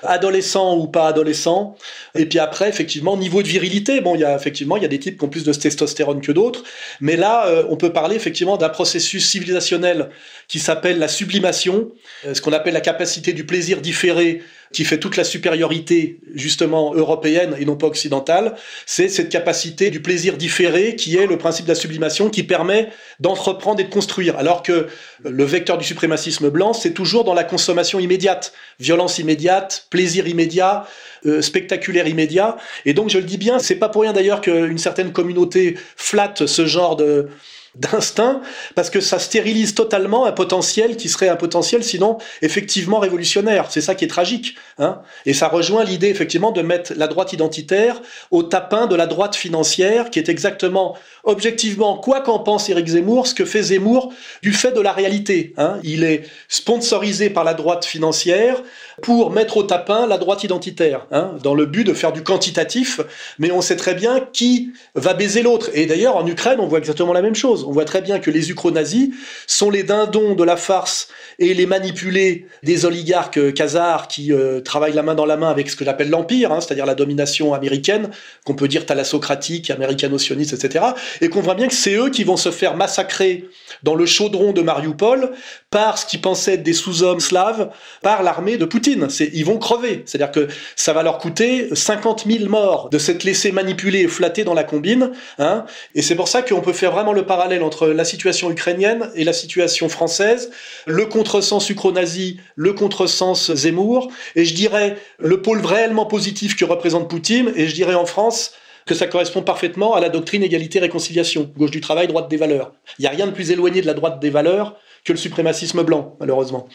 adolescent 0.03 0.77
ou 0.77 0.87
pas 0.87 1.09
adolescent. 1.09 1.77
Et 2.15 2.27
puis 2.27 2.39
après, 2.39 2.69
effectivement, 2.69 3.17
niveau 3.17 3.43
de 3.43 3.49
virilité, 3.49 4.01
bon, 4.01 4.15
il 4.15 4.21
y 4.21 4.25
a 4.25 4.35
effectivement, 4.35 4.77
il 4.77 4.83
y 4.83 4.87
a 4.87 4.89
des 4.89 4.99
types 4.99 5.19
qui 5.19 5.25
ont 5.25 5.29
plus 5.29 5.45
de 5.45 5.53
testostérone 5.53 6.21
que 6.21 6.33
d'autres, 6.33 6.65
mais 7.01 7.17
là, 7.17 7.47
euh, 7.47 7.65
on 7.69 7.77
peut 7.77 7.93
parler 7.93 8.17
effectivement 8.17 8.57
d'un 8.57 8.69
processus 8.69 9.29
civilisationnel 9.29 10.11
qui 10.49 10.59
s'appelle 10.59 10.99
la 10.99 11.09
sublimation, 11.09 11.91
euh, 12.27 12.35
ce 12.35 12.41
qu'on 12.41 12.53
appelle 12.53 12.75
la 12.75 12.81
capacité 12.81 13.33
du 13.33 13.45
plaisir 13.45 13.81
différé 13.81 14.43
qui 14.75 14.85
fait 14.85 14.99
toute 14.99 15.17
la 15.17 15.25
supériorité 15.25 16.19
justement 16.35 16.95
européenne 16.95 17.57
et 17.59 17.65
non 17.65 17.77
pas 17.77 17.87
occidentale, 17.87 18.57
c'est 18.85 19.09
cette 19.09 19.31
capacité 19.31 19.91
du 19.91 20.03
plaisir 20.03 20.37
différé 20.37 20.97
qui 20.97 21.17
est 21.17 21.27
le 21.27 21.39
principe 21.39 21.65
de 21.65 21.71
la 21.71 21.77
sublimation 21.77 22.29
qui 22.29 22.43
permet 22.43 22.91
d'entreprendre 23.21 23.81
et 23.81 23.85
de 23.85 23.91
construire. 23.91 24.37
Alors 24.37 24.63
que 24.63 24.89
le 25.25 25.45
vecteur 25.45 25.79
du 25.79 25.85
suprémacisme 25.85 26.51
blanc, 26.51 26.73
c'est 26.73 26.93
toujours 26.93 27.25
dans 27.25 27.35
la 27.35 27.45
consommation 27.45 28.01
immédiate, 28.01 28.53
violence 28.81 29.19
immédiate, 29.19 29.87
plaisir 29.91 30.27
immédiat, 30.27 30.87
euh, 31.25 31.41
spectaculaire 31.41 32.09
immédiat. 32.09 32.57
Et 32.85 32.93
donc 32.93 33.09
je 33.11 33.19
le 33.19 33.25
dis 33.25 33.39
bien, 33.39 33.61
c'est 33.61 33.77
pas 33.77 33.89
pour 33.89 34.03
rien 34.03 34.13
d'ailleurs 34.13 34.41
qu'une 34.41 34.79
certaine 34.79 35.13
communauté 35.13 35.77
flatte 35.97 36.47
ce 36.47 36.67
genre 36.67 36.97
de 36.97 37.29
d'instinct, 37.77 38.41
parce 38.75 38.91
que 38.91 39.01
ça 39.01 39.19
stérilise 39.19 39.75
totalement 39.75 40.27
un 40.27 40.33
potentiel 40.33 40.97
qui 40.97 41.09
serait 41.09 41.29
un 41.29 41.37
potentiel 41.37 41.83
sinon 41.83 42.19
effectivement 42.43 42.99
révolutionnaire. 42.99 43.67
C'est 43.71 43.81
ça 43.81 43.95
qui 43.95 44.05
est 44.05 44.09
tragique. 44.09 44.57
Hein 44.79 45.01
et 45.27 45.35
ça 45.35 45.49
rejoint 45.49 45.85
l'idée 45.85 46.09
effectivement 46.09 46.53
de 46.53 46.63
mettre 46.63 46.93
la 46.97 47.09
droite 47.09 47.33
identitaire 47.33 48.01
au 48.31 48.43
tapin 48.43 48.87
de 48.87 48.95
la 48.95 49.07
droite 49.07 49.35
financière, 49.35 50.11
qui 50.11 50.19
est 50.19 50.29
exactement, 50.29 50.97
objectivement, 51.25 51.99
quoi 51.99 52.21
qu'en 52.21 52.39
pense 52.39 52.69
Éric 52.69 52.87
Zemmour, 52.87 53.27
ce 53.27 53.35
que 53.35 53.45
fait 53.45 53.63
Zemmour 53.63 54.13
du 54.43 54.53
fait 54.53 54.73
de 54.73 54.81
la 54.81 54.93
réalité. 54.93 55.53
Hein 55.57 55.79
Il 55.83 56.05
est 56.05 56.25
sponsorisé 56.49 57.31
par 57.31 57.45
la 57.45 57.55
droite 57.55 57.85
financière 57.85 58.63
pour 59.03 59.31
mettre 59.31 59.57
au 59.57 59.63
tapin 59.63 60.07
la 60.07 60.19
droite 60.19 60.45
identitaire, 60.45 61.07
hein, 61.11 61.33
dans 61.43 61.55
le 61.55 61.67
but 61.67 61.85
de 61.85 61.95
faire 61.95 62.13
du 62.13 62.23
quantitatif, 62.23 63.01
mais 63.39 63.51
on 63.51 63.61
sait 63.61 63.77
très 63.77 63.95
bien 63.95 64.27
qui 64.33 64.73
va 64.95 65.15
baiser 65.15 65.43
l'autre. 65.43 65.71
Et 65.75 65.87
d'ailleurs, 65.87 66.17
en 66.17 66.27
Ukraine, 66.27 66.61
on 66.61 66.67
voit 66.67 66.79
exactement 66.79 67.13
la 67.13 67.23
même 67.23 67.35
chose. 67.35 67.65
On 67.65 67.73
voit 67.73 67.85
très 67.85 68.01
bien 68.01 68.19
que 68.19 68.31
les 68.31 68.51
ukro-nazis 68.51 69.11
sont 69.47 69.71
les 69.71 69.83
dindons 69.83 70.35
de 70.35 70.45
la 70.45 70.57
farce 70.57 71.09
et 71.39 71.55
les 71.55 71.67
manipulés 71.67 72.47
des 72.63 72.85
oligarques 72.85 73.53
khazars 73.55 74.09
qui 74.09 74.33
euh, 74.33 74.61
travaillent 74.61 74.95
la 74.95 75.03
main 75.03 75.15
dans 75.15 75.27
la 75.27 75.37
main 75.37 75.51
avec 75.51 75.69
ce 75.71 75.77
que 75.77 75.85
j'appelle 75.85 76.11
l'empire, 76.11 76.53
hein, 76.53 76.61
c'est-à-dire 76.61 76.87
la 76.87 76.95
domination 76.95 77.55
américaine, 77.55 78.11
qu'on 78.45 78.55
peut 78.55 78.69
dire 78.69 78.87
thalassocratique, 78.87 79.71
américano-sioniste, 79.71 80.53
etc. 80.53 80.85
Et 81.21 81.29
qu'on 81.29 81.41
voit 81.41 81.55
bien 81.55 81.69
que 81.69 81.75
c'est 81.75 81.95
eux 81.95 82.11
qui 82.11 82.25
vont 82.25 82.37
se 82.37 82.51
faire 82.51 82.77
massacrer 82.77 83.49
dans 83.83 83.95
le 83.95 84.07
chaudron 84.07 84.53
de 84.53 84.63
Mariupol 84.63 85.33
par 85.71 85.99
ce 85.99 86.07
qu'ils 86.07 86.21
pensaient 86.21 86.55
être 86.55 86.63
des 86.63 86.73
sous-hommes 86.73 87.21
slaves, 87.21 87.71
par 88.03 88.23
l'armée 88.23 88.57
de 88.57 88.65
Poutine. 88.65 88.84
Ils 88.87 89.45
vont 89.45 89.59
crever. 89.59 90.03
C'est-à-dire 90.07 90.33
que 90.33 90.49
ça 90.77 90.93
va 90.93 91.03
leur 91.03 91.19
coûter 91.19 91.69
50 91.73 92.25
000 92.27 92.49
morts 92.49 92.89
de 92.91 92.99
s'être 92.99 93.25
laissé 93.25 93.53
manipuler 93.53 94.01
et 94.01 94.09
flatter 94.09 94.45
dans 94.45 94.55
la 94.55 94.65
combine. 94.65 95.13
Hein. 95.39 95.65
Et 95.95 96.03
c'est 96.03 96.15
pour 96.15 96.29
ça 96.29 96.43
qu'on 96.43 96.61
peut 96.61 96.73
faire 96.73 96.93
vraiment 96.93 97.13
le 97.13 97.27
parallèle 97.27 97.63
entre 97.63 97.89
la 97.89 98.05
situation 98.05 98.51
ukrainienne 98.51 99.11
et 99.15 99.25
la 99.25 99.33
situation 99.33 99.89
française, 99.89 100.51
le 100.87 101.07
contresens 101.07 101.69
ukro-nazi, 101.69 102.39
le 102.57 102.73
contresens 102.73 103.53
Zemmour, 103.55 104.11
et 104.37 104.45
je 104.45 104.55
dirais 104.55 104.97
le 105.19 105.43
pôle 105.43 105.65
réellement 105.65 106.07
positif 106.07 106.57
que 106.57 106.65
représente 106.65 107.09
Poutine, 107.09 107.53
et 107.57 107.69
je 107.69 107.75
dirais 107.75 107.95
en 107.95 108.07
France, 108.07 108.53
que 108.87 108.95
ça 108.95 109.07
correspond 109.07 109.43
parfaitement 109.43 109.95
à 109.95 110.01
la 110.01 110.09
doctrine 110.09 110.43
égalité-réconciliation, 110.43 111.51
gauche 111.57 111.71
du 111.71 111.81
travail, 111.81 112.07
droite 112.07 112.29
des 112.29 112.37
valeurs. 112.37 112.73
Il 112.99 113.03
n'y 113.03 113.09
a 113.09 113.11
rien 113.11 113.27
de 113.27 113.33
plus 113.33 113.51
éloigné 113.51 113.81
de 113.81 113.87
la 113.87 113.95
droite 113.95 114.21
des 114.21 114.31
valeurs 114.31 114.77
que 115.05 115.13
le 115.13 115.19
suprémacisme 115.19 115.83
blanc, 115.83 116.17
malheureusement. 116.21 116.69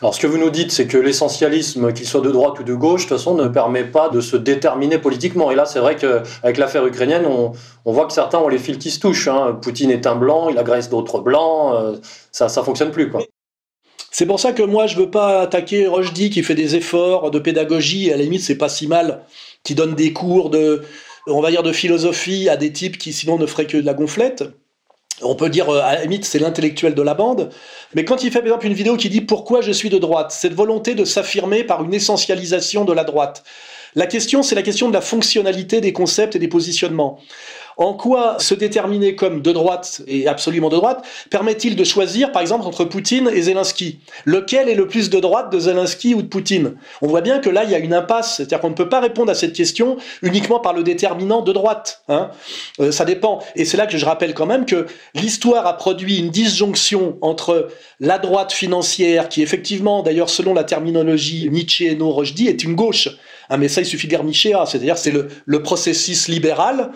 Alors, 0.00 0.14
ce 0.14 0.20
que 0.20 0.26
vous 0.26 0.38
nous 0.38 0.50
dites, 0.50 0.72
c'est 0.72 0.86
que 0.86 0.98
l'essentialisme, 0.98 1.92
qu'il 1.92 2.06
soit 2.06 2.20
de 2.20 2.30
droite 2.30 2.58
ou 2.60 2.64
de 2.64 2.74
gauche, 2.74 3.04
de 3.04 3.08
toute 3.08 3.18
façon, 3.18 3.34
ne 3.34 3.48
permet 3.48 3.84
pas 3.84 4.08
de 4.08 4.20
se 4.20 4.36
déterminer 4.36 4.98
politiquement. 4.98 5.50
Et 5.50 5.54
là, 5.54 5.64
c'est 5.64 5.78
vrai 5.78 5.96
qu'avec 5.96 6.56
l'affaire 6.58 6.86
ukrainienne, 6.86 7.26
on, 7.26 7.52
voit 7.84 8.06
que 8.06 8.12
certains 8.12 8.38
ont 8.38 8.48
les 8.48 8.58
fils 8.58 8.78
qui 8.78 8.90
se 8.90 9.00
touchent. 9.00 9.28
Hein. 9.28 9.58
Poutine 9.60 9.90
est 9.90 10.06
un 10.06 10.16
blanc, 10.16 10.48
il 10.48 10.58
agresse 10.58 10.88
d'autres 10.88 11.20
blancs, 11.20 11.74
euh, 11.74 11.96
ça 12.30 12.46
ne 12.46 12.64
fonctionne 12.64 12.90
plus. 12.90 13.12
C'est 14.10 14.26
pour 14.26 14.40
ça 14.40 14.52
que 14.52 14.62
moi, 14.62 14.86
je 14.86 14.96
veux 14.96 15.10
pas 15.10 15.40
attaquer 15.40 15.86
Rochdy 15.86 16.30
qui 16.30 16.42
fait 16.42 16.54
des 16.54 16.76
efforts 16.76 17.30
de 17.30 17.38
pédagogie, 17.38 18.08
et 18.08 18.12
à 18.12 18.16
la 18.16 18.22
limite, 18.24 18.42
c'est 18.42 18.58
pas 18.58 18.68
si 18.68 18.86
mal, 18.86 19.22
qui 19.64 19.74
donne 19.74 19.94
des 19.94 20.12
cours 20.12 20.50
de, 20.50 20.82
on 21.26 21.42
de 21.42 21.72
philosophie 21.72 22.48
à 22.48 22.56
des 22.56 22.72
types 22.72 22.98
qui 22.98 23.12
sinon 23.12 23.38
ne 23.38 23.46
feraient 23.46 23.66
que 23.66 23.76
de 23.76 23.86
la 23.86 23.94
gonflette. 23.94 24.44
On 25.22 25.34
peut 25.34 25.48
dire, 25.48 25.68
euh, 25.68 25.80
à 25.82 26.04
la 26.04 26.22
c'est 26.22 26.38
l'intellectuel 26.38 26.94
de 26.94 27.02
la 27.02 27.14
bande. 27.14 27.50
Mais 27.94 28.04
quand 28.04 28.22
il 28.22 28.30
fait, 28.30 28.38
par 28.38 28.46
exemple, 28.46 28.66
une 28.66 28.72
vidéo 28.74 28.96
qui 28.96 29.08
dit 29.08 29.20
pourquoi 29.20 29.60
je 29.60 29.72
suis 29.72 29.90
de 29.90 29.98
droite, 29.98 30.32
cette 30.32 30.54
volonté 30.54 30.94
de 30.94 31.04
s'affirmer 31.04 31.64
par 31.64 31.84
une 31.84 31.94
essentialisation 31.94 32.84
de 32.84 32.92
la 32.92 33.04
droite. 33.04 33.44
La 33.94 34.06
question, 34.06 34.42
c'est 34.42 34.54
la 34.54 34.62
question 34.62 34.88
de 34.88 34.94
la 34.94 35.02
fonctionnalité 35.02 35.80
des 35.82 35.92
concepts 35.92 36.34
et 36.34 36.38
des 36.38 36.48
positionnements. 36.48 37.18
En 37.76 37.94
quoi 37.94 38.38
se 38.38 38.54
déterminer 38.54 39.16
comme 39.16 39.42
de 39.42 39.52
droite 39.52 40.02
et 40.06 40.28
absolument 40.28 40.68
de 40.68 40.76
droite 40.76 41.04
permet-il 41.30 41.76
de 41.76 41.84
choisir, 41.84 42.32
par 42.32 42.42
exemple, 42.42 42.66
entre 42.66 42.84
Poutine 42.84 43.30
et 43.32 43.42
Zelensky? 43.42 44.00
Lequel 44.24 44.68
est 44.68 44.74
le 44.74 44.86
plus 44.86 45.10
de 45.10 45.18
droite 45.20 45.50
de 45.52 45.58
Zelensky 45.58 46.14
ou 46.14 46.22
de 46.22 46.28
Poutine? 46.28 46.74
On 47.00 47.06
voit 47.06 47.20
bien 47.20 47.38
que 47.38 47.48
là, 47.48 47.64
il 47.64 47.70
y 47.70 47.74
a 47.74 47.78
une 47.78 47.94
impasse. 47.94 48.36
C'est-à-dire 48.36 48.60
qu'on 48.60 48.70
ne 48.70 48.74
peut 48.74 48.88
pas 48.88 49.00
répondre 49.00 49.30
à 49.30 49.34
cette 49.34 49.52
question 49.52 49.96
uniquement 50.22 50.60
par 50.60 50.72
le 50.72 50.82
déterminant 50.82 51.42
de 51.42 51.52
droite. 51.52 52.02
Hein 52.08 52.30
euh, 52.80 52.92
ça 52.92 53.04
dépend. 53.04 53.42
Et 53.56 53.64
c'est 53.64 53.76
là 53.76 53.86
que 53.86 53.96
je 53.96 54.04
rappelle 54.04 54.34
quand 54.34 54.46
même 54.46 54.66
que 54.66 54.86
l'histoire 55.14 55.66
a 55.66 55.76
produit 55.76 56.18
une 56.18 56.30
disjonction 56.30 57.16
entre 57.20 57.68
la 58.00 58.18
droite 58.18 58.52
financière, 58.52 59.28
qui 59.28 59.42
effectivement, 59.42 60.02
d'ailleurs, 60.02 60.30
selon 60.30 60.54
la 60.54 60.64
terminologie 60.64 61.48
Nietzschéeno-Rochdy, 61.50 62.48
est 62.48 62.64
une 62.64 62.74
gauche. 62.74 63.08
Mais 63.58 63.68
ça, 63.68 63.82
il 63.82 63.86
suffit 63.86 64.06
de 64.06 64.12
lire 64.12 64.24
Nietzsche, 64.24 64.52
c'est-à-dire 64.66 64.96
c'est 64.96 65.12
le 65.12 65.62
processus 65.62 66.28
libéral 66.28 66.90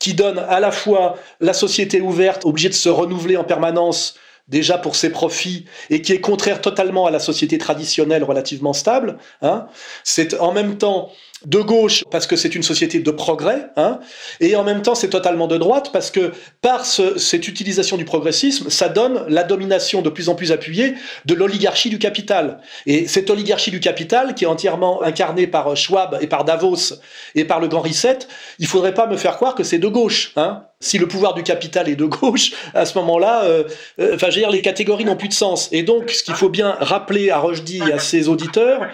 qui 0.00 0.14
donne 0.14 0.40
à 0.40 0.58
la 0.58 0.72
fois 0.72 1.16
la 1.38 1.52
société 1.52 2.00
ouverte, 2.00 2.44
obligée 2.44 2.70
de 2.70 2.74
se 2.74 2.88
renouveler 2.88 3.36
en 3.36 3.44
permanence, 3.44 4.16
déjà 4.48 4.78
pour 4.78 4.96
ses 4.96 5.10
profits, 5.10 5.66
et 5.90 6.02
qui 6.02 6.12
est 6.12 6.20
contraire 6.20 6.60
totalement 6.60 7.06
à 7.06 7.12
la 7.12 7.20
société 7.20 7.56
traditionnelle 7.58 8.24
relativement 8.24 8.72
stable. 8.72 9.18
Hein. 9.42 9.68
C'est 10.02 10.40
en 10.40 10.52
même 10.52 10.76
temps 10.76 11.12
de 11.46 11.60
gauche 11.60 12.04
parce 12.10 12.26
que 12.26 12.36
c'est 12.36 12.54
une 12.54 12.62
société 12.62 13.00
de 13.00 13.10
progrès, 13.10 13.68
hein, 13.76 14.00
et 14.40 14.56
en 14.56 14.64
même 14.64 14.82
temps 14.82 14.94
c'est 14.94 15.08
totalement 15.08 15.46
de 15.46 15.56
droite 15.56 15.90
parce 15.92 16.10
que 16.10 16.32
par 16.60 16.84
cette 16.84 17.48
utilisation 17.48 17.96
du 17.96 18.04
progressisme, 18.04 18.70
ça 18.70 18.88
donne 18.88 19.24
la 19.28 19.42
domination 19.42 20.02
de 20.02 20.10
plus 20.10 20.28
en 20.28 20.34
plus 20.34 20.52
appuyée 20.52 20.94
de 21.24 21.34
l'oligarchie 21.34 21.90
du 21.90 21.98
capital. 21.98 22.60
Et 22.86 23.06
cette 23.06 23.30
oligarchie 23.30 23.70
du 23.70 23.80
capital, 23.80 24.34
qui 24.34 24.44
est 24.44 24.48
entièrement 24.48 25.02
incarnée 25.02 25.46
par 25.46 25.76
Schwab 25.76 26.18
et 26.20 26.26
par 26.26 26.44
Davos 26.44 27.00
et 27.34 27.44
par 27.44 27.60
le 27.60 27.68
Grand 27.68 27.80
Reset, 27.80 28.20
il 28.58 28.66
faudrait 28.66 28.94
pas 28.94 29.06
me 29.06 29.16
faire 29.16 29.36
croire 29.36 29.54
que 29.54 29.64
c'est 29.64 29.78
de 29.78 29.88
gauche. 29.88 30.32
Hein. 30.36 30.64
Si 30.80 30.98
le 30.98 31.06
pouvoir 31.06 31.34
du 31.34 31.42
capital 31.42 31.88
est 31.88 31.96
de 31.96 32.06
gauche, 32.06 32.52
à 32.74 32.84
ce 32.86 32.96
moment-là, 32.98 33.44
euh, 33.44 33.64
euh, 34.00 34.14
enfin, 34.14 34.30
je 34.30 34.36
veux 34.36 34.40
dire, 34.40 34.50
les 34.50 34.62
catégories 34.62 35.04
n'ont 35.04 35.16
plus 35.16 35.28
de 35.28 35.34
sens. 35.34 35.68
Et 35.72 35.82
donc, 35.82 36.10
ce 36.10 36.22
qu'il 36.22 36.34
faut 36.34 36.48
bien 36.48 36.76
rappeler 36.80 37.30
à 37.30 37.38
Rochdy 37.38 37.82
et 37.86 37.92
à 37.92 37.98
ses 37.98 38.28
auditeurs, 38.28 38.88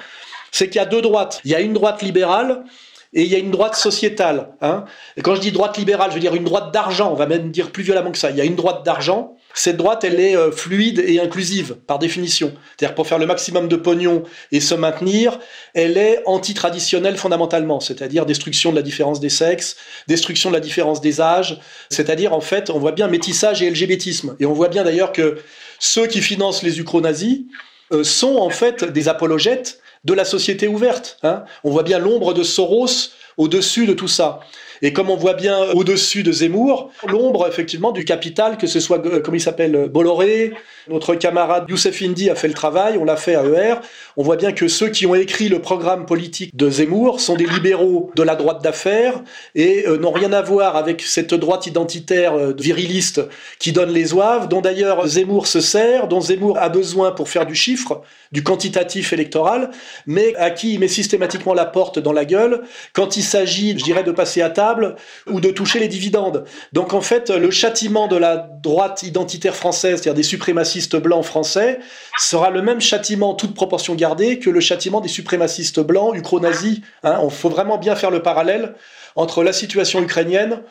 c'est 0.57 0.69
qu'il 0.71 0.77
y 0.77 0.83
a 0.83 0.87
deux 0.87 1.03
droites. 1.03 1.43
Il 1.45 1.51
y 1.51 1.55
a 1.55 1.61
une 1.61 1.75
droite 1.75 2.01
libérale 2.01 2.65
et 3.13 3.23
il 3.23 3.29
y 3.29 3.35
a 3.35 3.39
une 3.39 3.51
droite 3.51 3.75
sociétale. 3.75 4.55
Hein. 4.63 4.87
Quand 5.23 5.35
je 5.35 5.41
dis 5.43 5.53
droite 5.53 5.77
libérale, 5.77 6.09
je 6.11 6.15
veux 6.15 6.21
dire 6.21 6.35
une 6.35 6.45
droite 6.45 6.73
d'argent, 6.73 7.13
on 7.13 7.15
va 7.15 7.27
même 7.27 7.51
dire 7.51 7.73
plus 7.73 7.83
violemment 7.83 8.11
que 8.11 8.17
ça. 8.17 8.31
Il 8.31 8.39
y 8.39 8.41
a 8.41 8.45
une 8.45 8.57
droite 8.57 8.83
d'argent. 8.83 9.37
Cette 9.53 9.77
droite, 9.77 10.03
elle 10.05 10.19
est 10.19 10.35
euh, 10.35 10.51
fluide 10.51 10.99
et 11.07 11.21
inclusive, 11.21 11.75
par 11.87 11.99
définition. 11.99 12.55
C'est-à-dire 12.77 12.95
pour 12.95 13.07
faire 13.07 13.19
le 13.19 13.27
maximum 13.27 13.69
de 13.69 13.77
pognon 13.77 14.23
et 14.51 14.61
se 14.61 14.75
maintenir, 14.75 15.39
elle 15.75 15.99
est 15.99 16.23
anti-traditionnelle 16.25 17.19
fondamentalement, 17.19 17.81
c'est-à-dire 17.81 18.25
destruction 18.25 18.71
de 18.71 18.77
la 18.77 18.83
différence 18.83 19.21
des 19.21 19.29
sexes, 19.29 19.77
destruction 20.09 20.49
de 20.49 20.55
la 20.55 20.61
différence 20.61 21.03
des 21.03 21.21
âges, 21.21 21.61
c'est-à-dire 21.91 22.33
en 22.33 22.41
fait, 22.41 22.71
on 22.71 22.79
voit 22.79 22.93
bien 22.93 23.09
métissage 23.09 23.63
et 23.63 23.69
LGBTisme. 23.69 24.37
Et 24.41 24.47
on 24.47 24.55
voit 24.55 24.69
bien 24.69 24.85
d'ailleurs 24.85 25.13
que 25.13 25.37
ceux 25.79 26.07
qui 26.07 26.23
financent 26.23 26.63
les 26.63 26.81
ukro-nazis 26.81 27.45
euh, 27.93 28.05
sont 28.05 28.37
en 28.37 28.51
fait 28.51 28.85
des 28.85 29.09
apologètes 29.09 29.81
de 30.07 30.15
la 30.15 30.25
société 30.25 30.69
ouverte. 30.69 31.19
Hein. 31.23 31.45
On 31.65 31.71
voit 31.71 31.83
bien 31.83 31.99
l'ombre 31.99 32.33
de 32.33 32.43
Soros 32.43 33.11
au-dessus 33.37 33.87
de 33.87 33.93
tout 33.93 34.09
ça. 34.09 34.41
Et 34.83 34.93
comme 34.93 35.11
on 35.11 35.17
voit 35.17 35.35
bien 35.35 35.59
au-dessus 35.75 36.23
de 36.23 36.33
Zemmour, 36.33 36.91
l'ombre 37.07 37.47
effectivement 37.49 37.93
du 37.93 38.05
capital, 38.05 38.59
que 38.59 38.67
ce 38.67 38.81
soit, 38.81 39.05
euh, 39.07 39.21
comme 39.21 39.35
il 39.35 39.41
s'appelle, 39.41 39.89
Bolloré, 39.89 40.53
notre 40.89 41.15
camarade 41.15 41.65
Youssef 41.69 42.03
Indy 42.03 42.31
a 42.31 42.35
fait 42.35 42.49
le 42.49 42.55
travail, 42.55 42.99
on 42.99 43.05
l'a 43.05 43.17
fait 43.17 43.35
à 43.35 43.45
ER. 43.45 43.75
On 44.17 44.23
voit 44.23 44.37
bien 44.37 44.53
que 44.53 44.69
ceux 44.69 44.89
qui 44.89 45.07
ont 45.07 45.15
écrit 45.15 45.49
le 45.49 45.61
programme 45.61 46.07
politique 46.07 46.55
de 46.57 46.71
Zemmour 46.71 47.21
sont 47.21 47.37
des 47.37 47.47
libéraux 47.47 48.11
de 48.15 48.23
la 48.23 48.37
droite 48.37 48.63
d'affaires 48.63 49.23
et 49.55 49.87
euh, 49.87 49.99
n'ont 49.99 50.13
rien 50.13 50.33
à 50.33 50.43
voir 50.43 50.77
avec 50.77 51.03
cette 51.03 51.35
droite 51.35 51.67
identitaire 51.67 52.35
euh, 52.35 52.55
viriliste 52.57 53.23
qui 53.59 53.73
donne 53.73 53.91
les 53.91 54.15
oeuvres, 54.15 54.47
dont 54.47 54.61
d'ailleurs 54.61 55.07
Zemmour 55.07 55.47
se 55.47 55.61
sert, 55.61 56.09
dont 56.09 56.21
Zemmour 56.21 56.59
a 56.59 56.69
besoin 56.69 57.13
pour 57.13 57.29
faire 57.29 57.47
du 57.47 57.55
chiffre, 57.55 58.03
du 58.37 58.43
quantitatif 58.43 59.15
électoral, 59.15 59.71
mais 60.07 60.37
à 60.37 60.51
qui 60.51 60.75
il 60.75 60.79
met 60.79 60.89
systématiquement 60.89 61.55
la 61.55 61.65
porte 61.65 61.99
dans 61.99 62.13
la 62.13 62.27
gueule 62.27 62.65
quand 62.93 63.17
il 63.17 63.23
s'agit, 63.23 63.71
je 63.79 63.83
dirais, 63.83 64.05
de 64.05 64.13
passer 64.13 64.43
à 64.43 64.51
table 64.51 64.97
ou 65.27 65.41
de 65.41 65.49
toucher 65.49 65.79
les 65.79 65.89
dividendes. 65.89 66.45
Donc 66.75 66.93
en 66.93 67.01
fait, 67.01 67.31
le 67.31 67.51
châtiment 67.51 68.09
de 68.09 68.17
la 68.17 68.37
droite 68.37 69.03
identitaire 69.05 69.57
française, 69.57 69.95
c'est-à-dire 70.03 70.13
des 70.13 70.23
suprémacistes 70.23 70.97
blancs 70.97 71.25
français, 71.25 71.79
sera 72.19 72.51
le 72.51 72.61
même 72.61 72.83
châtiment, 72.83 73.33
toute 73.33 73.55
proportion 73.55 73.95
gardée, 73.95 74.39
que 74.39 74.51
le 74.51 74.61
châtiment 74.61 75.01
des 75.01 75.09
suprémacistes 75.09 75.81
blancs 75.81 76.15
ukro-nazis. 76.15 76.81
Hein. 77.05 77.19
Il 77.25 77.31
faut 77.31 77.49
vraiment 77.49 77.79
bien 77.79 77.97
faire 77.97 78.11
le 78.11 78.21
parallèle 78.21 78.75
entre 79.17 79.43
la 79.43 79.53
situation 79.53 80.01
ukrainienne 80.01 80.63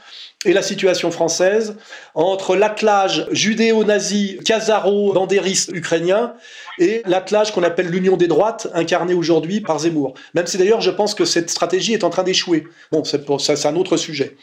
et 0.46 0.54
la 0.54 0.62
situation 0.62 1.12
française, 1.12 1.76
entre 2.14 2.56
l'attelage 2.56 3.28
judéo-nazi, 3.32 4.38
khazaro-bandériste 4.46 5.72
ukrainien 5.74 6.34
et 6.80 7.02
l'attelage 7.06 7.52
qu'on 7.52 7.64
appelle 7.64 7.88
l'union 7.88 8.16
des 8.16 8.28
droites, 8.28 8.68
incarnée 8.74 9.16
aujourd'hui 9.16 9.62
par 9.62 9.80
Zemmour. 9.80 10.14
Même 10.36 10.46
si 10.46 10.58
d'ailleurs 10.58 10.82
je 10.82 10.91
pense 10.91 11.16
que 11.16 11.26
cette 11.26 11.50
stratégie 11.50 11.93
est 11.93 12.04
en 12.04 12.10
train 12.10 12.24
d'échouer. 12.24 12.66
Bon, 12.91 13.04
c'est, 13.04 13.66
un 13.66 13.76
autre 13.76 13.98
sujet. 13.98 14.38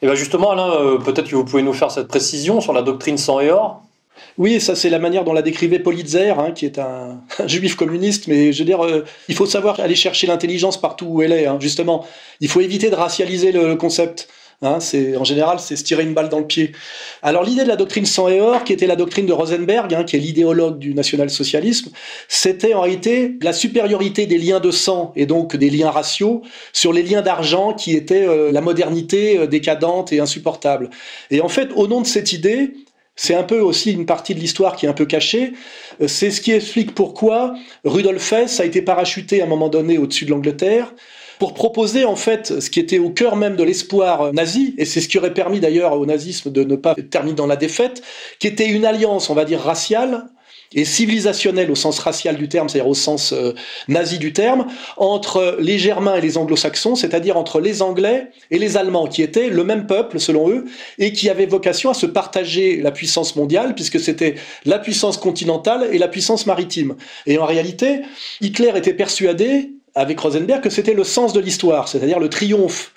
Et 0.00 0.06
bien 0.06 0.14
justement, 0.14 0.52
Alain, 0.52 0.70
euh, 0.70 0.98
peut-être 0.98 1.28
que 1.28 1.36
vous 1.36 1.44
pouvez 1.44 1.62
nous 1.62 1.72
faire 1.72 1.90
cette 1.90 2.08
précision 2.08 2.60
sur 2.60 2.72
la 2.72 2.82
doctrine 2.82 3.18
sang 3.18 3.40
et 3.40 3.50
or 3.50 3.82
oui, 4.38 4.60
ça 4.60 4.74
c'est 4.74 4.90
la 4.90 4.98
manière 4.98 5.24
dont 5.24 5.32
la 5.32 5.42
décrivait 5.42 5.78
Politzer, 5.78 6.38
hein, 6.38 6.52
qui 6.52 6.66
est 6.66 6.78
un, 6.78 7.22
juif 7.46 7.76
communiste, 7.76 8.28
mais 8.28 8.52
je 8.52 8.58
veux 8.60 8.64
dire, 8.64 8.84
euh, 8.84 9.04
il 9.28 9.34
faut 9.34 9.46
savoir 9.46 9.80
aller 9.80 9.94
chercher 9.94 10.26
l'intelligence 10.26 10.80
partout 10.80 11.06
où 11.06 11.22
elle 11.22 11.32
est, 11.32 11.46
hein, 11.46 11.58
justement. 11.60 12.06
Il 12.40 12.48
faut 12.48 12.60
éviter 12.60 12.90
de 12.90 12.94
racialiser 12.94 13.52
le 13.52 13.76
concept. 13.76 14.28
Hein, 14.62 14.78
c'est 14.78 15.16
en 15.16 15.24
général, 15.24 15.58
c'est 15.58 15.74
se 15.74 15.82
tirer 15.82 16.04
une 16.04 16.14
balle 16.14 16.28
dans 16.28 16.38
le 16.38 16.46
pied. 16.46 16.70
Alors 17.20 17.42
l'idée 17.42 17.64
de 17.64 17.68
la 17.68 17.74
doctrine 17.74 18.06
sang 18.06 18.28
et 18.28 18.40
or, 18.40 18.62
qui 18.62 18.72
était 18.72 18.86
la 18.86 18.94
doctrine 18.94 19.26
de 19.26 19.32
Rosenberg, 19.32 19.92
hein, 19.92 20.04
qui 20.04 20.14
est 20.14 20.20
l'idéologue 20.20 20.78
du 20.78 20.94
national-socialisme, 20.94 21.90
c'était 22.28 22.72
en 22.72 22.82
réalité 22.82 23.38
la 23.42 23.52
supériorité 23.52 24.26
des 24.26 24.38
liens 24.38 24.60
de 24.60 24.70
sang 24.70 25.12
et 25.16 25.26
donc 25.26 25.56
des 25.56 25.68
liens 25.68 25.90
raciaux 25.90 26.42
sur 26.72 26.92
les 26.92 27.02
liens 27.02 27.22
d'argent, 27.22 27.74
qui 27.74 27.96
étaient 27.96 28.24
euh, 28.24 28.52
la 28.52 28.60
modernité 28.60 29.36
euh, 29.36 29.46
décadente 29.48 30.12
et 30.12 30.20
insupportable. 30.20 30.90
Et 31.32 31.40
en 31.40 31.48
fait, 31.48 31.70
au 31.74 31.88
nom 31.88 32.00
de 32.00 32.06
cette 32.06 32.32
idée, 32.32 32.72
c'est 33.16 33.34
un 33.34 33.42
peu 33.42 33.60
aussi 33.60 33.92
une 33.92 34.06
partie 34.06 34.34
de 34.34 34.40
l'histoire 34.40 34.76
qui 34.76 34.86
est 34.86 34.88
un 34.88 34.94
peu 34.94 35.06
cachée. 35.06 35.52
Euh, 36.00 36.08
c'est 36.08 36.30
ce 36.30 36.40
qui 36.40 36.52
explique 36.52 36.94
pourquoi 36.94 37.54
Rudolf 37.84 38.32
Hess 38.32 38.60
a 38.60 38.64
été 38.64 38.82
parachuté 38.82 39.40
à 39.40 39.44
un 39.44 39.48
moment 39.48 39.68
donné 39.68 39.98
au-dessus 39.98 40.24
de 40.24 40.30
l'Angleterre 40.30 40.94
pour 41.38 41.54
proposer 41.54 42.04
en 42.04 42.14
fait 42.14 42.60
ce 42.60 42.70
qui 42.70 42.78
était 42.78 43.00
au 43.00 43.10
cœur 43.10 43.34
même 43.34 43.56
de 43.56 43.64
l'espoir 43.64 44.32
nazi, 44.32 44.76
et 44.78 44.84
c'est 44.84 45.00
ce 45.00 45.08
qui 45.08 45.18
aurait 45.18 45.34
permis 45.34 45.58
d'ailleurs 45.58 45.98
au 45.98 46.06
nazisme 46.06 46.52
de 46.52 46.62
ne 46.62 46.76
pas 46.76 46.94
terminer 46.94 47.34
dans 47.34 47.48
la 47.48 47.56
défaite, 47.56 48.00
qui 48.38 48.46
était 48.46 48.68
une 48.68 48.84
alliance, 48.84 49.28
on 49.28 49.34
va 49.34 49.44
dire, 49.44 49.60
raciale, 49.60 50.26
et 50.74 50.84
civilisationnelle 50.84 51.70
au 51.70 51.74
sens 51.74 51.98
racial 51.98 52.36
du 52.36 52.48
terme, 52.48 52.68
c'est-à-dire 52.68 52.88
au 52.88 52.94
sens 52.94 53.32
euh, 53.32 53.54
nazi 53.88 54.18
du 54.18 54.32
terme, 54.32 54.66
entre 54.96 55.56
les 55.60 55.78
Germains 55.78 56.16
et 56.16 56.20
les 56.20 56.38
Anglo-Saxons, 56.38 56.96
c'est-à-dire 56.96 57.36
entre 57.36 57.60
les 57.60 57.82
Anglais 57.82 58.28
et 58.50 58.58
les 58.58 58.76
Allemands, 58.76 59.06
qui 59.06 59.22
étaient 59.22 59.48
le 59.48 59.64
même 59.64 59.86
peuple 59.86 60.20
selon 60.20 60.50
eux, 60.50 60.64
et 60.98 61.12
qui 61.12 61.28
avaient 61.30 61.46
vocation 61.46 61.90
à 61.90 61.94
se 61.94 62.06
partager 62.06 62.80
la 62.80 62.90
puissance 62.90 63.36
mondiale, 63.36 63.74
puisque 63.74 64.00
c'était 64.00 64.36
la 64.64 64.78
puissance 64.78 65.16
continentale 65.16 65.88
et 65.92 65.98
la 65.98 66.08
puissance 66.08 66.46
maritime. 66.46 66.96
Et 67.26 67.38
en 67.38 67.46
réalité, 67.46 68.00
Hitler 68.40 68.72
était 68.76 68.94
persuadé 68.94 69.70
avec 69.94 70.18
Rosenberg 70.20 70.62
que 70.62 70.70
c'était 70.70 70.94
le 70.94 71.04
sens 71.04 71.32
de 71.32 71.40
l'histoire, 71.40 71.88
c'est-à-dire 71.88 72.18
le 72.18 72.28
triomphe 72.28 72.92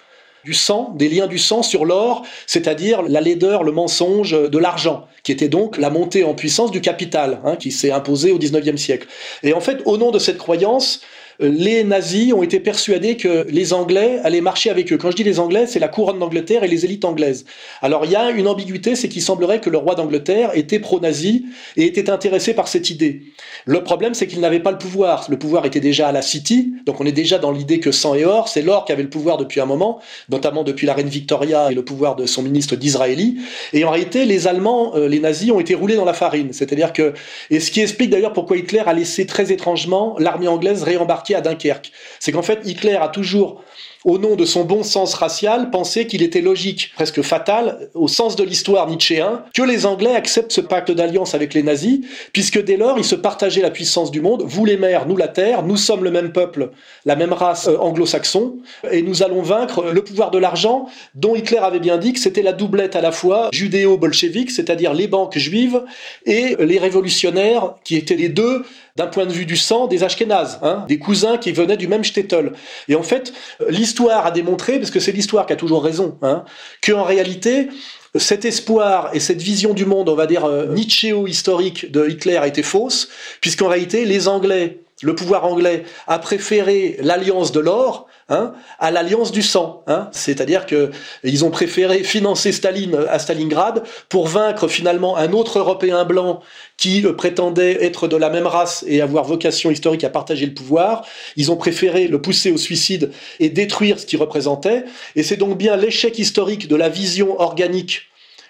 du 0.45 0.53
sang, 0.53 0.93
des 0.95 1.09
liens 1.09 1.25
du 1.25 1.39
sang 1.39 1.63
sur 1.63 1.85
l'or, 1.85 2.21
c'est-à-dire 2.45 3.01
la 3.01 3.19
laideur, 3.19 3.63
le 3.63 3.71
mensonge 3.71 4.31
de 4.31 4.57
l'argent, 4.59 5.07
qui 5.23 5.31
était 5.31 5.49
donc 5.49 5.77
la 5.77 5.89
montée 5.89 6.23
en 6.23 6.35
puissance 6.35 6.69
du 6.69 6.81
capital, 6.81 7.41
hein, 7.43 7.55
qui 7.55 7.71
s'est 7.71 7.91
imposé 7.91 8.31
au 8.31 8.37
XIXe 8.37 8.79
siècle. 8.79 9.07
Et 9.41 9.53
en 9.53 9.59
fait, 9.59 9.81
au 9.85 9.97
nom 9.97 10.11
de 10.11 10.19
cette 10.19 10.37
croyance, 10.37 11.01
les 11.39 11.83
nazis 11.83 12.33
ont 12.33 12.43
été 12.43 12.59
persuadés 12.59 13.17
que 13.17 13.45
les 13.49 13.73
Anglais 13.73 14.19
allaient 14.23 14.41
marcher 14.41 14.69
avec 14.69 14.91
eux. 14.91 14.97
Quand 14.97 15.11
je 15.11 15.15
dis 15.15 15.23
les 15.23 15.39
Anglais, 15.39 15.65
c'est 15.67 15.79
la 15.79 15.87
couronne 15.87 16.19
d'Angleterre 16.19 16.63
et 16.63 16.67
les 16.67 16.85
élites 16.85 17.05
anglaises. 17.05 17.45
Alors 17.81 18.05
il 18.05 18.11
y 18.11 18.15
a 18.15 18.29
une 18.31 18.47
ambiguïté, 18.47 18.95
c'est 18.95 19.09
qu'il 19.09 19.21
semblerait 19.21 19.59
que 19.59 19.69
le 19.69 19.77
roi 19.77 19.95
d'Angleterre 19.95 20.51
était 20.53 20.79
pro-nazi 20.79 21.45
et 21.77 21.85
était 21.85 22.09
intéressé 22.09 22.53
par 22.53 22.67
cette 22.67 22.89
idée. 22.89 23.23
Le 23.65 23.83
problème, 23.83 24.13
c'est 24.13 24.27
qu'il 24.27 24.39
n'avait 24.39 24.59
pas 24.59 24.71
le 24.71 24.77
pouvoir. 24.77 25.25
Le 25.29 25.37
pouvoir 25.37 25.65
était 25.65 25.79
déjà 25.79 26.07
à 26.07 26.11
la 26.11 26.21
City, 26.21 26.73
donc 26.85 27.01
on 27.01 27.05
est 27.05 27.11
déjà 27.11 27.39
dans 27.39 27.51
l'idée 27.51 27.79
que 27.79 27.91
sang 27.91 28.15
et 28.15 28.25
or, 28.25 28.47
c'est 28.47 28.61
l'or 28.61 28.85
qui 28.85 28.91
avait 28.91 29.03
le 29.03 29.09
pouvoir 29.09 29.37
depuis 29.37 29.59
un 29.59 29.65
moment, 29.65 29.99
notamment 30.29 30.63
depuis 30.63 30.87
la 30.87 30.93
reine 30.93 31.09
Victoria 31.09 31.71
et 31.71 31.75
le 31.75 31.83
pouvoir 31.83 32.15
de 32.15 32.25
son 32.25 32.43
ministre 32.43 32.75
d'Israéli. 32.75 33.37
Et 33.73 33.83
en 33.83 33.91
réalité, 33.91 34.25
les 34.25 34.47
Allemands, 34.47 34.95
euh, 34.95 35.07
les 35.07 35.19
nazis, 35.19 35.51
ont 35.51 35.59
été 35.59 35.75
roulés 35.75 35.95
dans 35.95 36.05
la 36.05 36.13
farine. 36.13 36.53
C'est-à-dire 36.53 36.93
que, 36.93 37.13
et 37.49 37.59
ce 37.59 37.71
qui 37.71 37.81
explique 37.81 38.09
d'ailleurs 38.09 38.33
pourquoi 38.33 38.57
Hitler 38.57 38.83
a 38.85 38.93
laissé 38.93 39.25
très 39.25 39.51
étrangement 39.51 40.15
l'armée 40.19 40.47
anglaise 40.47 40.83
réembarquer 40.83 41.24
à 41.33 41.41
Dunkerque. 41.41 41.91
C'est 42.19 42.31
qu'en 42.31 42.43
fait, 42.43 42.59
Hitler 42.65 42.95
a 42.95 43.07
toujours 43.07 43.63
au 44.05 44.19
nom 44.19 44.35
de 44.35 44.45
son 44.45 44.63
bon 44.63 44.83
sens 44.83 45.15
racial, 45.15 45.71
pensait 45.71 46.05
qu'il 46.05 46.21
était 46.21 46.41
logique, 46.41 46.91
presque 46.95 47.23
fatal, 47.23 47.89
au 47.95 48.07
sens 48.07 48.35
de 48.35 48.43
l'histoire 48.43 48.87
nietzschéen, 48.87 49.43
que 49.53 49.63
les 49.63 49.87
Anglais 49.87 50.13
acceptent 50.13 50.51
ce 50.51 50.61
pacte 50.61 50.91
d'alliance 50.91 51.33
avec 51.33 51.55
les 51.55 51.63
nazis, 51.63 52.01
puisque 52.31 52.63
dès 52.63 52.77
lors, 52.77 52.99
ils 52.99 53.03
se 53.03 53.15
partageaient 53.15 53.63
la 53.63 53.71
puissance 53.71 54.11
du 54.11 54.21
monde, 54.21 54.43
vous 54.45 54.63
les 54.63 54.77
mers, 54.77 55.07
nous 55.07 55.17
la 55.17 55.27
terre, 55.27 55.63
nous 55.63 55.75
sommes 55.75 56.03
le 56.03 56.11
même 56.11 56.31
peuple, 56.31 56.69
la 57.05 57.15
même 57.15 57.33
race 57.33 57.67
euh, 57.67 57.77
anglo-saxon, 57.77 58.57
et 58.91 59.01
nous 59.01 59.23
allons 59.23 59.41
vaincre 59.41 59.91
le 59.91 60.03
pouvoir 60.03 60.29
de 60.29 60.37
l'argent, 60.37 60.87
dont 61.15 61.35
Hitler 61.35 61.57
avait 61.57 61.79
bien 61.79 61.97
dit 61.97 62.13
que 62.13 62.19
c'était 62.19 62.43
la 62.43 62.53
doublette 62.53 62.95
à 62.95 63.01
la 63.01 63.11
fois 63.11 63.49
judéo-bolchevique, 63.51 64.51
c'est-à-dire 64.51 64.93
les 64.93 65.07
banques 65.07 65.37
juives, 65.37 65.81
et 66.27 66.55
les 66.59 66.77
révolutionnaires, 66.77 67.73
qui 67.83 67.95
étaient 67.95 68.15
les 68.15 68.29
deux 68.29 68.63
d'un 68.95 69.07
point 69.07 69.25
de 69.25 69.33
vue 69.33 69.45
du 69.45 69.57
sang, 69.57 69.87
des 69.87 70.03
Ashkénazes, 70.03 70.59
hein, 70.61 70.85
des 70.87 70.99
cousins 70.99 71.37
qui 71.37 71.51
venaient 71.51 71.75
du 71.75 71.87
même 71.87 72.03
shtetl. 72.03 72.53
Et 72.87 72.95
en 72.95 73.03
fait, 73.03 73.33
l'histoire 73.67 74.25
a 74.25 74.31
démontré, 74.31 74.79
parce 74.79 74.89
que 74.89 75.01
c'est 75.01 75.11
l'histoire 75.11 75.45
qui 75.45 75.53
a 75.53 75.57
toujours 75.57 75.83
raison, 75.83 76.17
hein, 76.21 76.45
qu'en 76.81 77.03
réalité, 77.03 77.67
cet 78.15 78.45
espoir 78.45 79.09
et 79.13 79.19
cette 79.19 79.41
vision 79.41 79.73
du 79.73 79.85
monde, 79.85 80.07
on 80.07 80.15
va 80.15 80.27
dire 80.27 80.45
euh, 80.45 80.67
Nietzschéo-historique 80.67 81.91
de 81.91 82.07
Hitler 82.07 82.39
était 82.45 82.63
fausse, 82.63 83.09
puisqu'en 83.41 83.67
réalité, 83.67 84.05
les 84.05 84.29
Anglais, 84.29 84.84
le 85.01 85.13
pouvoir 85.13 85.45
anglais 85.45 85.83
a 86.07 86.19
préféré 86.19 86.97
l'alliance 87.01 87.51
de 87.51 87.59
l'or 87.59 88.07
hein, 88.29 88.53
à 88.79 88.91
l'alliance 88.91 89.31
du 89.31 89.41
sang. 89.41 89.83
Hein. 89.87 90.09
C'est-à-dire 90.13 90.65
que 90.65 90.91
ils 91.23 91.43
ont 91.43 91.51
préféré 91.51 92.03
financer 92.03 92.53
Staline 92.53 92.97
à 93.09 93.19
Stalingrad 93.19 93.83
pour 94.07 94.27
vaincre 94.27 94.69
finalement 94.69 95.17
un 95.17 95.33
autre 95.33 95.59
Européen 95.59 96.05
blanc 96.05 96.41
qui 96.77 97.05
euh, 97.05 97.13
prétendait 97.13 97.83
être 97.83 98.07
de 98.07 98.15
la 98.15 98.29
même 98.29 98.47
race 98.47 98.85
et 98.87 99.01
avoir 99.01 99.25
vocation 99.25 99.69
historique 99.69 100.05
à 100.05 100.09
partager 100.09 100.45
le 100.45 100.53
pouvoir. 100.53 101.05
Ils 101.35 101.51
ont 101.51 101.57
préféré 101.57 102.07
le 102.07 102.21
pousser 102.21 102.51
au 102.51 102.57
suicide 102.57 103.11
et 103.41 103.49
détruire 103.49 103.99
ce 103.99 104.05
qu'il 104.05 104.19
représentait. 104.19 104.85
Et 105.17 105.23
c'est 105.23 105.37
donc 105.37 105.57
bien 105.57 105.75
l'échec 105.75 106.17
historique 106.17 106.69
de 106.69 106.75
la 106.75 106.87
vision 106.87 107.39
organique 107.39 108.03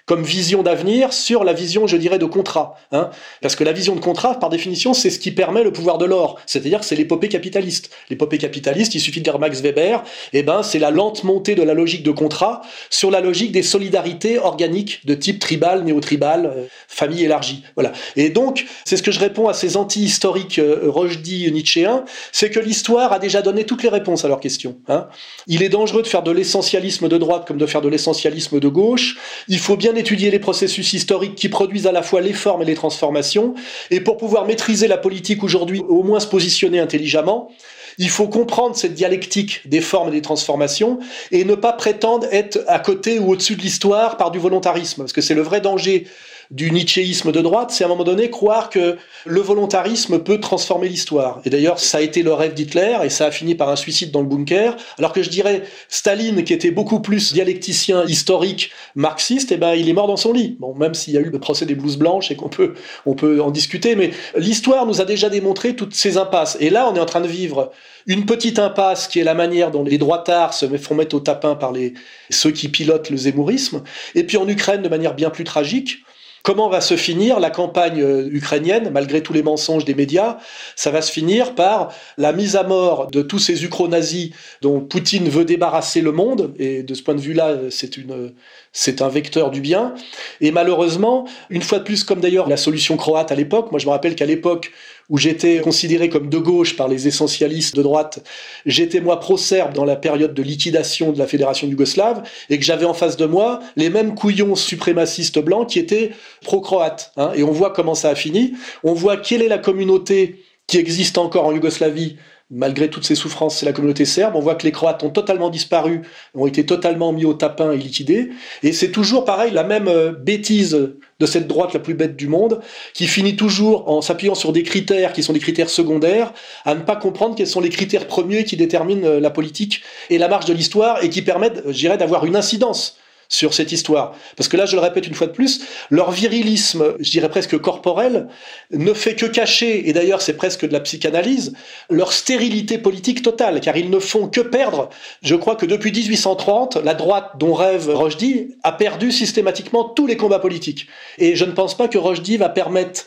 comme 0.05 0.23
vision 0.23 0.61
d'avenir 0.61 1.13
sur 1.13 1.43
la 1.43 1.53
vision, 1.53 1.87
je 1.87 1.97
dirais, 1.97 2.19
de 2.19 2.25
contrat. 2.25 2.75
Hein 2.91 3.09
Parce 3.41 3.55
que 3.55 3.63
la 3.63 3.71
vision 3.71 3.95
de 3.95 3.99
contrat, 3.99 4.39
par 4.39 4.49
définition, 4.49 4.93
c'est 4.93 5.09
ce 5.09 5.17
qui 5.19 5.31
permet 5.31 5.63
le 5.63 5.73
pouvoir 5.73 5.97
de 5.97 6.05
l'or. 6.05 6.39
C'est-à-dire 6.45 6.79
que 6.79 6.85
c'est 6.85 6.95
l'épopée 6.95 7.27
capitaliste. 7.27 7.89
L'épopée 8.09 8.37
capitaliste, 8.37 8.93
il 8.93 8.99
suffit 8.99 9.19
de 9.19 9.23
dire 9.23 9.39
Max 9.39 9.61
Weber, 9.61 10.03
eh 10.33 10.43
ben, 10.43 10.61
c'est 10.61 10.79
la 10.79 10.91
lente 10.91 11.23
montée 11.23 11.55
de 11.55 11.63
la 11.63 11.73
logique 11.73 12.03
de 12.03 12.11
contrat 12.11 12.61
sur 12.89 13.09
la 13.09 13.19
logique 13.19 13.51
des 13.51 13.63
solidarités 13.63 14.37
organiques 14.37 15.05
de 15.05 15.15
type 15.15 15.39
tribal, 15.39 15.83
néo-tribal, 15.83 16.45
euh, 16.45 16.65
famille 16.87 17.23
élargie. 17.23 17.63
Voilà. 17.75 17.91
Et 18.15 18.29
donc, 18.29 18.65
c'est 18.85 18.97
ce 18.97 19.03
que 19.03 19.11
je 19.11 19.19
réponds 19.19 19.47
à 19.47 19.53
ces 19.53 19.75
anti-historiques 19.75 20.59
euh, 20.59 20.81
Rojdi 20.85 21.51
nietzschéens, 21.51 22.05
c'est 22.31 22.51
que 22.51 22.59
l'histoire 22.59 23.11
a 23.11 23.19
déjà 23.19 23.41
donné 23.41 23.63
toutes 23.63 23.81
les 23.81 23.89
réponses 23.89 24.23
à 24.23 24.27
leurs 24.27 24.39
questions. 24.39 24.77
Hein 24.87 25.07
il 25.47 25.63
est 25.63 25.69
dangereux 25.69 26.03
de 26.03 26.07
faire 26.07 26.23
de 26.23 26.31
l'essentialisme 26.31 27.07
de 27.07 27.17
droite 27.17 27.47
comme 27.47 27.57
de 27.57 27.65
faire 27.65 27.81
de 27.81 27.89
l'essentialisme 27.89 28.59
de 28.59 28.67
gauche. 28.67 29.17
Il 29.47 29.59
faut 29.59 29.77
bien 29.77 29.94
étudier 29.97 30.31
les 30.31 30.39
processus 30.39 30.93
historiques 30.93 31.35
qui 31.35 31.49
produisent 31.49 31.87
à 31.87 31.91
la 31.91 32.03
fois 32.03 32.21
les 32.21 32.33
formes 32.33 32.61
et 32.61 32.65
les 32.65 32.75
transformations. 32.75 33.53
Et 33.91 33.99
pour 33.99 34.17
pouvoir 34.17 34.45
maîtriser 34.45 34.87
la 34.87 34.97
politique 34.97 35.43
aujourd'hui, 35.43 35.81
au 35.87 36.03
moins 36.03 36.19
se 36.19 36.27
positionner 36.27 36.79
intelligemment, 36.79 37.51
il 37.97 38.09
faut 38.09 38.27
comprendre 38.27 38.75
cette 38.75 38.93
dialectique 38.93 39.61
des 39.65 39.81
formes 39.81 40.09
et 40.09 40.11
des 40.11 40.21
transformations 40.21 40.99
et 41.31 41.45
ne 41.45 41.55
pas 41.55 41.73
prétendre 41.73 42.27
être 42.31 42.63
à 42.67 42.79
côté 42.79 43.19
ou 43.19 43.31
au-dessus 43.31 43.55
de 43.55 43.61
l'histoire 43.61 44.17
par 44.17 44.31
du 44.31 44.39
volontarisme. 44.39 45.03
Parce 45.03 45.13
que 45.13 45.21
c'est 45.21 45.33
le 45.33 45.41
vrai 45.41 45.61
danger 45.61 46.07
du 46.51 46.71
nietzschéisme 46.71 47.31
de 47.31 47.41
droite, 47.41 47.71
c'est 47.71 47.83
à 47.83 47.87
un 47.87 47.89
moment 47.89 48.03
donné 48.03 48.29
croire 48.29 48.69
que 48.69 48.97
le 49.25 49.41
volontarisme 49.41 50.19
peut 50.19 50.39
transformer 50.39 50.87
l'histoire. 50.87 51.41
Et 51.45 51.49
d'ailleurs, 51.49 51.79
ça 51.79 51.99
a 51.99 52.01
été 52.01 52.23
le 52.23 52.33
rêve 52.33 52.53
d'Hitler 52.53 52.97
et 53.03 53.09
ça 53.09 53.27
a 53.27 53.31
fini 53.31 53.55
par 53.55 53.69
un 53.69 53.75
suicide 53.75 54.11
dans 54.11 54.21
le 54.21 54.27
bunker. 54.27 54.75
Alors 54.97 55.13
que 55.13 55.23
je 55.23 55.29
dirais, 55.29 55.63
Staline, 55.89 56.43
qui 56.43 56.53
était 56.53 56.71
beaucoup 56.71 56.99
plus 56.99 57.33
dialecticien, 57.33 58.05
historique, 58.05 58.71
marxiste, 58.95 59.51
eh 59.51 59.57
ben, 59.57 59.73
il 59.73 59.89
est 59.89 59.93
mort 59.93 60.07
dans 60.07 60.17
son 60.17 60.33
lit. 60.33 60.57
Bon, 60.59 60.75
même 60.75 60.93
s'il 60.93 61.13
y 61.13 61.17
a 61.17 61.21
eu 61.21 61.29
le 61.29 61.39
procès 61.39 61.65
des 61.65 61.75
blouses 61.75 61.97
blanches 61.97 62.31
et 62.31 62.35
qu'on 62.35 62.49
peut, 62.49 62.73
on 63.05 63.13
peut 63.13 63.41
en 63.41 63.51
discuter, 63.51 63.95
mais 63.95 64.11
l'histoire 64.37 64.85
nous 64.85 65.01
a 65.01 65.05
déjà 65.05 65.29
démontré 65.29 65.75
toutes 65.75 65.95
ces 65.95 66.17
impasses. 66.17 66.57
Et 66.59 66.69
là, 66.69 66.89
on 66.91 66.95
est 66.95 66.99
en 66.99 67.05
train 67.05 67.21
de 67.21 67.27
vivre 67.27 67.71
une 68.07 68.25
petite 68.25 68.59
impasse 68.59 69.07
qui 69.07 69.19
est 69.19 69.23
la 69.23 69.33
manière 69.33 69.71
dont 69.71 69.83
les 69.83 69.97
droitards 69.97 70.53
se 70.53 70.65
font 70.77 70.95
mettre 70.95 71.15
au 71.15 71.19
tapin 71.19 71.55
par 71.55 71.71
les, 71.71 71.93
ceux 72.29 72.51
qui 72.51 72.69
pilotent 72.69 73.09
le 73.09 73.17
zémourisme. 73.17 73.83
Et 74.13 74.23
puis 74.23 74.37
en 74.37 74.47
Ukraine, 74.47 74.81
de 74.81 74.89
manière 74.89 75.15
bien 75.15 75.29
plus 75.29 75.43
tragique, 75.43 76.03
Comment 76.45 76.69
va 76.69 76.79
se 76.79 76.95
finir 76.95 77.39
la 77.39 77.49
campagne 77.49 78.03
euh, 78.03 78.29
ukrainienne, 78.31 78.91
malgré 78.91 79.23
tous 79.23 79.33
les 79.33 79.41
mensonges 79.41 79.83
des 79.83 79.95
médias? 79.95 80.37
Ça 80.75 80.91
va 80.91 81.01
se 81.01 81.11
finir 81.11 81.55
par 81.55 81.91
la 82.19 82.33
mise 82.33 82.55
à 82.55 82.61
mort 82.61 83.07
de 83.07 83.23
tous 83.23 83.39
ces 83.39 83.63
ukro-nazis 83.63 84.29
dont 84.61 84.79
Poutine 84.79 85.27
veut 85.27 85.43
débarrasser 85.43 86.01
le 86.01 86.11
monde, 86.11 86.53
et 86.59 86.83
de 86.83 86.93
ce 86.93 87.01
point 87.01 87.15
de 87.15 87.19
vue-là, 87.19 87.55
c'est 87.71 87.97
une, 87.97 88.31
c'est 88.73 89.01
un 89.01 89.09
vecteur 89.09 89.49
du 89.49 89.59
bien. 89.59 89.95
Et 90.39 90.51
malheureusement, 90.51 91.27
une 91.49 91.63
fois 91.63 91.79
de 91.79 91.83
plus, 91.83 92.03
comme 92.03 92.19
d'ailleurs 92.19 92.47
la 92.47 92.57
solution 92.57 92.95
croate 92.95 93.31
à 93.31 93.35
l'époque, 93.35 93.71
moi 93.71 93.79
je 93.79 93.87
me 93.87 93.91
rappelle 93.91 94.13
qu'à 94.13 94.27
l'époque 94.27 94.71
où 95.09 95.17
j'étais 95.17 95.59
considéré 95.59 96.09
comme 96.09 96.29
de 96.29 96.37
gauche 96.37 96.75
par 96.75 96.87
les 96.87 97.07
essentialistes 97.07 97.75
de 97.75 97.83
droite, 97.83 98.23
j'étais 98.65 99.01
moi 99.01 99.19
pro-serbe 99.19 99.73
dans 99.73 99.85
la 99.85 99.95
période 99.95 100.33
de 100.33 100.41
liquidation 100.41 101.11
de 101.11 101.19
la 101.19 101.27
fédération 101.27 101.67
yougoslave, 101.67 102.23
et 102.49 102.57
que 102.57 102.65
j'avais 102.65 102.85
en 102.85 102.93
face 102.93 103.17
de 103.17 103.25
moi 103.25 103.59
les 103.75 103.89
mêmes 103.89 104.15
couillons 104.15 104.55
suprémacistes 104.55 105.39
blancs 105.39 105.69
qui 105.69 105.79
étaient 105.79 106.11
pro-croates. 106.41 107.11
Hein. 107.17 107.31
et 107.35 107.43
on 107.43 107.51
voit 107.51 107.71
comment 107.71 107.95
ça 107.95 108.09
a 108.09 108.15
fini. 108.15 108.53
On 108.83 108.93
voit 108.93 109.17
quelle 109.17 109.41
est 109.41 109.47
la 109.47 109.57
communauté 109.57 110.43
qui 110.67 110.77
existe 110.77 111.17
encore 111.17 111.45
en 111.45 111.51
Yougoslavie 111.51 112.17
malgré 112.51 112.89
toutes 112.89 113.05
ces 113.05 113.15
souffrances, 113.15 113.57
c'est 113.57 113.65
la 113.65 113.73
communauté 113.73 114.05
serbe. 114.05 114.35
On 114.35 114.39
voit 114.39 114.55
que 114.55 114.63
les 114.63 114.71
Croates 114.71 115.03
ont 115.03 115.09
totalement 115.09 115.49
disparu, 115.49 116.03
ont 116.35 116.45
été 116.45 116.65
totalement 116.65 117.11
mis 117.11 117.25
au 117.25 117.33
tapin 117.33 117.71
et 117.71 117.77
liquidés. 117.77 118.29
Et 118.61 118.71
c'est 118.71 118.91
toujours 118.91 119.25
pareil, 119.25 119.51
la 119.51 119.63
même 119.63 119.87
euh, 119.87 120.11
bêtise 120.11 120.93
de 121.19 121.25
cette 121.25 121.47
droite 121.47 121.73
la 121.73 121.79
plus 121.79 121.93
bête 121.93 122.15
du 122.15 122.27
monde, 122.27 122.61
qui 122.93 123.07
finit 123.07 123.35
toujours 123.35 123.89
en 123.89 124.01
s'appuyant 124.01 124.35
sur 124.35 124.51
des 124.51 124.63
critères 124.63 125.13
qui 125.13 125.23
sont 125.23 125.33
des 125.33 125.39
critères 125.39 125.69
secondaires, 125.69 126.33
à 126.65 126.75
ne 126.75 126.81
pas 126.81 126.95
comprendre 126.95 127.35
quels 127.35 127.47
sont 127.47 127.61
les 127.61 127.69
critères 127.69 128.07
premiers 128.07 128.43
qui 128.43 128.57
déterminent 128.57 129.07
euh, 129.07 129.19
la 129.19 129.31
politique 129.31 129.81
et 130.09 130.17
la 130.17 130.27
marche 130.27 130.45
de 130.45 130.53
l'histoire 130.53 131.03
et 131.03 131.09
qui 131.09 131.21
permettent, 131.21 131.63
je 131.65 131.77
dirais, 131.77 131.97
d'avoir 131.97 132.25
une 132.25 132.35
incidence 132.35 132.97
sur 133.29 133.53
cette 133.53 133.71
histoire. 133.71 134.15
Parce 134.37 134.47
que 134.47 134.57
là, 134.57 134.65
je 134.65 134.75
le 134.75 134.81
répète 134.81 135.07
une 135.07 135.13
fois 135.13 135.27
de 135.27 135.31
plus, 135.31 135.61
leur 135.89 136.11
virilisme, 136.11 136.95
je 136.99 137.11
dirais 137.11 137.29
presque 137.29 137.57
corporel, 137.57 138.27
ne 138.71 138.93
fait 138.93 139.15
que 139.15 139.25
cacher, 139.25 139.89
et 139.89 139.93
d'ailleurs 139.93 140.21
c'est 140.21 140.35
presque 140.35 140.67
de 140.67 140.73
la 140.73 140.79
psychanalyse, 140.79 141.53
leur 141.89 142.13
stérilité 142.13 142.77
politique 142.77 143.21
totale, 143.21 143.59
car 143.61 143.77
ils 143.77 143.89
ne 143.89 143.99
font 143.99 144.27
que 144.27 144.41
perdre. 144.41 144.89
Je 145.21 145.35
crois 145.35 145.55
que 145.55 145.65
depuis 145.65 145.91
1830, 145.91 146.77
la 146.77 146.93
droite 146.93 147.31
dont 147.39 147.53
rêve 147.53 147.89
Rochdy 147.89 148.55
a 148.63 148.71
perdu 148.71 149.11
systématiquement 149.11 149.83
tous 149.83 150.07
les 150.07 150.17
combats 150.17 150.39
politiques. 150.39 150.87
Et 151.17 151.35
je 151.35 151.45
ne 151.45 151.51
pense 151.51 151.75
pas 151.75 151.87
que 151.87 151.97
Rochdy 151.97 152.37
va 152.37 152.49
permettre 152.49 153.05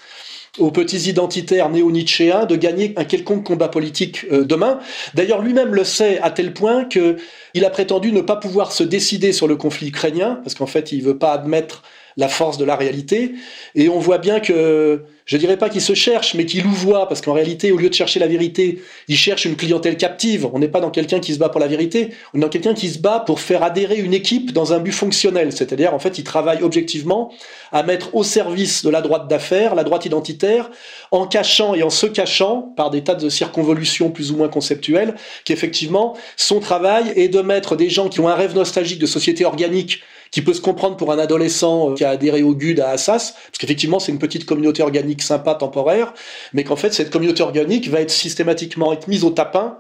aux 0.59 0.71
petits 0.71 1.09
identitaires 1.09 1.69
néo-nietzschéens 1.71 2.47
de 2.47 2.57
gagner 2.57 2.95
un 2.97 3.05
quelconque 3.05 3.45
combat 3.45 3.69
politique 3.69 4.25
euh, 4.33 4.45
demain. 4.45 4.79
D'ailleurs, 5.15 5.43
lui-même 5.43 5.75
le 5.75 5.85
sait 5.85 6.19
à 6.21 6.31
tel 6.31 6.55
point 6.55 6.85
que 6.85 7.17
il 7.55 7.65
a 7.65 7.71
prétendu 7.71 8.13
ne 8.13 8.21
pas 8.21 8.37
pouvoir 8.37 8.73
se 8.73 8.83
décider 8.83 9.33
sur 9.33 9.49
le 9.49 9.57
conflit 9.57 9.89
ukrainien, 9.89 10.41
parce 10.43 10.55
qu'en 10.55 10.67
fait, 10.67 10.93
il 10.93 11.03
veut 11.03 11.19
pas 11.19 11.33
admettre 11.33 11.83
la 12.19 12.29
force 12.29 12.59
de 12.59 12.65
la 12.65 12.77
réalité. 12.77 13.33
Et 13.77 13.89
on 13.89 14.01
voit 14.01 14.19
bien 14.19 14.41
que, 14.41 15.05
je 15.25 15.37
dirais 15.37 15.57
pas 15.57 15.69
qu'il 15.71 15.81
se 15.81 15.95
cherche, 15.95 16.35
mais 16.35 16.45
qu'il 16.47 16.65
voit, 16.65 17.09
parce 17.09 17.21
qu'en 17.21 17.33
réalité, 17.33 17.71
au 17.71 17.77
lieu 17.77 17.89
de 17.89 17.95
chercher 17.95 18.19
la 18.19 18.27
vérité, 18.27 18.83
il 19.07 19.17
cherche 19.17 19.45
une 19.45 19.55
clientèle 19.55 19.97
captive. 19.97 20.45
On 20.53 20.59
n'est 20.59 20.69
pas 20.69 20.81
dans 20.81 20.91
quelqu'un 20.91 21.21
qui 21.21 21.33
se 21.33 21.39
bat 21.39 21.49
pour 21.49 21.61
la 21.61 21.69
vérité, 21.69 22.11
on 22.35 22.39
est 22.39 22.41
dans 22.41 22.49
quelqu'un 22.49 22.75
qui 22.75 22.89
se 22.89 22.99
bat 22.99 23.21
pour 23.21 23.41
faire 23.41 23.63
adhérer 23.63 23.99
une 23.99 24.15
équipe 24.15 24.53
dans 24.53 24.73
un 24.73 24.81
but 24.81 24.91
fonctionnel. 24.93 25.53
C'est-à-dire, 25.53 25.95
en 25.95 26.01
fait, 26.01 26.19
il 26.19 26.25
travaille 26.25 26.63
objectivement 26.65 27.33
à 27.71 27.85
mettre 27.85 28.17
au 28.17 28.25
service 28.25 28.85
de 28.85 28.91
la 28.91 29.01
droite 29.01 29.29
d'affaires, 29.29 29.77
la 29.77 29.85
droite 29.85 30.05
identitaire, 30.05 30.71
en 31.13 31.25
cachant 31.25 31.75
et 31.75 31.85
en 31.85 31.91
se 31.91 32.07
cachant, 32.07 32.63
par 32.77 32.91
des 32.91 33.05
tas 33.05 33.15
de 33.15 33.29
circonvolutions 33.29 34.11
plus 34.11 34.33
ou 34.33 34.37
moins 34.37 34.49
conceptuelles, 34.49 35.15
qu'effectivement, 35.45 36.17
son 36.37 36.59
travail 36.59 37.13
est 37.15 37.29
de 37.29 37.41
mettre 37.43 37.77
des 37.77 37.91
gens 37.91 38.09
qui 38.09 38.19
ont 38.19 38.29
un 38.29 38.35
rêve 38.35 38.57
nostalgique 38.57 38.99
de 38.99 39.07
société 39.07 39.45
organique 39.45 40.03
qui 40.31 40.43
peut 40.43 40.55
se 40.55 40.61
comprendre 40.61 40.97
pour 40.97 41.13
un 41.13 41.19
adolescent 41.19 41.91
euh, 41.91 41.95
qui 41.95 42.05
a 42.05 42.11
adhéré 42.11 42.43
au 42.43 42.55
GUD 42.55 42.81
à 42.81 42.91
Assas, 42.91 43.33
parce 43.33 43.59
qu'effectivement 43.59 43.99
c'est 43.99 44.13
une 44.13 44.19
petite 44.19 44.45
communauté 44.45 44.83
organique 44.83 45.23
sympa, 45.23 45.55
temporaire, 45.55 46.13
mais 46.53 46.65
qu'en 46.65 46.77
fait 46.77 46.93
cette 46.93 47.11
communauté 47.11 47.43
organique 47.43 47.89
va 47.89 48.01
être 48.01 48.11
systématiquement 48.11 48.93
être 48.93 49.09
mise 49.09 49.25
au 49.25 49.31
tapin 49.31 49.79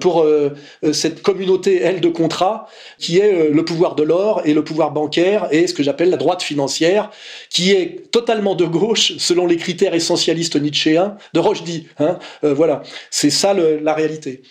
pour 0.00 0.22
euh, 0.22 0.50
euh, 0.82 0.92
cette 0.92 1.22
communauté, 1.22 1.80
elle, 1.80 2.00
de 2.00 2.08
contrat, 2.08 2.66
qui 2.98 3.18
est 3.18 3.50
le 3.50 3.64
pouvoir 3.64 3.94
de 3.94 4.02
l'or 4.02 4.42
et 4.44 4.52
le 4.52 4.64
pouvoir 4.64 4.90
bancaire 4.90 5.46
et 5.52 5.68
ce 5.68 5.74
que 5.74 5.84
j'appelle 5.84 6.10
la 6.10 6.16
droite 6.16 6.42
financière, 6.42 7.10
qui 7.48 7.70
est 7.70 8.10
totalement 8.10 8.56
de 8.56 8.64
gauche 8.64 9.16
selon 9.18 9.46
les 9.46 9.56
critères 9.56 9.94
essentialistes 9.94 10.56
nietzschéens 10.56 11.16
de 11.32 11.38
Rochdy. 11.38 11.86
Hein, 12.00 12.18
voilà, 12.42 12.82
c'est 13.10 13.30
ça 13.30 13.54
la 13.54 13.94
réalité. 13.94 14.42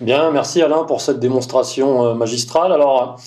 Bien, 0.00 0.30
merci 0.30 0.60
Alain 0.60 0.84
pour 0.84 1.00
cette 1.00 1.18
démonstration 1.18 2.14
magistrale. 2.14 2.72
Alors, 2.72 3.18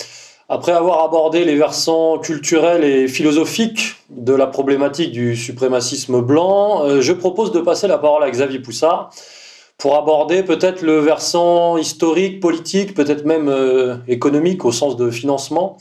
après 0.52 0.74
avoir 0.74 1.06
abordé 1.06 1.46
les 1.46 1.56
versants 1.56 2.20
culturels 2.20 2.84
et 2.84 3.08
philosophiques 3.08 3.96
de 4.10 4.34
la 4.34 4.48
problématique 4.48 5.14
du 5.14 5.38
suprémacisme 5.38 6.20
blanc, 6.20 6.84
euh, 6.84 7.00
je 7.00 7.14
propose 7.14 7.54
de 7.54 7.62
passer 7.62 7.88
la 7.88 7.98
parole 7.98 8.22
à 8.22 8.30
Xavier 8.30 8.60
Poussard 8.60 9.12
pour 9.78 9.96
aborder 9.96 10.44
peut-être 10.44 10.82
le 10.82 11.00
versant 11.00 11.78
historique, 11.78 12.42
politique, 12.42 12.94
peut-être 12.94 13.24
même 13.24 13.48
euh, 13.48 13.96
économique 14.10 14.66
au 14.66 14.74
sens 14.74 14.98
de 14.98 15.10
financement 15.10 15.78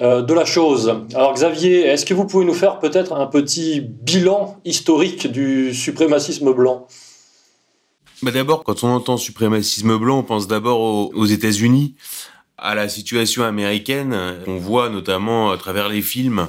euh, 0.00 0.22
de 0.22 0.32
la 0.32 0.46
chose. 0.46 1.02
Alors 1.14 1.34
Xavier, 1.34 1.82
est-ce 1.82 2.06
que 2.06 2.14
vous 2.14 2.24
pouvez 2.24 2.46
nous 2.46 2.54
faire 2.54 2.78
peut-être 2.78 3.12
un 3.12 3.26
petit 3.26 3.82
bilan 3.82 4.56
historique 4.64 5.30
du 5.30 5.74
suprémacisme 5.74 6.54
blanc? 6.54 6.86
Bah 8.22 8.30
D'abord, 8.30 8.64
quand 8.64 8.84
on 8.84 8.88
entend 8.88 9.18
suprémacisme 9.18 9.98
blanc, 9.98 10.20
on 10.20 10.22
pense 10.22 10.48
d'abord 10.48 10.80
aux, 10.80 11.12
aux 11.14 11.26
États-Unis 11.26 11.94
à 12.58 12.74
la 12.74 12.88
situation 12.88 13.44
américaine 13.44 14.16
qu'on 14.44 14.58
voit 14.58 14.88
notamment 14.88 15.50
à 15.50 15.56
travers 15.56 15.88
les 15.88 16.02
films. 16.02 16.48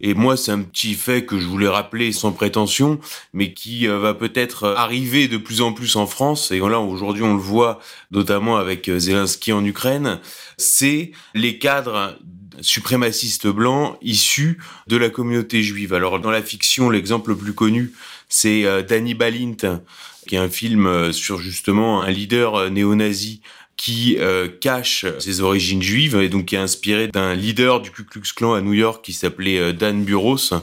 Et 0.00 0.12
moi, 0.12 0.36
c'est 0.36 0.50
un 0.50 0.60
petit 0.60 0.94
fait 0.94 1.24
que 1.24 1.38
je 1.38 1.46
voulais 1.46 1.68
rappeler 1.68 2.12
sans 2.12 2.32
prétention, 2.32 2.98
mais 3.32 3.52
qui 3.52 3.88
euh, 3.88 3.98
va 3.98 4.12
peut-être 4.12 4.74
arriver 4.76 5.28
de 5.28 5.36
plus 5.36 5.62
en 5.62 5.72
plus 5.72 5.96
en 5.96 6.06
France. 6.06 6.50
Et 6.50 6.58
là, 6.58 6.80
aujourd'hui, 6.80 7.22
on 7.22 7.34
le 7.34 7.40
voit 7.40 7.78
notamment 8.10 8.56
avec 8.56 8.88
euh, 8.88 8.98
Zelensky 8.98 9.52
en 9.52 9.64
Ukraine. 9.64 10.18
C'est 10.58 11.12
les 11.34 11.58
cadres 11.58 12.18
suprémacistes 12.60 13.46
blancs 13.46 13.96
issus 14.02 14.58
de 14.88 14.96
la 14.96 15.10
communauté 15.10 15.62
juive. 15.62 15.94
Alors, 15.94 16.18
dans 16.18 16.30
la 16.30 16.42
fiction, 16.42 16.90
l'exemple 16.90 17.30
le 17.30 17.36
plus 17.36 17.54
connu, 17.54 17.92
c'est 18.28 18.66
euh, 18.66 18.82
Danny 18.82 19.14
Balint, 19.14 19.80
qui 20.26 20.34
est 20.34 20.38
un 20.38 20.48
film 20.48 21.12
sur 21.12 21.38
justement 21.38 22.02
un 22.02 22.10
leader 22.10 22.70
néo-nazi 22.70 23.42
qui 23.76 24.16
euh, 24.18 24.48
cache 24.48 25.04
ses 25.18 25.40
origines 25.40 25.82
juives 25.82 26.16
et 26.16 26.28
donc 26.28 26.46
qui 26.46 26.54
est 26.54 26.58
inspiré 26.58 27.08
d'un 27.08 27.34
leader 27.34 27.80
du 27.80 27.90
Ku 27.90 28.04
Klux 28.04 28.22
Klan 28.34 28.54
à 28.54 28.60
New 28.60 28.72
York 28.72 29.04
qui 29.04 29.12
s'appelait 29.12 29.58
euh, 29.58 29.72
Dan 29.72 30.04
Burroughs, 30.04 30.54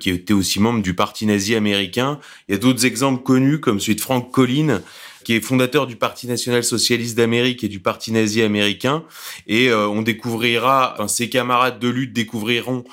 qui 0.00 0.10
était 0.10 0.32
aussi 0.32 0.60
membre 0.60 0.82
du 0.82 0.94
parti 0.94 1.26
nazi 1.26 1.54
américain. 1.54 2.18
Il 2.48 2.52
y 2.52 2.54
a 2.54 2.58
d'autres 2.58 2.86
exemples 2.86 3.22
connus 3.22 3.60
comme 3.60 3.80
celui 3.80 3.96
de 3.96 4.00
Frank 4.00 4.30
Collin, 4.30 4.82
qui 5.24 5.34
est 5.34 5.40
fondateur 5.40 5.86
du 5.86 5.96
Parti 5.96 6.26
national 6.26 6.62
socialiste 6.62 7.16
d'Amérique 7.16 7.64
et 7.64 7.68
du 7.68 7.80
Parti 7.80 8.12
nazi 8.12 8.42
américain. 8.42 9.04
Et 9.46 9.68
euh, 9.68 9.88
on 9.88 10.02
découvrira, 10.02 10.94
enfin, 10.94 11.08
ses 11.08 11.28
camarades 11.28 11.78
de 11.78 11.88
lutte 11.88 12.12
découvriront 12.12 12.84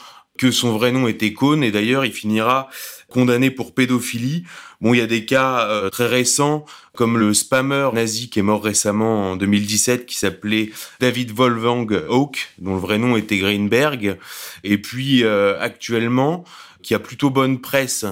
que 0.41 0.49
son 0.49 0.75
vrai 0.75 0.91
nom 0.91 1.07
était 1.07 1.33
Cohn 1.33 1.63
et 1.63 1.69
d'ailleurs 1.69 2.03
il 2.03 2.11
finira 2.11 2.67
condamné 3.09 3.51
pour 3.51 3.75
pédophilie. 3.75 4.43
Bon, 4.79 4.95
il 4.95 4.97
y 4.97 5.01
a 5.01 5.05
des 5.05 5.23
cas 5.23 5.67
euh, 5.67 5.91
très 5.91 6.07
récents, 6.07 6.65
comme 6.95 7.19
le 7.19 7.35
spammer 7.35 7.89
nazi 7.93 8.27
qui 8.27 8.39
est 8.39 8.41
mort 8.41 8.63
récemment 8.63 9.33
en 9.33 9.35
2017, 9.35 10.07
qui 10.07 10.17
s'appelait 10.17 10.71
David 10.99 11.31
Wolfgang 11.31 12.05
Hawk, 12.09 12.55
dont 12.57 12.73
le 12.73 12.79
vrai 12.79 12.97
nom 12.97 13.17
était 13.17 13.37
Greenberg. 13.37 14.17
Et 14.63 14.79
puis, 14.79 15.23
euh, 15.23 15.59
actuellement, 15.59 16.43
qui 16.81 16.95
a 16.95 16.99
plutôt 16.99 17.29
bonne 17.29 17.61
presse, 17.61 18.07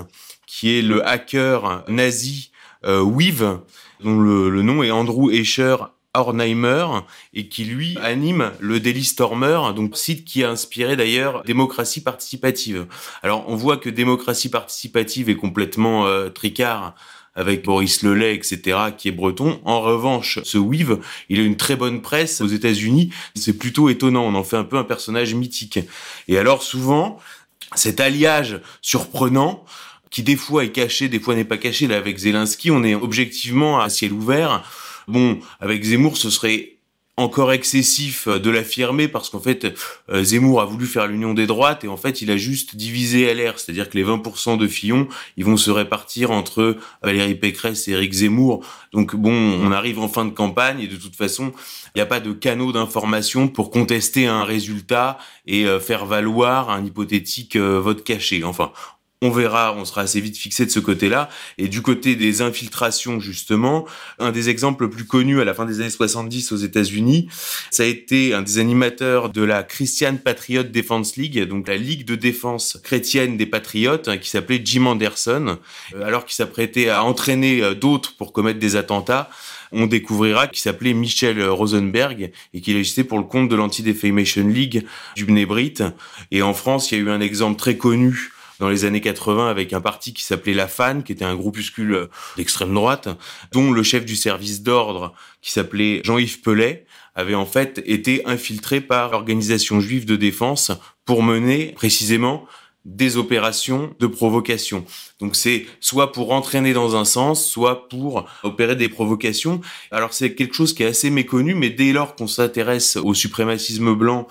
qui 0.46 0.78
est 0.78 0.84
le 0.84 1.04
hacker 1.08 1.84
nazi 1.88 2.52
euh, 2.86 3.02
Weave, 3.02 3.60
dont 4.04 4.20
le, 4.20 4.52
le 4.52 4.62
nom 4.62 4.84
est 4.84 4.92
Andrew 4.92 5.32
Escher 5.32 5.78
Hornheimer 6.16 6.88
et 7.34 7.48
qui 7.50 7.66
lui 7.66 7.98
anime 8.02 8.52
le 8.60 8.80
Daily 8.80 9.04
Stormer, 9.04 9.60
donc 9.76 9.96
site 9.96 10.26
qui 10.26 10.44
a 10.44 10.50
inspiré 10.50 10.96
d'ailleurs 10.96 11.44
démocratie 11.44 12.02
participative. 12.02 12.88
Alors 13.22 13.46
on 13.48 13.56
voit 13.56 13.78
que 13.78 13.90
démocratie 13.90 14.50
participative 14.50 15.30
est 15.30 15.36
complètement 15.36 16.08
euh, 16.08 16.30
tricard 16.30 16.96
avec 17.36 17.64
Boris 17.64 18.02
Lelay, 18.04 18.36
etc., 18.36 18.78
qui 18.98 19.08
est 19.08 19.12
breton. 19.12 19.62
En 19.64 19.82
revanche, 19.82 20.40
ce 20.44 20.58
Weave, 20.58 21.00
il 21.30 21.40
a 21.40 21.44
une 21.44 21.58
très 21.58 21.76
bonne 21.76 22.02
presse 22.02 22.42
aux 22.42 22.48
États-Unis. 22.48 23.14
C'est 23.36 23.58
plutôt 23.58 23.88
étonnant. 23.88 24.26
On 24.26 24.36
en 24.36 24.44
fait 24.44 24.58
un 24.58 24.64
peu 24.64 24.78
un 24.78 24.84
personnage 24.84 25.34
mythique. 25.34 25.80
Et 26.28 26.38
alors 26.38 26.64
souvent, 26.64 27.18
cet 27.76 28.00
alliage 28.00 28.60
surprenant 28.82 29.64
qui 30.10 30.24
des 30.24 30.36
fois 30.36 30.66
est 30.66 30.72
caché, 30.72 31.08
des 31.08 31.20
fois 31.20 31.36
n'est 31.36 31.46
pas 31.46 31.58
caché. 31.58 31.88
Là, 31.88 31.98
avec 31.98 32.18
Zelensky, 32.18 32.72
on 32.72 32.84
est 32.84 32.96
objectivement 32.96 33.80
à 33.80 33.90
ciel 33.90 34.12
ouvert. 34.12 34.64
Bon, 35.10 35.40
avec 35.60 35.84
Zemmour, 35.84 36.18
ce 36.18 36.30
serait 36.30 36.80
encore 37.20 37.52
excessif 37.52 38.28
de 38.28 38.50
l'affirmer 38.50 39.08
parce 39.08 39.30
qu'en 39.30 39.42
fait 39.42 39.68
euh, 40.10 40.24
Zemmour 40.24 40.62
a 40.62 40.66
voulu 40.66 40.86
faire 40.86 41.06
l'union 41.06 41.34
des 41.34 41.48
droites 41.48 41.84
et 41.84 41.90
en 41.90 41.98
fait 41.98 42.22
il 42.22 42.32
a 42.32 42.38
juste 42.38 42.78
divisé 42.78 43.34
LR, 43.34 43.60
c'est-à-dire 43.60 43.90
que 43.90 43.98
les 43.98 44.06
20% 44.06 44.58
de 44.58 44.68
Fillon, 44.68 45.08
ils 45.36 45.44
vont 45.44 45.58
se 45.58 45.70
répartir 45.70 46.32
entre 46.32 46.78
Valérie 47.04 47.36
Pécresse 47.36 47.88
et 47.88 47.92
Éric 47.92 48.14
Zemmour. 48.14 48.66
Donc 48.94 49.16
bon, 49.16 49.34
on 49.34 49.72
arrive 49.72 50.00
en 50.00 50.08
fin 50.08 50.24
de 50.24 50.32
campagne 50.32 50.80
et 50.80 50.88
de 50.88 50.96
toute 50.96 51.16
façon, 51.16 51.52
il 51.94 51.98
n'y 51.98 52.02
a 52.02 52.06
pas 52.06 52.22
de 52.22 52.32
canaux 52.32 52.72
d'information 52.72 53.50
pour 53.50 53.70
contester 53.70 54.28
un 54.28 54.44
résultat 54.46 55.18
et 55.46 55.66
euh, 55.66 55.80
faire 55.80 56.06
valoir 56.06 56.70
un 56.70 56.86
hypothétique 56.86 57.58
euh, 57.58 57.80
vote 57.82 58.04
caché. 58.04 58.44
Enfin, 58.46 58.72
on 59.22 59.32
verra, 59.32 59.76
on 59.76 59.84
sera 59.84 60.02
assez 60.02 60.22
vite 60.22 60.38
fixé 60.38 60.66
de 60.66 60.72
ce 60.72 60.80
côté-là. 60.80 61.30
Et 61.58 61.68
du 61.68 61.82
côté 61.82 62.16
des 62.16 62.42
infiltrations, 62.42 63.20
justement, 63.20 63.86
un 64.18 64.32
des 64.32 64.48
exemples 64.48 64.88
plus 64.88 65.06
connus 65.06 65.42
à 65.42 65.44
la 65.44 65.54
fin 65.54 65.66
des 65.66 65.82
années 65.82 65.90
70 65.90 66.54
aux 66.54 66.58
États-Unis, 66.58 67.28
ça 67.70 67.84
a 67.84 67.86
été 67.86 68.34
un 68.34 68.42
des 68.42 68.60
animateurs 68.60 69.30
de 69.30 69.42
la 69.42 69.64
Christian 69.64 70.16
Patriot 70.16 70.64
Defense 70.64 71.18
League, 71.18 71.44
donc 71.50 71.68
la 71.68 71.76
Ligue 71.76 72.06
de 72.06 72.16
défense 72.16 72.80
chrétienne 72.82 73.36
des 73.36 73.46
patriotes, 73.46 74.08
hein, 74.08 74.18
qui 74.18 74.30
s'appelait 74.30 74.62
Jim 74.64 74.86
Anderson, 74.86 75.58
euh, 75.96 76.06
alors 76.06 76.24
qu'il 76.24 76.36
s'apprêtait 76.36 76.88
à 76.88 77.04
entraîner 77.04 77.62
euh, 77.62 77.76
d'autres 77.76 78.16
pour 78.16 78.32
commettre 78.32 78.60
des 78.60 78.78
attentats 78.78 79.30
on 79.72 79.86
découvrira 79.86 80.48
qu'il 80.48 80.58
s'appelait 80.58 80.94
Michel 80.94 81.48
Rosenberg 81.48 82.32
et 82.56 82.62
qu'il 82.62 82.76
agissait 82.76 83.04
pour 83.04 83.20
le 83.20 83.24
compte 83.24 83.50
de 83.50 83.56
l'Anti-Defamation 83.56 84.48
League 84.48 84.84
du 85.16 85.26
Bnebrit. 85.26 85.76
Et 86.32 86.42
en 86.42 86.56
France, 86.56 86.92
il 86.92 86.98
y 86.98 87.02
a 87.02 87.04
eu 87.04 87.12
un 87.12 87.22
exemple 87.22 87.60
très 87.60 87.78
connu 87.78 88.32
dans 88.60 88.70
les 88.70 88.86
années 88.86 89.02
80 89.02 89.50
avec 89.50 89.74
un 89.74 89.82
parti 89.82 90.14
qui 90.14 90.24
s'appelait 90.24 90.54
La 90.54 90.68
FAN, 90.68 91.02
qui 91.02 91.12
était 91.12 91.26
un 91.26 91.36
groupuscule 91.36 91.94
euh, 91.94 92.08
d'extrême 92.38 92.74
droite, 92.74 93.10
dont 93.52 93.72
le 93.72 93.84
chef 93.84 94.06
du 94.06 94.16
service 94.16 94.62
d'ordre, 94.62 95.14
qui 95.42 95.52
s'appelait 95.52 96.02
Jean-Yves 96.04 96.42
Pellet, 96.42 96.86
avait 97.16 97.36
en 97.36 97.46
fait 97.46 97.82
été 97.86 98.26
infiltré 98.26 98.82
par 98.82 99.12
l'organisation 99.12 99.80
juive 99.80 100.06
de 100.06 100.16
défense 100.16 100.72
pour 101.06 101.24
mener 101.24 101.74
précisément 101.76 102.46
des 102.86 103.18
opérations 103.18 103.94
de 104.00 104.08
provocation. 104.08 104.86
Donc 105.20 105.36
c'est 105.36 105.66
soit 105.80 106.12
pour 106.12 106.32
entraîner 106.32 106.74
dans 106.74 106.96
un 106.96 107.06
sens, 107.06 107.46
soit 107.46 107.90
pour 107.90 108.26
opérer 108.44 108.76
des 108.76 108.90
provocations. 108.90 109.60
Alors 109.92 110.14
c'est 110.14 110.34
quelque 110.34 110.56
chose 110.56 110.74
qui 110.74 110.84
est 110.84 110.88
assez 110.88 111.10
méconnu, 111.10 111.56
mais 111.56 111.70
dès 111.70 111.92
lors 111.92 112.16
qu'on 112.16 112.28
s'intéresse 112.28 112.96
au 112.96 113.14
suprémacisme 113.14 113.94
blanc, 113.94 114.28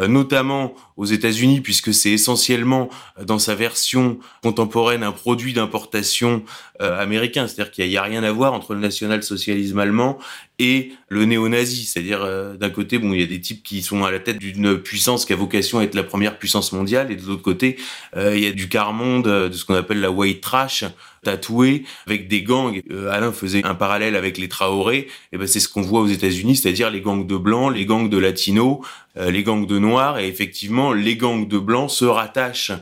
notamment 0.00 0.74
aux 0.96 1.04
États-Unis, 1.04 1.60
puisque 1.60 1.92
c'est 1.92 2.10
essentiellement 2.10 2.88
euh, 3.18 3.24
dans 3.24 3.38
sa 3.38 3.54
version 3.54 4.18
contemporaine 4.42 5.02
un 5.02 5.12
produit 5.12 5.52
d'importation 5.52 6.42
euh, 6.80 7.00
américain, 7.00 7.46
c'est-à-dire 7.46 7.72
qu'il 7.72 7.88
n'y 7.88 7.96
a, 7.96 8.02
rien 8.02 8.22
à 8.22 8.32
voir 8.32 8.52
entre 8.52 8.74
le 8.74 8.80
national-socialisme 8.80 9.78
allemand 9.78 10.18
et 10.58 10.92
le 11.08 11.24
néo-nazi. 11.24 11.84
C'est-à-dire 11.84 12.26
d'un 12.56 12.70
côté, 12.70 12.98
bon, 12.98 13.12
il 13.12 13.20
y 13.20 13.24
a 13.24 13.26
des 13.26 13.40
types 13.40 13.62
qui 13.62 13.82
sont 13.82 14.04
à 14.04 14.10
la 14.10 14.20
tête 14.20 14.38
d'une 14.38 14.78
puissance 14.78 15.24
qui 15.24 15.32
a 15.32 15.36
vocation 15.36 15.78
à 15.78 15.82
être 15.84 15.94
la 15.94 16.04
première 16.04 16.38
puissance 16.38 16.72
mondiale, 16.72 17.10
et 17.10 17.16
de 17.16 17.26
l'autre 17.26 17.42
côté, 17.42 17.76
il 18.16 18.38
y 18.38 18.46
a 18.46 18.52
du 18.52 18.68
quart 18.68 18.92
monde, 18.92 19.24
de 19.24 19.52
ce 19.52 19.64
qu'on 19.64 19.74
appelle 19.74 20.00
la 20.00 20.10
white 20.10 20.40
trash 20.40 20.84
tatoué 21.22 21.84
avec 22.06 22.28
des 22.28 22.42
gangs. 22.42 22.82
Euh, 22.90 23.10
Alain 23.10 23.32
faisait 23.32 23.64
un 23.64 23.74
parallèle 23.74 24.16
avec 24.16 24.38
les 24.38 24.48
Traoré. 24.48 25.08
Et 25.32 25.38
ben 25.38 25.46
c'est 25.46 25.60
ce 25.60 25.68
qu'on 25.68 25.82
voit 25.82 26.00
aux 26.00 26.08
États-Unis, 26.08 26.56
c'est-à-dire 26.56 26.90
les 26.90 27.00
gangs 27.00 27.26
de 27.26 27.36
blancs, 27.36 27.74
les 27.74 27.86
gangs 27.86 28.08
de 28.08 28.18
latinos, 28.18 28.78
euh, 29.16 29.30
les 29.30 29.42
gangs 29.42 29.66
de 29.66 29.78
noirs. 29.78 30.18
Et 30.18 30.28
effectivement, 30.28 30.92
les 30.92 31.16
gangs 31.16 31.46
de 31.46 31.58
blancs 31.58 31.90
se 31.90 32.04
rattachent 32.04 32.72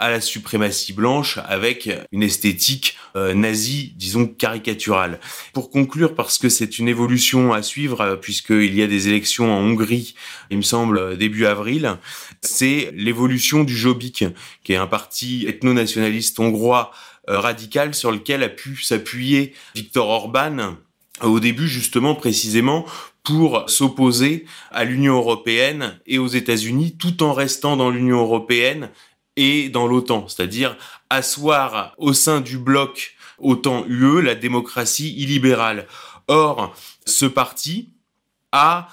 à 0.00 0.10
la 0.10 0.20
suprématie 0.20 0.92
blanche 0.92 1.40
avec 1.48 1.90
une 2.12 2.22
esthétique 2.22 2.96
euh, 3.16 3.34
nazie, 3.34 3.94
disons 3.96 4.26
caricaturale. 4.26 5.18
Pour 5.52 5.70
conclure, 5.70 6.14
parce 6.14 6.38
que 6.38 6.48
c'est 6.48 6.78
une 6.78 6.86
évolution 6.86 7.52
à 7.52 7.62
suivre, 7.62 8.16
puisqu'il 8.22 8.76
y 8.76 8.82
a 8.82 8.86
des 8.86 9.08
élections 9.08 9.52
en 9.52 9.60
Hongrie, 9.60 10.14
il 10.50 10.58
me 10.58 10.62
semble 10.62 11.18
début 11.18 11.46
avril, 11.46 11.96
c'est 12.42 12.92
l'évolution 12.94 13.64
du 13.64 13.76
Jobbik, 13.76 14.24
qui 14.62 14.72
est 14.72 14.76
un 14.76 14.86
parti 14.86 15.46
ethno-nationaliste 15.48 16.38
hongrois 16.38 16.92
euh, 16.92 17.17
radical 17.28 17.94
sur 17.94 18.10
lequel 18.10 18.42
a 18.42 18.48
pu 18.48 18.82
s'appuyer 18.82 19.54
Viktor 19.74 20.08
Orban 20.08 20.76
au 21.22 21.40
début 21.40 21.68
justement 21.68 22.14
précisément 22.14 22.86
pour 23.24 23.68
s'opposer 23.68 24.46
à 24.70 24.84
l'Union 24.84 25.16
européenne 25.16 25.98
et 26.06 26.18
aux 26.18 26.28
États-Unis 26.28 26.96
tout 26.96 27.22
en 27.22 27.32
restant 27.32 27.76
dans 27.76 27.90
l'Union 27.90 28.20
européenne 28.20 28.90
et 29.36 29.68
dans 29.68 29.86
l'OTAN, 29.86 30.26
c'est-à-dire 30.28 30.76
asseoir 31.10 31.92
au 31.98 32.12
sein 32.12 32.40
du 32.40 32.58
bloc 32.58 33.14
OTAN-UE 33.38 34.22
la 34.22 34.34
démocratie 34.34 35.14
illibérale. 35.16 35.86
Or, 36.26 36.74
ce 37.06 37.26
parti 37.26 37.90
a 38.52 38.88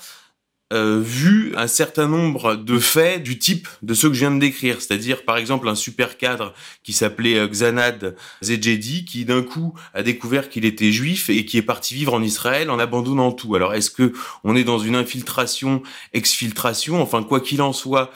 euh, 0.74 1.00
vu 1.00 1.54
un 1.56 1.68
certain 1.68 2.08
nombre 2.08 2.56
de 2.56 2.80
faits 2.80 3.22
du 3.22 3.38
type 3.38 3.68
de 3.84 3.94
ceux 3.94 4.10
que 4.10 4.16
je 4.16 4.22
viens 4.22 4.32
de 4.32 4.40
décrire, 4.40 4.82
c'est-à-dire 4.82 5.24
par 5.24 5.38
exemple 5.38 5.70
un 5.70 5.76
super 5.76 6.18
cadre 6.18 6.56
qui 6.82 6.92
s'appelait 6.92 7.38
euh, 7.38 7.48
Xanad 7.48 8.16
Zedjedi, 8.42 9.06
qui 9.06 9.26
d'un 9.26 9.44
coup 9.44 9.76
a 9.94 10.02
découvert 10.02 10.50
qu'il 10.50 10.66
était 10.66 10.92
juif 10.92 11.30
et 11.30 11.46
qui 11.46 11.60
est 11.60 11.62
parti 11.62 11.94
vivre 11.94 12.16
en 12.16 12.22
Israël 12.24 12.72
en 12.72 12.80
abandonnant 12.80 13.32
tout. 13.32 13.54
Alors 13.54 13.76
est-ce 13.76 13.92
que 13.92 14.14
on 14.44 14.56
est 14.56 14.64
dans 14.64 14.80
une 14.80 14.96
infiltration, 14.96 15.84
exfiltration, 16.14 17.00
enfin 17.00 17.22
quoi 17.22 17.42
qu'il 17.42 17.62
en 17.62 17.72
soit, 17.72 18.12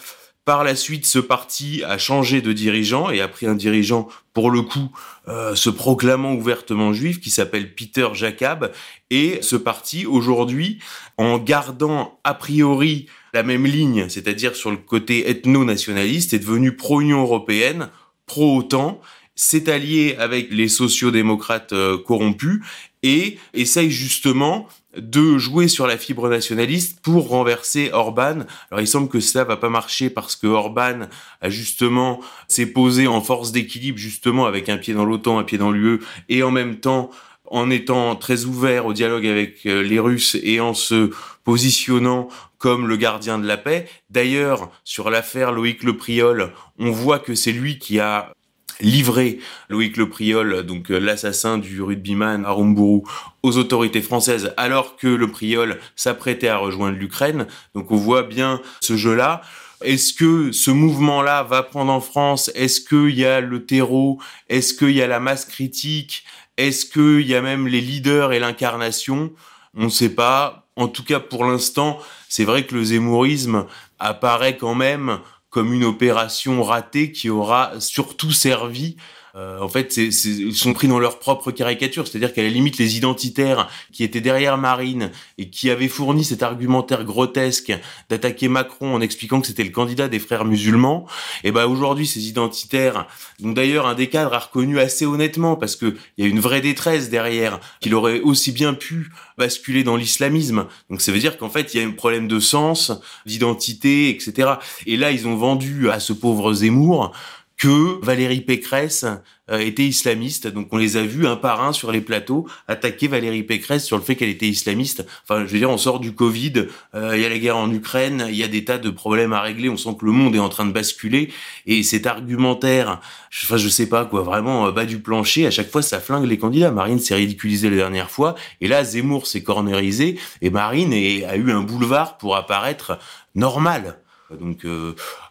par 0.46 0.64
la 0.64 0.76
suite, 0.76 1.06
ce 1.06 1.20
parti 1.20 1.84
a 1.84 1.98
changé 1.98 2.42
de 2.42 2.54
dirigeant 2.54 3.12
et 3.12 3.22
a 3.22 3.28
pris 3.28 3.46
un 3.46 3.56
dirigeant, 3.56 4.08
pour 4.34 4.50
le 4.50 4.62
coup, 4.62 4.92
euh, 5.28 5.54
se 5.54 5.70
proclamant 5.70 6.34
ouvertement 6.34 6.92
juif, 6.92 7.20
qui 7.20 7.30
s'appelle 7.30 7.76
Peter 7.76 8.08
Jacob. 8.14 8.72
Et 9.12 9.40
ce 9.42 9.56
parti, 9.56 10.06
aujourd'hui, 10.06 10.80
en 11.18 11.38
gardant 11.38 12.20
a 12.24 12.34
priori 12.34 13.08
la 13.34 13.44
même 13.44 13.68
ligne, 13.68 14.10
c'est-à-dire 14.10 14.56
sur 14.56 14.72
le 14.72 14.78
côté 14.78 15.30
ethno-nationaliste, 15.30 16.34
est 16.34 16.40
devenu 16.40 16.76
pro-Union 16.76 17.22
européenne, 17.22 17.90
pro-OTAN, 18.26 19.00
s'est 19.36 19.72
allié 19.72 20.16
avec 20.18 20.52
les 20.52 20.68
sociodémocrates 20.68 21.74
euh, 21.74 21.98
corrompus 21.98 22.62
et 23.04 23.38
essaye 23.54 23.90
justement 23.90 24.68
de 24.98 25.38
jouer 25.38 25.68
sur 25.68 25.86
la 25.86 25.98
fibre 25.98 26.30
nationaliste 26.30 27.00
pour 27.02 27.30
renverser 27.30 27.92
Orban. 27.94 28.40
Alors 28.72 28.82
il 28.82 28.88
semble 28.88 29.08
que 29.08 29.20
cela 29.20 29.44
va 29.44 29.58
pas 29.58 29.70
marcher 29.70 30.10
parce 30.10 30.36
que 30.36 30.48
Orban 30.48 31.02
a 31.42 31.50
justement 31.50 32.20
s'est 32.48 32.66
posé 32.66 33.08
en 33.08 33.22
force 33.22 33.52
d'équilibre 33.52 33.98
justement 33.98 34.46
avec 34.46 34.68
un 34.70 34.78
pied 34.78 34.94
dans 34.94 35.06
l'OTAN, 35.06 35.38
un 35.38 35.44
pied 35.44 35.58
dans 35.58 35.72
l'UE 35.72 36.00
et 36.28 36.42
en 36.44 36.52
même 36.52 36.78
temps 36.78 37.12
en 37.52 37.70
étant 37.70 38.16
très 38.16 38.46
ouvert 38.46 38.86
au 38.86 38.94
dialogue 38.94 39.26
avec 39.26 39.66
euh, 39.66 39.82
les 39.82 40.00
Russes 40.00 40.38
et 40.44 40.60
en 40.60 40.74
se 40.74 41.12
positionnant 41.44 42.30
comme 42.58 42.88
le 42.88 42.98
gardien 42.98 43.40
de 43.40 43.48
la 43.48 43.58
paix. 43.58 43.88
D'ailleurs, 44.10 44.70
sur 44.84 45.10
l'affaire 45.10 45.52
Loïc 45.52 45.84
Le 45.84 45.98
Priol, 45.98 46.52
on 46.78 46.92
voit 46.92 47.20
que 47.20 47.34
c'est 47.34 47.52
lui 47.52 47.80
qui 47.80 48.00
a 48.00 48.34
livré 48.82 49.40
Loïc 49.70 49.98
Le 49.98 50.10
Priol, 50.10 50.64
donc 50.64 50.92
euh, 50.92 51.00
l'assassin 51.00 51.58
du 51.58 51.82
rugbyman 51.82 52.46
Arumbourou, 52.46 53.08
aux 53.44 53.58
autorités 53.58 54.02
françaises 54.02 54.54
alors 54.58 54.96
que 54.96 55.08
Le 55.08 55.30
Priol 55.30 55.80
s'apprêtait 55.96 56.48
à 56.48 56.58
rejoindre 56.58 56.98
l'Ukraine. 56.98 57.48
Donc 57.76 57.92
on 57.92 57.98
voit 57.98 58.24
bien 58.24 58.62
ce 58.82 58.96
jeu-là. 58.96 59.42
Est-ce 59.82 60.14
que 60.14 60.52
ce 60.52 60.72
mouvement-là 60.72 61.44
va 61.44 61.64
prendre 61.64 61.92
en 61.92 62.02
France? 62.02 62.52
Est-ce 62.54 62.82
qu'il 62.82 63.18
y 63.18 63.26
a 63.26 63.40
le 63.40 63.66
terreau? 63.66 64.20
Est-ce 64.50 64.74
qu'il 64.74 64.92
y 64.92 65.02
a 65.02 65.08
la 65.08 65.22
masse 65.22 65.46
critique? 65.46 66.26
Est-ce 66.58 66.86
qu'il 66.86 67.26
y 67.26 67.36
a 67.36 67.42
même 67.42 67.68
les 67.68 67.80
leaders 67.80 68.34
et 68.34 68.40
l'incarnation? 68.40 69.32
On 69.78 69.86
ne 69.86 69.90
sait 69.90 70.14
pas. 70.14 70.68
En 70.76 70.90
tout 70.90 71.04
cas, 71.04 71.22
pour 71.22 71.46
l'instant, 71.46 72.00
c'est 72.28 72.44
vrai 72.44 72.66
que 72.66 72.76
le 72.76 72.84
zémourisme 72.84 73.66
apparaît 74.00 74.58
quand 74.58 74.76
même 74.76 75.20
comme 75.50 75.74
une 75.74 75.84
opération 75.84 76.64
ratée 76.64 77.12
qui 77.12 77.30
aura 77.30 77.80
surtout 77.80 78.32
servi 78.32 78.98
euh, 79.36 79.60
en 79.60 79.70
fait, 79.70 79.98
ils 79.98 80.56
sont 80.56 80.74
pris 80.74 80.88
dans 80.88 81.00
leur 81.00 81.20
propre 81.20 81.52
caricature, 81.52 82.08
c'est-à-dire 82.08 82.34
qu'à 82.34 82.42
la 82.42 82.50
limite, 82.50 82.78
les 82.78 82.98
identitaires 82.98 83.70
qui 83.92 84.04
étaient 84.04 84.22
derrière 84.22 84.58
Marine 84.58 85.12
et 85.38 85.50
qui 85.50 85.70
avaient 85.70 85.88
fourni 85.88 86.24
cet 86.24 86.44
argumentaire 86.44 87.04
grotesque 87.04 87.74
d'attaquer 88.10 88.48
Macron 88.48 88.96
en 88.96 89.02
expliquant 89.02 89.42
que 89.42 89.48
c'était 89.48 89.64
le 89.64 89.70
candidat 89.70 90.08
des 90.08 90.20
frères 90.20 90.46
musulmans, 90.46 91.06
et 91.44 91.50
eh 91.50 91.52
ben 91.52 91.66
aujourd'hui, 91.66 92.08
ces 92.08 92.28
identitaires, 92.28 93.08
dont 93.40 93.52
d'ailleurs 93.52 93.88
un 93.88 93.96
des 93.96 94.08
cadres 94.08 94.34
a 94.34 94.40
reconnu 94.40 94.80
assez 94.80 95.06
honnêtement, 95.06 95.56
parce 95.56 95.76
que 95.76 95.96
il 96.18 96.26
y 96.26 96.28
a 96.28 96.30
une 96.30 96.40
vraie 96.40 96.62
détresse 96.62 97.10
derrière, 97.10 97.60
qu'il 97.80 97.96
aurait 97.96 98.20
aussi 98.22 98.52
bien 98.52 98.74
pu 98.74 99.12
basculer 99.38 99.84
dans 99.84 99.96
l'islamisme. 99.96 100.66
Donc 100.90 101.02
ça 101.02 101.12
veut 101.12 101.20
dire 101.20 101.38
qu'en 101.38 101.50
fait, 101.50 101.74
il 101.74 101.80
y 101.80 101.84
a 101.84 101.88
un 101.88 101.92
problème 101.92 102.28
de 102.28 102.40
sens, 102.40 102.92
d'identité, 103.26 104.10
etc. 104.10 104.54
Et 104.86 104.98
là, 104.98 105.12
ils 105.12 105.28
ont 105.28 105.36
vendu 105.36 105.90
à 105.90 106.00
ce 106.00 106.14
pauvre 106.14 106.54
Zemmour 106.54 107.14
que 107.60 108.04
Valérie 108.04 108.40
Pécresse 108.40 109.06
euh, 109.52 109.60
était 109.60 109.84
islamiste. 109.84 110.48
Donc 110.48 110.70
on 110.72 110.78
les 110.78 110.96
a 110.96 111.04
vus 111.04 111.28
un 111.28 111.36
par 111.36 111.62
un 111.62 111.74
sur 111.74 111.92
les 111.92 112.00
plateaux 112.00 112.48
attaquer 112.70 113.10
Valérie 113.10 113.44
Pécresse 113.44 113.86
sur 113.86 113.98
le 113.98 114.04
fait 114.04 114.16
qu'elle 114.16 114.30
était 114.30 114.48
islamiste. 114.48 115.06
Enfin, 115.24 115.46
je 115.46 115.52
veux 115.52 115.60
dire, 115.60 115.70
on 115.70 115.78
sort 115.78 116.00
du 116.00 116.16
Covid, 116.16 116.68
euh, 116.96 117.18
il 117.18 117.22
y 117.22 117.26
a 117.26 117.30
la 117.30 117.38
guerre 117.38 117.58
en 117.58 117.70
Ukraine, 117.72 118.26
il 118.30 118.36
y 118.36 118.44
a 118.44 118.48
des 118.48 118.64
tas 118.64 118.78
de 118.78 118.90
problèmes 118.90 119.34
à 119.34 119.42
régler. 119.42 119.68
On 119.68 119.76
sent 119.76 119.98
que 120.00 120.06
le 120.06 120.14
monde 120.14 120.36
est 120.36 120.40
en 120.40 120.48
train 120.48 120.66
de 120.66 120.72
basculer 120.72 121.32
et 121.66 121.84
cet 121.84 122.08
argumentaire, 122.08 123.02
je, 123.30 123.46
enfin 123.46 123.58
je 123.58 123.68
sais 123.68 123.90
pas 123.90 124.06
quoi, 124.06 124.22
vraiment 124.22 124.68
euh, 124.68 124.72
bas 124.72 124.86
du 124.86 125.00
plancher. 125.00 125.46
À 125.46 125.52
chaque 125.52 125.70
fois, 125.70 125.82
ça 125.82 126.00
flingue 126.00 126.26
les 126.26 126.38
candidats. 126.38 126.72
Marine 126.72 127.00
s'est 127.00 127.16
ridiculisée 127.16 127.70
la 127.70 127.76
dernière 127.76 128.10
fois 128.10 128.36
et 128.62 128.70
là 128.70 128.86
Zemmour 128.86 129.28
s'est 129.28 129.44
cornerisé 129.44 130.18
et 130.42 130.50
Marine 130.50 130.94
a 130.94 131.36
eu 131.36 131.52
un 131.52 131.62
boulevard 131.62 132.18
pour 132.18 132.38
apparaître 132.38 133.00
normal. 133.36 134.00
Donc, 134.32 134.66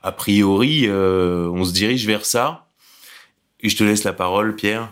a 0.02 0.12
priori, 0.12 0.88
on 0.90 1.64
se 1.64 1.72
dirige 1.72 2.06
vers 2.06 2.24
ça. 2.24 2.66
Et 3.60 3.68
je 3.68 3.76
te 3.76 3.84
laisse 3.84 4.04
la 4.04 4.12
parole, 4.12 4.54
Pierre. 4.54 4.90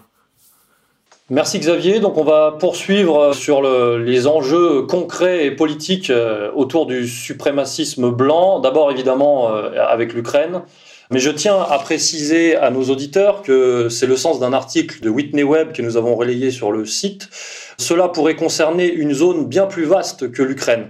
Merci 1.29 1.59
Xavier. 1.59 1.99
Donc 1.99 2.19
on 2.19 2.23
va 2.23 2.53
poursuivre 2.53 3.33
sur 3.33 3.61
les 3.99 4.29
enjeux 4.29 4.83
concrets 4.83 5.45
et 5.47 5.51
politiques 5.51 6.11
euh, 6.11 6.53
autour 6.55 6.87
du 6.87 7.09
suprémacisme 7.09 8.11
blanc. 8.11 8.61
D'abord 8.61 8.93
évidemment 8.93 9.53
euh, 9.53 9.73
avec 9.89 10.13
l'Ukraine. 10.13 10.63
Mais 11.11 11.21
je 11.21 11.31
tiens 11.31 11.61
à 11.61 11.79
préciser 11.79 12.57
à 12.57 12.71
nos 12.71 12.85
auditeurs 12.85 13.43
que 13.43 13.89
c'est 13.89 14.07
le 14.07 14.17
sens 14.17 14.41
d'un 14.41 14.53
article 14.53 15.01
de 15.01 15.09
Whitney 15.09 15.45
Webb 15.45 15.73
que 15.73 15.83
nous 15.83 15.97
avons 15.97 16.17
relayé 16.17 16.51
sur 16.51 16.73
le 16.73 16.85
site. 16.85 17.29
Cela 17.79 18.09
pourrait 18.09 18.37
concerner 18.37 18.91
une 18.93 19.13
zone 19.13 19.47
bien 19.47 19.67
plus 19.67 19.85
vaste 19.85 20.33
que 20.33 20.43
l'Ukraine. 20.43 20.87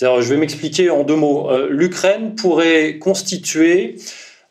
Je 0.00 0.28
vais 0.28 0.36
m'expliquer 0.36 0.90
en 0.90 1.04
deux 1.04 1.16
mots. 1.16 1.50
Euh, 1.50 1.68
L'Ukraine 1.70 2.34
pourrait 2.34 2.98
constituer 2.98 3.96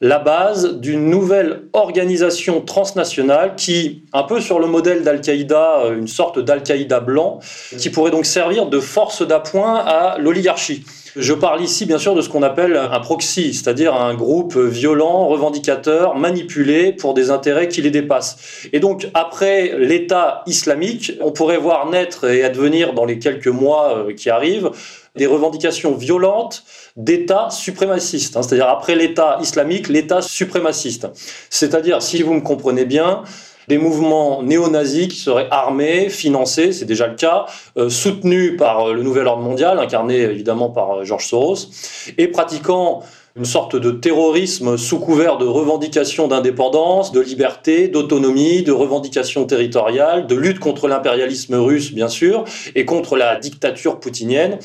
la 0.02 0.20
base 0.20 0.80
d'une 0.80 1.10
nouvelle 1.10 1.64
organisation 1.74 2.62
transnationale 2.62 3.56
qui, 3.58 4.04
un 4.14 4.24
peu 4.24 4.40
sur 4.40 4.60
le 4.60 4.68
modèle 4.68 5.04
d'Al-Qaïda, 5.04 5.82
euh, 5.86 5.98
une 5.98 6.08
sorte 6.08 6.40
d'Al-Qaïda 6.40 7.02
blanc, 7.02 7.40
qui 7.78 7.90
pourrait 7.90 8.12
donc 8.12 8.26
servir 8.26 8.68
de 8.68 8.80
force 8.80 9.28
d'appoint 9.28 9.76
à 9.76 10.18
l'oligarchie. 10.18 10.86
Je 11.20 11.34
parle 11.34 11.62
ici 11.62 11.86
bien 11.86 11.98
sûr 11.98 12.16
de 12.16 12.22
ce 12.22 12.30
qu'on 12.30 12.44
appelle 12.44 12.78
un 12.78 13.00
proxy, 13.02 13.54
c'est-à-dire 13.54 13.94
un 13.94 14.14
groupe 14.14 14.58
violent, 14.58 15.28
revendicateur, 15.28 16.16
manipulé 16.16 16.94
pour 16.94 17.14
des 17.14 17.30
intérêts 17.30 17.68
qui 17.68 17.82
les 17.82 17.92
dépassent. 17.92 18.38
Et 18.72 18.80
donc 18.80 19.10
après 19.14 19.78
l'État 19.78 20.44
islamique, 20.46 21.12
on 21.20 21.34
pourrait 21.34 21.58
voir 21.58 21.90
naître 21.90 22.24
et 22.24 22.46
advenir 22.46 22.94
dans 22.94 23.04
les 23.04 23.20
quelques 23.20 23.50
mois 23.50 23.98
euh, 23.98 24.14
qui 24.14 24.30
arrivent 24.30 24.72
des 25.18 25.26
revendications 25.26 25.94
violentes 25.94 26.64
d'État 26.96 27.50
suprémaciste, 27.50 28.38
hein, 28.38 28.42
c'est-à-dire 28.42 28.70
après 28.70 28.96
l'État 28.96 29.40
islamique, 29.42 29.90
l'État 29.90 30.22
suprémaciste. 30.22 31.08
C'est-à-dire, 31.50 32.02
si 32.02 32.24
vous 32.24 32.34
me 32.34 32.42
comprenez 32.42 32.86
bien, 32.86 33.24
des 33.70 33.78
mouvements 33.78 34.42
néo-nazis 34.42 35.08
qui 35.08 35.18
seraient 35.18 35.48
armés, 35.52 36.10
financés, 36.10 36.74
c'est 36.74 36.86
déjà 36.86 37.06
le 37.06 37.14
cas, 37.14 37.46
euh, 37.78 37.88
soutenus 37.88 38.58
par 38.58 38.90
euh, 38.90 38.94
le 38.94 39.04
nouvel 39.04 39.28
ordre 39.28 39.44
mondial, 39.44 39.78
incarné 39.78 40.18
évidemment 40.18 40.70
par 40.70 40.92
euh, 40.92 41.04
George 41.04 41.28
Soros, 41.28 41.70
et 42.18 42.28
pratiquant 42.28 43.04
une 43.36 43.46
sorte 43.46 43.76
de 43.76 43.92
terrorisme 43.92 44.78
sous 44.78 45.00
couvert 45.00 45.38
de 45.38 45.46
revendications 45.46 46.28
d'indépendance, 46.28 47.12
de 47.12 47.20
liberté, 47.20 47.88
d'autonomie, 47.88 48.64
de 48.64 48.72
revendications 48.72 49.46
territoriales, 49.46 50.28
de 50.28 50.36
lutte 50.36 50.60
contre 50.60 50.88
l'impérialisme 50.88 51.56
russe, 51.56 51.94
bien 51.94 52.10
sûr, 52.10 52.44
et 52.76 52.86
contre 52.86 53.16
la 53.16 53.38
dictature 53.38 54.00
poutinienne. 54.00 54.58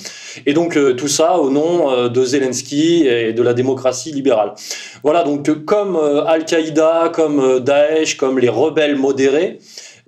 Et 0.47 0.55
donc 0.55 0.77
euh, 0.77 0.95
tout 0.95 1.09
ça 1.09 1.39
au 1.39 1.51
nom 1.51 1.91
euh, 1.91 2.09
de 2.09 2.25
Zelensky 2.25 3.07
et 3.07 3.33
de 3.33 3.43
la 3.43 3.55
démocratie 3.55 4.13
libérale. 4.13 4.55
Voilà, 5.03 5.23
donc 5.23 5.65
comme 5.65 5.97
euh, 5.97 6.25
Al-Qaïda, 6.25 7.11
comme 7.13 7.61
Daesh, 7.61 8.17
comme 8.17 8.39
les 8.39 8.49
rebelles 8.49 8.97
modérés, 8.97 9.59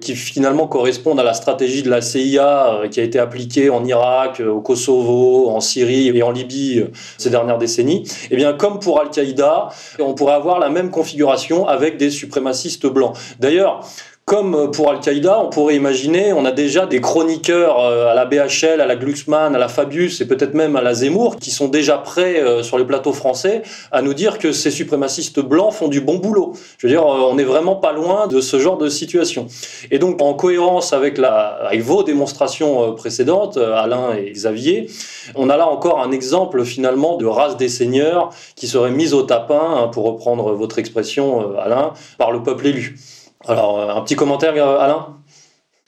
qui 0.01 0.15
finalement 0.15 0.67
correspondent 0.67 1.21
à 1.21 1.25
la 1.25 1.33
stratégie 1.33 1.83
de 1.83 1.89
la 1.89 2.03
CIA 2.03 2.75
euh, 2.75 2.89
qui 2.89 3.01
a 3.01 3.03
été 3.03 3.19
appliquée 3.19 3.71
en 3.71 3.85
Irak, 3.85 4.41
euh, 4.41 4.51
au 4.51 4.61
Kosovo, 4.61 5.49
en 5.49 5.61
Syrie 5.61 6.09
et 6.09 6.23
en 6.23 6.33
Libye 6.33 6.81
euh, 6.81 6.93
ces 7.17 7.31
dernières 7.31 7.59
décennies, 7.59 8.05
eh 8.31 8.37
bien 8.37 8.53
comme 8.53 8.79
pour 8.79 9.01
Al-Qaïda, 9.01 9.71
on 9.99 10.15
pourrait 10.15 10.35
avoir 10.35 10.59
la 10.59 10.69
même 10.69 10.91
configuration 10.91 11.67
avec 11.67 11.97
des 11.97 12.11
suprémacistes 12.11 12.87
blancs. 12.87 13.17
D'ailleurs, 13.41 13.87
comme 14.27 14.73
pour 14.73 14.91
Al-Qaïda, 14.91 15.39
on 15.39 15.51
pourrait 15.51 15.77
imaginer, 15.77 16.33
on 16.33 16.45
a 16.45 16.51
déjà 16.51 16.85
des 16.85 17.01
chroniqueurs 17.01 17.79
euh, 17.79 18.09
à 18.09 18.15
la 18.15 18.25
BHL, 18.25 18.81
à 18.81 18.85
la 18.85 18.97
Glucksmann, 18.97 19.55
à 19.55 19.59
la 19.59 19.69
Fabius 19.69 20.21
et 20.21 20.27
peut-être 20.27 20.53
même 20.53 20.75
à 20.75 20.83
la 20.83 20.95
Zemmour 20.95 21.37
qui 21.37 21.53
sont 21.53 21.69
déjà 21.69 21.97
prêts 21.97 22.41
euh, 22.41 22.65
sur 22.65 22.77
les 22.77 22.85
plateaux 22.85 23.13
français 23.13 23.63
à 23.93 24.03
nous 24.03 24.15
dire 24.15 24.41
que 24.41 24.51
ces 24.51 24.73
suprémacistes 24.73 25.39
blancs 25.39 25.73
font 25.75 25.87
du 25.87 26.01
bon 26.01 26.17
boulot. 26.17 26.55
Je 26.77 26.89
veux 26.89 26.93
dire, 26.93 27.05
euh, 27.05 27.21
on 27.31 27.37
n'est 27.37 27.45
vraiment 27.45 27.77
pas 27.77 27.93
loin 27.93 28.27
de 28.27 28.41
ce 28.41 28.59
genre 28.59 28.79
de 28.79 28.89
situation. 28.89 29.47
Et 29.93 30.01
donc, 30.01 30.21
en 30.21 30.35
cohérence 30.35 30.93
avec, 30.93 31.19
la, 31.19 31.61
avec 31.65 31.83
vos 31.83 32.03
démonstrations 32.03 32.95
précédentes, 32.95 33.59
Alain 33.59 34.17
et 34.19 34.33
Xavier, 34.33 34.91
on 35.37 35.49
a 35.51 35.57
là 35.57 35.69
encore 35.69 36.01
un 36.03 36.11
exemple 36.11 36.65
finalement 36.65 37.17
de 37.17 37.27
race 37.27 37.57
des 37.57 37.69
seigneurs 37.69 38.31
qui 38.57 38.67
serait 38.67 38.91
mise 38.91 39.15
au 39.15 39.23
tapin, 39.23 39.63
hein, 39.63 39.87
pour 39.87 40.05
reprendre 40.05 40.53
votre 40.55 40.81
expression, 40.81 41.57
Alain, 41.61 41.93
par 42.19 42.33
le 42.33 42.43
peuple 42.43 42.67
élu. 42.67 42.97
Alors, 43.49 43.79
euh, 43.79 43.95
un 43.95 44.01
petit 44.01 44.17
commentaire, 44.17 44.55
euh, 44.57 44.79
Alain? 44.79 45.17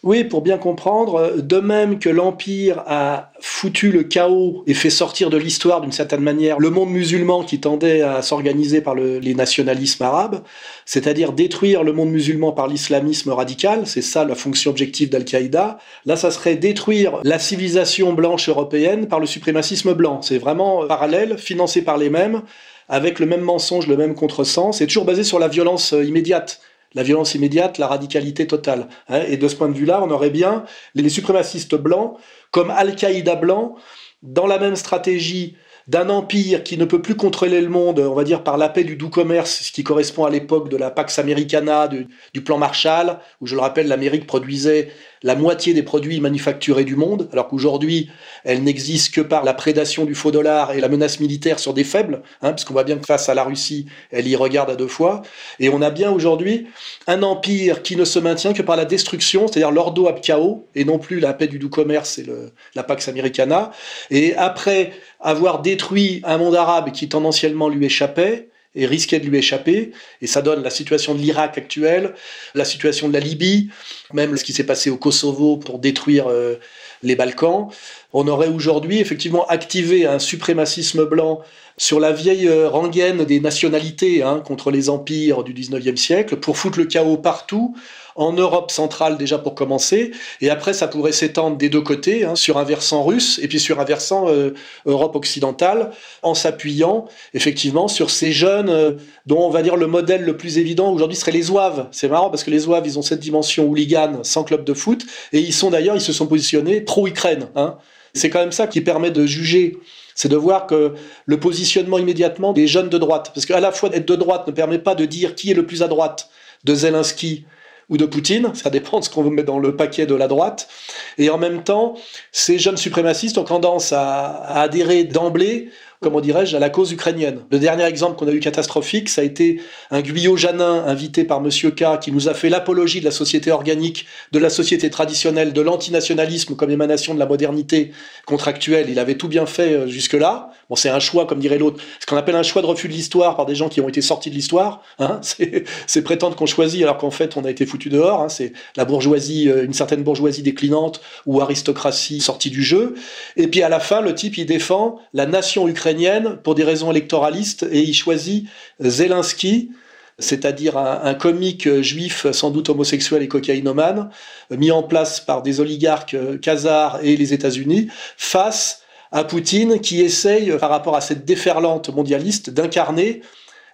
Oui, 0.05 0.23
pour 0.23 0.43
bien 0.43 0.59
comprendre, 0.59 1.33
de 1.39 1.57
même 1.59 1.99
que 1.99 2.09
l'Empire 2.09 2.85
a 2.87 3.33
foutu 3.41 3.91
le 3.91 4.05
chaos 4.05 4.63
et 4.69 4.75
fait 4.75 4.91
sortir 4.91 5.29
de 5.29 5.37
l'histoire 5.37 5.81
d'une 5.81 5.91
certaine 5.91 6.21
manière 6.21 6.61
le 6.61 6.71
monde 6.71 6.91
musulman 6.91 7.43
qui 7.43 7.59
tendait 7.59 8.03
à 8.03 8.23
s'organiser 8.23 8.81
par 8.81 8.95
les 8.95 9.35
nationalismes 9.35 10.05
arabes, 10.05 10.43
c'est-à-dire 10.87 11.33
détruire 11.33 11.83
le 11.83 11.93
monde 11.93 12.11
musulman 12.11 12.53
par 12.53 12.69
l'islamisme 12.69 13.31
radical, 13.31 13.89
c'est 13.89 14.01
ça 14.01 14.25
la 14.25 14.37
fonction 14.37 14.71
objective 14.71 15.11
d'Al-Qaïda, 15.11 15.79
là 16.07 16.17
ça 16.17 16.31
serait 16.31 16.55
détruire 16.55 17.19
la 17.25 17.41
civilisation 17.41 18.13
blanche 18.13 18.49
européenne 18.49 19.09
par 19.09 19.19
le 19.19 19.27
suprémacisme 19.27 19.95
blanc. 19.95 20.23
C'est 20.23 20.39
vraiment 20.39 20.87
parallèle, 20.87 21.39
financé 21.39 21.83
par 21.83 21.99
les 21.99 22.09
mêmes, 22.09 22.43
avec 22.89 23.19
le 23.19 23.27
même 23.27 23.41
mensonge, 23.41 23.89
le 23.89 23.97
même 23.97 24.15
contresens, 24.15 24.79
c'est 24.79 24.87
toujours 24.87 25.05
basé 25.05 25.25
sur 25.25 25.41
la 25.41 25.49
violence 25.49 25.93
euh, 25.93 26.05
immédiate 26.05 26.61
la 26.99 27.05
violence 27.05 27.37
immédiate, 27.37 27.79
la 27.79 27.87
radicalité 27.87 28.49
totale. 28.49 28.89
Hein. 29.09 29.23
Et 29.29 29.37
de 29.37 29.47
ce 29.47 29.55
point 29.55 29.69
de 29.69 29.79
vue-là, 29.79 30.03
on 30.03 30.11
aurait 30.11 30.31
bien 30.31 30.65
les 30.97 31.09
suprémacistes 31.09 31.77
blancs 31.77 32.17
comme 32.51 32.73
Al-Qaïda 32.73 33.37
blanc 33.37 33.77
dans 34.25 34.49
la 34.49 34.59
même 34.59 34.75
stratégie 34.75 35.57
d'un 35.87 36.09
empire 36.09 36.65
qui 36.65 36.77
ne 36.77 36.85
peut 36.85 37.01
plus 37.01 37.15
contrôler 37.15 37.61
le 37.61 37.69
monde, 37.69 38.01
on 38.01 38.15
va 38.15 38.25
dire 38.25 38.43
par 38.43 38.59
la 38.59 38.69
paix 38.69 38.83
du 38.83 38.97
doux 38.97 39.11
commerce, 39.11 39.63
ce 39.63 39.71
qui 39.71 39.85
correspond 39.85 40.25
à 40.25 40.31
l'époque 40.31 40.69
de 40.69 40.77
la 40.77 40.91
Pax 40.91 41.21
Americana, 41.21 41.87
du, 41.87 42.09
du 42.35 42.43
plan 42.43 42.59
Marshall, 42.59 43.21
où 43.41 43.47
je 43.47 43.55
le 43.55 43.61
rappelle, 43.61 43.87
l'Amérique 43.87 44.27
produisait 44.27 44.91
la 45.23 45.35
moitié 45.35 45.75
des 45.75 45.83
produits 45.83 46.21
manufacturés 46.21 46.85
du 46.85 46.97
monde, 46.97 47.29
alors 47.33 47.49
qu'aujourd'hui, 47.49 48.11
elle 48.45 48.63
n'existe 48.63 49.15
que 49.15 49.21
par 49.21 49.45
la 49.45 49.55
prédation 49.55 50.05
du 50.05 50.15
faux 50.15 50.31
dollar 50.31 50.73
et 50.73 50.81
la 50.81 50.89
menace 50.89 51.21
militaire 51.21 51.59
sur 51.59 51.75
des 51.75 51.85
faibles, 51.85 52.23
hein, 52.43 52.53
puisqu'on 52.53 52.75
voit 52.75 52.85
bien 52.85 52.97
que 52.97 53.07
face 53.07 53.29
à 53.29 53.35
la 53.35 53.45
Russie, 53.45 53.87
elle 54.11 54.27
y 54.29 54.37
regarde 54.37 54.71
à 54.71 54.77
deux 54.77 54.89
fois. 54.89 55.23
Et 55.61 55.69
on 55.69 55.83
a 55.83 55.91
bien 55.91 56.11
aujourd'hui 56.11 56.67
un 57.07 57.23
empire 57.23 57.83
qui 57.83 57.97
ne 57.97 58.05
se 58.05 58.19
maintient 58.19 58.53
que 58.53 58.63
par 58.63 58.77
la 58.77 58.85
destruction, 58.85 59.49
c'est-à-dire 59.49 59.71
l'ordo 59.71 60.07
ab 60.09 60.21
chaos, 60.21 60.67
et 60.75 60.85
non 60.85 60.99
plus 60.99 61.21
la 61.21 61.33
paix 61.33 61.49
du 61.49 61.59
doux 61.59 61.71
commerce 61.71 62.19
et 62.19 62.27
la 62.75 62.83
Pax 62.83 63.09
Americana. 63.09 63.73
Et 64.11 64.35
après 64.37 64.93
avoir 65.21 65.63
détruit 65.63 66.23
un 66.25 66.39
monde 66.39 66.55
arabe 66.55 66.93
qui 66.93 67.09
tendanciellement 67.09 67.69
lui 67.69 67.87
échappait, 67.87 68.49
et 68.75 68.87
risquait 68.87 69.21
de 69.21 69.27
lui 69.27 69.39
échapper. 69.39 69.93
Et 70.23 70.27
ça 70.27 70.43
donne 70.43 70.63
la 70.63 70.71
situation 70.71 71.15
de 71.15 71.21
l'Irak 71.21 71.59
actuelle, 71.59 72.15
la 72.55 72.65
situation 72.65 73.09
de 73.09 73.13
la 73.13 73.21
Libye, 73.21 73.71
même 74.13 74.37
ce 74.37 74.45
qui 74.45 74.53
s'est 74.53 74.65
passé 74.65 74.91
au 74.91 74.97
Kosovo 74.97 75.57
pour 75.57 75.79
détruire 75.79 76.29
euh, 76.29 76.57
les 77.03 77.17
Balkans. 77.17 77.69
On 78.13 78.27
aurait 78.29 78.49
aujourd'hui 78.49 79.01
effectivement 79.01 79.47
activé 79.47 80.07
un 80.07 80.19
suprémacisme 80.19 81.05
blanc 81.05 81.41
sur 81.77 82.01
la 82.01 82.13
vieille 82.13 82.49
euh, 82.49 82.69
rengaine 82.69 83.25
des 83.25 83.41
nationalités 83.41 84.23
hein, 84.23 84.43
contre 84.45 84.71
les 84.71 84.91
empires 84.91 85.45
du 85.45 85.55
19e 85.55 85.97
siècle 85.97 86.37
pour 86.37 86.59
foutre 86.59 86.79
le 86.79 86.87
chaos 86.87 87.17
partout 87.17 87.77
en 88.19 88.33
Europe 88.33 88.71
centrale 88.71 89.17
déjà 89.17 89.39
pour 89.39 89.55
commencer, 89.55 90.11
et 90.41 90.51
après 90.51 90.73
ça 90.75 90.89
pourrait 90.89 91.13
s'étendre 91.13 91.57
des 91.57 91.69
deux 91.69 91.81
côtés, 91.81 92.25
hein, 92.25 92.35
sur 92.35 92.59
un 92.59 92.65
versant 92.65 93.05
russe 93.05 93.39
et 93.43 93.49
puis 93.49 93.61
sur 93.61 93.81
un 93.81 93.85
versant 93.85 94.29
euh, 94.29 94.55
Europe 94.87 95.15
occidentale, 95.17 95.91
en 96.23 96.35
s'appuyant 96.35 97.07
effectivement 97.33 97.87
sur 97.87 98.11
ces 98.11 98.33
jeunes 98.33 98.69
euh, 98.69 98.93
dont 99.27 99.41
on 99.41 99.51
va 99.51 99.63
dire 99.63 99.77
le 99.77 99.87
modèle 99.87 100.25
le 100.25 100.37
plus 100.37 100.59
évident 100.59 100.93
aujourd'hui 100.93 101.17
serait 101.17 101.33
les 101.33 101.43
Zouaves. 101.43 101.87
C'est 101.93 102.09
marrant 102.09 102.29
parce 102.29 102.43
que 102.43 102.51
les 102.51 102.59
Zouaves, 102.61 102.87
ils 102.87 102.99
ont 102.99 103.03
cette 103.03 103.21
dimension 103.21 103.69
hooligan 103.69 104.21
sans 104.25 104.43
club 104.43 104.65
de 104.65 104.75
foot, 104.75 105.07
et 105.33 105.39
ils 105.39 105.55
sont 105.55 105.71
d'ailleurs, 105.71 105.95
ils 105.95 106.01
se 106.01 106.13
sont 106.13 106.27
positionnés 106.27 106.81
pro-Ukraine. 106.81 107.49
Hein. 107.55 107.77
C'est 108.15 108.31
quand 108.31 108.41
même 108.41 108.53
ça 108.53 108.67
qui 108.67 108.81
permet 108.81 109.11
de 109.11 109.27
juger 109.27 109.79
c'est 110.17 110.29
de 110.29 110.37
voir 110.37 110.67
que 110.67 110.95
le 111.27 111.39
positionnement 111.39 111.97
immédiatement 111.97 112.53
des 112.53 112.67
jeunes 112.67 112.89
de 112.89 112.99
droite, 112.99 113.31
parce 113.33 113.47
qu'à 113.47 113.61
la 113.61 113.71
fois 113.71 113.89
être 113.93 114.09
de 114.09 114.17
droite 114.17 114.49
ne 114.49 114.53
permet 114.53 114.81
pas 114.81 114.97
de 114.97 115.05
dire 115.05 115.37
qui 115.37 115.53
est 115.53 115.55
le 115.55 115.65
plus 115.65 115.81
à 115.81 115.87
droite 115.87 116.29
de 116.65 116.75
Zelensky 116.75 117.45
ou 117.89 117.97
de 117.97 118.05
Poutine, 118.05 118.55
ça 118.55 118.71
dépend 118.71 119.01
de 119.01 119.05
ce 119.05 119.11
qu'on 119.11 119.29
met 119.31 119.43
dans 119.43 119.59
le 119.59 119.77
paquet 119.77 120.07
de 120.07 120.15
la 120.15 120.29
droite. 120.29 120.69
Et 121.17 121.31
en 121.31 121.39
même 121.39 121.63
temps, 121.63 121.95
ces 122.33 122.59
jeunes 122.59 122.77
suprémacistes 122.77 123.39
ont 123.39 123.45
tendance 123.45 123.93
à, 123.93 124.61
adhérer 124.61 125.05
d'emblée 125.05 125.71
comment 126.01 126.21
dirais-je, 126.21 126.57
à 126.57 126.61
la 126.61 126.71
cause 126.71 126.93
ukrainienne. 126.93 127.41
Le 127.51 127.59
dernier 127.59 127.85
exemple 127.85 128.17
qu'on 128.17 128.29
a 128.29 128.33
eu 128.33 128.41
catastrophique, 128.41 129.09
ça 129.09 129.23
a 129.23 129.25
été 129.25 129.61
un 129.91 130.01
Guyot-Janin 130.01 130.85
invité 130.87 131.25
par 131.25 131.41
Monsieur 131.41 131.71
K, 131.71 131.99
qui 132.01 132.13
nous 132.13 132.29
a 132.29 132.35
fait 132.35 132.49
l'apologie 132.49 133.01
de 133.01 133.05
la 133.05 133.11
société 133.11 133.51
organique, 133.51 134.07
de 134.33 134.39
la 134.39 134.51
société 134.51 134.91
traditionnelle, 134.91 135.53
de 135.53 135.61
l'antinationalisme 135.61 136.55
comme 136.55 136.71
émanation 136.71 137.15
de 137.15 137.19
la 137.19 137.27
modernité 137.27 137.93
contractuelle. 138.27 138.89
Il 138.91 138.99
avait 138.99 139.17
tout 139.17 139.29
bien 139.29 139.47
fait 139.47 139.73
euh, 139.73 139.87
jusque-là. 139.89 140.51
Bon, 140.69 140.77
c'est 140.77 140.91
un 140.91 141.01
choix, 141.01 141.27
comme 141.27 141.39
dirait 141.39 141.57
l'autre, 141.57 141.83
ce 141.99 142.05
qu'on 142.05 142.17
appelle 142.17 142.37
un 142.37 142.43
choix 142.43 142.61
de 142.61 142.67
refus 142.67 142.89
de 142.89 142.93
l'histoire 142.93 143.37
par 143.37 143.47
des 143.47 143.55
gens 143.55 143.71
qui 143.71 143.81
ont 143.81 143.89
été 143.89 144.03
sortis 144.03 144.29
de 144.29 144.35
l'histoire. 144.35 144.83
Hein 144.99 145.21
c'est 145.87 146.03
prétendre 146.03 146.37
qu'on 146.37 146.47
choisit 146.47 146.83
alors 146.83 146.99
qu'en 146.99 147.11
fait 147.11 147.37
on 147.37 147.45
a 147.45 147.51
été 147.51 147.65
foutu 147.65 147.89
dehors. 147.89 148.21
Hein 148.21 148.29
c'est 148.29 148.53
la 148.77 148.85
bourgeoisie, 148.85 149.49
euh, 149.49 149.65
une 149.65 149.73
certaine 149.73 150.03
bourgeoisie 150.03 150.43
déclinante 150.43 151.01
ou 151.25 151.41
aristocratie 151.41 152.21
sortie 152.21 152.51
du 152.51 152.63
jeu. 152.63 152.95
Et 153.37 153.49
puis 153.49 153.63
à 153.63 153.71
la 153.71 153.81
fin, 153.81 154.03
le 154.03 154.15
type 154.15 154.37
il 154.37 154.45
défend 154.45 155.01
la 155.15 155.25
nation 155.25 155.69
ukrainienne 155.69 156.39
pour 156.43 156.55
des 156.55 156.65
raisons 156.65 156.91
électoralistes 156.91 157.67
et 157.71 157.81
il 157.81 157.95
choisit 157.95 158.47
Zelensky, 158.81 159.71
c'est-à-dire 160.19 160.77
un, 160.77 161.15
comique 161.15 161.81
juif 161.81 162.31
sans 162.33 162.51
doute 162.51 162.69
homosexuel 162.69 163.23
et 163.23 163.29
cocaïnomane, 163.29 164.11
mis 164.51 164.71
en 164.71 164.83
place 164.83 165.21
par 165.21 165.43
des 165.43 165.61
oligarques 165.61 166.17
khazars 166.41 166.99
et 167.03 167.17
les 167.17 167.33
États-Unis, 167.33 167.89
face 168.17 168.83
à 169.13 169.25
Poutine 169.25 169.81
qui 169.81 170.01
essaye, 170.01 170.53
par 170.59 170.71
rapport 170.71 170.97
à 170.97 171.01
cette 171.01 171.25
déferlante 171.25 171.89
mondialiste, 171.89 172.51
d'incarner 172.51 173.23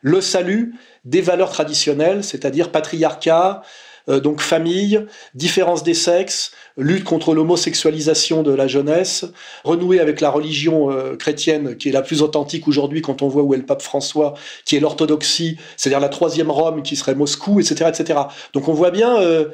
le 0.03 0.21
salut 0.21 0.75
des 1.05 1.21
valeurs 1.21 1.51
traditionnelles, 1.51 2.23
c'est-à-dire 2.23 2.71
patriarcat, 2.71 3.63
euh, 4.09 4.21
donc 4.21 4.43
famille, 4.43 5.07
différence 5.35 5.83
des 5.83 5.95
sexes, 5.95 6.53
lutte 6.77 7.05
contre 7.05 7.35
l'homosexualisation 7.35 8.43
de 8.43 8.53
la 8.53 8.67
jeunesse, 8.67 9.25
renouer 9.65 10.01
avec 10.01 10.21
la 10.21 10.29
religion 10.29 10.91
euh, 10.91 11.17
chrétienne 11.17 11.77
qui 11.77 11.89
est 11.89 11.93
la 11.93 12.03
plus 12.03 12.21
authentique 12.21 12.69
aujourd'hui 12.69 13.01
quand 13.01 13.23
on 13.23 13.29
voit 13.29 13.43
où 13.43 13.55
est 13.55 13.59
le 13.59 13.65
pape 13.65 13.81
François, 13.81 14.35
qui 14.67 14.77
est 14.77 14.81
l'orthodoxie, 14.81 15.57
c'est-à-dire 15.77 16.01
la 16.01 16.11
troisième 16.11 16.51
Rome 16.51 16.83
qui 16.83 16.97
serait 16.97 17.15
Moscou, 17.15 17.61
etc., 17.61 17.87
etc. 17.89 18.21
Donc 18.53 18.69
on 18.69 18.75
voit 18.75 18.91
bien 18.91 19.19
euh, 19.21 19.47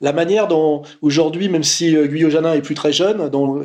la 0.00 0.12
manière 0.12 0.48
dont 0.48 0.82
aujourd'hui, 1.02 1.48
même 1.48 1.64
si 1.64 1.96
euh, 1.96 2.06
Guyot 2.06 2.30
Janin 2.30 2.54
est 2.54 2.62
plus 2.62 2.74
très 2.74 2.92
jeune, 2.92 3.28
dont 3.28 3.62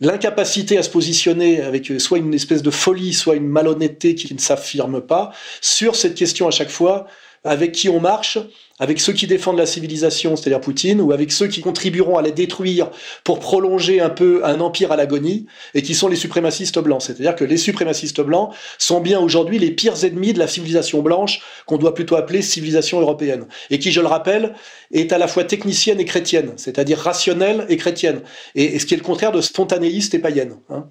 l'incapacité 0.00 0.78
à 0.78 0.82
se 0.82 0.90
positionner 0.90 1.62
avec 1.62 1.92
soit 2.00 2.18
une 2.18 2.34
espèce 2.34 2.62
de 2.62 2.70
folie, 2.70 3.12
soit 3.12 3.36
une 3.36 3.46
malhonnêteté 3.46 4.14
qui 4.14 4.32
ne 4.34 4.38
s'affirme 4.38 5.00
pas 5.00 5.32
sur 5.60 5.96
cette 5.96 6.14
question 6.14 6.48
à 6.48 6.50
chaque 6.50 6.70
fois 6.70 7.06
avec 7.44 7.72
qui 7.72 7.88
on 7.88 8.00
marche, 8.00 8.38
avec 8.78 9.00
ceux 9.00 9.12
qui 9.12 9.26
défendent 9.26 9.58
la 9.58 9.66
civilisation, 9.66 10.36
c'est-à-dire 10.36 10.60
Poutine, 10.60 11.00
ou 11.00 11.12
avec 11.12 11.32
ceux 11.32 11.48
qui 11.48 11.60
contribueront 11.60 12.18
à 12.18 12.22
la 12.22 12.30
détruire 12.30 12.90
pour 13.24 13.38
prolonger 13.38 14.00
un 14.00 14.10
peu 14.10 14.42
un 14.44 14.60
empire 14.60 14.92
à 14.92 14.96
l'agonie, 14.96 15.46
et 15.74 15.82
qui 15.82 15.94
sont 15.94 16.08
les 16.08 16.16
suprémacistes 16.16 16.78
blancs. 16.78 17.02
C'est-à-dire 17.02 17.36
que 17.36 17.44
les 17.44 17.56
suprémacistes 17.56 18.20
blancs 18.20 18.52
sont 18.78 19.00
bien 19.00 19.20
aujourd'hui 19.20 19.58
les 19.58 19.70
pires 19.70 20.04
ennemis 20.04 20.32
de 20.32 20.38
la 20.38 20.48
civilisation 20.48 21.02
blanche, 21.02 21.40
qu'on 21.66 21.78
doit 21.78 21.94
plutôt 21.94 22.16
appeler 22.16 22.42
civilisation 22.42 23.00
européenne, 23.00 23.46
et 23.70 23.78
qui, 23.78 23.90
je 23.90 24.00
le 24.00 24.06
rappelle, 24.06 24.54
est 24.92 25.12
à 25.12 25.18
la 25.18 25.28
fois 25.28 25.44
technicienne 25.44 26.00
et 26.00 26.04
chrétienne, 26.04 26.52
c'est-à-dire 26.56 26.98
rationnelle 26.98 27.64
et 27.68 27.76
chrétienne, 27.76 28.20
et, 28.54 28.78
ce 28.78 28.86
qui 28.86 28.94
est 28.94 28.98
le 28.98 29.02
contraire 29.02 29.32
de 29.32 29.40
spontanéiste 29.40 30.14
et 30.14 30.18
païenne. 30.18 30.56
Hein. 30.68 30.86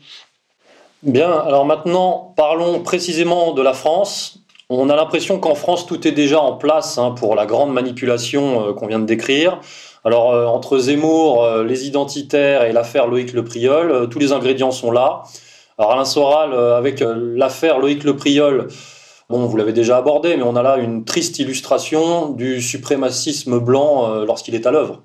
Bien, 1.02 1.32
alors 1.32 1.66
maintenant 1.66 2.34
parlons 2.36 2.82
précisément 2.82 3.54
de 3.54 3.62
la 3.62 3.74
France. 3.74 4.39
On 4.72 4.88
a 4.89 4.95
l'impression 4.95 5.39
qu'en 5.39 5.55
France, 5.55 5.88
tout 5.88 6.07
est 6.07 6.11
déjà 6.11 6.39
en 6.39 6.55
place 6.55 6.99
hein, 6.99 7.09
pour 7.17 7.34
la 7.34 7.47
grande 7.47 7.74
manipulation 7.74 8.67
euh, 8.67 8.74
qu'on 8.74 8.86
vient 8.86 8.99
de 8.99 9.05
décrire. 9.05 9.59
Alors, 10.05 10.32
euh, 10.32 10.45
entre 10.45 10.78
Zemmour, 10.78 11.43
euh, 11.43 11.63
les 11.63 11.88
identitaires 11.88 12.63
et 12.63 12.72
l'affaire 12.72 13.07
Loïc 13.07 13.34
Le 13.34 13.43
Priol, 13.43 14.07
tous 14.11 14.20
les 14.20 14.32
ingrédients 14.32 14.70
sont 14.70 14.91
là. 14.91 15.24
Alors, 15.80 15.93
Alain 15.93 16.05
Soral, 16.05 16.53
avec 16.53 16.99
l'affaire 17.01 17.80
Loïc 17.80 18.03
Le 18.03 18.15
Priol, 18.15 18.67
bon, 19.30 19.47
vous 19.47 19.57
l'avez 19.57 19.74
déjà 19.74 19.97
abordé, 19.97 20.38
mais 20.38 20.43
on 20.43 20.55
a 20.55 20.61
là 20.61 20.78
une 20.78 21.03
triste 21.03 21.39
illustration 21.39 22.30
du 22.30 22.61
suprémacisme 22.61 23.59
blanc 23.59 24.24
lorsqu'il 24.26 24.55
est 24.55 24.67
à 24.67 24.72
l'œuvre. 24.72 25.01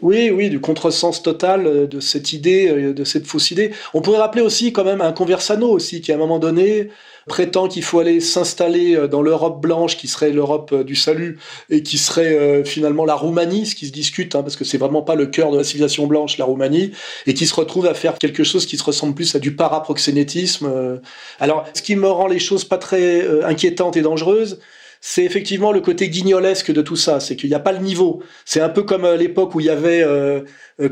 Oui, 0.00 0.30
oui, 0.30 0.48
du 0.48 0.60
contresens 0.60 1.22
total 1.22 1.88
de 1.88 2.00
cette 2.00 2.32
idée, 2.32 2.94
de 2.94 3.04
cette 3.04 3.26
fausse 3.26 3.50
idée. 3.50 3.72
On 3.92 4.00
pourrait 4.00 4.18
rappeler 4.18 4.42
aussi 4.42 4.72
quand 4.72 4.82
même 4.82 5.02
un 5.02 5.12
conversano 5.12 5.68
aussi, 5.68 6.00
qui 6.00 6.10
à 6.10 6.14
un 6.14 6.18
moment 6.18 6.38
donné 6.38 6.88
prétend 7.26 7.68
qu'il 7.68 7.82
faut 7.82 8.00
aller 8.00 8.20
s'installer 8.20 8.94
euh, 8.94 9.08
dans 9.08 9.22
l'Europe 9.22 9.60
blanche, 9.60 9.96
qui 9.96 10.08
serait 10.08 10.30
l'Europe 10.30 10.70
euh, 10.72 10.84
du 10.84 10.96
salut, 10.96 11.38
et 11.70 11.82
qui 11.82 11.98
serait 11.98 12.34
euh, 12.34 12.64
finalement 12.64 13.04
la 13.04 13.14
Roumanie, 13.14 13.66
ce 13.66 13.74
qui 13.74 13.86
se 13.86 13.92
discute, 13.92 14.34
hein, 14.34 14.42
parce 14.42 14.56
que 14.56 14.64
c'est 14.64 14.78
vraiment 14.78 15.02
pas 15.02 15.14
le 15.14 15.26
cœur 15.26 15.50
de 15.50 15.58
la 15.58 15.64
civilisation 15.64 16.06
blanche, 16.06 16.38
la 16.38 16.44
Roumanie, 16.44 16.92
et 17.26 17.34
qui 17.34 17.46
se 17.46 17.54
retrouve 17.54 17.86
à 17.86 17.94
faire 17.94 18.18
quelque 18.18 18.44
chose 18.44 18.66
qui 18.66 18.76
se 18.76 18.84
ressemble 18.84 19.14
plus 19.14 19.34
à 19.34 19.38
du 19.38 19.56
paraproxénétisme. 19.56 21.00
Alors, 21.40 21.64
ce 21.74 21.82
qui 21.82 21.96
me 21.96 22.08
rend 22.08 22.26
les 22.26 22.38
choses 22.38 22.64
pas 22.64 22.78
très 22.78 23.42
inquiétantes 23.44 23.96
et 23.96 24.02
dangereuses, 24.02 24.58
c'est 25.00 25.24
effectivement 25.24 25.72
le 25.72 25.80
côté 25.80 26.08
guignolesque 26.08 26.72
de 26.72 26.80
tout 26.82 26.96
ça, 26.96 27.20
c'est 27.20 27.36
qu'il 27.36 27.50
n'y 27.50 27.54
a 27.54 27.60
pas 27.60 27.72
le 27.72 27.78
niveau. 27.78 28.22
C'est 28.44 28.60
un 28.60 28.68
peu 28.68 28.82
comme 28.82 29.06
l'époque 29.14 29.54
où 29.54 29.60
il 29.60 29.66
y 29.66 29.70
avait, 29.70 30.04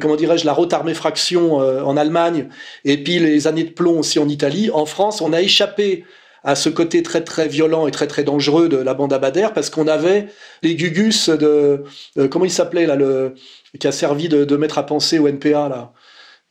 comment 0.01 0.17
dirais-je, 0.17 0.45
la 0.45 0.57
armée 0.73 0.95
fraction 0.95 1.57
en 1.57 1.97
Allemagne, 1.97 2.49
et 2.85 3.03
puis 3.03 3.19
les 3.19 3.47
années 3.47 3.65
de 3.65 3.71
plomb 3.71 4.01
aussi 4.01 4.19
en 4.19 4.29
Italie. 4.29 4.71
En 4.71 4.87
France, 4.87 5.21
on 5.21 5.33
a 5.33 5.41
échappé 5.41 6.05
à 6.45 6.55
ce 6.55 6.69
côté 6.69 7.03
très 7.03 7.23
très 7.23 7.49
violent 7.49 7.87
et 7.87 7.91
très 7.91 8.07
très 8.07 8.25
dangereux 8.25 8.69
de 8.69 8.77
la 8.77 8.95
bande 8.95 9.13
Abadère 9.13 9.53
parce 9.53 9.71
qu'on 9.71 9.87
avait 9.87 10.29
les 10.63 10.75
gugus 10.75 11.29
de 11.29 11.85
euh, 12.19 12.29
comment 12.29 12.45
il 12.45 12.51
s'appelait 12.51 12.87
là 12.87 12.97
le 12.97 13.35
qui 13.79 13.87
a 13.87 13.93
servi 13.93 14.29
de, 14.29 14.45
de 14.45 14.57
maître 14.57 14.79
à 14.79 14.87
penser 14.87 15.19
au 15.19 15.29
NPA 15.29 15.69
là 15.69 15.93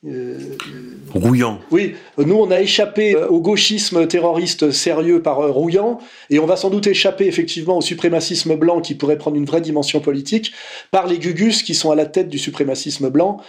euh, 0.08 0.40
Rouillant. 1.14 1.60
Oui, 1.70 1.94
nous 2.18 2.34
on 2.34 2.50
a 2.50 2.60
échappé 2.60 3.16
euh, 3.16 3.28
au 3.28 3.40
gauchisme 3.40 4.08
terroriste 4.08 4.72
sérieux 4.72 5.22
par 5.22 5.40
euh, 5.42 5.52
Rouillant, 5.52 6.00
et 6.32 6.40
on 6.40 6.48
va 6.48 6.56
sans 6.56 6.72
doute 6.72 6.88
échapper 6.88 7.28
effectivement 7.28 7.78
au 7.78 7.82
suprémacisme 7.82 8.56
blanc 8.56 8.82
qui 8.82 8.96
pourrait 8.96 9.20
prendre 9.20 9.38
une 9.38 9.46
vraie 9.46 9.62
dimension 9.62 10.00
politique 10.00 10.54
par 10.90 11.06
les 11.06 11.20
Gugus 11.20 11.62
qui 11.62 11.76
sont 11.76 11.92
à 11.92 11.96
la 11.96 12.08
tête 12.08 12.30
du 12.30 12.40
suprémacisme 12.40 13.12
blanc. 13.12 13.42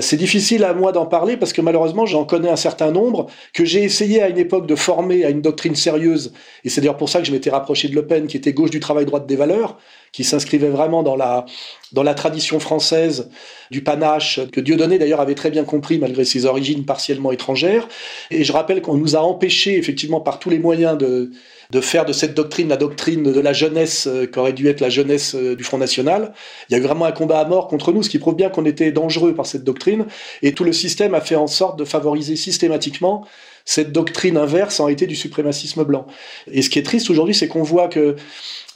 c'est 0.00 0.16
difficile 0.16 0.64
à 0.64 0.72
moi 0.72 0.92
d'en 0.92 1.04
parler 1.04 1.36
parce 1.36 1.52
que 1.52 1.60
malheureusement 1.60 2.06
j'en 2.06 2.24
connais 2.24 2.48
un 2.48 2.56
certain 2.56 2.92
nombre 2.92 3.26
que 3.52 3.66
j'ai 3.66 3.84
essayé 3.84 4.22
à 4.22 4.30
une 4.30 4.38
époque 4.38 4.66
de 4.66 4.76
former 4.76 5.26
à 5.26 5.28
une 5.28 5.42
doctrine 5.42 5.74
sérieuse, 5.74 6.32
et 6.64 6.70
c'est 6.70 6.80
d'ailleurs 6.80 6.96
pour 6.96 7.10
ça 7.10 7.20
que 7.20 7.26
je 7.26 7.32
m'étais 7.32 7.50
rapproché 7.50 7.88
de 7.88 7.94
Le 7.94 8.06
Pen 8.06 8.26
qui 8.26 8.38
était 8.38 8.54
gauche 8.54 8.70
du 8.70 8.80
travail, 8.80 9.04
droite 9.04 9.26
des 9.26 9.36
valeurs, 9.36 9.76
qui 10.12 10.24
s'inscrivait 10.24 10.68
vraiment 10.68 11.02
dans 11.02 11.16
la, 11.16 11.46
dans 11.92 12.02
la 12.02 12.14
tradition 12.14 12.58
française 12.60 13.30
du 13.70 13.82
panache, 13.82 14.40
que 14.52 14.60
Dieudonné 14.60 14.98
d'ailleurs 14.98 15.20
avait 15.20 15.34
très 15.34 15.50
bien 15.50 15.64
compris 15.64 15.98
malgré 15.98 16.24
ses 16.24 16.46
origines 16.46 16.84
partiellement 16.84 17.32
étrangères. 17.32 17.88
Et 18.30 18.44
je 18.44 18.52
rappelle 18.52 18.82
qu'on 18.82 18.96
nous 18.96 19.16
a 19.16 19.20
empêchés 19.20 19.76
effectivement 19.76 20.20
par 20.20 20.38
tous 20.38 20.50
les 20.50 20.58
moyens 20.58 20.98
de, 20.98 21.30
de 21.70 21.80
faire 21.80 22.04
de 22.04 22.12
cette 22.12 22.34
doctrine 22.34 22.68
la 22.68 22.76
doctrine 22.76 23.22
de 23.22 23.40
la 23.40 23.52
jeunesse 23.52 24.06
euh, 24.06 24.26
qu'aurait 24.26 24.52
dû 24.52 24.68
être 24.68 24.80
la 24.80 24.90
jeunesse 24.90 25.34
euh, 25.34 25.54
du 25.54 25.64
Front 25.64 25.78
National. 25.78 26.32
Il 26.68 26.72
y 26.72 26.74
a 26.74 26.78
eu 26.78 26.82
vraiment 26.82 27.04
un 27.04 27.12
combat 27.12 27.40
à 27.40 27.44
mort 27.44 27.68
contre 27.68 27.92
nous, 27.92 28.02
ce 28.02 28.10
qui 28.10 28.18
prouve 28.18 28.34
bien 28.34 28.48
qu'on 28.50 28.64
était 28.64 28.92
dangereux 28.92 29.34
par 29.34 29.46
cette 29.46 29.64
doctrine. 29.64 30.06
Et 30.42 30.52
tout 30.52 30.64
le 30.64 30.72
système 30.72 31.14
a 31.14 31.20
fait 31.20 31.36
en 31.36 31.46
sorte 31.46 31.78
de 31.78 31.84
favoriser 31.84 32.36
systématiquement 32.36 33.26
cette 33.64 33.92
doctrine 33.92 34.36
inverse 34.36 34.80
en 34.80 34.84
réalité 34.84 35.06
du 35.06 35.16
suprémacisme 35.16 35.84
blanc. 35.84 36.06
Et 36.50 36.62
ce 36.62 36.70
qui 36.70 36.78
est 36.78 36.82
triste 36.82 37.10
aujourd'hui, 37.10 37.34
c'est 37.34 37.48
qu'on 37.48 37.62
voit 37.62 37.88
que, 37.88 38.16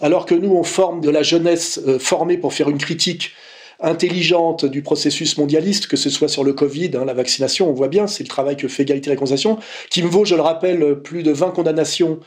alors 0.01 0.26
que 0.26 0.35
nous, 0.35 0.55
on 0.55 0.62
forme 0.62 1.01
de 1.01 1.11
la 1.11 1.22
jeunesse 1.22 1.80
euh, 1.87 1.99
formée 1.99 2.37
pour 2.37 2.53
faire 2.53 2.70
une 2.70 2.78
critique 2.78 3.32
intelligente 3.80 4.64
du 4.64 4.82
processus 4.82 5.37
mondialiste, 5.37 5.87
que 5.87 5.97
ce 5.97 6.11
soit 6.11 6.28
sur 6.28 6.45
le 6.45 6.53
Covid, 6.53 6.93
hein, 6.95 7.05
la 7.05 7.14
vaccination, 7.14 7.68
on 7.68 7.72
voit 7.72 7.89
bien, 7.89 8.07
c'est 8.07 8.22
le 8.22 8.28
travail 8.28 8.57
que 8.57 8.68
fait 8.68 8.85
Égalité 8.85 9.11
et 9.11 9.12
Réconciliation, 9.12 9.59
qui 9.91 10.03
me 10.03 10.09
vaut, 10.09 10.24
je 10.24 10.35
le 10.35 10.43
rappelle, 10.43 11.01
plus 11.03 11.22
de 11.22 11.32
20 11.32 11.51
condamnations 11.51 12.20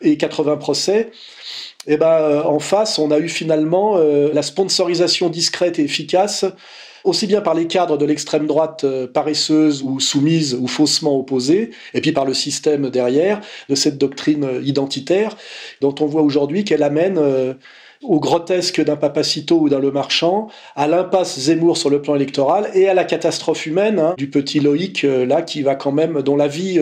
et 0.00 0.16
80 0.16 0.56
procès. 0.56 1.10
Et 1.86 1.94
eh 1.94 1.96
ben, 1.98 2.42
en 2.46 2.60
face, 2.60 2.98
on 2.98 3.10
a 3.10 3.18
eu 3.18 3.28
finalement 3.28 3.98
euh, 3.98 4.30
la 4.32 4.40
sponsorisation 4.40 5.28
discrète 5.28 5.78
et 5.78 5.82
efficace 5.82 6.46
aussi 7.04 7.26
bien 7.26 7.42
par 7.42 7.54
les 7.54 7.66
cadres 7.66 7.98
de 7.98 8.04
l'extrême 8.04 8.46
droite 8.46 8.84
euh, 8.84 9.06
paresseuse 9.06 9.82
ou 9.82 10.00
soumise 10.00 10.54
ou 10.54 10.66
faussement 10.66 11.16
opposée, 11.18 11.70
et 11.92 12.00
puis 12.00 12.12
par 12.12 12.24
le 12.24 12.34
système 12.34 12.90
derrière 12.90 13.40
de 13.68 13.74
cette 13.74 13.98
doctrine 13.98 14.44
euh, 14.44 14.62
identitaire 14.64 15.36
dont 15.80 15.94
on 16.00 16.06
voit 16.06 16.22
aujourd'hui 16.22 16.64
qu'elle 16.64 16.82
amène 16.82 17.18
euh, 17.18 17.54
au 18.02 18.20
grotesque 18.20 18.82
d'un 18.82 18.96
Papacito 18.96 19.58
ou 19.58 19.68
d'un 19.68 19.78
Le 19.78 19.90
Marchand, 19.90 20.48
à 20.76 20.88
l'impasse 20.88 21.38
Zemmour 21.38 21.76
sur 21.76 21.90
le 21.90 22.02
plan 22.02 22.16
électoral 22.16 22.70
et 22.74 22.88
à 22.88 22.94
la 22.94 23.04
catastrophe 23.04 23.66
humaine 23.66 23.98
hein, 23.98 24.14
du 24.18 24.28
petit 24.28 24.60
Loïc 24.60 25.02
là 25.04 25.40
qui 25.40 25.62
va 25.62 25.74
quand 25.74 25.92
même 25.92 26.20
dont 26.20 26.36
la 26.36 26.48
vie 26.48 26.78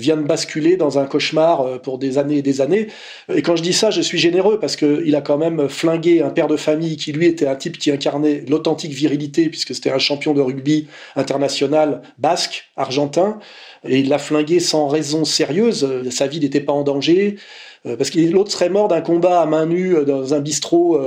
vient 0.00 0.16
de 0.16 0.22
basculer 0.22 0.76
dans 0.76 0.98
un 0.98 1.04
cauchemar 1.04 1.60
euh, 1.60 1.78
pour 1.78 1.98
des 1.98 2.18
années 2.18 2.38
et 2.38 2.42
des 2.42 2.60
années. 2.60 2.88
Et 3.32 3.42
quand 3.42 3.56
je 3.56 3.62
dis 3.62 3.72
ça, 3.72 3.90
je 3.90 4.00
suis 4.00 4.18
généreux 4.18 4.58
parce 4.58 4.76
qu'il 4.76 5.14
a 5.14 5.20
quand 5.20 5.38
même 5.38 5.68
flingué 5.68 6.22
un 6.22 6.30
père 6.30 6.48
de 6.48 6.56
famille 6.56 6.96
qui, 6.96 7.12
lui, 7.12 7.26
était 7.26 7.46
un 7.46 7.54
type 7.54 7.78
qui 7.78 7.90
incarnait 7.90 8.44
l'authentique 8.48 8.92
virilité, 8.92 9.48
puisque 9.48 9.74
c'était 9.74 9.90
un 9.90 9.98
champion 9.98 10.34
de 10.34 10.40
rugby 10.40 10.88
international 11.14 12.02
basque, 12.18 12.70
argentin. 12.76 13.38
Et 13.86 14.00
il 14.00 14.08
l'a 14.08 14.18
flingué 14.18 14.60
sans 14.60 14.88
raison 14.88 15.24
sérieuse. 15.24 15.88
Sa 16.10 16.26
vie 16.26 16.40
n'était 16.40 16.60
pas 16.60 16.72
en 16.72 16.82
danger. 16.82 17.36
Euh, 17.86 17.96
parce 17.96 18.10
que 18.10 18.18
l'autre 18.18 18.50
serait 18.50 18.68
mort 18.68 18.88
d'un 18.88 19.00
combat 19.00 19.40
à 19.40 19.46
main 19.46 19.66
nue 19.66 19.96
euh, 19.96 20.04
dans 20.04 20.34
un 20.34 20.40
bistrot, 20.40 21.00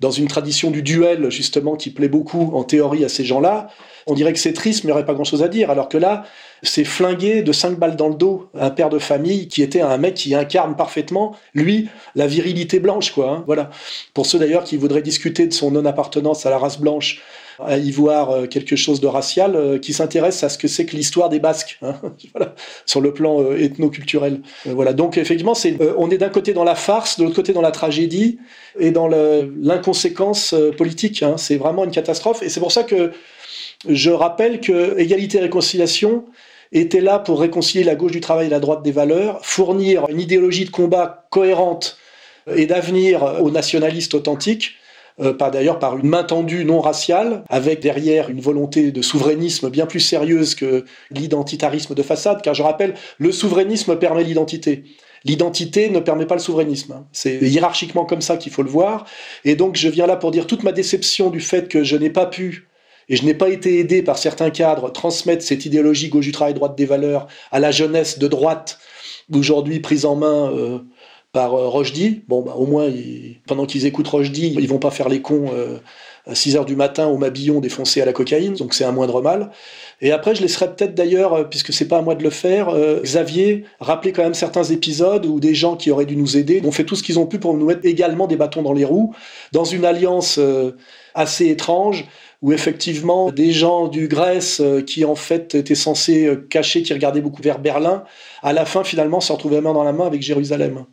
dans 0.00 0.10
une 0.10 0.28
tradition 0.28 0.70
du 0.70 0.82
duel, 0.82 1.30
justement, 1.30 1.76
qui 1.76 1.90
plaît 1.90 2.08
beaucoup 2.08 2.52
en 2.54 2.64
théorie 2.64 3.04
à 3.04 3.08
ces 3.08 3.24
gens-là. 3.24 3.68
On 4.06 4.14
dirait 4.14 4.32
que 4.32 4.38
c'est 4.38 4.52
triste, 4.52 4.84
mais 4.84 4.88
il 4.88 4.92
n'y 4.92 4.92
aurait 4.92 5.06
pas 5.06 5.14
grand-chose 5.14 5.42
à 5.42 5.48
dire. 5.48 5.70
Alors 5.70 5.88
que 5.88 5.98
là, 5.98 6.24
c'est 6.62 6.84
flingué 6.84 7.42
de 7.42 7.52
cinq 7.52 7.78
balles 7.78 7.96
dans 7.96 8.08
le 8.08 8.14
dos 8.14 8.48
un 8.54 8.70
père 8.70 8.90
de 8.90 8.98
famille 8.98 9.48
qui 9.48 9.62
était 9.62 9.80
un 9.80 9.96
mec 9.98 10.14
qui 10.14 10.34
incarne 10.34 10.76
parfaitement, 10.76 11.36
lui, 11.54 11.88
la 12.14 12.26
virilité 12.26 12.80
blanche, 12.80 13.12
quoi. 13.12 13.30
Hein, 13.30 13.44
voilà. 13.46 13.70
Pour 14.14 14.26
ceux 14.26 14.38
d'ailleurs 14.38 14.64
qui 14.64 14.76
voudraient 14.76 15.02
discuter 15.02 15.46
de 15.46 15.52
son 15.52 15.70
non-appartenance 15.70 16.46
à 16.46 16.50
la 16.50 16.58
race 16.58 16.78
blanche, 16.78 17.22
à 17.58 17.76
y 17.76 17.90
voir 17.90 18.30
euh, 18.30 18.46
quelque 18.46 18.76
chose 18.76 19.00
de 19.00 19.06
racial, 19.06 19.54
euh, 19.54 19.78
qui 19.78 19.92
s'intéresse 19.92 20.42
à 20.42 20.48
ce 20.48 20.58
que 20.58 20.68
c'est 20.68 20.86
que 20.86 20.96
l'histoire 20.96 21.28
des 21.28 21.38
Basques, 21.38 21.78
hein, 21.82 21.94
voilà, 22.34 22.54
sur 22.86 23.00
le 23.00 23.12
plan 23.12 23.40
euh, 23.40 23.58
ethno-culturel. 23.58 24.40
voilà. 24.66 24.92
Donc 24.92 25.18
effectivement, 25.18 25.54
c'est, 25.54 25.76
on 25.96 26.10
est 26.10 26.18
d'un 26.18 26.28
côté 26.28 26.52
dans 26.52 26.64
la 26.64 26.74
farce, 26.74 27.18
de 27.18 27.24
l'autre 27.24 27.36
côté 27.36 27.52
dans 27.52 27.62
la 27.62 27.70
tragédie 27.70 28.38
et 28.78 28.90
dans 28.90 29.08
l'inconséquence 29.08 30.54
politique. 30.76 31.22
Hein. 31.22 31.36
C'est 31.36 31.56
vraiment 31.56 31.84
une 31.84 31.90
catastrophe. 31.90 32.42
Et 32.42 32.48
c'est 32.48 32.60
pour 32.60 32.72
ça 32.72 32.82
que 32.82 33.12
je 33.88 34.10
rappelle 34.10 34.60
que 34.60 34.98
égalité 34.98 35.38
et 35.38 35.42
réconciliation 35.42 36.24
était 36.72 37.00
là 37.00 37.18
pour 37.18 37.40
réconcilier 37.40 37.84
la 37.84 37.94
gauche 37.94 38.12
du 38.12 38.20
travail 38.20 38.46
et 38.46 38.50
la 38.50 38.60
droite 38.60 38.82
des 38.82 38.92
valeurs, 38.92 39.44
fournir 39.44 40.06
une 40.08 40.20
idéologie 40.20 40.64
de 40.64 40.70
combat 40.70 41.26
cohérente 41.30 41.98
et 42.54 42.66
d'avenir 42.66 43.40
aux 43.40 43.50
nationalistes 43.50 44.14
authentiques, 44.14 44.72
euh, 45.20 45.32
par 45.32 45.52
d'ailleurs 45.52 45.78
par 45.78 45.96
une 45.96 46.08
main 46.08 46.24
tendue 46.24 46.64
non 46.64 46.80
raciale, 46.80 47.44
avec 47.48 47.80
derrière 47.80 48.28
une 48.28 48.40
volonté 48.40 48.90
de 48.90 49.02
souverainisme 49.02 49.70
bien 49.70 49.86
plus 49.86 50.00
sérieuse 50.00 50.56
que 50.56 50.84
l'identitarisme 51.10 51.94
de 51.94 52.02
façade, 52.02 52.42
car 52.42 52.54
je 52.54 52.62
rappelle, 52.64 52.94
le 53.18 53.30
souverainisme 53.30 53.96
permet 53.96 54.24
l'identité. 54.24 54.84
L'identité 55.24 55.88
ne 55.88 56.00
permet 56.00 56.26
pas 56.26 56.34
le 56.34 56.40
souverainisme. 56.40 56.92
Hein. 56.92 57.06
C'est 57.12 57.36
hiérarchiquement 57.36 58.04
comme 58.04 58.20
ça 58.20 58.36
qu'il 58.36 58.52
faut 58.52 58.62
le 58.62 58.68
voir. 58.68 59.06
Et 59.44 59.54
donc 59.54 59.76
je 59.76 59.88
viens 59.88 60.06
là 60.06 60.16
pour 60.16 60.32
dire 60.32 60.46
toute 60.46 60.64
ma 60.64 60.72
déception 60.72 61.30
du 61.30 61.40
fait 61.40 61.68
que 61.68 61.84
je 61.84 61.96
n'ai 61.96 62.10
pas 62.10 62.26
pu 62.26 62.68
et 63.08 63.16
je 63.16 63.24
n'ai 63.24 63.34
pas 63.34 63.48
été 63.48 63.78
aidé 63.78 64.02
par 64.02 64.18
certains 64.18 64.50
cadres 64.50 64.90
transmettre 64.90 65.42
cette 65.42 65.66
idéologie 65.66 66.08
gauche 66.08 66.24
du 66.24 66.32
travail, 66.32 66.54
droite 66.54 66.76
des 66.76 66.86
valeurs 66.86 67.26
à 67.52 67.60
la 67.60 67.70
jeunesse 67.70 68.18
de 68.18 68.28
droite, 68.28 68.78
aujourd'hui 69.32 69.80
prise 69.80 70.04
en 70.04 70.16
main 70.16 70.50
euh, 70.52 70.78
par 71.32 71.54
euh, 71.54 71.68
Rochdy. 71.68 72.22
Bon, 72.28 72.42
bah, 72.42 72.54
au 72.56 72.66
moins, 72.66 72.88
pendant 73.46 73.66
qu'ils 73.66 73.86
écoutent 73.86 74.08
Rochdy, 74.08 74.54
ils 74.58 74.68
vont 74.68 74.78
pas 74.78 74.90
faire 74.90 75.08
les 75.08 75.20
cons 75.20 75.50
euh, 75.54 75.78
à 76.26 76.34
6 76.34 76.56
heures 76.56 76.64
du 76.64 76.76
matin 76.76 77.06
au 77.06 77.18
Mabillon 77.18 77.60
défoncé 77.60 78.00
à 78.00 78.06
la 78.06 78.14
cocaïne, 78.14 78.54
donc 78.54 78.72
c'est 78.72 78.84
un 78.84 78.92
moindre 78.92 79.20
mal. 79.20 79.50
Et 80.00 80.10
après, 80.10 80.34
je 80.34 80.40
laisserai 80.40 80.74
peut-être 80.74 80.94
d'ailleurs, 80.94 81.50
puisque 81.50 81.72
c'est 81.72 81.86
pas 81.86 81.98
à 81.98 82.02
moi 82.02 82.14
de 82.14 82.22
le 82.22 82.30
faire, 82.30 82.74
Xavier 83.02 83.64
rappeler 83.78 84.12
quand 84.12 84.22
même 84.22 84.34
certains 84.34 84.64
épisodes 84.64 85.26
où 85.26 85.38
des 85.38 85.54
gens 85.54 85.76
qui 85.76 85.90
auraient 85.90 86.06
dû 86.06 86.16
nous 86.16 86.38
aider 86.38 86.62
ont 86.64 86.72
fait 86.72 86.84
tout 86.84 86.96
ce 86.96 87.02
qu'ils 87.02 87.18
ont 87.18 87.26
pu 87.26 87.38
pour 87.38 87.52
nous 87.54 87.66
mettre 87.66 87.84
également 87.84 88.26
des 88.26 88.36
bâtons 88.36 88.62
dans 88.62 88.72
les 88.72 88.86
roues, 88.86 89.14
dans 89.52 89.64
une 89.64 89.84
alliance 89.84 90.40
assez 91.14 91.48
étrange 91.48 92.06
où 92.44 92.52
effectivement 92.52 93.32
des 93.32 93.52
gens 93.52 93.88
du 93.88 94.06
Grèce 94.06 94.60
euh, 94.60 94.82
qui 94.82 95.06
en 95.06 95.14
fait 95.14 95.54
étaient 95.54 95.74
censés 95.74 96.26
euh, 96.26 96.36
cacher, 96.36 96.82
qui 96.82 96.92
regardaient 96.92 97.22
beaucoup 97.22 97.40
vers 97.40 97.58
Berlin, 97.58 98.04
à 98.42 98.52
la 98.52 98.66
fin 98.66 98.84
finalement 98.84 99.22
se 99.22 99.32
retrouvaient 99.32 99.62
main 99.62 99.72
dans 99.72 99.82
la 99.82 99.94
main 99.94 100.06
avec 100.06 100.20
Jérusalem. 100.20 100.84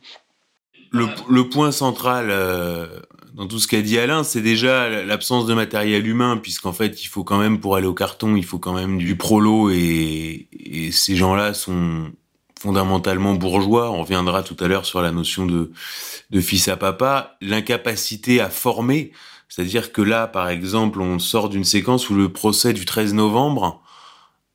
Le, 0.94 1.42
point 1.50 1.74
central 1.74 2.28
euh, 2.30 2.88
dans 3.34 3.48
tout 3.48 3.60
ce 3.60 3.68
qu'a 3.68 3.82
dit 3.82 4.00
Alain, 4.00 4.24
c'est 4.24 4.42
déjà 4.42 5.04
l'absence 5.04 5.46
de 5.46 5.54
matériel 5.54 6.08
humain, 6.08 6.38
puisqu'en 6.38 6.72
fait, 6.72 7.04
il 7.04 7.08
faut 7.08 7.26
quand 7.26 7.38
même, 7.38 7.60
pour 7.60 7.76
aller 7.76 7.88
au 7.88 7.94
carton, 7.94 8.38
il 8.38 8.46
faut 8.46 8.60
quand 8.60 8.74
même 8.74 8.98
du 8.98 9.18
prolo, 9.18 9.72
et, 9.72 10.48
ces 10.94 11.18
gens-là 11.18 11.54
sont 11.54 12.12
fondamentalement 12.62 13.34
bourgeois. 13.34 13.92
On 13.92 14.04
reviendra 14.04 14.42
tout 14.44 14.56
à 14.62 14.70
l'heure 14.70 14.86
sur 14.86 15.02
la 15.02 15.12
notion 15.12 15.46
de 15.46 16.42
fils 16.42 16.70
à 16.70 16.78
papa. 16.78 17.36
L'incapacité 17.42 18.40
à 18.40 18.50
former, 18.50 19.12
c'est-à-dire 19.52 19.92
que 19.92 20.02
là, 20.02 20.28
par 20.28 20.48
exemple, 20.48 21.02
on 21.02 21.20
sort 21.20 21.50
d'une 21.50 21.66
séquence 21.66 22.10
où 22.10 22.16
le 22.16 22.32
procès 22.32 22.72
du 22.72 22.86
13 22.86 23.14
novembre 23.14 23.82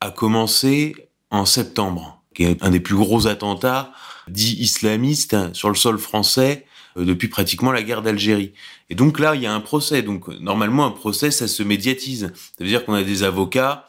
a 0.01 0.09
commencé 0.09 0.95
en 1.29 1.45
septembre, 1.45 2.19
qui 2.33 2.45
est 2.45 2.63
un 2.63 2.71
des 2.71 2.79
plus 2.79 2.95
gros 2.95 3.27
attentats 3.27 3.91
dits 4.27 4.57
islamistes 4.59 5.53
sur 5.53 5.69
le 5.69 5.75
sol 5.75 5.99
français 5.99 6.65
euh, 6.97 7.05
depuis 7.05 7.27
pratiquement 7.27 7.71
la 7.71 7.83
guerre 7.83 8.01
d'Algérie. 8.01 8.53
Et 8.89 8.95
donc 8.95 9.19
là, 9.19 9.35
il 9.35 9.41
y 9.43 9.45
a 9.45 9.53
un 9.53 9.59
procès. 9.59 10.01
Donc 10.01 10.29
normalement, 10.29 10.87
un 10.87 10.91
procès, 10.91 11.29
ça 11.29 11.47
se 11.47 11.61
médiatise. 11.61 12.31
Ça 12.33 12.63
veut 12.63 12.67
dire 12.67 12.83
qu'on 12.83 12.95
a 12.95 13.03
des 13.03 13.21
avocats 13.21 13.85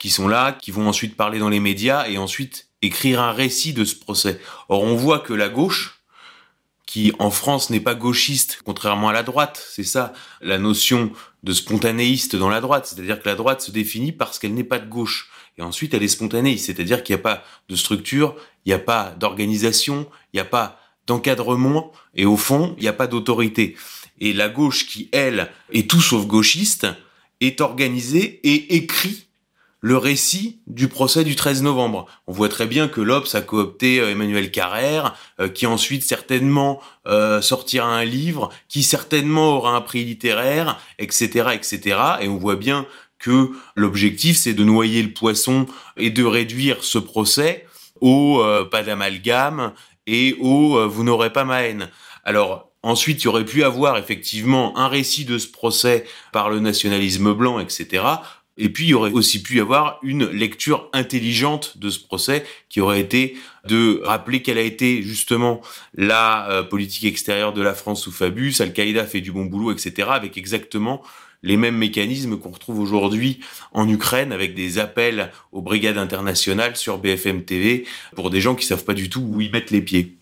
qui 0.00 0.10
sont 0.10 0.26
là, 0.26 0.50
qui 0.50 0.72
vont 0.72 0.88
ensuite 0.88 1.16
parler 1.16 1.38
dans 1.38 1.48
les 1.48 1.60
médias 1.60 2.08
et 2.08 2.18
ensuite 2.18 2.66
écrire 2.82 3.22
un 3.22 3.30
récit 3.30 3.72
de 3.72 3.84
ce 3.84 3.94
procès. 3.94 4.40
Or, 4.68 4.82
on 4.82 4.96
voit 4.96 5.20
que 5.20 5.32
la 5.32 5.48
gauche, 5.48 6.02
qui 6.94 7.10
en 7.18 7.32
France 7.32 7.70
n'est 7.70 7.80
pas 7.80 7.96
gauchiste, 7.96 8.60
contrairement 8.64 9.08
à 9.08 9.12
la 9.12 9.24
droite. 9.24 9.66
C'est 9.68 9.82
ça 9.82 10.12
la 10.40 10.58
notion 10.58 11.10
de 11.42 11.52
spontanéiste 11.52 12.36
dans 12.36 12.48
la 12.48 12.60
droite, 12.60 12.86
c'est-à-dire 12.86 13.20
que 13.20 13.28
la 13.28 13.34
droite 13.34 13.62
se 13.62 13.72
définit 13.72 14.12
parce 14.12 14.38
qu'elle 14.38 14.54
n'est 14.54 14.62
pas 14.62 14.78
de 14.78 14.88
gauche. 14.88 15.28
Et 15.58 15.62
ensuite, 15.62 15.92
elle 15.92 16.04
est 16.04 16.08
spontanée, 16.08 16.56
c'est-à-dire 16.56 17.02
qu'il 17.02 17.16
n'y 17.16 17.20
a 17.20 17.24
pas 17.24 17.42
de 17.68 17.74
structure, 17.74 18.36
il 18.64 18.68
n'y 18.68 18.74
a 18.74 18.78
pas 18.78 19.12
d'organisation, 19.18 20.06
il 20.32 20.36
n'y 20.36 20.40
a 20.40 20.44
pas 20.44 20.78
d'encadrement, 21.08 21.90
et 22.14 22.26
au 22.26 22.36
fond, 22.36 22.76
il 22.78 22.82
n'y 22.82 22.88
a 22.88 22.92
pas 22.92 23.08
d'autorité. 23.08 23.74
Et 24.20 24.32
la 24.32 24.48
gauche 24.48 24.86
qui, 24.86 25.08
elle, 25.10 25.50
est 25.72 25.90
tout 25.90 26.00
sauf 26.00 26.28
gauchiste, 26.28 26.86
est 27.40 27.60
organisée 27.60 28.38
et 28.44 28.76
écrit 28.76 29.26
le 29.84 29.98
récit 29.98 30.60
du 30.66 30.88
procès 30.88 31.24
du 31.24 31.36
13 31.36 31.62
novembre. 31.62 32.06
On 32.26 32.32
voit 32.32 32.48
très 32.48 32.66
bien 32.66 32.88
que 32.88 33.02
l'Obs 33.02 33.34
a 33.34 33.42
coopté 33.42 34.00
euh, 34.00 34.12
Emmanuel 34.12 34.50
Carrère, 34.50 35.14
euh, 35.40 35.50
qui 35.50 35.66
ensuite 35.66 36.02
certainement 36.02 36.80
euh, 37.06 37.42
sortira 37.42 37.86
un 37.86 38.06
livre, 38.06 38.48
qui 38.68 38.82
certainement 38.82 39.58
aura 39.58 39.76
un 39.76 39.82
prix 39.82 40.02
littéraire, 40.02 40.80
etc., 40.98 41.50
etc. 41.52 41.98
Et 42.22 42.28
on 42.28 42.38
voit 42.38 42.56
bien 42.56 42.86
que 43.18 43.50
l'objectif, 43.76 44.38
c'est 44.38 44.54
de 44.54 44.64
noyer 44.64 45.02
le 45.02 45.12
poisson 45.12 45.66
et 45.98 46.08
de 46.08 46.24
réduire 46.24 46.82
ce 46.82 46.96
procès 46.96 47.66
au 48.00 48.42
pas 48.70 48.82
d'amalgame 48.82 49.72
et 50.06 50.34
au 50.40 50.88
vous 50.88 51.04
n'aurez 51.04 51.32
pas 51.32 51.44
ma 51.44 51.62
haine. 51.62 51.90
Alors, 52.24 52.70
Ensuite, 52.84 53.22
il 53.22 53.24
y 53.24 53.28
aurait 53.28 53.46
pu 53.46 53.64
avoir 53.64 53.96
effectivement 53.96 54.76
un 54.76 54.88
récit 54.88 55.24
de 55.24 55.38
ce 55.38 55.48
procès 55.48 56.04
par 56.32 56.50
le 56.50 56.60
nationalisme 56.60 57.32
blanc, 57.32 57.58
etc. 57.58 58.02
Et 58.56 58.68
puis, 58.68 58.84
il 58.84 58.90
y 58.90 58.94
aurait 58.94 59.10
aussi 59.10 59.42
pu 59.42 59.56
y 59.56 59.60
avoir 59.60 59.98
une 60.02 60.28
lecture 60.30 60.88
intelligente 60.92 61.76
de 61.78 61.90
ce 61.90 61.98
procès 61.98 62.44
qui 62.68 62.80
aurait 62.80 63.00
été 63.00 63.36
de 63.66 64.00
rappeler 64.04 64.42
quelle 64.42 64.58
a 64.58 64.62
été 64.62 65.02
justement 65.02 65.60
la 65.94 66.48
euh, 66.50 66.62
politique 66.62 67.04
extérieure 67.04 67.52
de 67.52 67.62
la 67.62 67.74
France 67.74 68.02
sous 68.02 68.12
Fabius, 68.12 68.60
Al-Qaïda 68.60 69.06
fait 69.06 69.20
du 69.20 69.32
bon 69.32 69.46
boulot, 69.46 69.72
etc., 69.72 70.08
avec 70.12 70.38
exactement 70.38 71.02
les 71.42 71.56
mêmes 71.56 71.76
mécanismes 71.76 72.38
qu'on 72.38 72.50
retrouve 72.50 72.80
aujourd'hui 72.80 73.40
en 73.72 73.88
Ukraine 73.88 74.32
avec 74.32 74.54
des 74.54 74.78
appels 74.78 75.30
aux 75.52 75.60
brigades 75.60 75.98
internationales 75.98 76.74
sur 76.76 76.98
BFM 76.98 77.42
TV 77.42 77.84
pour 78.16 78.30
des 78.30 78.40
gens 78.40 78.54
qui 78.54 78.64
savent 78.64 78.84
pas 78.84 78.94
du 78.94 79.10
tout 79.10 79.20
où 79.20 79.40
ils 79.40 79.52
mettent 79.52 79.70
les 79.70 79.82
pieds. 79.82 80.16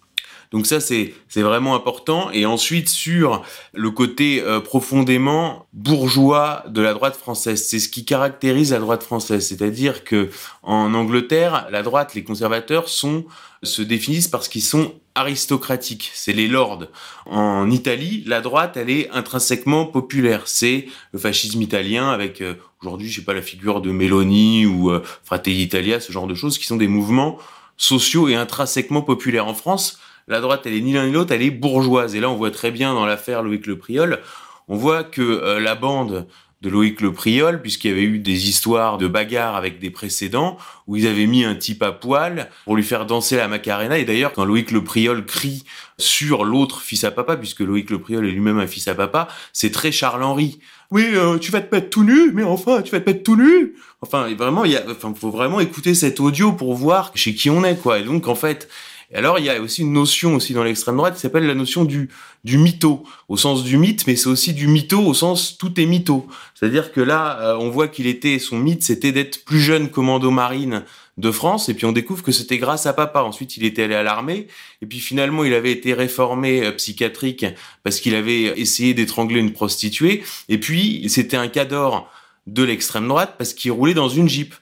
Donc 0.52 0.66
ça, 0.66 0.80
c'est 0.80 1.14
vraiment 1.36 1.74
important. 1.74 2.30
Et 2.30 2.46
ensuite, 2.46 2.88
sur 2.88 3.42
le 3.72 3.90
côté 3.90 4.42
euh, 4.42 4.60
profondément 4.60 5.66
bourgeois 5.72 6.64
de 6.68 6.82
la 6.82 6.92
droite 6.94 7.16
française, 7.16 7.64
c'est 7.66 7.78
ce 7.78 7.88
qui 7.88 8.04
caractérise 8.04 8.72
la 8.72 8.78
droite 8.78 9.02
française. 9.02 9.46
C'est-à-dire 9.46 10.04
que 10.04 10.30
en 10.62 10.94
Angleterre, 10.94 11.66
la 11.70 11.82
droite, 11.82 12.14
les 12.14 12.22
conservateurs 12.24 12.88
sont 12.88 13.24
se 13.62 13.82
définissent 13.82 14.28
parce 14.28 14.48
qu'ils 14.48 14.62
sont 14.62 14.94
aristocratiques, 15.14 16.10
c'est 16.14 16.32
les 16.32 16.48
lords. 16.48 16.86
En 17.26 17.70
Italie, 17.70 18.24
la 18.26 18.40
droite, 18.40 18.76
elle 18.76 18.90
est 18.90 19.10
intrinsèquement 19.10 19.86
populaire. 19.86 20.42
C'est 20.46 20.86
le 21.12 21.18
fascisme 21.18 21.60
italien 21.60 22.10
avec 22.10 22.40
euh, 22.40 22.54
aujourd'hui, 22.80 23.08
je 23.08 23.20
sais 23.20 23.24
pas, 23.24 23.34
la 23.34 23.42
figure 23.42 23.80
de 23.80 23.90
Meloni 23.90 24.66
ou 24.66 24.90
euh, 24.90 25.02
Fratelli 25.22 25.62
Italia, 25.62 26.00
ce 26.00 26.12
genre 26.12 26.26
de 26.26 26.34
choses 26.34 26.58
qui 26.58 26.64
sont 26.64 26.76
des 26.76 26.88
mouvements 26.88 27.38
sociaux 27.76 28.28
et 28.28 28.34
intrinsèquement 28.34 29.02
populaires. 29.02 29.46
En 29.46 29.54
France, 29.54 30.00
la 30.28 30.40
droite, 30.40 30.62
elle 30.66 30.74
est 30.74 30.80
ni 30.80 30.92
l'un 30.92 31.06
ni 31.06 31.12
l'autre, 31.12 31.32
elle 31.32 31.42
est 31.42 31.50
bourgeoise. 31.50 32.14
Et 32.14 32.20
là, 32.20 32.30
on 32.30 32.36
voit 32.36 32.50
très 32.50 32.70
bien 32.70 32.94
dans 32.94 33.06
l'affaire 33.06 33.42
Loïc 33.42 33.66
Le 33.66 33.78
Priol, 33.78 34.20
on 34.68 34.76
voit 34.76 35.04
que 35.04 35.22
euh, 35.22 35.60
la 35.60 35.74
bande 35.74 36.26
de 36.62 36.70
Loïc 36.70 37.00
Le 37.00 37.12
Priol, 37.12 37.60
puisqu'il 37.60 37.88
y 37.88 37.90
avait 37.90 38.04
eu 38.04 38.18
des 38.20 38.48
histoires 38.48 38.96
de 38.96 39.08
bagarres 39.08 39.56
avec 39.56 39.80
des 39.80 39.90
précédents, 39.90 40.56
où 40.86 40.96
ils 40.96 41.08
avaient 41.08 41.26
mis 41.26 41.44
un 41.44 41.56
type 41.56 41.82
à 41.82 41.90
poil 41.90 42.50
pour 42.64 42.76
lui 42.76 42.84
faire 42.84 43.04
danser 43.04 43.36
la 43.36 43.48
Macarena. 43.48 43.98
Et 43.98 44.04
d'ailleurs, 44.04 44.32
quand 44.32 44.44
Loïc 44.44 44.70
Le 44.70 44.84
Priol 44.84 45.26
crie 45.26 45.64
sur 45.98 46.44
l'autre 46.44 46.80
fils 46.80 47.02
à 47.02 47.10
papa, 47.10 47.36
puisque 47.36 47.60
Loïc 47.60 47.90
Le 47.90 47.98
Priol 47.98 48.24
est 48.26 48.30
lui-même 48.30 48.60
un 48.60 48.68
fils 48.68 48.86
à 48.86 48.94
papa, 48.94 49.26
c'est 49.52 49.72
très 49.72 49.90
Charles-Henri. 49.90 50.60
Oui, 50.92 51.04
euh, 51.14 51.38
tu 51.38 51.50
vas 51.50 51.60
te 51.62 51.74
mettre 51.74 51.90
tout 51.90 52.04
nu, 52.04 52.30
mais 52.32 52.44
enfin, 52.44 52.82
tu 52.82 52.92
vas 52.92 53.00
te 53.00 53.10
mettre 53.10 53.24
tout 53.24 53.36
nu. 53.36 53.74
Enfin, 54.00 54.32
vraiment, 54.34 54.64
il 54.64 54.80
enfin, 54.88 55.12
faut 55.18 55.30
vraiment 55.30 55.58
écouter 55.58 55.94
cet 55.94 56.20
audio 56.20 56.52
pour 56.52 56.74
voir 56.74 57.10
chez 57.16 57.34
qui 57.34 57.50
on 57.50 57.64
est, 57.64 57.76
quoi. 57.76 57.98
Et 57.98 58.04
donc, 58.04 58.28
en 58.28 58.36
fait, 58.36 58.68
et 59.12 59.16
alors, 59.16 59.38
il 59.38 59.44
y 59.44 59.50
a 59.50 59.60
aussi 59.60 59.82
une 59.82 59.92
notion 59.92 60.36
aussi 60.36 60.54
dans 60.54 60.64
l'extrême 60.64 60.96
droite 60.96 61.16
qui 61.16 61.20
s'appelle 61.20 61.46
la 61.46 61.54
notion 61.54 61.84
du, 61.84 62.08
du 62.44 62.56
mytho, 62.56 63.04
au 63.28 63.36
sens 63.36 63.62
du 63.62 63.76
mythe, 63.76 64.06
mais 64.06 64.16
c'est 64.16 64.28
aussi 64.28 64.54
du 64.54 64.68
mytho 64.68 65.00
au 65.00 65.12
sens 65.12 65.58
tout 65.58 65.78
est 65.78 65.84
mytho. 65.84 66.26
C'est-à-dire 66.54 66.92
que 66.92 67.00
là, 67.02 67.38
euh, 67.40 67.56
on 67.58 67.68
voit 67.68 67.88
qu'il 67.88 68.06
était, 68.06 68.38
son 68.38 68.58
mythe, 68.58 68.82
c'était 68.82 69.12
d'être 69.12 69.44
plus 69.44 69.60
jeune 69.60 69.90
commando 69.90 70.30
marine 70.30 70.84
de 71.18 71.30
France, 71.30 71.68
et 71.68 71.74
puis 71.74 71.84
on 71.84 71.92
découvre 71.92 72.22
que 72.22 72.32
c'était 72.32 72.56
grâce 72.56 72.86
à 72.86 72.94
papa. 72.94 73.22
Ensuite, 73.22 73.58
il 73.58 73.66
était 73.66 73.82
allé 73.82 73.94
à 73.94 74.02
l'armée, 74.02 74.46
et 74.80 74.86
puis 74.86 74.98
finalement, 74.98 75.44
il 75.44 75.52
avait 75.52 75.72
été 75.72 75.92
réformé 75.92 76.64
euh, 76.64 76.72
psychiatrique 76.72 77.44
parce 77.82 78.00
qu'il 78.00 78.14
avait 78.14 78.58
essayé 78.58 78.94
d'étrangler 78.94 79.40
une 79.40 79.52
prostituée, 79.52 80.22
et 80.48 80.56
puis 80.56 81.04
c'était 81.10 81.36
un 81.36 81.48
cador 81.48 82.10
de 82.46 82.62
l'extrême 82.62 83.06
droite 83.08 83.34
parce 83.36 83.52
qu'il 83.52 83.72
roulait 83.72 83.94
dans 83.94 84.08
une 84.08 84.28
Jeep, 84.28 84.54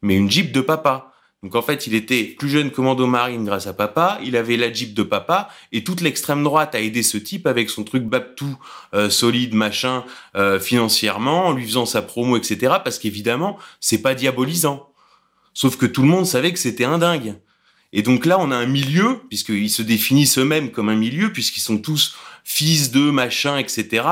mais 0.00 0.14
une 0.14 0.30
Jeep 0.30 0.52
de 0.52 0.60
papa. 0.60 1.12
Donc 1.46 1.54
en 1.54 1.62
fait, 1.62 1.86
il 1.86 1.94
était 1.94 2.24
plus 2.24 2.48
jeune 2.48 2.72
commando 2.72 3.06
marine 3.06 3.44
grâce 3.44 3.68
à 3.68 3.72
papa, 3.72 4.18
il 4.24 4.34
avait 4.34 4.56
la 4.56 4.72
Jeep 4.72 4.94
de 4.94 5.04
papa, 5.04 5.48
et 5.70 5.84
toute 5.84 6.00
l'extrême 6.00 6.42
droite 6.42 6.74
a 6.74 6.80
aidé 6.80 7.04
ce 7.04 7.18
type 7.18 7.46
avec 7.46 7.70
son 7.70 7.84
truc 7.84 8.02
Babtou 8.02 8.58
euh, 8.94 9.10
solide, 9.10 9.54
machin, 9.54 10.04
euh, 10.34 10.58
financièrement, 10.58 11.46
en 11.46 11.52
lui 11.52 11.64
faisant 11.64 11.86
sa 11.86 12.02
promo, 12.02 12.36
etc. 12.36 12.78
Parce 12.82 12.98
qu'évidemment, 12.98 13.58
c'est 13.78 14.02
pas 14.02 14.16
diabolisant. 14.16 14.90
Sauf 15.54 15.76
que 15.76 15.86
tout 15.86 16.02
le 16.02 16.08
monde 16.08 16.26
savait 16.26 16.52
que 16.52 16.58
c'était 16.58 16.84
un 16.84 16.98
dingue. 16.98 17.36
Et 17.92 18.02
donc 18.02 18.26
là, 18.26 18.40
on 18.40 18.50
a 18.50 18.56
un 18.56 18.66
milieu, 18.66 19.20
puisqu'ils 19.28 19.70
se 19.70 19.82
définissent 19.82 20.38
eux-mêmes 20.38 20.72
comme 20.72 20.88
un 20.88 20.96
milieu, 20.96 21.32
puisqu'ils 21.32 21.60
sont 21.60 21.78
tous 21.78 22.16
fils 22.42 22.90
de 22.90 23.08
machin, 23.12 23.56
etc. 23.56 24.04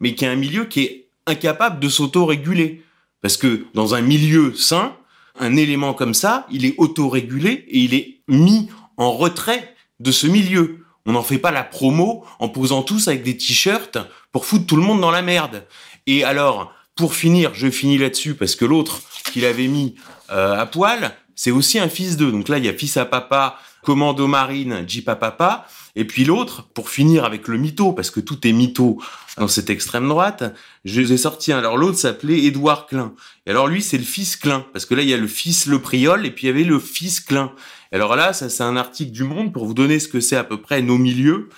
Mais 0.00 0.14
qui 0.14 0.26
est 0.26 0.28
un 0.28 0.36
milieu 0.36 0.66
qui 0.66 0.82
est 0.82 1.08
incapable 1.26 1.80
de 1.80 1.88
s'auto-réguler. 1.88 2.82
Parce 3.22 3.38
que 3.38 3.64
dans 3.72 3.94
un 3.94 4.02
milieu 4.02 4.54
sain, 4.54 4.94
un 5.38 5.56
élément 5.56 5.94
comme 5.94 6.14
ça, 6.14 6.46
il 6.50 6.64
est 6.64 6.74
autorégulé 6.78 7.64
et 7.68 7.78
il 7.78 7.94
est 7.94 8.20
mis 8.28 8.68
en 8.96 9.12
retrait 9.12 9.74
de 10.00 10.12
ce 10.12 10.26
milieu. 10.26 10.84
On 11.06 11.12
n'en 11.12 11.22
fait 11.22 11.38
pas 11.38 11.50
la 11.50 11.64
promo 11.64 12.24
en 12.38 12.48
posant 12.48 12.82
tous 12.82 13.08
avec 13.08 13.22
des 13.22 13.36
t-shirts 13.36 13.98
pour 14.32 14.46
foutre 14.46 14.66
tout 14.66 14.76
le 14.76 14.82
monde 14.82 15.00
dans 15.00 15.10
la 15.10 15.22
merde. 15.22 15.66
Et 16.06 16.24
alors, 16.24 16.72
pour 16.94 17.14
finir, 17.14 17.52
je 17.54 17.68
finis 17.70 17.98
là-dessus 17.98 18.34
parce 18.34 18.54
que 18.54 18.64
l'autre 18.64 19.02
qu'il 19.32 19.44
avait 19.44 19.66
mis 19.66 19.96
euh, 20.30 20.58
à 20.58 20.66
poil, 20.66 21.14
c'est 21.34 21.50
aussi 21.50 21.78
un 21.78 21.88
fils 21.88 22.16
d'eux. 22.16 22.30
Donc 22.30 22.48
là, 22.48 22.58
il 22.58 22.64
y 22.64 22.68
a 22.68 22.72
fils 22.72 22.96
à 22.96 23.04
papa, 23.04 23.58
commando 23.82 24.26
marine, 24.26 24.84
jeep 24.86 25.08
à 25.08 25.16
papa. 25.16 25.66
Et 25.96 26.04
puis 26.04 26.24
l'autre, 26.24 26.68
pour 26.74 26.90
finir 26.90 27.24
avec 27.24 27.46
le 27.46 27.56
mytho, 27.56 27.92
parce 27.92 28.10
que 28.10 28.20
tout 28.20 28.46
est 28.46 28.52
mytho 28.52 28.98
dans 29.36 29.48
cette 29.48 29.70
extrême 29.70 30.08
droite, 30.08 30.54
je 30.84 31.00
les 31.00 31.12
ai 31.12 31.16
sortis. 31.16 31.52
Alors 31.52 31.76
l'autre 31.76 31.98
s'appelait 31.98 32.42
Édouard 32.44 32.86
Klein. 32.86 33.14
Et 33.46 33.50
alors 33.50 33.68
lui, 33.68 33.82
c'est 33.82 33.98
le 33.98 34.04
fils 34.04 34.36
Klein, 34.36 34.66
parce 34.72 34.86
que 34.86 34.94
là, 34.94 35.02
il 35.02 35.08
y 35.08 35.14
a 35.14 35.18
le 35.18 35.28
fils 35.28 35.66
Le 35.66 35.78
Priol, 35.78 36.26
et 36.26 36.30
puis 36.30 36.44
il 36.44 36.46
y 36.48 36.50
avait 36.50 36.64
le 36.64 36.78
fils 36.78 37.20
Klein. 37.20 37.52
Et 37.92 37.96
alors 37.96 38.16
là, 38.16 38.32
ça 38.32 38.48
c'est 38.48 38.64
un 38.64 38.76
article 38.76 39.12
du 39.12 39.22
Monde 39.22 39.52
pour 39.52 39.66
vous 39.66 39.74
donner 39.74 40.00
ce 40.00 40.08
que 40.08 40.20
c'est 40.20 40.36
à 40.36 40.44
peu 40.44 40.60
près 40.60 40.82
nos 40.82 40.98
milieux. 40.98 41.48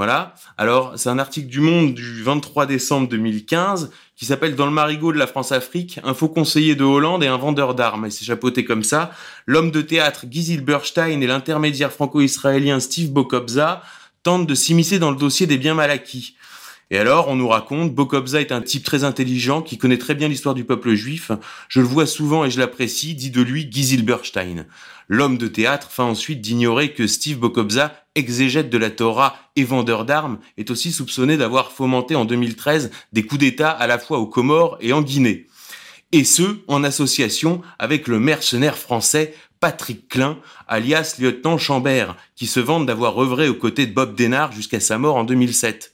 Voilà. 0.00 0.34
Alors, 0.56 0.94
c'est 0.96 1.10
un 1.10 1.18
article 1.18 1.48
du 1.48 1.60
Monde 1.60 1.92
du 1.92 2.22
23 2.22 2.64
décembre 2.64 3.06
2015 3.06 3.90
qui 4.16 4.24
s'appelle 4.24 4.56
Dans 4.56 4.64
le 4.64 4.72
marigot 4.72 5.12
de 5.12 5.18
la 5.18 5.26
France-Afrique, 5.26 6.00
un 6.04 6.14
faux 6.14 6.30
conseiller 6.30 6.74
de 6.74 6.84
Hollande 6.84 7.22
et 7.22 7.26
un 7.26 7.36
vendeur 7.36 7.74
d'armes. 7.74 8.06
Et 8.06 8.10
c'est 8.10 8.24
chapeauté 8.24 8.64
comme 8.64 8.82
ça. 8.82 9.10
L'homme 9.44 9.70
de 9.70 9.82
théâtre 9.82 10.24
Gizil 10.30 10.62
Burstein 10.62 11.20
et 11.20 11.26
l'intermédiaire 11.26 11.92
franco-israélien 11.92 12.80
Steve 12.80 13.10
Bokobza 13.10 13.82
tentent 14.22 14.46
de 14.46 14.54
s'immiscer 14.54 14.98
dans 14.98 15.10
le 15.10 15.18
dossier 15.18 15.46
des 15.46 15.58
biens 15.58 15.74
mal 15.74 15.90
acquis. 15.90 16.34
Et 16.90 16.96
alors, 16.96 17.28
on 17.28 17.36
nous 17.36 17.48
raconte, 17.48 17.94
Bokobza 17.94 18.40
est 18.40 18.52
un 18.52 18.62
type 18.62 18.84
très 18.84 19.04
intelligent 19.04 19.60
qui 19.60 19.76
connaît 19.76 19.98
très 19.98 20.14
bien 20.14 20.28
l'histoire 20.28 20.54
du 20.54 20.64
peuple 20.64 20.94
juif. 20.94 21.30
Je 21.68 21.80
le 21.80 21.86
vois 21.86 22.06
souvent 22.06 22.46
et 22.46 22.50
je 22.50 22.58
l'apprécie, 22.58 23.14
dit 23.14 23.30
de 23.30 23.42
lui 23.42 23.68
Gizil 23.70 24.02
Burstein. 24.02 24.64
L'homme 25.08 25.36
de 25.38 25.46
théâtre 25.46 25.90
feint 25.90 26.04
ensuite 26.04 26.40
d'ignorer 26.40 26.92
que 26.92 27.06
Steve 27.06 27.38
Bokobza, 27.38 27.92
exégète 28.14 28.70
de 28.70 28.78
la 28.78 28.90
Torah 28.90 29.36
et 29.56 29.64
vendeur 29.64 30.04
d'armes, 30.04 30.38
est 30.56 30.70
aussi 30.70 30.92
soupçonné 30.92 31.36
d'avoir 31.36 31.72
fomenté 31.72 32.14
en 32.14 32.24
2013 32.24 32.90
des 33.12 33.24
coups 33.24 33.40
d'État 33.40 33.70
à 33.70 33.86
la 33.86 33.98
fois 33.98 34.18
aux 34.18 34.26
Comores 34.26 34.76
et 34.80 34.92
en 34.92 35.02
Guinée. 35.02 35.46
Et 36.12 36.24
ce, 36.24 36.58
en 36.66 36.82
association 36.82 37.62
avec 37.78 38.08
le 38.08 38.18
mercenaire 38.18 38.76
français 38.76 39.34
Patrick 39.60 40.08
Klein, 40.08 40.38
alias 40.66 41.16
lieutenant 41.18 41.58
Chambert, 41.58 42.16
qui 42.34 42.46
se 42.46 42.60
vante 42.60 42.86
d'avoir 42.86 43.20
œuvré 43.20 43.48
aux 43.48 43.54
côtés 43.54 43.86
de 43.86 43.92
Bob 43.92 44.16
Denard 44.16 44.52
jusqu'à 44.52 44.80
sa 44.80 44.98
mort 44.98 45.16
en 45.16 45.24
2007. 45.24 45.92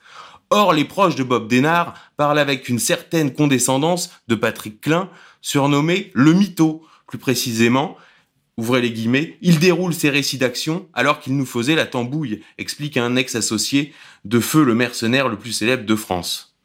Or, 0.51 0.73
les 0.73 0.85
proches 0.85 1.17
de 1.17 1.25
Bob 1.25 1.49
Denard 1.49 1.95
parlent 2.17 2.39
avec 2.39 2.69
une 2.69 2.79
certaine 2.79 3.35
condescendance 3.35 4.11
de 4.29 4.37
Patrick 4.37 4.81
Klein, 4.81 5.11
surnommé 5.43 6.13
le 6.15 6.33
mytho. 6.33 6.87
Plus 7.09 7.19
précisément, 7.19 7.97
ouvrez 8.57 8.81
les 8.81 8.93
guillemets, 8.93 9.37
il 9.43 9.59
déroule 9.59 9.95
ses 9.95 10.11
récits 10.11 10.39
d'action 10.39 10.89
alors 10.95 11.21
qu'il 11.21 11.37
nous 11.37 11.47
faisait 11.47 11.75
la 11.75 11.87
tambouille, 11.87 12.43
explique 12.59 12.97
un 12.97 13.17
ex-associé 13.17 13.93
de 14.25 14.41
Feu 14.41 14.65
le 14.65 14.75
mercenaire 14.75 15.29
le 15.29 15.39
plus 15.39 15.53
célèbre 15.53 15.85
de 15.85 15.97
France. 15.97 16.57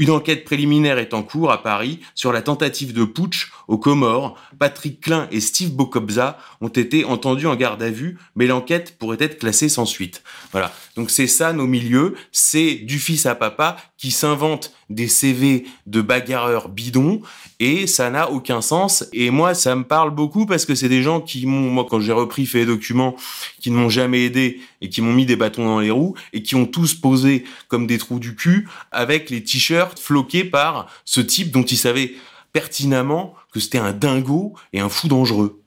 Une 0.00 0.10
enquête 0.10 0.44
préliminaire 0.44 0.98
est 0.98 1.12
en 1.12 1.24
cours 1.24 1.50
à 1.50 1.60
Paris 1.60 1.98
sur 2.14 2.32
la 2.32 2.40
tentative 2.40 2.92
de 2.92 3.04
putsch 3.04 3.50
aux 3.66 3.78
Comores. 3.78 4.38
Patrick 4.56 5.00
Klein 5.00 5.26
et 5.32 5.40
Steve 5.40 5.72
Bokobza 5.72 6.38
ont 6.60 6.68
été 6.68 7.04
entendus 7.04 7.48
en 7.48 7.56
garde 7.56 7.82
à 7.82 7.90
vue, 7.90 8.16
mais 8.36 8.46
l'enquête 8.46 8.96
pourrait 8.96 9.16
être 9.18 9.40
classée 9.40 9.68
sans 9.68 9.86
suite. 9.86 10.22
Voilà. 10.52 10.72
Donc 10.94 11.10
c'est 11.10 11.26
ça 11.26 11.52
nos 11.52 11.66
milieux, 11.66 12.14
c'est 12.30 12.76
du 12.76 13.00
fils 13.00 13.26
à 13.26 13.34
papa 13.34 13.76
qui 13.96 14.12
s'invente 14.12 14.72
des 14.88 15.08
CV 15.08 15.66
de 15.86 16.00
bagarreurs 16.00 16.68
bidons 16.68 17.20
et 17.60 17.86
ça 17.86 18.10
n'a 18.10 18.30
aucun 18.30 18.60
sens. 18.60 19.04
Et 19.12 19.30
moi, 19.30 19.54
ça 19.54 19.74
me 19.74 19.84
parle 19.84 20.10
beaucoup 20.10 20.46
parce 20.46 20.64
que 20.64 20.74
c'est 20.74 20.88
des 20.88 21.02
gens 21.02 21.20
qui 21.20 21.46
m'ont, 21.46 21.70
moi, 21.70 21.86
quand 21.88 22.00
j'ai 22.00 22.12
repris 22.12 22.46
fait 22.46 22.64
documents, 22.64 23.16
qui 23.60 23.70
ne 23.70 23.76
m'ont 23.76 23.88
jamais 23.88 24.24
aidé 24.24 24.60
et 24.80 24.88
qui 24.88 25.02
m'ont 25.02 25.12
mis 25.12 25.26
des 25.26 25.36
bâtons 25.36 25.64
dans 25.64 25.80
les 25.80 25.90
roues 25.90 26.14
et 26.32 26.42
qui 26.42 26.54
ont 26.54 26.66
tous 26.66 26.94
posé 26.94 27.44
comme 27.68 27.86
des 27.86 27.98
trous 27.98 28.18
du 28.20 28.34
cul 28.34 28.68
avec 28.92 29.30
les 29.30 29.42
t-shirts 29.42 29.98
floqués 29.98 30.44
par 30.44 30.88
ce 31.04 31.20
type 31.20 31.50
dont 31.50 31.64
ils 31.64 31.76
savaient 31.76 32.12
pertinemment 32.52 33.34
que 33.52 33.60
c'était 33.60 33.78
un 33.78 33.92
dingo 33.92 34.54
et 34.72 34.80
un 34.80 34.88
fou 34.88 35.08
dangereux. 35.08 35.60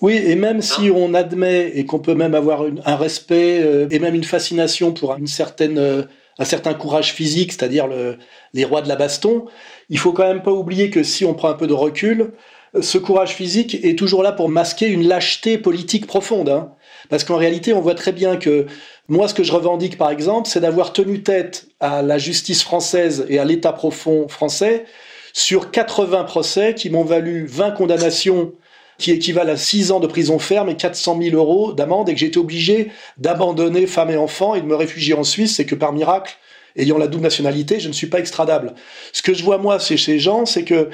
Oui, 0.00 0.14
et 0.14 0.36
même 0.36 0.62
si 0.62 0.90
on 0.94 1.12
admet 1.14 1.72
et 1.74 1.84
qu'on 1.84 1.98
peut 1.98 2.14
même 2.14 2.36
avoir 2.36 2.62
un 2.84 2.96
respect 2.96 3.60
euh, 3.60 3.88
et 3.90 3.98
même 3.98 4.14
une 4.14 4.24
fascination 4.24 4.92
pour 4.92 5.16
une 5.16 5.26
certaine 5.26 5.76
euh, 5.78 6.02
un 6.38 6.44
certain 6.44 6.74
courage 6.74 7.12
physique, 7.12 7.52
c'est-à-dire 7.52 7.86
le, 7.86 8.16
les 8.54 8.64
rois 8.64 8.80
de 8.80 8.88
la 8.88 8.96
baston, 8.96 9.46
il 9.90 9.98
faut 9.98 10.12
quand 10.12 10.26
même 10.26 10.42
pas 10.42 10.52
oublier 10.52 10.90
que 10.90 11.02
si 11.02 11.24
on 11.24 11.34
prend 11.34 11.48
un 11.48 11.54
peu 11.54 11.66
de 11.66 11.72
recul, 11.72 12.32
ce 12.80 12.98
courage 12.98 13.34
physique 13.34 13.78
est 13.82 13.98
toujours 13.98 14.22
là 14.22 14.32
pour 14.32 14.48
masquer 14.48 14.88
une 14.88 15.06
lâcheté 15.06 15.58
politique 15.58 16.06
profonde. 16.06 16.48
Hein. 16.48 16.72
Parce 17.08 17.24
qu'en 17.24 17.36
réalité, 17.36 17.72
on 17.72 17.80
voit 17.80 17.94
très 17.94 18.12
bien 18.12 18.36
que 18.36 18.66
moi, 19.08 19.28
ce 19.28 19.34
que 19.34 19.42
je 19.42 19.52
revendique, 19.52 19.96
par 19.96 20.10
exemple, 20.10 20.48
c'est 20.48 20.60
d'avoir 20.60 20.92
tenu 20.92 21.22
tête 21.22 21.68
à 21.80 22.02
la 22.02 22.18
justice 22.18 22.62
française 22.62 23.24
et 23.28 23.38
à 23.38 23.44
l'État 23.44 23.72
profond 23.72 24.28
français 24.28 24.84
sur 25.32 25.70
80 25.70 26.24
procès 26.24 26.74
qui 26.74 26.90
m'ont 26.90 27.04
valu 27.04 27.46
20 27.46 27.70
condamnations 27.72 28.52
qui 28.98 29.12
équivalent 29.12 29.52
à 29.52 29.56
6 29.56 29.92
ans 29.92 30.00
de 30.00 30.08
prison 30.08 30.38
ferme 30.38 30.68
et 30.68 30.76
400 30.76 31.18
000 31.22 31.36
euros 31.36 31.72
d'amende 31.72 32.08
et 32.08 32.14
que 32.14 32.24
été 32.24 32.38
obligé 32.38 32.90
d'abandonner 33.16 33.86
femme 33.86 34.10
et 34.10 34.16
enfants 34.16 34.56
et 34.56 34.60
de 34.60 34.66
me 34.66 34.74
réfugier 34.74 35.14
en 35.14 35.22
Suisse 35.22 35.60
et 35.60 35.66
que 35.66 35.76
par 35.76 35.92
miracle, 35.92 36.36
ayant 36.78 36.98
la 36.98 37.06
double 37.06 37.24
nationalité, 37.24 37.80
je 37.80 37.88
ne 37.88 37.92
suis 37.92 38.06
pas 38.06 38.18
extradable. 38.18 38.74
Ce 39.12 39.22
que 39.22 39.34
je 39.34 39.44
vois 39.44 39.58
moi 39.58 39.78
chez 39.78 39.96
ces 39.96 40.18
gens, 40.18 40.46
c'est 40.46 40.64
que 40.64 40.88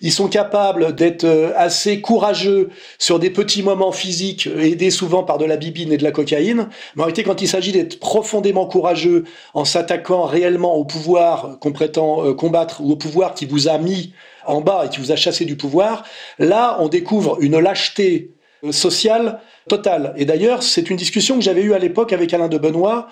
ils 0.00 0.12
sont 0.12 0.28
capables 0.28 0.94
d'être 0.94 1.24
euh, 1.24 1.52
assez 1.56 2.00
courageux 2.00 2.70
sur 2.98 3.18
des 3.18 3.30
petits 3.30 3.62
moments 3.62 3.92
physiques, 3.92 4.48
aidés 4.58 4.90
souvent 4.90 5.22
par 5.22 5.38
de 5.38 5.44
la 5.44 5.56
bibine 5.56 5.92
et 5.92 5.96
de 5.96 6.04
la 6.04 6.10
cocaïne. 6.10 6.68
Mais 6.94 7.02
en 7.02 7.06
réalité, 7.06 7.22
quand 7.22 7.40
il 7.42 7.48
s'agit 7.48 7.72
d'être 7.72 8.00
profondément 8.00 8.66
courageux 8.66 9.24
en 9.54 9.64
s'attaquant 9.64 10.24
réellement 10.24 10.74
au 10.74 10.84
pouvoir 10.84 11.58
qu'on 11.60 11.72
prétend 11.72 12.24
euh, 12.24 12.34
combattre 12.34 12.80
ou 12.80 12.92
au 12.92 12.96
pouvoir 12.96 13.34
qui 13.34 13.46
vous 13.46 13.68
a 13.68 13.78
mis 13.78 14.12
en 14.46 14.60
bas 14.60 14.84
et 14.84 14.88
qui 14.88 15.00
vous 15.00 15.12
a 15.12 15.16
chassé 15.16 15.44
du 15.44 15.56
pouvoir, 15.56 16.04
là, 16.38 16.76
on 16.80 16.88
découvre 16.88 17.38
une 17.40 17.58
lâcheté 17.58 18.32
euh, 18.64 18.72
sociale 18.72 19.40
totale. 19.68 20.12
Et 20.16 20.24
d'ailleurs, 20.24 20.62
c'est 20.62 20.90
une 20.90 20.96
discussion 20.96 21.36
que 21.36 21.42
j'avais 21.42 21.62
eue 21.62 21.72
à 21.72 21.78
l'époque 21.78 22.12
avec 22.12 22.34
Alain 22.34 22.48
de 22.48 22.58
Benoît, 22.58 23.08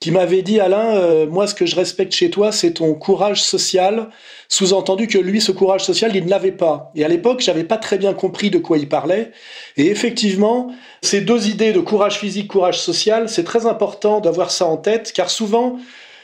qui 0.00 0.10
m'avait 0.10 0.42
dit 0.42 0.60
Alain, 0.60 0.96
euh, 0.96 1.26
moi 1.26 1.46
ce 1.46 1.54
que 1.54 1.64
je 1.64 1.74
respecte 1.74 2.12
chez 2.12 2.30
toi, 2.30 2.52
c'est 2.52 2.74
ton 2.74 2.94
courage 2.94 3.42
social. 3.42 4.08
Sous-entendu 4.48 5.06
que 5.06 5.18
lui, 5.18 5.40
ce 5.40 5.52
courage 5.52 5.84
social, 5.84 6.14
il 6.14 6.24
ne 6.24 6.30
l'avait 6.30 6.52
pas. 6.52 6.92
Et 6.94 7.04
à 7.04 7.08
l'époque, 7.08 7.40
j'avais 7.40 7.64
pas 7.64 7.78
très 7.78 7.98
bien 7.98 8.12
compris 8.12 8.50
de 8.50 8.58
quoi 8.58 8.78
il 8.78 8.88
parlait. 8.88 9.32
Et 9.76 9.86
effectivement, 9.86 10.70
ces 11.02 11.22
deux 11.22 11.48
idées 11.48 11.72
de 11.72 11.80
courage 11.80 12.18
physique, 12.18 12.48
courage 12.48 12.78
social, 12.78 13.28
c'est 13.28 13.44
très 13.44 13.66
important 13.66 14.20
d'avoir 14.20 14.50
ça 14.50 14.66
en 14.66 14.76
tête, 14.76 15.12
car 15.12 15.30
souvent, 15.30 15.78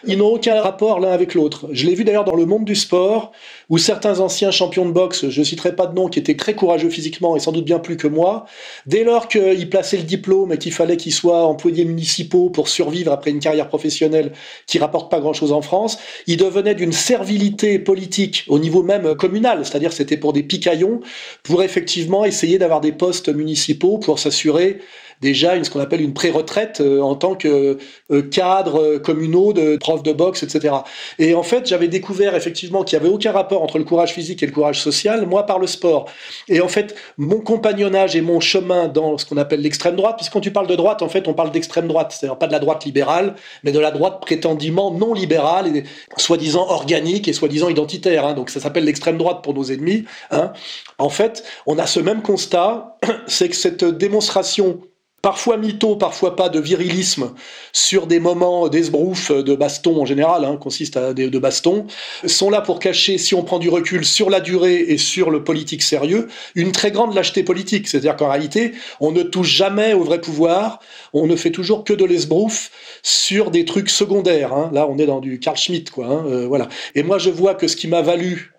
ils 0.04 0.18
n'ont 0.18 0.34
aucun 0.34 0.60
rapport 0.60 1.00
l'un 1.00 1.10
avec 1.12 1.34
l'autre. 1.34 1.68
Je 1.72 1.86
l'ai 1.86 1.94
vu 1.94 2.04
d'ailleurs 2.04 2.24
dans 2.24 2.34
le 2.34 2.46
monde 2.46 2.64
du 2.64 2.74
sport, 2.74 3.32
où 3.70 3.78
certains 3.78 4.20
anciens 4.20 4.50
champions 4.50 4.84
de 4.84 4.90
boxe, 4.90 5.28
je 5.28 5.42
citerai 5.42 5.74
pas 5.74 5.86
de 5.86 5.94
nom, 5.94 6.08
qui 6.08 6.18
étaient 6.18 6.36
très 6.36 6.54
courageux 6.54 6.90
physiquement 6.90 7.36
et 7.36 7.40
sans 7.40 7.52
doute 7.52 7.64
bien 7.64 7.78
plus 7.78 7.96
que 7.96 8.06
moi, 8.06 8.46
dès 8.86 9.04
lors 9.04 9.28
qu'ils 9.28 9.70
plaçaient 9.70 9.96
le 9.96 10.02
diplôme 10.02 10.52
et 10.52 10.58
qu'il 10.58 10.72
fallait 10.72 10.96
qu'ils 10.96 11.12
soient 11.12 11.44
employés 11.44 11.84
municipaux 11.84 12.50
pour 12.50 12.68
survivre 12.68 13.12
après 13.12 13.30
une 13.30 13.40
carrière 13.40 13.68
professionnelle 13.68 14.32
qui 14.66 14.78
rapporte 14.78 15.10
pas 15.10 15.20
grand-chose 15.20 15.52
en 15.52 15.62
France, 15.62 15.98
ils 16.26 16.36
devenaient 16.36 16.74
d'une 16.74 16.92
servilité 16.92 17.78
politique 17.78 18.44
au 18.48 18.58
niveau 18.58 18.82
même 18.82 19.14
communal, 19.14 19.64
c'est-à-dire 19.64 19.92
c'était 19.92 20.16
pour 20.16 20.32
des 20.32 20.42
picaillons, 20.42 21.00
pour 21.42 21.62
effectivement 21.62 22.24
essayer 22.24 22.58
d'avoir 22.58 22.80
des 22.80 22.92
postes 22.92 23.28
municipaux 23.28 23.98
pour 23.98 24.18
s'assurer 24.18 24.80
déjà 25.22 25.54
une, 25.54 25.64
ce 25.64 25.70
qu'on 25.70 25.80
appelle 25.80 26.02
une 26.02 26.12
pré-retraite 26.12 26.80
euh, 26.80 27.00
en 27.00 27.14
tant 27.14 27.34
que 27.34 27.78
euh, 28.10 28.22
cadre 28.22 28.98
communaux 28.98 29.54
de 29.54 29.76
prof 29.76 30.02
de 30.02 30.12
boxe, 30.12 30.42
etc. 30.42 30.74
Et 31.18 31.34
en 31.34 31.42
fait, 31.42 31.66
j'avais 31.66 31.88
découvert 31.88 32.34
effectivement 32.34 32.82
qu'il 32.82 32.98
n'y 32.98 33.06
avait 33.06 33.14
aucun 33.14 33.32
rapport 33.32 33.62
entre 33.62 33.78
le 33.78 33.84
courage 33.84 34.12
physique 34.12 34.42
et 34.42 34.46
le 34.46 34.52
courage 34.52 34.80
social, 34.80 35.24
moi 35.26 35.46
par 35.46 35.58
le 35.58 35.66
sport. 35.66 36.10
Et 36.48 36.60
en 36.60 36.68
fait, 36.68 36.94
mon 37.16 37.40
compagnonnage 37.40 38.16
et 38.16 38.20
mon 38.20 38.40
chemin 38.40 38.88
dans 38.88 39.16
ce 39.16 39.24
qu'on 39.24 39.36
appelle 39.36 39.62
l'extrême 39.62 39.96
droite, 39.96 40.16
puisqu'on 40.16 40.40
tu 40.40 40.50
parles 40.50 40.66
de 40.66 40.76
droite, 40.76 41.02
en 41.02 41.08
fait, 41.08 41.28
on 41.28 41.34
parle 41.34 41.52
d'extrême 41.52 41.86
droite, 41.86 42.14
c'est-à-dire 42.18 42.38
pas 42.38 42.48
de 42.48 42.52
la 42.52 42.58
droite 42.58 42.84
libérale, 42.84 43.36
mais 43.62 43.72
de 43.72 43.78
la 43.78 43.92
droite 43.92 44.20
prétendument 44.20 44.90
non 44.90 45.14
libérale 45.14 45.76
et 45.76 45.84
soi-disant 46.16 46.66
organique 46.68 47.28
et 47.28 47.32
soi-disant 47.32 47.68
identitaire. 47.68 48.26
Hein. 48.26 48.34
Donc 48.34 48.50
ça 48.50 48.60
s'appelle 48.60 48.84
l'extrême 48.84 49.18
droite 49.18 49.42
pour 49.42 49.54
nos 49.54 49.64
ennemis. 49.64 50.04
Hein. 50.30 50.52
En 50.98 51.08
fait, 51.08 51.44
on 51.66 51.78
a 51.78 51.86
ce 51.86 52.00
même 52.00 52.22
constat, 52.22 52.98
c'est 53.26 53.48
que 53.48 53.56
cette 53.56 53.84
démonstration 53.84 54.80
parfois 55.22 55.56
mytho, 55.56 55.96
parfois 55.96 56.36
pas, 56.36 56.48
de 56.48 56.60
virilisme 56.60 57.32
sur 57.72 58.06
des 58.06 58.20
moments 58.20 58.68
d'esbrouf, 58.68 59.30
de 59.30 59.54
baston 59.54 60.02
en 60.02 60.04
général, 60.04 60.44
hein, 60.44 60.56
consiste 60.60 60.96
à 60.96 61.14
des 61.14 61.30
de 61.30 61.38
baston, 61.38 61.86
sont 62.26 62.50
là 62.50 62.60
pour 62.60 62.80
cacher, 62.80 63.18
si 63.18 63.34
on 63.34 63.42
prend 63.44 63.60
du 63.60 63.68
recul 63.68 64.04
sur 64.04 64.28
la 64.28 64.40
durée 64.40 64.80
et 64.80 64.98
sur 64.98 65.30
le 65.30 65.44
politique 65.44 65.82
sérieux, 65.82 66.28
une 66.54 66.72
très 66.72 66.90
grande 66.90 67.14
lâcheté 67.14 67.44
politique. 67.44 67.88
C'est-à-dire 67.88 68.16
qu'en 68.16 68.28
réalité, 68.28 68.72
on 69.00 69.12
ne 69.12 69.22
touche 69.22 69.50
jamais 69.54 69.94
au 69.94 70.02
vrai 70.02 70.20
pouvoir, 70.20 70.80
on 71.12 71.26
ne 71.26 71.36
fait 71.36 71.50
toujours 71.50 71.84
que 71.84 71.92
de 71.92 72.04
l'esbrouf 72.04 72.70
sur 73.02 73.50
des 73.50 73.64
trucs 73.64 73.90
secondaires. 73.90 74.52
Hein. 74.52 74.70
Là, 74.72 74.86
on 74.88 74.98
est 74.98 75.06
dans 75.06 75.20
du 75.20 75.38
Carl 75.38 75.56
Schmitt, 75.56 75.90
quoi. 75.90 76.06
Hein, 76.06 76.24
euh, 76.26 76.46
voilà. 76.46 76.68
Et 76.94 77.02
moi, 77.02 77.18
je 77.18 77.30
vois 77.30 77.54
que 77.54 77.68
ce 77.68 77.76
qui 77.76 77.86
m'a 77.88 78.02
valu 78.02 78.51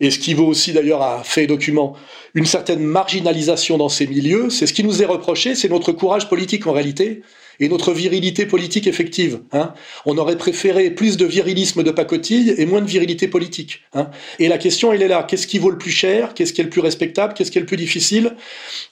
et 0.00 0.10
ce 0.10 0.18
qui 0.18 0.34
vaut 0.34 0.46
aussi 0.46 0.72
d'ailleurs 0.72 1.02
à 1.02 1.22
fait 1.24 1.46
document, 1.46 1.94
une 2.34 2.46
certaine 2.46 2.80
marginalisation 2.80 3.78
dans 3.78 3.88
ces 3.88 4.06
milieux, 4.06 4.50
c'est 4.50 4.66
ce 4.66 4.72
qui 4.72 4.84
nous 4.84 5.02
est 5.02 5.06
reproché, 5.06 5.54
c'est 5.54 5.68
notre 5.68 5.92
courage 5.92 6.28
politique 6.28 6.66
en 6.66 6.72
réalité, 6.72 7.22
et 7.60 7.68
notre 7.68 7.92
virilité 7.92 8.46
politique 8.46 8.86
effective. 8.86 9.40
Hein. 9.52 9.74
On 10.06 10.16
aurait 10.18 10.38
préféré 10.38 10.90
plus 10.90 11.16
de 11.16 11.24
virilisme 11.24 11.82
de 11.82 11.90
pacotille 11.90 12.54
et 12.56 12.66
moins 12.66 12.80
de 12.80 12.86
virilité 12.86 13.28
politique. 13.28 13.82
Hein. 13.94 14.10
Et 14.38 14.48
la 14.48 14.58
question, 14.58 14.92
elle 14.92 15.02
est 15.02 15.08
là. 15.08 15.24
Qu'est-ce 15.24 15.46
qui 15.46 15.58
vaut 15.58 15.70
le 15.70 15.78
plus 15.78 15.90
cher? 15.90 16.34
Qu'est-ce 16.34 16.52
qui 16.52 16.60
est 16.60 16.64
le 16.64 16.70
plus 16.70 16.80
respectable? 16.80 17.34
Qu'est-ce 17.34 17.50
qui 17.50 17.58
est 17.58 17.60
le 17.60 17.66
plus 17.66 17.76
difficile? 17.76 18.36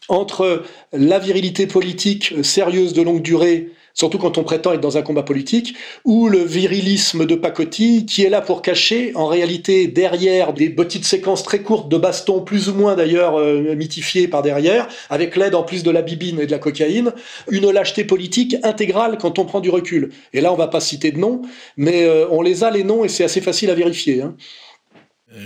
Entre 0.08 0.64
la 0.92 1.18
virilité 1.18 1.66
politique 1.66 2.34
sérieuse 2.42 2.92
de 2.92 3.02
longue 3.02 3.22
durée 3.22 3.70
surtout 3.96 4.18
quand 4.18 4.36
on 4.36 4.44
prétend 4.44 4.74
être 4.74 4.80
dans 4.80 4.98
un 4.98 5.02
combat 5.02 5.22
politique, 5.22 5.74
ou 6.04 6.28
le 6.28 6.44
virilisme 6.44 7.24
de 7.24 7.34
pacotille 7.34 8.04
qui 8.04 8.22
est 8.22 8.28
là 8.28 8.42
pour 8.42 8.60
cacher, 8.60 9.10
en 9.14 9.26
réalité, 9.26 9.88
derrière 9.88 10.52
des 10.52 10.68
petites 10.68 11.06
séquences 11.06 11.42
très 11.42 11.62
courtes 11.62 11.88
de 11.88 11.96
baston, 11.96 12.42
plus 12.42 12.68
ou 12.68 12.74
moins 12.74 12.94
d'ailleurs 12.94 13.36
euh, 13.36 13.74
mythifiées 13.74 14.28
par 14.28 14.42
derrière, 14.42 14.86
avec 15.08 15.34
l'aide 15.34 15.54
en 15.54 15.62
plus 15.62 15.82
de 15.82 15.90
la 15.90 16.02
bibine 16.02 16.38
et 16.40 16.46
de 16.46 16.50
la 16.52 16.58
cocaïne, 16.58 17.12
une 17.50 17.70
lâcheté 17.70 18.04
politique 18.04 18.56
intégrale 18.62 19.16
quand 19.18 19.38
on 19.38 19.46
prend 19.46 19.60
du 19.60 19.70
recul. 19.70 20.10
Et 20.34 20.42
là, 20.42 20.52
on 20.52 20.56
va 20.56 20.68
pas 20.68 20.80
citer 20.80 21.10
de 21.10 21.18
noms, 21.18 21.40
mais 21.78 22.04
euh, 22.04 22.26
on 22.30 22.42
les 22.42 22.64
a 22.64 22.70
les 22.70 22.84
noms 22.84 23.02
et 23.02 23.08
c'est 23.08 23.24
assez 23.24 23.40
facile 23.40 23.70
à 23.70 23.74
vérifier. 23.74 24.20
Hein. 24.20 24.36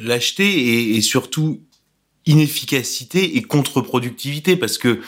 Lâcheté 0.05 0.97
et 0.97 1.01
surtout 1.03 1.61
inefficacité 2.27 3.37
et 3.37 3.43
contre-productivité 3.43 4.57
parce 4.57 4.79
que 4.79 5.01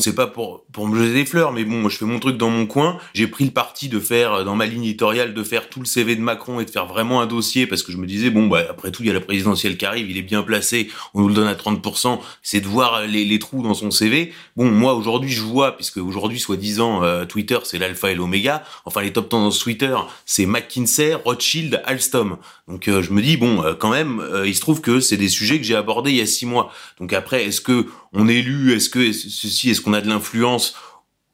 c'est 0.00 0.14
pas 0.14 0.26
pour 0.26 0.64
pour 0.72 0.88
me 0.88 0.98
jeter 0.98 1.14
des 1.14 1.24
fleurs 1.24 1.52
mais 1.52 1.64
bon 1.64 1.80
moi 1.80 1.90
je 1.90 1.96
fais 1.96 2.04
mon 2.04 2.18
truc 2.18 2.36
dans 2.36 2.50
mon 2.50 2.66
coin. 2.66 2.98
J'ai 3.14 3.26
pris 3.26 3.44
le 3.44 3.50
parti 3.50 3.88
de 3.88 4.00
faire 4.00 4.32
euh, 4.32 4.44
dans 4.44 4.56
ma 4.56 4.66
ligne 4.66 4.84
éditoriale 4.84 5.34
de 5.34 5.42
faire 5.42 5.68
tout 5.68 5.80
le 5.80 5.86
CV 5.86 6.16
de 6.16 6.20
Macron 6.20 6.60
et 6.60 6.64
de 6.64 6.70
faire 6.70 6.86
vraiment 6.86 7.20
un 7.20 7.26
dossier 7.26 7.66
parce 7.66 7.82
que 7.82 7.92
je 7.92 7.96
me 7.96 8.06
disais 8.06 8.30
bon 8.30 8.46
bah 8.46 8.64
après 8.68 8.90
tout 8.90 9.02
il 9.02 9.06
y 9.06 9.10
a 9.10 9.14
la 9.14 9.20
présidentielle 9.20 9.76
qui 9.76 9.86
arrive 9.86 10.10
il 10.10 10.16
est 10.16 10.22
bien 10.22 10.42
placé 10.42 10.90
on 11.14 11.20
nous 11.20 11.28
le 11.28 11.34
donne 11.34 11.48
à 11.48 11.54
30% 11.54 12.18
c'est 12.42 12.60
de 12.60 12.66
voir 12.66 13.06
les, 13.06 13.24
les, 13.24 13.38
trous 13.38 13.62
dans 13.62 13.74
son 13.74 13.90
CV 13.90 14.32
bon 14.56 14.70
moi 14.70 14.94
aujourd'hui 14.94 15.30
je 15.30 15.42
vois 15.42 15.76
puisque 15.76 15.98
aujourd'hui 15.98 16.38
soi-disant 16.38 17.02
euh, 17.02 17.24
Twitter 17.24 17.58
c'est 17.64 17.78
l'alpha 17.78 18.10
et 18.10 18.14
l'oméga 18.14 18.64
enfin 18.84 19.02
les 19.02 19.12
top 19.12 19.28
tendances 19.28 19.58
Twitter 19.58 19.96
c'est 20.26 20.46
McKinsey 20.46 21.14
Rothschild 21.14 21.82
Alstom. 21.84 22.36
Donc 22.68 22.88
euh, 22.88 23.02
je 23.02 23.12
me 23.12 23.22
dis 23.22 23.36
bon 23.36 23.62
quand 23.78 23.90
même 23.90 24.22
il 24.44 24.54
se 24.54 24.60
trouve 24.60 24.80
que 24.80 25.00
c'est 25.00 25.16
des 25.16 25.28
sujets 25.28 25.58
que 25.58 25.64
j'ai 25.64 25.76
abordés 25.76 26.10
il 26.10 26.16
y 26.16 26.20
a 26.20 26.26
six 26.26 26.46
mois. 26.46 26.72
Donc 26.98 27.12
après, 27.12 27.44
est-ce 27.44 27.60
que 27.60 27.86
on 28.12 28.28
est 28.28 28.36
élu 28.36 28.74
Est-ce 28.74 28.90
que 28.90 29.12
ceci 29.12 29.70
Est-ce 29.70 29.80
qu'on 29.80 29.92
a 29.92 30.00
de 30.00 30.08
l'influence 30.08 30.74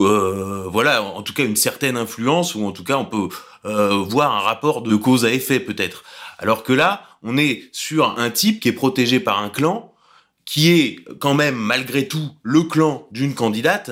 euh, 0.03 0.65
Voilà, 0.69 1.03
en 1.03 1.23
tout 1.23 1.33
cas 1.33 1.45
une 1.45 1.57
certaine 1.57 1.97
influence, 1.97 2.55
ou 2.55 2.65
en 2.67 2.73
tout 2.73 2.85
cas 2.85 2.97
on 2.97 3.05
peut 3.05 3.29
euh, 3.65 4.03
voir 4.03 4.35
un 4.35 4.41
rapport 4.41 4.83
de 4.83 4.97
cause 4.97 5.25
à 5.25 5.33
effet 5.33 5.61
peut-être. 5.61 6.05
Alors 6.39 6.63
que 6.63 6.73
là, 6.73 7.03
on 7.23 7.39
est 7.39 7.69
sur 7.73 8.19
un 8.19 8.31
type 8.31 8.61
qui 8.61 8.69
est 8.69 8.73
protégé 8.73 9.21
par 9.21 9.41
un 9.43 9.49
clan, 9.49 9.93
qui 10.45 10.71
est 10.71 11.05
quand 11.19 11.35
même 11.35 11.57
malgré 11.57 12.07
tout 12.07 12.31
le 12.43 12.63
clan 12.63 13.09
d'une 13.11 13.35
candidate, 13.35 13.91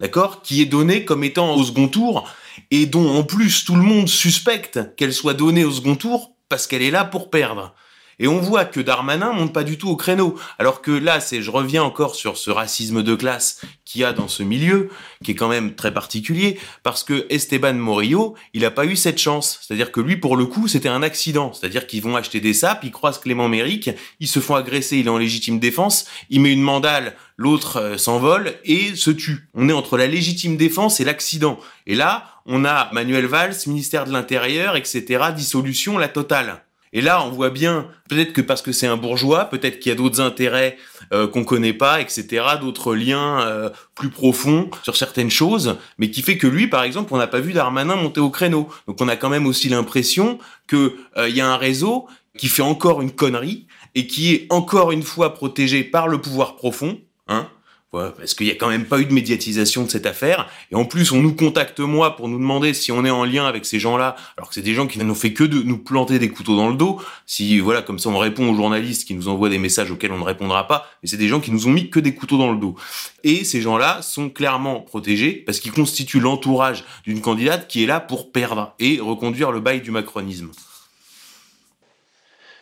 d'accord, 0.00 0.42
qui 0.42 0.62
est 0.62 0.66
donné 0.66 1.04
comme 1.04 1.24
étant 1.24 1.54
au 1.54 1.64
second 1.64 1.88
tour 1.88 2.28
et 2.70 2.86
dont 2.86 3.16
en 3.16 3.24
plus 3.24 3.64
tout 3.64 3.74
le 3.74 3.82
monde 3.82 4.08
suspecte 4.08 4.94
qu'elle 4.96 5.12
soit 5.12 5.34
donnée 5.34 5.64
au 5.64 5.70
second 5.70 5.96
tour 5.96 6.34
parce 6.48 6.66
qu'elle 6.66 6.82
est 6.82 6.90
là 6.90 7.04
pour 7.04 7.30
perdre. 7.30 7.74
Et 8.18 8.28
on 8.28 8.38
voit 8.38 8.64
que 8.64 8.80
Darmanin 8.80 9.32
monte 9.32 9.52
pas 9.52 9.64
du 9.64 9.78
tout 9.78 9.88
au 9.88 9.96
créneau. 9.96 10.38
Alors 10.58 10.82
que 10.82 10.90
là, 10.90 11.20
c'est, 11.20 11.42
je 11.42 11.50
reviens 11.50 11.82
encore 11.82 12.14
sur 12.14 12.36
ce 12.36 12.50
racisme 12.50 13.02
de 13.02 13.14
classe 13.14 13.60
qu'il 13.84 14.00
y 14.00 14.04
a 14.04 14.12
dans 14.12 14.28
ce 14.28 14.42
milieu, 14.42 14.90
qui 15.22 15.32
est 15.32 15.34
quand 15.34 15.48
même 15.48 15.74
très 15.74 15.92
particulier, 15.92 16.58
parce 16.82 17.04
que 17.04 17.26
Esteban 17.30 17.74
Morillo, 17.74 18.34
il 18.54 18.64
a 18.64 18.70
pas 18.70 18.86
eu 18.86 18.96
cette 18.96 19.18
chance. 19.18 19.60
C'est-à-dire 19.62 19.92
que 19.92 20.00
lui, 20.00 20.16
pour 20.16 20.36
le 20.36 20.46
coup, 20.46 20.68
c'était 20.68 20.88
un 20.88 21.02
accident. 21.02 21.52
C'est-à-dire 21.52 21.86
qu'ils 21.86 22.02
vont 22.02 22.16
acheter 22.16 22.40
des 22.40 22.54
sapes, 22.54 22.84
ils 22.84 22.92
croisent 22.92 23.20
Clément 23.20 23.48
Méric, 23.48 23.90
ils 24.20 24.28
se 24.28 24.40
font 24.40 24.54
agresser, 24.54 24.98
il 24.98 25.06
est 25.06 25.10
en 25.10 25.18
légitime 25.18 25.58
défense, 25.58 26.06
il 26.30 26.40
met 26.40 26.52
une 26.52 26.62
mandale, 26.62 27.16
l'autre 27.36 27.76
euh, 27.78 27.98
s'envole 27.98 28.54
et 28.64 28.94
se 28.94 29.10
tue. 29.10 29.48
On 29.54 29.68
est 29.68 29.72
entre 29.72 29.96
la 29.96 30.06
légitime 30.06 30.56
défense 30.56 31.00
et 31.00 31.04
l'accident. 31.04 31.58
Et 31.86 31.94
là, 31.94 32.40
on 32.46 32.64
a 32.64 32.90
Manuel 32.92 33.26
Valls, 33.26 33.56
ministère 33.66 34.04
de 34.04 34.12
l'Intérieur, 34.12 34.76
etc., 34.76 35.24
dissolution, 35.34 35.98
la 35.98 36.08
totale. 36.08 36.62
Et 36.92 37.00
là, 37.00 37.24
on 37.24 37.30
voit 37.30 37.50
bien, 37.50 37.88
peut-être 38.08 38.32
que 38.32 38.42
parce 38.42 38.60
que 38.60 38.70
c'est 38.70 38.86
un 38.86 38.98
bourgeois, 38.98 39.46
peut-être 39.46 39.78
qu'il 39.78 39.88
y 39.90 39.92
a 39.92 39.96
d'autres 39.96 40.20
intérêts 40.20 40.76
euh, 41.12 41.26
qu'on 41.26 41.44
connaît 41.44 41.72
pas, 41.72 42.00
etc., 42.02 42.44
d'autres 42.60 42.94
liens 42.94 43.40
euh, 43.40 43.70
plus 43.94 44.10
profonds 44.10 44.70
sur 44.82 44.96
certaines 44.96 45.30
choses, 45.30 45.78
mais 45.96 46.10
qui 46.10 46.20
fait 46.20 46.36
que 46.36 46.46
lui, 46.46 46.66
par 46.66 46.82
exemple, 46.82 47.14
on 47.14 47.16
n'a 47.16 47.26
pas 47.26 47.40
vu 47.40 47.54
Darmanin 47.54 47.96
monter 47.96 48.20
au 48.20 48.28
créneau. 48.28 48.68
Donc 48.86 49.00
on 49.00 49.08
a 49.08 49.16
quand 49.16 49.30
même 49.30 49.46
aussi 49.46 49.70
l'impression 49.70 50.38
que 50.66 50.96
euh, 51.16 51.28
il 51.30 51.36
y 51.36 51.40
a 51.40 51.50
un 51.50 51.56
réseau 51.56 52.06
qui 52.36 52.48
fait 52.48 52.62
encore 52.62 53.00
une 53.00 53.12
connerie 53.12 53.66
et 53.94 54.06
qui 54.06 54.34
est 54.34 54.46
encore 54.50 54.92
une 54.92 55.02
fois 55.02 55.34
protégé 55.34 55.84
par 55.84 56.08
le 56.08 56.18
pouvoir 56.18 56.56
profond, 56.56 57.00
hein, 57.28 57.48
parce 57.92 58.32
qu'il 58.32 58.46
y 58.46 58.50
a 58.50 58.54
quand 58.54 58.70
même 58.70 58.86
pas 58.86 59.00
eu 59.00 59.04
de 59.04 59.12
médiatisation 59.12 59.84
de 59.84 59.90
cette 59.90 60.06
affaire. 60.06 60.48
Et 60.70 60.74
en 60.74 60.86
plus, 60.86 61.12
on 61.12 61.20
nous 61.20 61.34
contacte 61.34 61.78
moi 61.80 62.16
pour 62.16 62.28
nous 62.28 62.38
demander 62.38 62.72
si 62.72 62.90
on 62.90 63.04
est 63.04 63.10
en 63.10 63.24
lien 63.24 63.46
avec 63.46 63.66
ces 63.66 63.78
gens-là, 63.78 64.16
alors 64.38 64.48
que 64.48 64.54
c'est 64.54 64.62
des 64.62 64.72
gens 64.72 64.86
qui 64.86 64.98
n'ont 64.98 65.14
fait 65.14 65.34
que 65.34 65.44
de 65.44 65.62
nous 65.62 65.76
planter 65.76 66.18
des 66.18 66.30
couteaux 66.30 66.56
dans 66.56 66.70
le 66.70 66.76
dos. 66.76 66.98
Si 67.26 67.58
voilà, 67.58 67.82
comme 67.82 67.98
ça, 67.98 68.08
on 68.08 68.16
répond 68.16 68.48
aux 68.50 68.54
journalistes 68.54 69.06
qui 69.06 69.14
nous 69.14 69.28
envoient 69.28 69.50
des 69.50 69.58
messages 69.58 69.90
auxquels 69.90 70.12
on 70.12 70.18
ne 70.18 70.24
répondra 70.24 70.66
pas. 70.66 70.90
Mais 71.02 71.08
c'est 71.08 71.18
des 71.18 71.28
gens 71.28 71.40
qui 71.40 71.50
nous 71.50 71.66
ont 71.66 71.70
mis 71.70 71.90
que 71.90 72.00
des 72.00 72.14
couteaux 72.14 72.38
dans 72.38 72.50
le 72.50 72.58
dos. 72.58 72.76
Et 73.24 73.44
ces 73.44 73.60
gens-là 73.60 74.00
sont 74.00 74.30
clairement 74.30 74.80
protégés 74.80 75.32
parce 75.32 75.60
qu'ils 75.60 75.72
constituent 75.72 76.20
l'entourage 76.20 76.84
d'une 77.04 77.20
candidate 77.20 77.68
qui 77.68 77.82
est 77.82 77.86
là 77.86 78.00
pour 78.00 78.32
perdre 78.32 78.74
et 78.78 79.00
reconduire 79.00 79.52
le 79.52 79.60
bail 79.60 79.82
du 79.82 79.90
macronisme. 79.90 80.50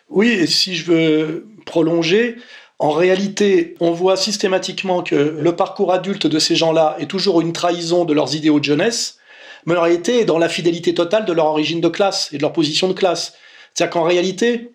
Oui, 0.08 0.26
et 0.26 0.48
si 0.48 0.74
je 0.74 0.90
veux 0.90 1.46
prolonger, 1.66 2.36
en 2.80 2.92
réalité, 2.92 3.74
on 3.80 3.92
voit 3.92 4.16
systématiquement 4.16 5.02
que 5.02 5.14
le 5.14 5.54
parcours 5.54 5.92
adulte 5.92 6.26
de 6.26 6.38
ces 6.38 6.56
gens-là 6.56 6.96
est 6.98 7.10
toujours 7.10 7.42
une 7.42 7.52
trahison 7.52 8.06
de 8.06 8.14
leurs 8.14 8.34
idéaux 8.34 8.58
de 8.58 8.64
jeunesse, 8.64 9.18
mais 9.66 9.76
en 9.76 9.82
réalité, 9.82 10.24
dans 10.24 10.38
la 10.38 10.48
fidélité 10.48 10.94
totale 10.94 11.26
de 11.26 11.32
leur 11.34 11.44
origine 11.44 11.82
de 11.82 11.88
classe 11.88 12.30
et 12.32 12.38
de 12.38 12.42
leur 12.42 12.54
position 12.54 12.88
de 12.88 12.94
classe. 12.94 13.34
C'est-à-dire 13.74 13.92
qu'en 13.92 14.04
réalité, 14.04 14.72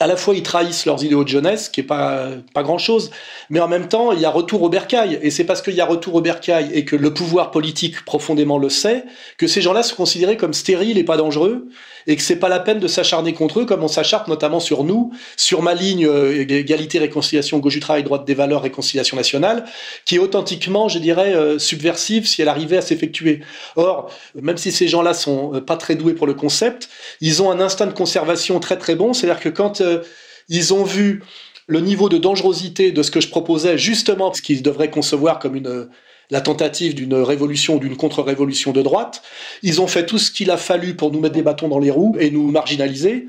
à 0.00 0.06
la 0.06 0.16
fois 0.16 0.34
ils 0.34 0.42
trahissent 0.42 0.86
leurs 0.86 1.02
idéaux 1.02 1.24
de 1.24 1.28
jeunesse, 1.28 1.68
qui 1.68 1.80
est 1.80 1.84
pas, 1.84 2.28
pas 2.54 2.62
grand-chose, 2.62 3.10
mais 3.50 3.60
en 3.60 3.68
même 3.68 3.88
temps, 3.88 4.12
il 4.12 4.20
y 4.20 4.24
a 4.24 4.30
retour 4.30 4.62
au 4.62 4.68
bercail. 4.68 5.18
Et 5.22 5.30
c'est 5.30 5.44
parce 5.44 5.62
qu'il 5.62 5.74
y 5.74 5.80
a 5.80 5.86
retour 5.86 6.14
au 6.14 6.20
bercail 6.20 6.70
et 6.72 6.84
que 6.84 6.96
le 6.96 7.12
pouvoir 7.12 7.50
politique 7.50 8.04
profondément 8.04 8.58
le 8.58 8.68
sait, 8.68 9.04
que 9.38 9.46
ces 9.46 9.60
gens-là 9.60 9.82
sont 9.82 9.96
considérés 9.96 10.36
comme 10.36 10.54
stériles 10.54 10.98
et 10.98 11.04
pas 11.04 11.16
dangereux, 11.16 11.68
et 12.06 12.16
que 12.16 12.22
c'est 12.22 12.36
pas 12.36 12.48
la 12.48 12.60
peine 12.60 12.78
de 12.78 12.88
s'acharner 12.88 13.34
contre 13.34 13.60
eux 13.60 13.64
comme 13.66 13.82
on 13.82 13.88
s'acharne 13.88 14.28
notamment 14.28 14.60
sur 14.60 14.82
nous, 14.84 15.12
sur 15.36 15.62
ma 15.62 15.74
ligne 15.74 16.06
euh, 16.06 16.40
égalité, 16.40 16.98
réconciliation, 16.98 17.58
gauche 17.58 17.74
du 17.74 17.80
travail, 17.80 18.02
droite 18.02 18.24
des 18.24 18.34
valeurs, 18.34 18.62
réconciliation 18.62 19.16
nationale, 19.16 19.64
qui 20.04 20.16
est 20.16 20.18
authentiquement, 20.18 20.88
je 20.88 20.98
dirais, 20.98 21.34
euh, 21.34 21.58
subversive 21.58 22.26
si 22.26 22.40
elle 22.40 22.48
arrivait 22.48 22.78
à 22.78 22.80
s'effectuer. 22.80 23.40
Or, 23.76 24.10
même 24.40 24.56
si 24.56 24.72
ces 24.72 24.88
gens-là 24.88 25.12
sont 25.12 25.54
euh, 25.54 25.60
pas 25.60 25.76
très 25.76 25.96
doués 25.96 26.14
pour 26.14 26.26
le 26.26 26.34
concept, 26.34 26.88
ils 27.20 27.42
ont 27.42 27.50
un 27.50 27.60
instinct 27.60 27.86
de 27.86 27.92
conservation 27.92 28.58
très 28.58 28.78
très 28.78 28.94
bon, 28.94 29.12
c'est-à-dire 29.12 29.40
que 29.40 29.48
quand 29.50 29.82
ils 30.48 30.74
ont 30.74 30.84
vu 30.84 31.22
le 31.66 31.80
niveau 31.80 32.08
de 32.08 32.16
dangerosité 32.16 32.92
de 32.92 33.02
ce 33.02 33.10
que 33.10 33.20
je 33.20 33.28
proposais, 33.28 33.76
justement, 33.76 34.32
ce 34.32 34.40
qu'ils 34.40 34.62
devraient 34.62 34.90
concevoir 34.90 35.38
comme 35.38 35.54
une 35.54 35.88
la 36.30 36.40
tentative 36.40 36.94
d'une 36.94 37.14
révolution 37.14 37.76
ou 37.76 37.78
d'une 37.78 37.96
contre-révolution 37.96 38.72
de 38.72 38.82
droite. 38.82 39.22
Ils 39.62 39.80
ont 39.80 39.86
fait 39.86 40.04
tout 40.04 40.18
ce 40.18 40.30
qu'il 40.30 40.50
a 40.50 40.56
fallu 40.56 40.94
pour 40.94 41.10
nous 41.10 41.20
mettre 41.20 41.34
des 41.34 41.42
bâtons 41.42 41.68
dans 41.68 41.78
les 41.78 41.90
roues 41.90 42.16
et 42.18 42.30
nous 42.30 42.50
marginaliser. 42.50 43.28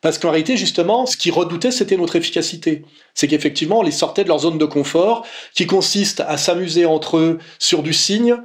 Parce 0.00 0.18
qu'en 0.18 0.30
réalité, 0.30 0.56
justement, 0.56 1.06
ce 1.06 1.16
qu'ils 1.16 1.32
redoutaient, 1.32 1.72
c'était 1.72 1.96
notre 1.96 2.16
efficacité. 2.16 2.84
C'est 3.14 3.26
qu'effectivement, 3.26 3.80
on 3.80 3.82
les 3.82 3.90
sortait 3.90 4.22
de 4.22 4.28
leur 4.28 4.38
zone 4.38 4.58
de 4.58 4.64
confort, 4.64 5.26
qui 5.54 5.66
consiste 5.66 6.20
à 6.20 6.36
s'amuser 6.36 6.86
entre 6.86 7.16
eux 7.16 7.38
sur 7.58 7.82
du 7.82 7.92
signe, 7.92 8.36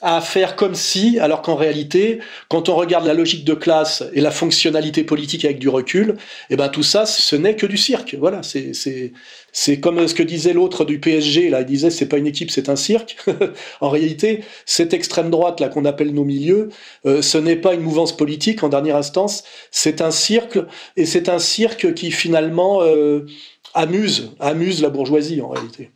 à 0.00 0.20
faire 0.20 0.54
comme 0.54 0.76
si, 0.76 1.18
alors 1.18 1.42
qu'en 1.42 1.56
réalité, 1.56 2.20
quand 2.48 2.68
on 2.68 2.76
regarde 2.76 3.04
la 3.04 3.14
logique 3.14 3.44
de 3.44 3.54
classe 3.54 4.04
et 4.12 4.20
la 4.20 4.30
fonctionnalité 4.30 5.02
politique 5.02 5.44
avec 5.44 5.58
du 5.58 5.68
recul, 5.68 6.16
eh 6.50 6.56
ben 6.56 6.68
tout 6.68 6.84
ça, 6.84 7.04
ce 7.04 7.34
n'est 7.34 7.56
que 7.56 7.66
du 7.66 7.76
cirque. 7.76 8.14
Voilà, 8.18 8.42
c'est 8.42 9.12
c'est 9.52 9.80
comme 9.80 10.08
ce 10.08 10.14
que 10.14 10.22
disait 10.22 10.54
l'autre 10.54 10.84
du 10.84 10.98
PSG. 10.98 11.50
Là, 11.50 11.60
il 11.60 11.66
disait 11.66 11.90
c'est 11.90 12.08
pas 12.08 12.16
une 12.16 12.26
équipe, 12.26 12.50
c'est 12.50 12.68
un 12.68 12.76
cirque. 12.76 13.16
en 13.80 13.90
réalité, 13.90 14.44
cette 14.64 14.94
extrême 14.94 15.30
droite 15.30 15.60
là 15.60 15.68
qu'on 15.68 15.84
appelle 15.84 16.12
nos 16.14 16.24
milieux, 16.24 16.70
euh, 17.06 17.20
ce 17.20 17.38
n'est 17.38 17.56
pas 17.56 17.74
une 17.74 17.82
mouvance 17.82 18.16
politique 18.16 18.62
en 18.62 18.70
dernière 18.70 18.96
instance, 18.96 19.44
c'est 19.70 20.00
un 20.00 20.10
cirque 20.10 20.58
et 20.96 21.04
c'est 21.04 21.28
un 21.28 21.38
cirque 21.38 21.92
qui 21.94 22.10
finalement 22.10 22.82
euh, 22.82 23.26
amuse, 23.74 24.32
amuse 24.40 24.80
la 24.80 24.88
bourgeoisie 24.88 25.42
en 25.42 25.50
réalité. 25.50 25.90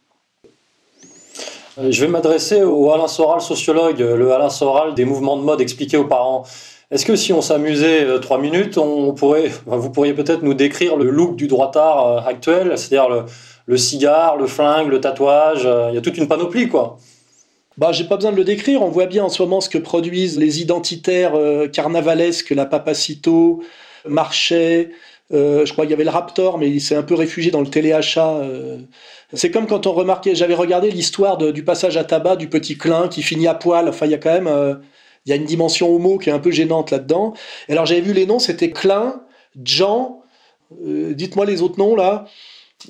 Euh, 1.78 1.90
je 1.90 2.00
vais 2.02 2.10
m'adresser 2.10 2.62
au 2.62 2.90
Alain 2.90 3.08
Soral, 3.08 3.40
sociologue, 3.40 4.00
le 4.00 4.32
Alain 4.32 4.50
Soral 4.50 4.94
des 4.94 5.04
mouvements 5.04 5.36
de 5.36 5.42
mode 5.42 5.60
expliqués 5.60 5.96
aux 5.96 6.06
parents. 6.06 6.44
Est-ce 6.90 7.04
que 7.04 7.16
si 7.16 7.32
on 7.32 7.40
s'amusait 7.40 8.04
euh, 8.04 8.18
trois 8.18 8.38
minutes, 8.38 8.78
on 8.78 9.12
pourrait, 9.12 9.50
vous 9.66 9.90
pourriez 9.90 10.14
peut-être 10.14 10.42
nous 10.42 10.54
décrire 10.54 10.96
le 10.96 11.10
look 11.10 11.36
du 11.36 11.46
droitard 11.46 12.26
actuel, 12.26 12.76
c'est-à-dire 12.76 13.26
le, 13.66 13.76
cigare, 13.76 14.36
le 14.36 14.46
flingue, 14.46 14.88
le 14.88 15.00
tatouage, 15.00 15.68
il 15.90 15.94
y 15.94 15.98
a 15.98 16.00
toute 16.00 16.18
une 16.18 16.28
panoplie 16.28 16.68
quoi. 16.68 16.98
Bah, 17.76 17.92
j'ai 17.92 18.04
pas 18.04 18.16
besoin 18.16 18.32
de 18.32 18.36
le 18.36 18.44
décrire. 18.44 18.80
On 18.80 18.88
voit 18.88 19.04
bien 19.04 19.24
en 19.24 19.28
ce 19.28 19.42
moment 19.42 19.60
ce 19.60 19.68
que 19.68 19.76
produisent 19.76 20.38
les 20.38 20.62
identitaires 20.62 21.34
carnavalesques, 21.72 22.50
la 22.50 22.64
Papacito, 22.64 23.62
Marchais, 24.06 24.92
euh, 25.32 25.66
je 25.66 25.72
crois 25.72 25.84
qu'il 25.84 25.90
y 25.90 25.94
avait 25.94 26.04
le 26.04 26.10
Raptor, 26.10 26.58
mais 26.58 26.70
il 26.70 26.80
s'est 26.80 26.94
un 26.94 27.02
peu 27.02 27.14
réfugié 27.14 27.50
dans 27.50 27.60
le 27.60 27.66
téléachat. 27.66 28.36
Euh. 28.36 28.78
C'est 29.32 29.50
comme 29.50 29.66
quand 29.66 29.86
on 29.86 29.92
remarquait, 29.92 30.34
j'avais 30.34 30.54
regardé 30.54 30.90
l'histoire 30.90 31.36
du 31.38 31.64
passage 31.64 31.96
à 31.96 32.04
tabac 32.04 32.36
du 32.36 32.48
petit 32.48 32.78
Klein 32.78 33.08
qui 33.08 33.22
finit 33.22 33.48
à 33.48 33.54
poil. 33.54 33.88
Enfin, 33.88 34.06
il 34.06 34.12
y 34.12 34.14
a 34.14 34.18
quand 34.18 34.32
même, 34.32 34.46
euh, 34.46 34.74
il 35.26 35.30
y 35.30 35.32
a 35.32 35.36
une 35.36 35.44
dimension 35.44 35.94
homo 35.94 36.18
qui 36.18 36.30
est 36.30 36.32
un 36.32 36.38
peu 36.38 36.50
gênante 36.50 36.90
là-dedans. 36.90 37.34
Et 37.68 37.72
alors 37.72 37.84
j'avais 37.84 38.00
vu 38.00 38.12
les 38.12 38.26
noms, 38.26 38.38
c'était 38.38 38.70
Klein, 38.70 39.22
Jean. 39.62 40.22
Dites-moi 40.80 41.46
les 41.46 41.62
autres 41.62 41.78
noms 41.78 41.96
là. 41.96 42.26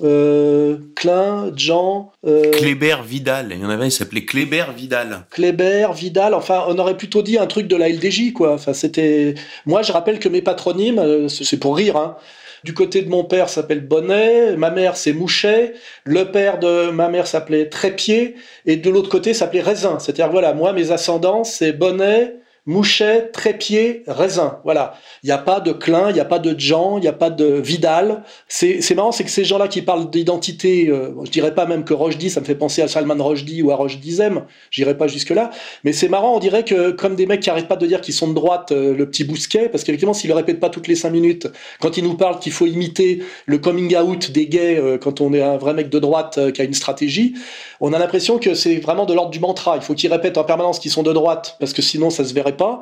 Euh, 0.03 0.77
Klein, 0.95 1.51
Jean. 1.55 2.11
Euh, 2.25 2.51
Kléber 2.51 2.97
Vidal. 3.05 3.47
Il 3.51 3.61
y 3.61 3.65
en 3.65 3.69
avait, 3.69 3.87
il 3.87 3.91
s'appelait 3.91 4.25
Kléber 4.25 4.65
Vidal. 4.75 5.25
Kléber 5.31 5.87
Vidal. 5.93 6.33
Enfin, 6.33 6.65
on 6.67 6.77
aurait 6.77 6.97
plutôt 6.97 7.21
dit 7.21 7.37
un 7.37 7.47
truc 7.47 7.67
de 7.67 7.75
la 7.75 7.89
LDJ, 7.89 8.33
quoi. 8.33 8.53
Enfin, 8.53 8.73
c'était. 8.73 9.35
Moi, 9.65 9.81
je 9.81 9.91
rappelle 9.91 10.19
que 10.19 10.29
mes 10.29 10.41
patronymes, 10.41 10.99
euh, 10.99 11.27
c'est 11.29 11.57
pour 11.57 11.77
rire, 11.77 11.95
hein. 11.97 12.17
Du 12.63 12.73
côté 12.73 13.01
de 13.01 13.09
mon 13.09 13.23
père 13.23 13.49
s'appelle 13.49 13.81
Bonnet, 13.81 14.55
ma 14.57 14.69
mère 14.69 14.97
c'est 14.97 15.13
Mouchet, 15.13 15.73
le 16.03 16.31
père 16.31 16.59
de 16.59 16.89
ma 16.89 17.09
mère 17.09 17.27
s'appelait 17.27 17.69
Trépied, 17.69 18.35
et 18.65 18.77
de 18.77 18.89
l'autre 18.89 19.09
côté 19.09 19.33
s'appelait 19.33 19.61
Raisin. 19.61 19.99
C'est-à-dire, 19.99 20.29
voilà, 20.29 20.53
moi, 20.53 20.73
mes 20.73 20.91
ascendants, 20.91 21.43
c'est 21.43 21.73
Bonnet, 21.73 22.35
Mouchet, 22.67 23.29
Trépied, 23.31 24.03
Raisin. 24.07 24.59
Voilà. 24.65 24.95
Il 25.23 25.27
n'y 25.27 25.31
a 25.31 25.37
pas 25.37 25.61
de 25.61 25.71
Klein, 25.71 26.09
il 26.09 26.15
n'y 26.15 26.19
a 26.19 26.25
pas 26.25 26.37
de 26.37 26.53
Jean, 26.59 26.97
il 26.97 27.01
n'y 27.01 27.07
a 27.07 27.13
pas 27.13 27.29
de 27.29 27.45
Vidal. 27.45 28.23
C'est 28.49 28.93
marrant, 28.93 29.13
c'est 29.13 29.23
que 29.23 29.29
ces 29.29 29.45
gens-là 29.45 29.69
qui 29.69 29.81
parlent 29.81 30.09
d'identité, 30.09 30.89
euh, 30.89 31.11
je 31.23 31.31
dirais 31.31 31.55
pas 31.55 31.65
même 31.65 31.85
que 31.85 31.93
Rochdy, 31.93 32.29
ça 32.29 32.41
me 32.41 32.45
fait 32.45 32.55
penser 32.55 32.81
à 32.81 32.89
Salman 32.89 33.23
Rochdy 33.23 33.61
ou 33.61 33.71
à 33.71 33.75
Rochdy 33.77 34.11
Zem, 34.11 34.43
j'irai 34.69 34.97
pas 34.97 35.07
jusque-là. 35.07 35.49
Mais 35.85 35.93
c'est 35.93 36.09
marrant, 36.09 36.35
on 36.35 36.39
dirait 36.39 36.65
que 36.65 36.91
comme 36.91 37.15
des 37.15 37.25
mecs 37.25 37.39
qui 37.39 37.49
arrêtent 37.49 37.69
pas 37.69 37.77
de 37.77 37.87
dire 37.87 38.01
qu'ils 38.01 38.13
sont 38.13 38.27
de 38.27 38.33
droite, 38.33 38.73
euh, 38.73 38.93
le 38.93 39.09
petit 39.09 39.23
Bousquet, 39.23 39.69
parce 39.69 39.85
qu'effectivement, 39.85 40.13
s'ils 40.13 40.29
le 40.29 40.35
répètent 40.35 40.59
pas 40.59 40.69
toutes 40.69 40.89
les 40.89 40.95
cinq 40.95 41.11
minutes, 41.11 41.47
quand 41.79 41.95
ils 41.95 42.03
nous 42.03 42.15
parlent 42.15 42.39
qu'il 42.39 42.51
faut 42.51 42.65
imiter 42.65 43.23
le 43.45 43.59
coming 43.59 43.95
out 43.95 44.29
des 44.31 44.47
gays 44.47 44.77
euh, 44.77 44.97
quand 44.97 45.21
on 45.21 45.33
est 45.33 45.41
un 45.41 45.55
vrai 45.55 45.73
mec 45.73 45.87
de 45.89 45.99
droite 45.99 46.37
qui 46.51 46.61
a 46.61 46.65
une 46.65 46.73
stratégie, 46.73 47.33
on 47.79 47.93
a 47.93 47.99
l'impression 47.99 48.39
que 48.39 48.55
c'est 48.55 48.75
vraiment 48.75 49.05
de 49.05 49.13
l'ordre 49.13 49.31
du 49.31 49.39
mantra. 49.39 49.77
Il 49.77 49.81
faut 49.81 49.93
qu'ils 49.93 50.11
répètent 50.11 50.37
en 50.37 50.43
permanence 50.43 50.79
qu'ils 50.79 50.91
sont 50.91 51.03
de 51.03 51.13
droite, 51.13 51.55
parce 51.61 51.71
que 51.71 51.81
sinon 51.81 52.09
ça 52.09 52.25
se 52.25 52.33
verrait 52.33 52.56
pas. 52.57 52.81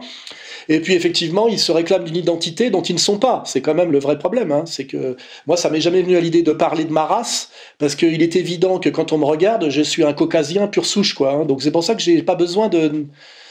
Et 0.68 0.80
puis 0.80 0.94
effectivement, 0.94 1.48
ils 1.48 1.60
se 1.60 1.72
réclament 1.72 2.06
d'une 2.06 2.16
identité 2.16 2.70
dont 2.70 2.82
ils 2.82 2.96
ne 2.96 3.00
sont 3.00 3.20
pas. 3.20 3.44
C'est 3.46 3.62
quand 3.62 3.76
même 3.76 3.92
le 3.92 4.00
vrai 4.00 4.18
problème. 4.18 4.52
Hein. 4.52 4.64
C'est 4.66 4.86
que 4.86 5.16
moi, 5.46 5.58
ça 5.58 5.70
m'est 5.70 5.82
jamais 5.82 6.02
venu 6.02 6.18
à 6.18 6.22
l'idée 6.22 6.42
de 6.42 6.52
parler 6.52 6.86
de 6.86 6.92
ma 6.92 7.06
race, 7.06 7.52
parce 7.78 7.96
qu'il 7.96 8.22
est 8.24 8.36
évident 8.36 8.80
que 8.80 8.90
quand 8.90 9.14
on 9.14 9.18
me 9.18 9.26
regarde, 9.26 9.70
je 9.70 9.82
suis 9.82 10.04
un 10.04 10.14
caucasien 10.14 10.68
pur 10.68 10.86
souche, 10.86 11.14
quoi. 11.14 11.34
Hein. 11.34 11.46
Donc 11.46 11.62
c'est 11.62 11.72
pour 11.72 11.84
ça 11.84 11.94
que 11.94 12.02
j'ai 12.02 12.24
pas 12.24 12.36
besoin 12.36 12.70
de 12.70 13.06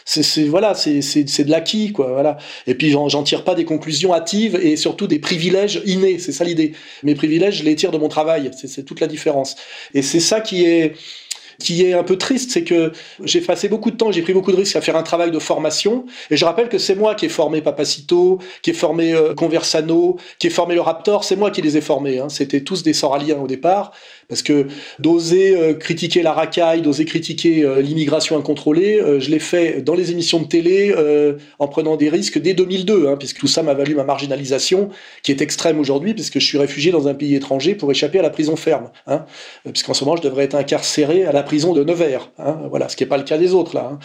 c'est 0.05 0.45
voilà 0.45 0.75
c'est 0.75 1.45
de 1.45 1.51
l'acquis 1.51 1.93
quoi 1.93 2.37
et 2.67 2.75
puis 2.75 2.91
j'en 2.91 3.23
tire 3.23 3.43
pas 3.43 3.55
des 3.55 3.65
conclusions 3.65 4.13
hâtives 4.13 4.59
et 4.63 4.77
surtout 4.77 5.07
des 5.07 5.19
privilèges 5.19 5.81
innés 5.87 6.19
c'est 6.19 6.33
ça 6.33 6.45
l'idée 6.45 6.73
mes 7.03 7.15
privilèges 7.15 7.59
je 7.59 7.65
les 7.65 7.75
tire 7.75 7.91
de 7.91 7.97
mon 7.97 8.09
travail 8.09 8.51
c'est 8.55 8.85
toute 8.85 9.01
la 9.01 9.07
différence 9.07 9.57
et 9.95 10.03
c'est 10.03 10.21
ça 10.21 10.41
qui 10.41 10.65
est 10.67 10.95
qui 11.65 11.83
est 11.83 11.95
un 11.95 12.03
peu 12.05 12.19
triste, 12.19 12.51
c'est 12.51 12.63
que 12.63 12.93
j'ai 13.23 13.41
passé 13.41 13.69
beaucoup 13.69 13.91
de 13.91 13.97
temps, 13.97 14.13
j'ai 14.13 14.21
pris 14.21 14.35
beaucoup 14.35 14.53
de 14.53 14.57
risques 14.57 14.77
à 14.77 14.83
faire 14.83 14.97
un 14.97 15.03
travail 15.03 15.31
de 15.31 15.39
formation. 15.39 16.05
Et 16.31 16.37
je 16.37 16.45
rappelle 16.45 16.69
que 16.69 16.79
c'est 16.79 16.95
moi 16.95 17.15
qui 17.15 17.27
ai 17.27 17.29
formé 17.31 17.63
Papacito, 17.63 18.39
qui 18.63 18.71
ai 18.71 18.75
formé 18.75 19.15
euh, 19.15 19.35
Conversano, 19.35 20.19
qui 20.39 20.49
ai 20.49 20.51
formé 20.51 20.75
le 20.75 20.83
Raptor. 20.83 21.25
C'est 21.25 21.37
moi 21.37 21.51
qui 21.51 21.63
les 21.63 21.79
ai 21.79 21.81
formés. 21.81 22.19
Hein. 22.19 22.29
C'était 22.29 22.61
tous 22.61 22.83
des 22.83 22.93
soraliens 22.93 23.39
au 23.39 23.47
départ. 23.47 23.93
Parce 24.29 24.43
que 24.43 24.67
d'oser 24.99 25.57
euh, 25.57 25.75
critiquer 25.75 26.23
la 26.23 26.33
racaille, 26.33 26.83
d'oser 26.83 27.05
critiquer 27.05 27.63
euh, 27.63 27.81
l'immigration 27.81 28.39
incontrôlée, 28.39 29.01
je 29.19 29.31
l'ai 29.31 29.39
fait 29.39 29.83
dans 29.83 29.95
les 29.95 30.11
émissions 30.11 30.41
de 30.41 30.47
télé 30.47 30.95
en 31.59 31.69
prenant 31.69 31.97
des 31.97 32.09
risques 32.09 32.39
dès 32.39 32.55
2002, 32.55 33.09
hein, 33.09 33.17
puisque 33.17 33.39
tout 33.39 33.47
ça 33.47 33.63
m'a 33.63 33.75
valu 33.75 33.95
ma 33.95 34.05
marginalisation, 34.05 34.91
qui 35.23 35.33
est 35.33 35.41
extrême 35.41 35.79
aujourd'hui, 35.79 36.15
puisque 36.15 36.39
je 36.39 36.47
suis 36.47 36.59
réfugié 36.59 36.93
dans 36.93 37.09
un 37.09 37.15
pays 37.15 37.35
étranger 37.35 37.75
pour 37.75 37.91
échapper 37.91 38.19
à 38.19 38.23
la 38.23 38.31
prison 38.31 38.57
ferme. 38.57 38.91
Hein, 39.07 39.25
puisqu'en 39.65 39.95
ce 39.95 40.05
moment, 40.05 40.17
je 40.17 40.23
devrais 40.23 40.45
être 40.45 40.55
incarcéré 40.55 41.25
à 41.25 41.33
la 41.33 41.43
prison 41.43 41.73
de 41.73 41.85
Nevers. 41.85 42.31
Hein, 42.39 42.59
voilà, 42.71 42.89
ce 42.89 42.97
qui 42.97 43.03
n'est 43.03 43.09
pas 43.09 43.19
le 43.19 43.25
cas 43.25 43.39
des 43.39 43.55
autres 43.55 43.75
là. 43.75 43.99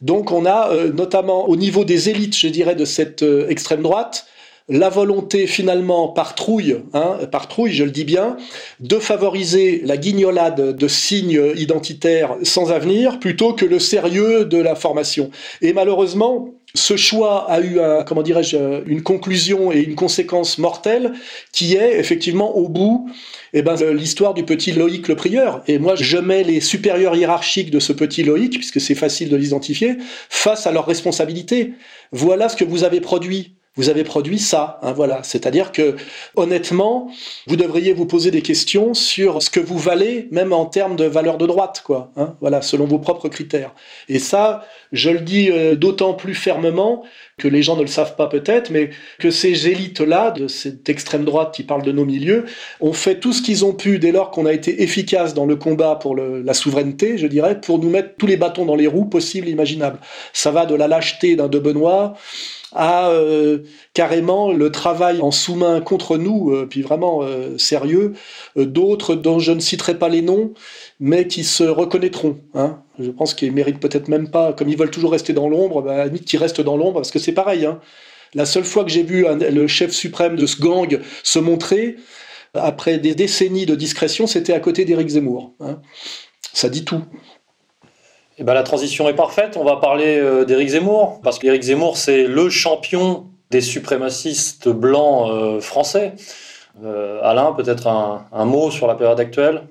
Donc 0.00 0.30
on 0.30 0.46
a 0.46 0.70
euh, 0.70 0.92
notamment 0.92 1.48
au 1.48 1.56
niveau 1.56 1.84
des 1.84 2.08
élites, 2.08 2.36
je 2.36 2.48
dirais, 2.48 2.74
de 2.74 2.84
cette 2.84 3.22
euh, 3.22 3.48
extrême 3.48 3.82
droite, 3.82 4.26
la 4.72 4.88
volonté 4.88 5.46
finalement 5.46 6.08
par 6.08 6.34
trouille, 6.34 6.78
hein, 6.94 7.18
par 7.30 7.46
trouille, 7.46 7.74
je 7.74 7.84
le 7.84 7.90
dis 7.90 8.04
bien, 8.04 8.38
de 8.80 8.98
favoriser 8.98 9.82
la 9.84 9.98
guignolade 9.98 10.74
de 10.74 10.88
signes 10.88 11.52
identitaires 11.56 12.36
sans 12.42 12.72
avenir 12.72 13.20
plutôt 13.20 13.52
que 13.52 13.66
le 13.66 13.78
sérieux 13.78 14.46
de 14.46 14.56
la 14.56 14.74
formation. 14.74 15.30
Et 15.60 15.74
malheureusement, 15.74 16.48
ce 16.74 16.96
choix 16.96 17.50
a 17.50 17.60
eu 17.60 17.78
comment 18.06 18.22
dirais-je, 18.22 18.82
une 18.86 19.02
conclusion 19.02 19.72
et 19.72 19.80
une 19.80 19.94
conséquence 19.94 20.56
mortelle 20.56 21.12
qui 21.52 21.76
est 21.76 21.98
effectivement 21.98 22.56
au 22.56 22.66
bout 22.70 23.10
eh 23.52 23.60
ben, 23.60 23.76
l'histoire 23.92 24.32
du 24.32 24.44
petit 24.44 24.72
Loïc 24.72 25.06
le 25.06 25.16
prieur. 25.16 25.62
Et 25.68 25.78
moi, 25.78 25.96
je 25.96 26.16
mets 26.16 26.44
les 26.44 26.60
supérieurs 26.60 27.14
hiérarchiques 27.14 27.70
de 27.70 27.78
ce 27.78 27.92
petit 27.92 28.22
Loïc, 28.22 28.54
puisque 28.54 28.80
c'est 28.80 28.94
facile 28.94 29.28
de 29.28 29.36
l'identifier, 29.36 29.98
face 30.30 30.66
à 30.66 30.72
leurs 30.72 30.86
responsabilités. 30.86 31.74
Voilà 32.10 32.48
ce 32.48 32.56
que 32.56 32.64
vous 32.64 32.84
avez 32.84 33.02
produit 33.02 33.52
vous 33.74 33.88
avez 33.88 34.04
produit 34.04 34.38
ça. 34.38 34.78
Hein, 34.82 34.92
voilà. 34.92 35.22
C'est-à-dire 35.22 35.72
que, 35.72 35.96
honnêtement, 36.36 37.10
vous 37.46 37.56
devriez 37.56 37.94
vous 37.94 38.06
poser 38.06 38.30
des 38.30 38.42
questions 38.42 38.92
sur 38.92 39.42
ce 39.42 39.48
que 39.48 39.60
vous 39.60 39.78
valez, 39.78 40.28
même 40.30 40.52
en 40.52 40.66
termes 40.66 40.96
de 40.96 41.04
valeur 41.04 41.38
de 41.38 41.46
droite, 41.46 41.82
quoi. 41.84 42.12
Hein, 42.16 42.36
voilà, 42.40 42.60
selon 42.60 42.84
vos 42.84 42.98
propres 42.98 43.28
critères. 43.28 43.74
Et 44.08 44.18
ça, 44.18 44.66
je 44.92 45.08
le 45.08 45.20
dis 45.20 45.50
euh, 45.50 45.74
d'autant 45.74 46.12
plus 46.12 46.34
fermement 46.34 47.02
que 47.38 47.48
les 47.48 47.62
gens 47.62 47.76
ne 47.76 47.80
le 47.80 47.86
savent 47.86 48.14
pas 48.14 48.26
peut-être, 48.26 48.70
mais 48.70 48.90
que 49.18 49.30
ces 49.30 49.68
élites-là, 49.68 50.32
de 50.32 50.48
cette 50.48 50.88
extrême 50.90 51.24
droite 51.24 51.54
qui 51.54 51.62
parle 51.62 51.82
de 51.82 51.92
nos 51.92 52.04
milieux, 52.04 52.44
ont 52.80 52.92
fait 52.92 53.20
tout 53.20 53.32
ce 53.32 53.40
qu'ils 53.40 53.64
ont 53.64 53.72
pu 53.72 53.98
dès 53.98 54.12
lors 54.12 54.30
qu'on 54.30 54.44
a 54.44 54.52
été 54.52 54.82
efficace 54.82 55.32
dans 55.32 55.46
le 55.46 55.56
combat 55.56 55.96
pour 55.96 56.14
la 56.14 56.54
souveraineté, 56.54 57.16
je 57.16 57.26
dirais, 57.26 57.60
pour 57.60 57.78
nous 57.78 57.88
mettre 57.88 58.16
tous 58.18 58.26
les 58.26 58.36
bâtons 58.36 58.66
dans 58.66 58.76
les 58.76 58.86
roues 58.86 59.06
possibles 59.06 59.48
imaginables. 59.48 59.98
Ça 60.34 60.50
va 60.50 60.66
de 60.66 60.74
la 60.74 60.88
lâcheté 60.88 61.36
d'un 61.36 61.48
De 61.48 61.58
Benoît 61.58 62.14
à 62.74 63.10
euh, 63.10 63.58
carrément 63.94 64.52
le 64.52 64.70
travail 64.70 65.20
en 65.20 65.30
sous-main 65.30 65.80
contre 65.80 66.16
nous, 66.16 66.50
euh, 66.52 66.66
puis 66.68 66.82
vraiment 66.82 67.22
euh, 67.22 67.58
sérieux, 67.58 68.14
d'autres 68.56 69.14
dont 69.14 69.38
je 69.38 69.52
ne 69.52 69.60
citerai 69.60 69.98
pas 69.98 70.08
les 70.08 70.22
noms, 70.22 70.52
mais 71.00 71.26
qui 71.26 71.44
se 71.44 71.64
reconnaîtront. 71.64 72.38
Hein. 72.54 72.82
Je 72.98 73.10
pense 73.10 73.34
qu'ils 73.34 73.52
méritent 73.52 73.80
peut-être 73.80 74.08
même 74.08 74.30
pas, 74.30 74.52
comme 74.52 74.68
ils 74.68 74.78
veulent 74.78 74.90
toujours 74.90 75.12
rester 75.12 75.32
dans 75.32 75.48
l'ombre, 75.48 75.82
bah, 75.82 75.94
à 75.94 75.98
la 75.98 76.06
limite 76.06 76.24
qu'ils 76.24 76.40
restent 76.40 76.60
dans 76.60 76.76
l'ombre, 76.76 76.94
parce 76.94 77.10
que 77.10 77.18
c'est 77.18 77.32
pareil. 77.32 77.66
Hein. 77.66 77.80
La 78.34 78.46
seule 78.46 78.64
fois 78.64 78.84
que 78.84 78.90
j'ai 78.90 79.02
vu 79.02 79.26
le 79.28 79.66
chef 79.66 79.90
suprême 79.92 80.36
de 80.36 80.46
ce 80.46 80.60
gang 80.60 81.00
se 81.22 81.38
montrer, 81.38 81.96
après 82.54 82.98
des 82.98 83.14
décennies 83.14 83.66
de 83.66 83.74
discrétion, 83.74 84.26
c'était 84.26 84.52
à 84.54 84.60
côté 84.60 84.84
d'Éric 84.84 85.08
Zemmour. 85.08 85.54
Hein. 85.60 85.80
Ça 86.52 86.68
dit 86.68 86.84
tout. 86.84 87.02
Eh 88.42 88.44
ben, 88.44 88.54
la 88.54 88.64
transition 88.64 89.08
est 89.08 89.14
parfaite. 89.14 89.56
On 89.56 89.62
va 89.62 89.76
parler 89.76 90.18
euh, 90.18 90.44
d'Éric 90.44 90.70
Zemmour, 90.70 91.20
parce 91.22 91.38
qu'Éric 91.38 91.62
Zemmour, 91.62 91.96
c'est 91.96 92.24
le 92.24 92.50
champion 92.50 93.26
des 93.52 93.60
suprémacistes 93.60 94.68
blancs 94.68 95.30
euh, 95.30 95.60
français. 95.60 96.14
Euh, 96.84 97.20
Alain, 97.22 97.52
peut-être 97.52 97.86
un, 97.86 98.44
mot 98.44 98.72
sur 98.72 98.88
la 98.88 98.96
période 98.96 99.20
actuelle? 99.20 99.62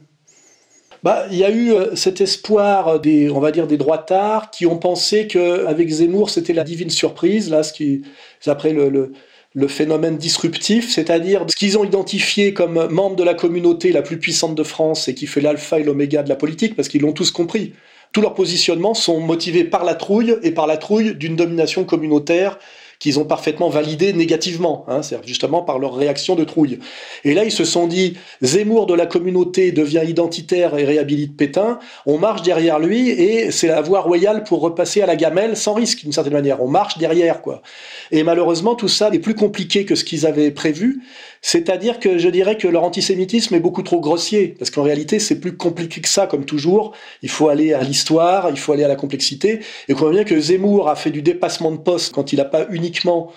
Bah, 1.03 1.25
il 1.31 1.37
y 1.37 1.43
a 1.43 1.51
eu 1.51 1.73
cet 1.95 2.21
espoir 2.21 3.01
des, 3.01 3.29
on 3.29 3.41
va 3.41 3.51
dire, 3.51 3.67
des 3.67 3.75
droitards 3.75 4.51
qui 4.51 4.65
ont 4.65 4.77
pensé 4.77 5.27
qu'avec 5.27 5.89
Zemmour, 5.89 6.29
c'était 6.29 6.53
la 6.53 6.63
divine 6.63 6.91
surprise, 6.91 7.49
là, 7.49 7.63
ce 7.63 7.73
qui, 7.73 8.03
après 8.47 8.71
le, 8.71 9.11
le 9.53 9.67
phénomène 9.67 10.15
disruptif, 10.15 10.89
c'est-à-dire 10.89 11.43
ce 11.49 11.57
qu'ils 11.57 11.77
ont 11.77 11.83
identifié 11.83 12.53
comme 12.53 12.87
membre 12.87 13.17
de 13.17 13.23
la 13.25 13.33
communauté 13.33 13.91
la 13.91 14.01
plus 14.01 14.17
puissante 14.17 14.55
de 14.55 14.63
France 14.63 15.09
et 15.09 15.13
qui 15.13 15.27
fait 15.27 15.41
l'alpha 15.41 15.77
et 15.77 15.83
l'oméga 15.83 16.23
de 16.23 16.29
la 16.29 16.37
politique, 16.37 16.77
parce 16.77 16.87
qu'ils 16.87 17.01
l'ont 17.01 17.11
tous 17.11 17.31
compris. 17.31 17.73
Tous 18.11 18.21
leurs 18.21 18.33
positionnements 18.33 18.93
sont 18.93 19.19
motivés 19.21 19.63
par 19.63 19.85
la 19.85 19.95
trouille 19.95 20.35
et 20.43 20.51
par 20.51 20.67
la 20.67 20.77
trouille 20.77 21.15
d'une 21.15 21.35
domination 21.35 21.85
communautaire 21.85 22.57
qu'ils 23.01 23.17
ont 23.17 23.25
parfaitement 23.25 23.67
validé 23.67 24.13
négativement, 24.13 24.85
hein, 24.87 25.01
c'est 25.01 25.17
justement 25.25 25.63
par 25.63 25.79
leur 25.79 25.95
réaction 25.95 26.35
de 26.35 26.43
trouille. 26.43 26.77
Et 27.23 27.33
là, 27.33 27.43
ils 27.43 27.51
se 27.51 27.65
sont 27.65 27.87
dit, 27.87 28.15
Zemmour 28.43 28.85
de 28.85 28.93
la 28.93 29.07
communauté 29.07 29.71
devient 29.71 30.03
identitaire 30.07 30.77
et 30.77 30.85
réhabilite 30.85 31.35
Pétain, 31.35 31.79
on 32.05 32.19
marche 32.19 32.43
derrière 32.43 32.77
lui 32.77 33.09
et 33.09 33.49
c'est 33.49 33.67
la 33.67 33.81
voie 33.81 34.01
royale 34.01 34.43
pour 34.43 34.61
repasser 34.61 35.01
à 35.01 35.07
la 35.07 35.15
gamelle 35.15 35.57
sans 35.57 35.73
risque, 35.73 36.03
d'une 36.03 36.11
certaine 36.11 36.33
manière. 36.33 36.61
On 36.61 36.67
marche 36.67 36.99
derrière, 36.99 37.41
quoi. 37.41 37.63
Et 38.11 38.21
malheureusement, 38.21 38.75
tout 38.75 38.87
ça 38.87 39.09
est 39.11 39.19
plus 39.19 39.35
compliqué 39.35 39.83
que 39.83 39.95
ce 39.95 40.03
qu'ils 40.03 40.27
avaient 40.27 40.51
prévu. 40.51 41.01
C'est-à-dire 41.41 41.99
que 41.99 42.17
je 42.19 42.29
dirais 42.29 42.55
que 42.55 42.67
leur 42.67 42.83
antisémitisme 42.83 43.55
est 43.55 43.59
beaucoup 43.59 43.81
trop 43.81 43.99
grossier, 43.99 44.55
parce 44.59 44.69
qu'en 44.69 44.83
réalité, 44.83 45.19
c'est 45.19 45.39
plus 45.39 45.57
compliqué 45.57 45.99
que 45.99 46.09
ça, 46.09 46.27
comme 46.27 46.45
toujours. 46.45 46.93
Il 47.23 47.29
faut 47.29 47.49
aller 47.49 47.73
à 47.73 47.81
l'histoire, 47.81 48.49
il 48.51 48.59
faut 48.59 48.73
aller 48.73 48.83
à 48.83 48.87
la 48.87 48.95
complexité. 48.95 49.61
Et 49.87 49.93
on 49.93 49.97
voit 49.97 50.11
bien 50.11 50.23
que 50.23 50.39
Zemmour 50.39 50.87
a 50.87 50.95
fait 50.95 51.09
du 51.09 51.23
dépassement 51.23 51.71
de 51.71 51.77
poste 51.77 52.13
quand 52.13 52.31
il 52.31 52.37
n'a 52.37 52.45
pas 52.45 52.67
uniquement 52.69 53.31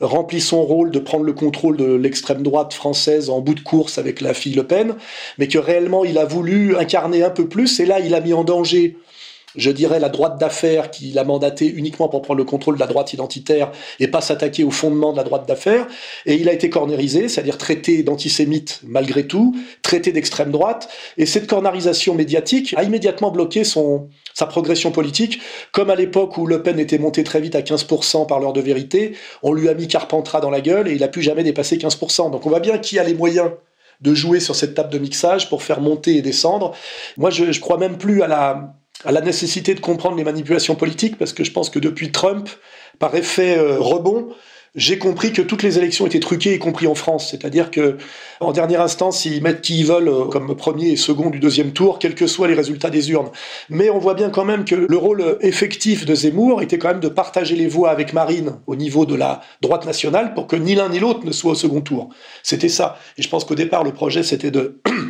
rempli 0.00 0.40
son 0.40 0.62
rôle 0.62 0.92
de 0.92 1.00
prendre 1.00 1.24
le 1.24 1.32
contrôle 1.32 1.76
de 1.76 1.92
l'extrême 1.94 2.42
droite 2.42 2.72
française 2.72 3.30
en 3.30 3.40
bout 3.40 3.54
de 3.54 3.60
course 3.60 3.98
avec 3.98 4.20
la 4.20 4.34
fille 4.34 4.54
Le 4.54 4.64
Pen, 4.64 4.94
mais 5.38 5.48
que 5.48 5.58
réellement 5.58 6.04
il 6.04 6.18
a 6.18 6.24
voulu 6.24 6.76
incarner 6.76 7.24
un 7.24 7.30
peu 7.30 7.48
plus, 7.48 7.80
et 7.80 7.86
là 7.86 7.98
il 7.98 8.14
a 8.14 8.20
mis 8.20 8.32
en 8.32 8.44
danger 8.44 8.96
je 9.58 9.70
dirais, 9.70 9.98
la 9.98 10.08
droite 10.08 10.38
d'affaires 10.38 10.90
qui 10.90 11.10
l'a 11.10 11.24
mandaté 11.24 11.66
uniquement 11.66 12.08
pour 12.08 12.22
prendre 12.22 12.38
le 12.38 12.44
contrôle 12.44 12.76
de 12.76 12.80
la 12.80 12.86
droite 12.86 13.12
identitaire 13.12 13.72
et 13.98 14.08
pas 14.08 14.20
s'attaquer 14.20 14.64
au 14.64 14.70
fondement 14.70 15.12
de 15.12 15.16
la 15.16 15.24
droite 15.24 15.46
d'affaires. 15.46 15.86
Et 16.26 16.36
il 16.36 16.48
a 16.48 16.52
été 16.52 16.70
cornérisé, 16.70 17.28
c'est-à-dire 17.28 17.58
traité 17.58 18.02
d'antisémite 18.02 18.80
malgré 18.84 19.26
tout, 19.26 19.56
traité 19.82 20.12
d'extrême 20.12 20.52
droite. 20.52 20.88
Et 21.16 21.26
cette 21.26 21.48
cornarisation 21.48 22.14
médiatique 22.14 22.72
a 22.76 22.84
immédiatement 22.84 23.30
bloqué 23.30 23.64
son, 23.64 24.08
sa 24.32 24.46
progression 24.46 24.92
politique. 24.92 25.40
Comme 25.72 25.90
à 25.90 25.96
l'époque 25.96 26.38
où 26.38 26.46
Le 26.46 26.62
Pen 26.62 26.78
était 26.78 26.98
monté 26.98 27.24
très 27.24 27.40
vite 27.40 27.56
à 27.56 27.60
15% 27.60 28.26
par 28.26 28.38
l'heure 28.38 28.52
de 28.52 28.60
vérité, 28.60 29.16
on 29.42 29.52
lui 29.52 29.68
a 29.68 29.74
mis 29.74 29.88
Carpentras 29.88 30.40
dans 30.40 30.50
la 30.50 30.60
gueule 30.60 30.88
et 30.88 30.92
il 30.92 31.02
a 31.02 31.08
plus 31.08 31.22
jamais 31.22 31.42
dépassé 31.42 31.78
15%. 31.78 32.30
Donc 32.30 32.46
on 32.46 32.48
voit 32.48 32.60
bien 32.60 32.78
qui 32.78 32.98
a 32.98 33.04
les 33.04 33.14
moyens 33.14 33.50
de 34.00 34.14
jouer 34.14 34.38
sur 34.38 34.54
cette 34.54 34.74
table 34.74 34.92
de 34.92 34.98
mixage 34.98 35.48
pour 35.48 35.64
faire 35.64 35.80
monter 35.80 36.16
et 36.16 36.22
descendre. 36.22 36.72
Moi, 37.16 37.30
je, 37.30 37.50
je 37.50 37.60
crois 37.60 37.78
même 37.78 37.98
plus 37.98 38.22
à 38.22 38.28
la, 38.28 38.74
à 39.04 39.12
la 39.12 39.20
nécessité 39.20 39.74
de 39.74 39.80
comprendre 39.80 40.16
les 40.16 40.24
manipulations 40.24 40.74
politiques, 40.74 41.18
parce 41.18 41.32
que 41.32 41.44
je 41.44 41.52
pense 41.52 41.70
que 41.70 41.78
depuis 41.78 42.10
Trump, 42.10 42.48
par 42.98 43.14
effet 43.14 43.56
euh, 43.56 43.78
rebond, 43.78 44.28
j'ai 44.74 44.98
compris 44.98 45.32
que 45.32 45.42
toutes 45.42 45.62
les 45.62 45.78
élections 45.78 46.06
étaient 46.06 46.20
truquées, 46.20 46.54
y 46.54 46.58
compris 46.58 46.86
en 46.86 46.94
France. 46.94 47.30
C'est-à-dire 47.30 47.70
que, 47.70 47.96
en 48.40 48.52
dernière 48.52 48.80
instance, 48.80 49.24
ils 49.24 49.42
mettent 49.42 49.60
qui 49.60 49.80
ils 49.80 49.86
veulent 49.86 50.08
euh, 50.08 50.24
comme 50.26 50.54
premier 50.56 50.90
et 50.90 50.96
second 50.96 51.30
du 51.30 51.38
deuxième 51.38 51.72
tour, 51.72 51.98
quels 51.98 52.14
que 52.14 52.26
soient 52.26 52.48
les 52.48 52.54
résultats 52.54 52.90
des 52.90 53.10
urnes. 53.10 53.30
Mais 53.70 53.90
on 53.90 53.98
voit 53.98 54.14
bien 54.14 54.30
quand 54.30 54.44
même 54.44 54.64
que 54.64 54.74
le 54.74 54.96
rôle 54.96 55.38
effectif 55.40 56.04
de 56.04 56.14
Zemmour 56.14 56.62
était 56.62 56.78
quand 56.78 56.88
même 56.88 57.00
de 57.00 57.08
partager 57.08 57.56
les 57.56 57.66
voix 57.66 57.90
avec 57.90 58.12
Marine 58.12 58.56
au 58.66 58.76
niveau 58.76 59.06
de 59.06 59.14
la 59.14 59.40
droite 59.62 59.86
nationale 59.86 60.34
pour 60.34 60.46
que 60.46 60.56
ni 60.56 60.74
l'un 60.74 60.88
ni 60.88 60.98
l'autre 60.98 61.24
ne 61.24 61.32
soit 61.32 61.52
au 61.52 61.56
second 61.56 61.80
tour. 61.80 62.10
C'était 62.42 62.68
ça. 62.68 62.98
Et 63.16 63.22
je 63.22 63.28
pense 63.28 63.44
qu'au 63.44 63.54
départ, 63.54 63.84
le 63.84 63.92
projet, 63.92 64.22
c'était 64.22 64.50
de 64.50 64.80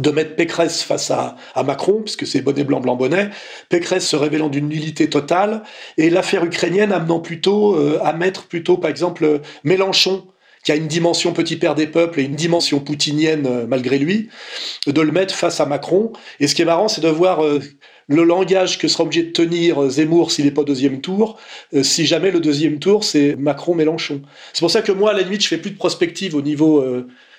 de 0.00 0.10
mettre 0.10 0.36
Pécresse 0.36 0.82
face 0.82 1.10
à, 1.10 1.36
Macron, 1.64 2.02
puisque 2.02 2.26
c'est 2.26 2.40
bonnet 2.40 2.64
blanc, 2.64 2.80
blanc 2.80 2.96
bonnet, 2.96 3.30
Pécresse 3.68 4.06
se 4.06 4.16
révélant 4.16 4.48
d'une 4.48 4.68
nullité 4.68 5.08
totale, 5.08 5.62
et 5.96 6.10
l'affaire 6.10 6.44
ukrainienne 6.44 6.92
amenant 6.92 7.20
plutôt 7.20 7.74
euh, 7.74 7.98
à 8.02 8.12
mettre 8.12 8.46
plutôt, 8.46 8.76
par 8.76 8.90
exemple, 8.90 9.40
Mélenchon, 9.64 10.24
qui 10.64 10.72
a 10.72 10.76
une 10.76 10.88
dimension 10.88 11.32
petit 11.32 11.56
père 11.56 11.74
des 11.74 11.86
peuples 11.86 12.20
et 12.20 12.24
une 12.24 12.34
dimension 12.34 12.80
poutinienne 12.80 13.46
euh, 13.46 13.66
malgré 13.66 13.98
lui, 13.98 14.28
de 14.86 15.00
le 15.00 15.12
mettre 15.12 15.34
face 15.34 15.60
à 15.60 15.66
Macron. 15.66 16.12
Et 16.40 16.48
ce 16.48 16.54
qui 16.54 16.62
est 16.62 16.66
marrant, 16.66 16.88
c'est 16.88 17.00
de 17.00 17.08
voir 17.08 17.44
euh, 17.44 17.60
le 18.08 18.24
langage 18.24 18.78
que 18.78 18.88
sera 18.88 19.04
obligé 19.04 19.22
de 19.22 19.30
tenir 19.30 19.88
Zemmour 19.88 20.32
s'il 20.32 20.46
n'est 20.46 20.50
pas 20.50 20.64
deuxième 20.64 21.00
tour, 21.00 21.38
si 21.82 22.06
jamais 22.06 22.30
le 22.30 22.40
deuxième 22.40 22.78
tour, 22.78 23.04
c'est 23.04 23.36
Macron-Mélenchon. 23.36 24.22
C'est 24.54 24.60
pour 24.60 24.70
ça 24.70 24.80
que 24.80 24.92
moi, 24.92 25.10
à 25.10 25.12
la 25.12 25.22
limite, 25.22 25.42
je 25.42 25.48
fais 25.48 25.58
plus 25.58 25.72
de 25.72 25.76
prospective 25.76 26.34
au 26.34 26.40
niveau 26.40 26.82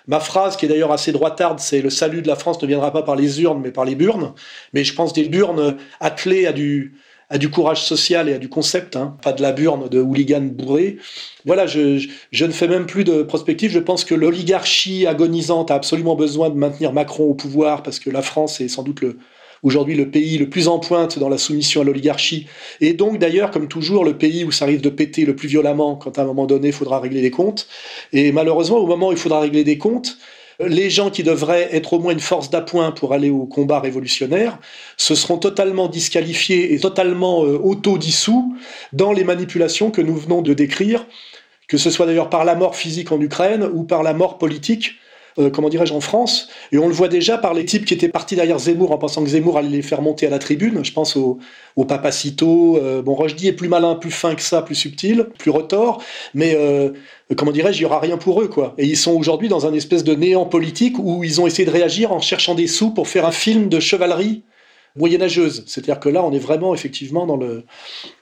Ma 0.10 0.20
phrase, 0.20 0.58
qui 0.58 0.66
est 0.66 0.68
d'ailleurs 0.68 0.92
assez 0.92 1.12
droitarde, 1.12 1.60
c'est 1.60 1.84
le 1.84 1.92
salut 1.92 2.24
de 2.24 2.28
la 2.28 2.36
France 2.36 2.60
ne 2.64 2.66
viendra 2.66 2.92
pas 2.92 3.04
par 3.04 3.16
les 3.16 3.44
urnes, 3.44 3.62
mais 3.62 3.70
par 3.70 3.86
les 3.86 3.94
burnes. 3.94 4.34
Mais 4.74 4.84
je 4.84 4.96
pense 4.96 5.14
des 5.14 5.30
burnes 5.30 5.78
attelées 6.00 6.48
à 6.48 6.52
du, 6.52 6.96
courage 7.52 7.84
social 7.84 8.28
et 8.28 8.34
à 8.34 8.40
du 8.40 8.50
concept, 8.50 8.96
hein, 8.96 9.18
pas 9.22 9.34
de 9.34 9.44
la 9.44 9.52
burne 9.52 9.88
de 9.88 10.02
hooligan 10.02 10.42
bourré. 10.42 10.98
Voilà, 11.46 11.68
je, 11.68 12.04
je, 12.32 12.46
ne 12.46 12.52
fais 12.52 12.68
même 12.68 12.88
plus 12.88 13.04
de 13.04 13.22
prospective. 13.22 13.70
Je 13.70 13.78
pense 13.78 14.04
que 14.04 14.16
l'oligarchie 14.16 15.06
agonisante 15.06 15.70
a 15.70 15.76
absolument 15.76 16.16
besoin 16.16 16.50
de 16.50 16.56
maintenir 16.56 16.92
Macron 16.92 17.26
au 17.26 17.36
pouvoir 17.36 17.84
parce 17.84 18.00
que 18.00 18.10
la 18.10 18.24
France 18.24 18.60
est 18.62 18.68
sans 18.68 18.82
doute 18.82 19.02
le, 19.02 19.20
aujourd'hui 19.64 19.96
le 19.96 20.10
pays 20.10 20.38
le 20.38 20.50
plus 20.50 20.68
en 20.68 20.80
pointe 20.80 21.20
dans 21.20 21.30
la 21.30 21.38
soumission 21.38 21.82
à 21.82 21.84
l'oligarchie, 21.84 22.48
et 22.82 22.94
donc 22.94 23.18
d'ailleurs, 23.20 23.52
comme 23.52 23.68
toujours, 23.68 24.06
le 24.06 24.18
pays 24.18 24.44
où 24.44 24.52
ça 24.52 24.66
arrive 24.66 24.82
de 24.82 24.90
péter 24.90 25.26
le 25.26 25.36
plus 25.36 25.48
violemment 25.48 25.96
quand 25.96 26.18
à 26.18 26.24
un 26.24 26.26
moment 26.26 26.46
donné 26.46 26.68
il 26.68 26.74
faudra 26.74 27.00
régler 27.00 27.22
des 27.22 27.32
comptes. 27.32 27.68
Et 28.14 28.32
malheureusement, 28.32 28.78
au 28.78 28.88
moment 28.88 29.10
où 29.10 29.12
il 29.12 29.18
faudra 29.18 29.40
régler 29.40 29.64
des 29.64 29.78
comptes, 29.78 30.18
les 30.60 30.90
gens 30.90 31.10
qui 31.10 31.24
devraient 31.24 31.70
être 31.72 31.94
au 31.94 32.00
moins 32.00 32.12
une 32.12 32.20
force 32.20 32.50
d'appoint 32.50 32.92
pour 32.92 33.14
aller 33.14 33.30
au 33.30 33.46
combat 33.46 33.80
révolutionnaire 33.80 34.60
se 34.98 35.16
seront 35.16 35.38
totalement 35.38 35.88
disqualifiés 35.88 36.74
et 36.74 36.80
totalement 36.80 37.46
euh, 37.46 37.58
auto-dissous 37.58 38.54
dans 38.92 39.14
les 39.14 39.24
manipulations 39.24 39.90
que 39.90 40.02
nous 40.02 40.16
venons 40.16 40.42
de 40.42 40.54
décrire, 40.54 41.06
que 41.68 41.78
ce 41.78 41.90
soit 41.90 42.06
d'ailleurs 42.06 42.30
par 42.30 42.44
la 42.44 42.56
mort 42.56 42.76
physique 42.76 43.12
en 43.12 43.22
Ukraine 43.22 43.64
ou 43.64 43.84
par 43.84 44.04
la 44.04 44.14
mort 44.14 44.38
politique 44.38 44.96
euh, 45.40 45.50
comment 45.50 45.70
dirais-je, 45.70 45.94
en 45.94 46.02
France. 46.02 46.50
Et 46.72 46.78
on 46.78 46.88
le 46.88 46.94
voit 46.94 47.08
déjà 47.08 47.38
par 47.38 47.54
les 47.54 47.66
types 47.66 47.86
qui 47.86 47.94
étaient 47.94 48.10
partis 48.10 48.36
derrière 48.36 48.60
Zemmour 48.60 48.92
en 48.92 48.98
pensant 48.98 49.24
que 49.24 49.30
Zemmour 49.30 49.58
allait 49.58 49.70
les 49.70 49.82
faire 49.82 50.02
monter 50.02 50.28
à 50.28 50.30
la 50.30 50.40
tribune. 50.40 50.84
Je 50.84 50.92
pense 50.92 51.16
au, 51.16 51.40
au 51.76 51.86
Papacito. 51.86 52.78
Euh, 52.78 53.02
bon, 53.02 53.16
Rochdy 53.16 53.48
est 53.48 53.54
plus 53.54 53.70
malin, 53.70 53.96
plus 53.96 54.12
fin 54.12 54.36
que 54.36 54.42
ça, 54.42 54.62
plus 54.62 54.76
subtil, 54.76 55.28
plus 55.38 55.52
retors. 55.52 56.04
Mais 56.34 56.56
euh, 56.56 56.92
comment 57.36 57.52
dirais-je, 57.52 57.78
il 57.78 57.82
n'y 57.82 57.86
aura 57.86 58.00
rien 58.00 58.18
pour 58.18 58.42
eux, 58.42 58.48
quoi. 58.48 58.74
Et 58.78 58.86
ils 58.86 58.98
sont 58.98 59.14
aujourd'hui 59.14 59.50
dans 59.50 59.66
un 59.66 59.74
espèce 59.74 60.04
de 60.04 60.14
néant 60.16 60.46
politique 60.46 60.98
où 61.00 61.24
ils 61.24 61.40
ont 61.40 61.48
essayé 61.48 61.66
de 61.66 61.72
réagir 61.72 62.12
en 62.12 62.20
cherchant 62.20 62.56
des 62.56 62.68
sous 62.68 62.92
pour 62.92 63.08
faire 63.08 63.26
un 63.26 63.32
film 63.32 63.70
de 63.70 63.80
chevalerie 63.80 64.44
moyenâgeuse. 64.96 65.64
C'est-à-dire 65.68 66.00
que 66.00 66.10
là, 66.10 66.24
on 66.24 66.32
est 66.32 66.40
vraiment 66.40 66.74
effectivement 66.74 67.26
dans 67.26 67.38
le, 67.38 67.64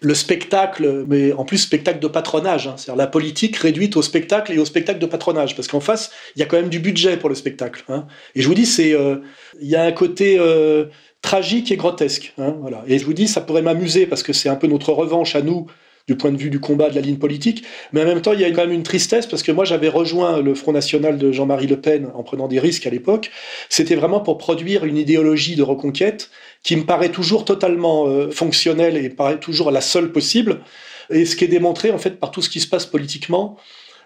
le 0.01 0.13
spectacle, 0.13 1.05
mais 1.07 1.33
en 1.33 1.45
plus 1.45 1.57
spectacle 1.57 1.99
de 1.99 2.07
patronage. 2.07 2.67
Hein. 2.67 2.75
C'est-à-dire 2.77 2.97
la 2.97 3.07
politique 3.07 3.55
réduite 3.57 3.97
au 3.97 4.01
spectacle 4.01 4.51
et 4.51 4.59
au 4.59 4.65
spectacle 4.65 4.99
de 4.99 5.05
patronage. 5.05 5.55
Parce 5.55 5.67
qu'en 5.67 5.79
face, 5.79 6.11
il 6.35 6.39
y 6.39 6.43
a 6.43 6.45
quand 6.45 6.57
même 6.57 6.69
du 6.69 6.79
budget 6.79 7.17
pour 7.17 7.29
le 7.29 7.35
spectacle. 7.35 7.83
Hein. 7.89 8.07
Et 8.35 8.41
je 8.41 8.47
vous 8.47 8.53
dis, 8.53 8.65
c'est, 8.65 8.93
euh, 8.93 9.17
il 9.61 9.67
y 9.67 9.75
a 9.75 9.83
un 9.83 9.91
côté 9.91 10.37
euh, 10.39 10.85
tragique 11.21 11.71
et 11.71 11.77
grotesque. 11.77 12.33
Hein, 12.37 12.55
voilà. 12.61 12.83
Et 12.87 12.99
je 12.99 13.05
vous 13.05 13.13
dis, 13.13 13.27
ça 13.27 13.41
pourrait 13.41 13.61
m'amuser 13.61 14.05
parce 14.05 14.23
que 14.23 14.33
c'est 14.33 14.49
un 14.49 14.55
peu 14.55 14.67
notre 14.67 14.91
revanche 14.93 15.35
à 15.35 15.41
nous 15.41 15.67
du 16.07 16.15
point 16.15 16.31
de 16.31 16.37
vue 16.37 16.49
du 16.49 16.59
combat 16.59 16.89
de 16.89 16.95
la 16.95 17.01
ligne 17.01 17.17
politique. 17.17 17.63
Mais 17.91 18.01
en 18.01 18.05
même 18.05 18.21
temps, 18.21 18.33
il 18.33 18.39
y 18.39 18.45
a 18.45 18.51
quand 18.51 18.61
même 18.61 18.71
une 18.71 18.83
tristesse 18.83 19.27
parce 19.27 19.43
que 19.43 19.51
moi, 19.51 19.65
j'avais 19.65 19.89
rejoint 19.89 20.41
le 20.41 20.55
Front 20.55 20.71
National 20.71 21.17
de 21.17 21.31
Jean-Marie 21.31 21.67
Le 21.67 21.79
Pen 21.79 22.09
en 22.13 22.23
prenant 22.23 22.47
des 22.47 22.59
risques 22.59 22.87
à 22.87 22.89
l'époque. 22.89 23.31
C'était 23.69 23.95
vraiment 23.95 24.21
pour 24.21 24.37
produire 24.37 24.85
une 24.85 24.97
idéologie 24.97 25.55
de 25.55 25.63
reconquête 25.63 26.29
qui 26.63 26.75
me 26.75 26.83
paraît 26.83 27.09
toujours 27.09 27.45
totalement 27.45 28.07
euh, 28.07 28.31
fonctionnelle 28.31 28.97
et 28.97 29.09
paraît 29.09 29.39
toujours 29.39 29.71
la 29.71 29.81
seule 29.81 30.11
possible. 30.11 30.61
Et 31.09 31.25
ce 31.25 31.35
qui 31.35 31.43
est 31.43 31.49
démontré, 31.49 31.91
en 31.91 31.97
fait, 31.97 32.19
par 32.19 32.31
tout 32.31 32.41
ce 32.41 32.49
qui 32.49 32.59
se 32.59 32.67
passe 32.67 32.85
politiquement, 32.85 33.57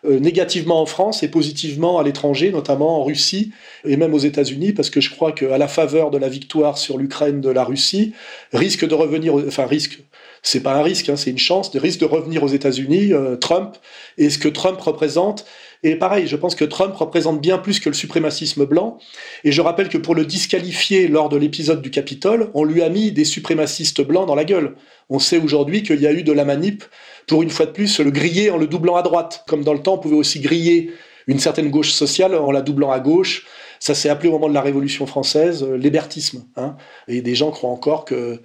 euh, 0.03 0.19
négativement 0.19 0.81
en 0.81 0.87
France 0.87 1.21
et 1.21 1.27
positivement 1.27 1.99
à 1.99 2.03
l'étranger, 2.03 2.49
notamment 2.49 2.99
en 2.99 3.03
Russie 3.03 3.51
et 3.85 3.97
même 3.97 4.15
aux 4.15 4.19
États-Unis, 4.19 4.73
parce 4.73 4.89
que 4.89 4.99
je 4.99 5.11
crois 5.11 5.31
qu'à 5.31 5.59
la 5.59 5.67
faveur 5.67 6.09
de 6.09 6.17
la 6.17 6.27
victoire 6.27 6.79
sur 6.79 6.97
l'Ukraine 6.97 7.39
de 7.39 7.49
la 7.49 7.63
Russie, 7.63 8.13
risque 8.51 8.87
de 8.87 8.95
revenir, 8.95 9.35
enfin 9.35 9.67
risque, 9.67 9.99
c'est 10.43 10.61
pas 10.61 10.73
un 10.73 10.81
risque, 10.81 11.09
hein, 11.09 11.15
c'est 11.15 11.29
une 11.29 11.37
chance, 11.37 11.71
de 11.71 11.79
risque 11.79 11.99
de 11.99 12.05
revenir 12.05 12.43
aux 12.43 12.47
États-Unis, 12.47 13.13
euh, 13.13 13.35
Trump, 13.35 13.75
et 14.17 14.29
ce 14.29 14.37
que 14.37 14.47
Trump 14.47 14.79
représente. 14.81 15.45
Et 15.83 15.95
pareil, 15.95 16.27
je 16.27 16.35
pense 16.35 16.55
que 16.55 16.65
Trump 16.65 16.95
représente 16.95 17.41
bien 17.41 17.57
plus 17.57 17.79
que 17.79 17.89
le 17.89 17.95
suprémacisme 17.95 18.65
blanc. 18.65 18.97
Et 19.43 19.51
je 19.51 19.61
rappelle 19.61 19.89
que 19.89 19.97
pour 19.97 20.15
le 20.15 20.25
disqualifier 20.25 21.07
lors 21.07 21.29
de 21.29 21.37
l'épisode 21.37 21.81
du 21.81 21.89
Capitole, 21.89 22.51
on 22.53 22.63
lui 22.63 22.81
a 22.83 22.89
mis 22.89 23.11
des 23.11 23.25
suprémacistes 23.25 24.01
blancs 24.01 24.27
dans 24.27 24.35
la 24.35 24.45
gueule. 24.45 24.75
On 25.09 25.19
sait 25.19 25.39
aujourd'hui 25.39 25.83
qu'il 25.83 25.99
y 26.01 26.07
a 26.07 26.11
eu 26.11 26.23
de 26.23 26.31
la 26.31 26.45
manip 26.45 26.83
pour 27.27 27.43
une 27.43 27.49
fois 27.49 27.65
de 27.65 27.71
plus 27.71 27.99
le 27.99 28.11
griller 28.11 28.51
en 28.51 28.57
le 28.57 28.67
doublant 28.67 28.95
à 28.95 29.01
droite. 29.01 29.43
Comme 29.47 29.63
dans 29.63 29.73
le 29.73 29.81
temps, 29.81 29.95
on 29.95 29.99
pouvait 29.99 30.15
aussi 30.15 30.39
griller 30.39 30.91
une 31.27 31.39
certaine 31.39 31.69
gauche 31.69 31.91
sociale 31.91 32.35
en 32.35 32.51
la 32.51 32.61
doublant 32.61 32.91
à 32.91 32.99
gauche. 32.99 33.45
Ça 33.79 33.95
s'est 33.95 34.09
appelé 34.09 34.29
au 34.29 34.33
moment 34.33 34.49
de 34.49 34.53
la 34.53 34.61
Révolution 34.61 35.07
française 35.07 35.63
euh, 35.63 35.75
l'hébertisme. 35.75 36.45
Hein. 36.55 36.75
Et 37.07 37.21
des 37.21 37.33
gens 37.33 37.49
croient 37.49 37.71
encore 37.71 38.05
que 38.05 38.39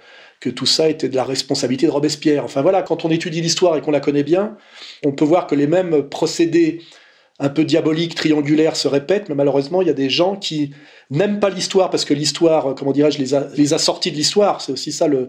que 0.46 0.50
tout 0.52 0.64
ça 0.64 0.88
était 0.88 1.08
de 1.08 1.16
la 1.16 1.24
responsabilité 1.24 1.86
de 1.86 1.90
Robespierre. 1.90 2.44
Enfin 2.44 2.62
voilà, 2.62 2.82
quand 2.82 3.04
on 3.04 3.10
étudie 3.10 3.40
l'histoire 3.40 3.76
et 3.76 3.80
qu'on 3.80 3.90
la 3.90 3.98
connaît 3.98 4.22
bien, 4.22 4.56
on 5.04 5.10
peut 5.10 5.24
voir 5.24 5.48
que 5.48 5.56
les 5.56 5.66
mêmes 5.66 6.08
procédés 6.08 6.82
un 7.40 7.48
peu 7.48 7.64
diaboliques, 7.64 8.14
triangulaires 8.14 8.76
se 8.76 8.86
répètent, 8.86 9.28
mais 9.28 9.34
malheureusement, 9.34 9.82
il 9.82 9.88
y 9.88 9.90
a 9.90 9.94
des 9.94 10.08
gens 10.08 10.36
qui 10.36 10.70
n'aiment 11.10 11.40
pas 11.40 11.50
l'histoire 11.50 11.90
parce 11.90 12.04
que 12.04 12.14
l'histoire, 12.14 12.76
comment 12.76 12.92
dirais-je, 12.92 13.18
les 13.18 13.74
a, 13.74 13.78
sortis 13.78 14.12
de 14.12 14.16
l'histoire. 14.16 14.60
C'est 14.60 14.70
aussi 14.70 14.92
ça 14.92 15.08
le 15.08 15.28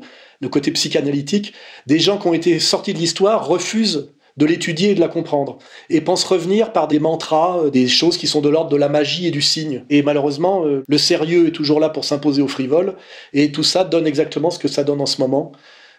côté 0.52 0.69
psychanalytique. 0.72 1.53
Des 1.88 1.98
gens 1.98 2.19
qui 2.19 2.27
ont 2.27 2.35
été 2.35 2.60
sortis 2.60 2.94
de 2.94 2.99
l'histoire 2.99 3.48
refusent 3.48 4.14
de 4.38 4.45
l'étudier 4.45 4.91
et 4.91 4.95
de 4.95 4.99
la 4.99 5.07
comprendre. 5.07 5.57
Et 5.89 6.01
pense 6.01 6.23
revenir 6.23 6.72
par 6.72 6.88
des 6.88 6.99
mantras, 6.99 7.59
euh, 7.59 7.69
des 7.69 7.88
choses 7.88 8.18
qui 8.18 8.27
sont 8.27 8.41
de 8.41 8.49
l'ordre 8.49 8.69
de 8.69 8.77
la 8.77 8.89
magie 8.89 9.27
et 9.27 9.31
du 9.31 9.41
signe. 9.41 9.84
Et 9.89 10.03
malheureusement, 10.03 10.65
euh, 10.65 10.84
le 10.88 10.97
sérieux 10.97 11.47
est 11.47 11.51
toujours 11.51 11.80
là 11.80 11.89
pour 11.89 12.05
s'imposer 12.05 12.41
au 12.41 12.47
frivole. 12.47 12.95
Et 13.34 13.51
tout 13.51 13.64
ça 13.64 13.84
donne 13.84 14.07
exactement 14.07 14.51
ce 14.51 14.59
que 14.59 14.68
ça 14.68 14.84
donne 14.84 15.01
en 15.01 15.05
ce 15.05 15.19
moment. 15.19 15.51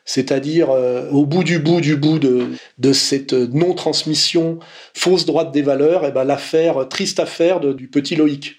C'est-à-dire, 0.04 0.70
euh, 0.70 1.10
au 1.10 1.26
bout 1.26 1.44
du 1.44 1.58
bout 1.58 1.82
du 1.82 1.96
bout 1.96 2.18
de, 2.18 2.46
de 2.78 2.92
cette 2.92 3.34
non-transmission 3.34 4.58
fausse 4.94 5.26
droite 5.26 5.52
des 5.52 5.60
valeurs, 5.60 6.06
et 6.06 6.12
ben 6.12 6.24
l'affaire, 6.24 6.88
triste 6.88 7.20
affaire 7.20 7.60
du 7.60 7.88
petit 7.88 8.16
Loïc. 8.16 8.57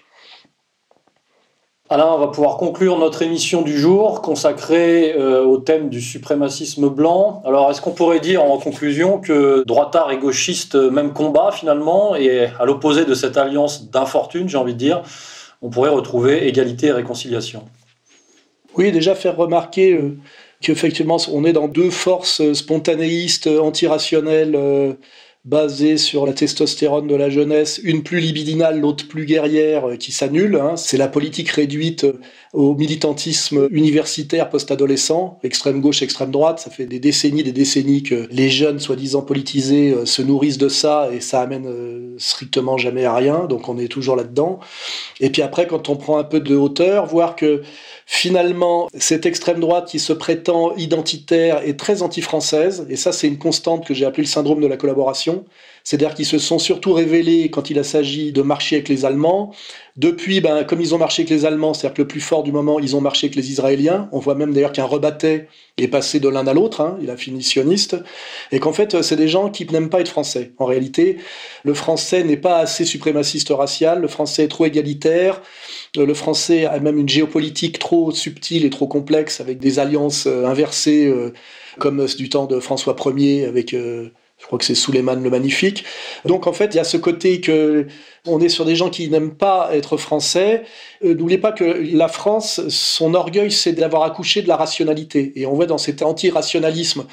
Alain, 1.92 2.06
on 2.06 2.18
va 2.18 2.28
pouvoir 2.28 2.56
conclure 2.56 2.96
notre 3.00 3.20
émission 3.22 3.62
du 3.62 3.76
jour 3.76 4.22
consacrée 4.22 5.12
euh, 5.18 5.42
au 5.42 5.58
thème 5.58 5.88
du 5.88 6.00
suprémacisme 6.00 6.88
blanc. 6.88 7.42
Alors, 7.44 7.68
est-ce 7.68 7.80
qu'on 7.80 7.90
pourrait 7.90 8.20
dire 8.20 8.44
en 8.44 8.58
conclusion 8.58 9.18
que 9.18 9.64
droitard 9.66 10.12
et 10.12 10.18
gauchiste, 10.18 10.76
même 10.76 11.12
combat 11.12 11.50
finalement, 11.50 12.14
et 12.14 12.46
à 12.60 12.64
l'opposé 12.64 13.04
de 13.04 13.14
cette 13.14 13.36
alliance 13.36 13.90
d'infortune, 13.90 14.48
j'ai 14.48 14.56
envie 14.56 14.74
de 14.74 14.78
dire, 14.78 15.02
on 15.62 15.68
pourrait 15.68 15.90
retrouver 15.90 16.46
égalité 16.46 16.86
et 16.86 16.92
réconciliation? 16.92 17.64
Oui, 18.76 18.92
déjà 18.92 19.16
faire 19.16 19.36
remarquer 19.36 19.94
euh, 19.94 20.16
qu'effectivement, 20.60 21.16
on 21.32 21.44
est 21.44 21.52
dans 21.52 21.66
deux 21.66 21.90
forces 21.90 22.52
spontanéistes, 22.52 23.48
antirationnelles. 23.48 24.54
Euh, 24.54 24.92
basée 25.46 25.96
sur 25.96 26.26
la 26.26 26.34
testostérone 26.34 27.06
de 27.06 27.14
la 27.14 27.30
jeunesse, 27.30 27.80
une 27.82 28.02
plus 28.02 28.20
libidinale, 28.20 28.78
l'autre 28.78 29.08
plus 29.08 29.24
guerrière, 29.24 29.88
euh, 29.88 29.96
qui 29.96 30.12
s'annule. 30.12 30.56
Hein. 30.56 30.76
C'est 30.76 30.98
la 30.98 31.08
politique 31.08 31.48
réduite 31.48 32.04
euh, 32.04 32.20
au 32.52 32.74
militantisme 32.74 33.66
universitaire 33.70 34.50
post-adolescent, 34.50 35.38
extrême 35.42 35.80
gauche, 35.80 36.02
extrême 36.02 36.30
droite. 36.30 36.58
Ça 36.58 36.70
fait 36.70 36.84
des 36.84 36.98
décennies, 36.98 37.42
des 37.42 37.52
décennies 37.52 38.02
que 38.02 38.28
les 38.30 38.50
jeunes 38.50 38.80
soi-disant 38.80 39.22
politisés 39.22 39.92
euh, 39.92 40.04
se 40.04 40.20
nourrissent 40.20 40.58
de 40.58 40.68
ça 40.68 41.08
et 41.10 41.20
ça 41.20 41.40
amène 41.40 41.66
strictement 42.18 42.76
jamais 42.76 43.06
à 43.06 43.14
rien. 43.14 43.46
Donc 43.46 43.70
on 43.70 43.78
est 43.78 43.88
toujours 43.88 44.16
là-dedans. 44.16 44.60
Et 45.20 45.30
puis 45.30 45.40
après, 45.40 45.66
quand 45.66 45.88
on 45.88 45.96
prend 45.96 46.18
un 46.18 46.24
peu 46.24 46.40
de 46.40 46.54
hauteur, 46.54 47.06
voir 47.06 47.34
que 47.34 47.62
Finalement, 48.12 48.88
cette 48.98 49.24
extrême 49.24 49.60
droite 49.60 49.88
qui 49.88 50.00
se 50.00 50.12
prétend 50.12 50.74
identitaire 50.74 51.62
est 51.64 51.78
très 51.78 52.02
anti-française, 52.02 52.84
et 52.90 52.96
ça 52.96 53.12
c'est 53.12 53.28
une 53.28 53.38
constante 53.38 53.86
que 53.86 53.94
j'ai 53.94 54.04
appelée 54.04 54.24
le 54.24 54.28
syndrome 54.28 54.60
de 54.60 54.66
la 54.66 54.76
collaboration, 54.76 55.44
c'est-à-dire 55.90 56.14
qu'ils 56.14 56.24
se 56.24 56.38
sont 56.38 56.60
surtout 56.60 56.92
révélés 56.92 57.50
quand 57.50 57.68
il 57.68 57.84
s'agit 57.84 58.30
de 58.30 58.42
marcher 58.42 58.76
avec 58.76 58.88
les 58.88 59.04
Allemands. 59.04 59.52
Depuis, 59.96 60.40
ben, 60.40 60.62
comme 60.62 60.80
ils 60.80 60.94
ont 60.94 60.98
marché 60.98 61.22
avec 61.22 61.30
les 61.30 61.46
Allemands, 61.46 61.74
c'est-à-dire 61.74 61.96
que 61.96 62.02
le 62.02 62.06
plus 62.06 62.20
fort 62.20 62.44
du 62.44 62.52
moment, 62.52 62.78
ils 62.78 62.94
ont 62.94 63.00
marché 63.00 63.26
avec 63.26 63.34
les 63.34 63.50
Israéliens. 63.50 64.08
On 64.12 64.20
voit 64.20 64.36
même 64.36 64.52
d'ailleurs 64.52 64.70
qu'un 64.70 64.84
rebattait 64.84 65.48
est 65.78 65.88
passé 65.88 66.20
de 66.20 66.28
l'un 66.28 66.46
à 66.46 66.54
l'autre, 66.54 66.80
hein, 66.80 66.96
il 67.02 67.10
a 67.10 67.16
fini 67.16 67.42
sioniste, 67.42 67.96
et 68.52 68.60
qu'en 68.60 68.72
fait, 68.72 69.02
c'est 69.02 69.16
des 69.16 69.26
gens 69.26 69.50
qui 69.50 69.66
n'aiment 69.66 69.88
pas 69.88 70.00
être 70.00 70.10
français. 70.10 70.52
En 70.58 70.64
réalité, 70.64 71.16
le 71.64 71.74
français 71.74 72.22
n'est 72.22 72.36
pas 72.36 72.58
assez 72.58 72.84
suprémaciste 72.84 73.48
racial, 73.48 74.00
le 74.00 74.06
français 74.06 74.44
est 74.44 74.48
trop 74.48 74.66
égalitaire, 74.66 75.42
le 75.96 76.14
français 76.14 76.66
a 76.66 76.78
même 76.78 76.98
une 76.98 77.08
géopolitique 77.08 77.80
trop 77.80 78.12
subtile 78.12 78.64
et 78.64 78.70
trop 78.70 78.86
complexe, 78.86 79.40
avec 79.40 79.58
des 79.58 79.80
alliances 79.80 80.28
euh, 80.28 80.44
inversées, 80.44 81.06
euh, 81.06 81.32
comme 81.80 82.06
du 82.06 82.28
temps 82.28 82.46
de 82.46 82.60
François 82.60 82.94
Ier 83.16 83.46
avec... 83.46 83.74
Euh, 83.74 84.10
je 84.40 84.46
crois 84.46 84.58
que 84.58 84.64
c'est 84.64 84.74
Suleiman 84.74 85.16
le 85.22 85.30
Magnifique. 85.30 85.84
Donc 86.24 86.46
en 86.46 86.52
fait, 86.52 86.74
il 86.74 86.76
y 86.76 86.80
a 86.80 86.84
ce 86.84 86.96
côté 86.96 87.40
que 87.40 87.86
on 88.26 88.40
est 88.40 88.48
sur 88.48 88.64
des 88.64 88.74
gens 88.74 88.90
qui 88.90 89.08
n'aiment 89.08 89.34
pas 89.34 89.70
être 89.72 89.96
français. 89.96 90.64
Euh, 91.04 91.14
n'oubliez 91.14 91.38
pas 91.38 91.52
que 91.52 91.64
la 91.92 92.08
France, 92.08 92.60
son 92.68 93.14
orgueil, 93.14 93.52
c'est 93.52 93.72
d'avoir 93.72 94.02
accouché 94.02 94.42
de 94.42 94.48
la 94.48 94.56
rationalité. 94.56 95.32
Et 95.36 95.46
on 95.46 95.54
voit 95.54 95.66
dans 95.66 95.78
cet 95.78 96.02
anti-rationalisme 96.02 97.04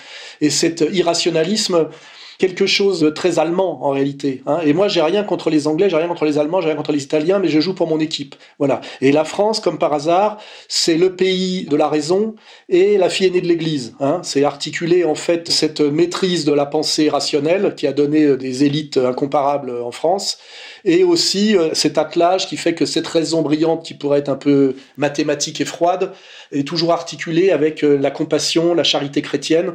et 0.41 0.49
cet 0.49 0.83
irrationalisme 0.91 1.89
quelque 2.37 2.65
chose 2.65 2.99
de 2.99 3.09
très 3.09 3.39
allemand 3.39 3.85
en 3.85 3.91
réalité. 3.91 4.43
Hein. 4.45 4.59
Et 4.63 4.73
moi, 4.73 4.87
j'ai 4.87 5.01
rien 5.01 5.23
contre 5.23 5.49
les 5.49 5.67
Anglais, 5.67 5.89
j'ai 5.89 5.95
rien 5.95 6.07
contre 6.07 6.25
les 6.25 6.37
Allemands, 6.37 6.61
j'ai 6.61 6.67
rien 6.67 6.75
contre 6.75 6.91
les 6.91 7.03
Italiens, 7.03 7.39
mais 7.39 7.47
je 7.47 7.59
joue 7.59 7.73
pour 7.73 7.87
mon 7.87 7.99
équipe. 7.99 8.35
Voilà. 8.59 8.81
Et 9.01 9.11
la 9.11 9.23
France, 9.23 9.59
comme 9.59 9.79
par 9.79 9.93
hasard, 9.93 10.37
c'est 10.67 10.97
le 10.97 11.15
pays 11.15 11.65
de 11.65 11.75
la 11.75 11.87
raison 11.87 12.35
et 12.69 12.97
la 12.97 13.09
fille 13.09 13.27
aînée 13.27 13.41
de 13.41 13.47
l'Église. 13.47 13.95
Hein. 13.99 14.21
C'est 14.23 14.43
articuler 14.43 15.03
en 15.03 15.15
fait 15.15 15.49
cette 15.49 15.81
maîtrise 15.81 16.45
de 16.45 16.53
la 16.53 16.65
pensée 16.65 17.09
rationnelle 17.09 17.73
qui 17.75 17.87
a 17.87 17.93
donné 17.93 18.37
des 18.37 18.63
élites 18.63 18.97
incomparables 18.97 19.71
en 19.71 19.91
France 19.91 20.37
et 20.85 21.03
aussi 21.03 21.55
euh, 21.55 21.73
cet 21.73 21.97
attelage 21.97 22.47
qui 22.47 22.57
fait 22.57 22.73
que 22.73 22.85
cette 22.85 23.07
raison 23.07 23.41
brillante 23.41 23.83
qui 23.83 23.93
pourrait 23.93 24.19
être 24.19 24.29
un 24.29 24.35
peu 24.35 24.75
mathématique 24.97 25.61
et 25.61 25.65
froide 25.65 26.13
est 26.51 26.67
toujours 26.67 26.93
articulée 26.93 27.51
avec 27.51 27.83
euh, 27.83 27.97
la 27.97 28.11
compassion, 28.11 28.73
la 28.73 28.83
charité 28.83 29.21
chrétienne, 29.21 29.73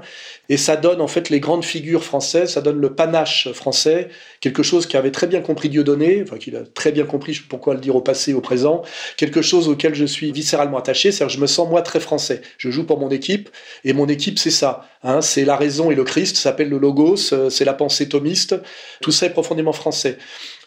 et 0.49 0.57
ça 0.57 0.77
donne 0.77 1.01
en 1.01 1.07
fait 1.07 1.29
les 1.29 1.41
grandes 1.41 1.65
figures 1.65 2.05
françaises, 2.05 2.52
ça 2.53 2.61
donne 2.61 2.81
le 2.81 2.95
panache 2.95 3.51
français, 3.53 4.09
quelque 4.41 4.63
chose 4.63 4.87
qui 4.87 4.97
avait 4.97 5.11
très 5.11 5.27
bien 5.27 5.41
compris 5.41 5.69
Dieudonné, 5.69 6.23
enfin 6.23 6.39
qu'il 6.39 6.57
a 6.57 6.61
très 6.61 6.93
bien 6.93 7.05
compris, 7.05 7.41
pourquoi 7.49 7.75
le 7.75 7.81
dire 7.81 7.97
au 7.97 8.01
passé, 8.01 8.35
au 8.35 8.41
présent, 8.41 8.83
quelque 9.17 9.43
chose 9.43 9.69
auquel 9.69 9.95
je 9.95 10.05
suis 10.05 10.33
viscéralement 10.33 10.79
attaché, 10.79 11.13
c'est-à-dire 11.13 11.35
je 11.35 11.41
me 11.41 11.47
sens 11.47 11.69
moi 11.69 11.83
très 11.83 12.01
français. 12.01 12.43
Je 12.59 12.71
joue 12.71 12.85
pour 12.85 12.99
mon 12.99 13.11
équipe, 13.11 13.49
et 13.85 13.93
mon 13.93 14.07
équipe 14.07 14.39
c'est 14.39 14.51
ça, 14.51 14.89
hein, 15.03 15.21
c'est 15.21 15.45
la 15.45 15.57
raison 15.57 15.91
et 15.91 15.95
le 15.95 16.05
Christ, 16.05 16.37
ça 16.37 16.43
s'appelle 16.43 16.69
le 16.69 16.79
logos, 16.79 17.33
euh, 17.33 17.51
c'est 17.51 17.65
la 17.65 17.75
pensée 17.75 18.09
thomiste, 18.09 18.57
tout 19.01 19.13
ça 19.13 19.27
est 19.27 19.31
profondément 19.31 19.73
français. 19.73 20.19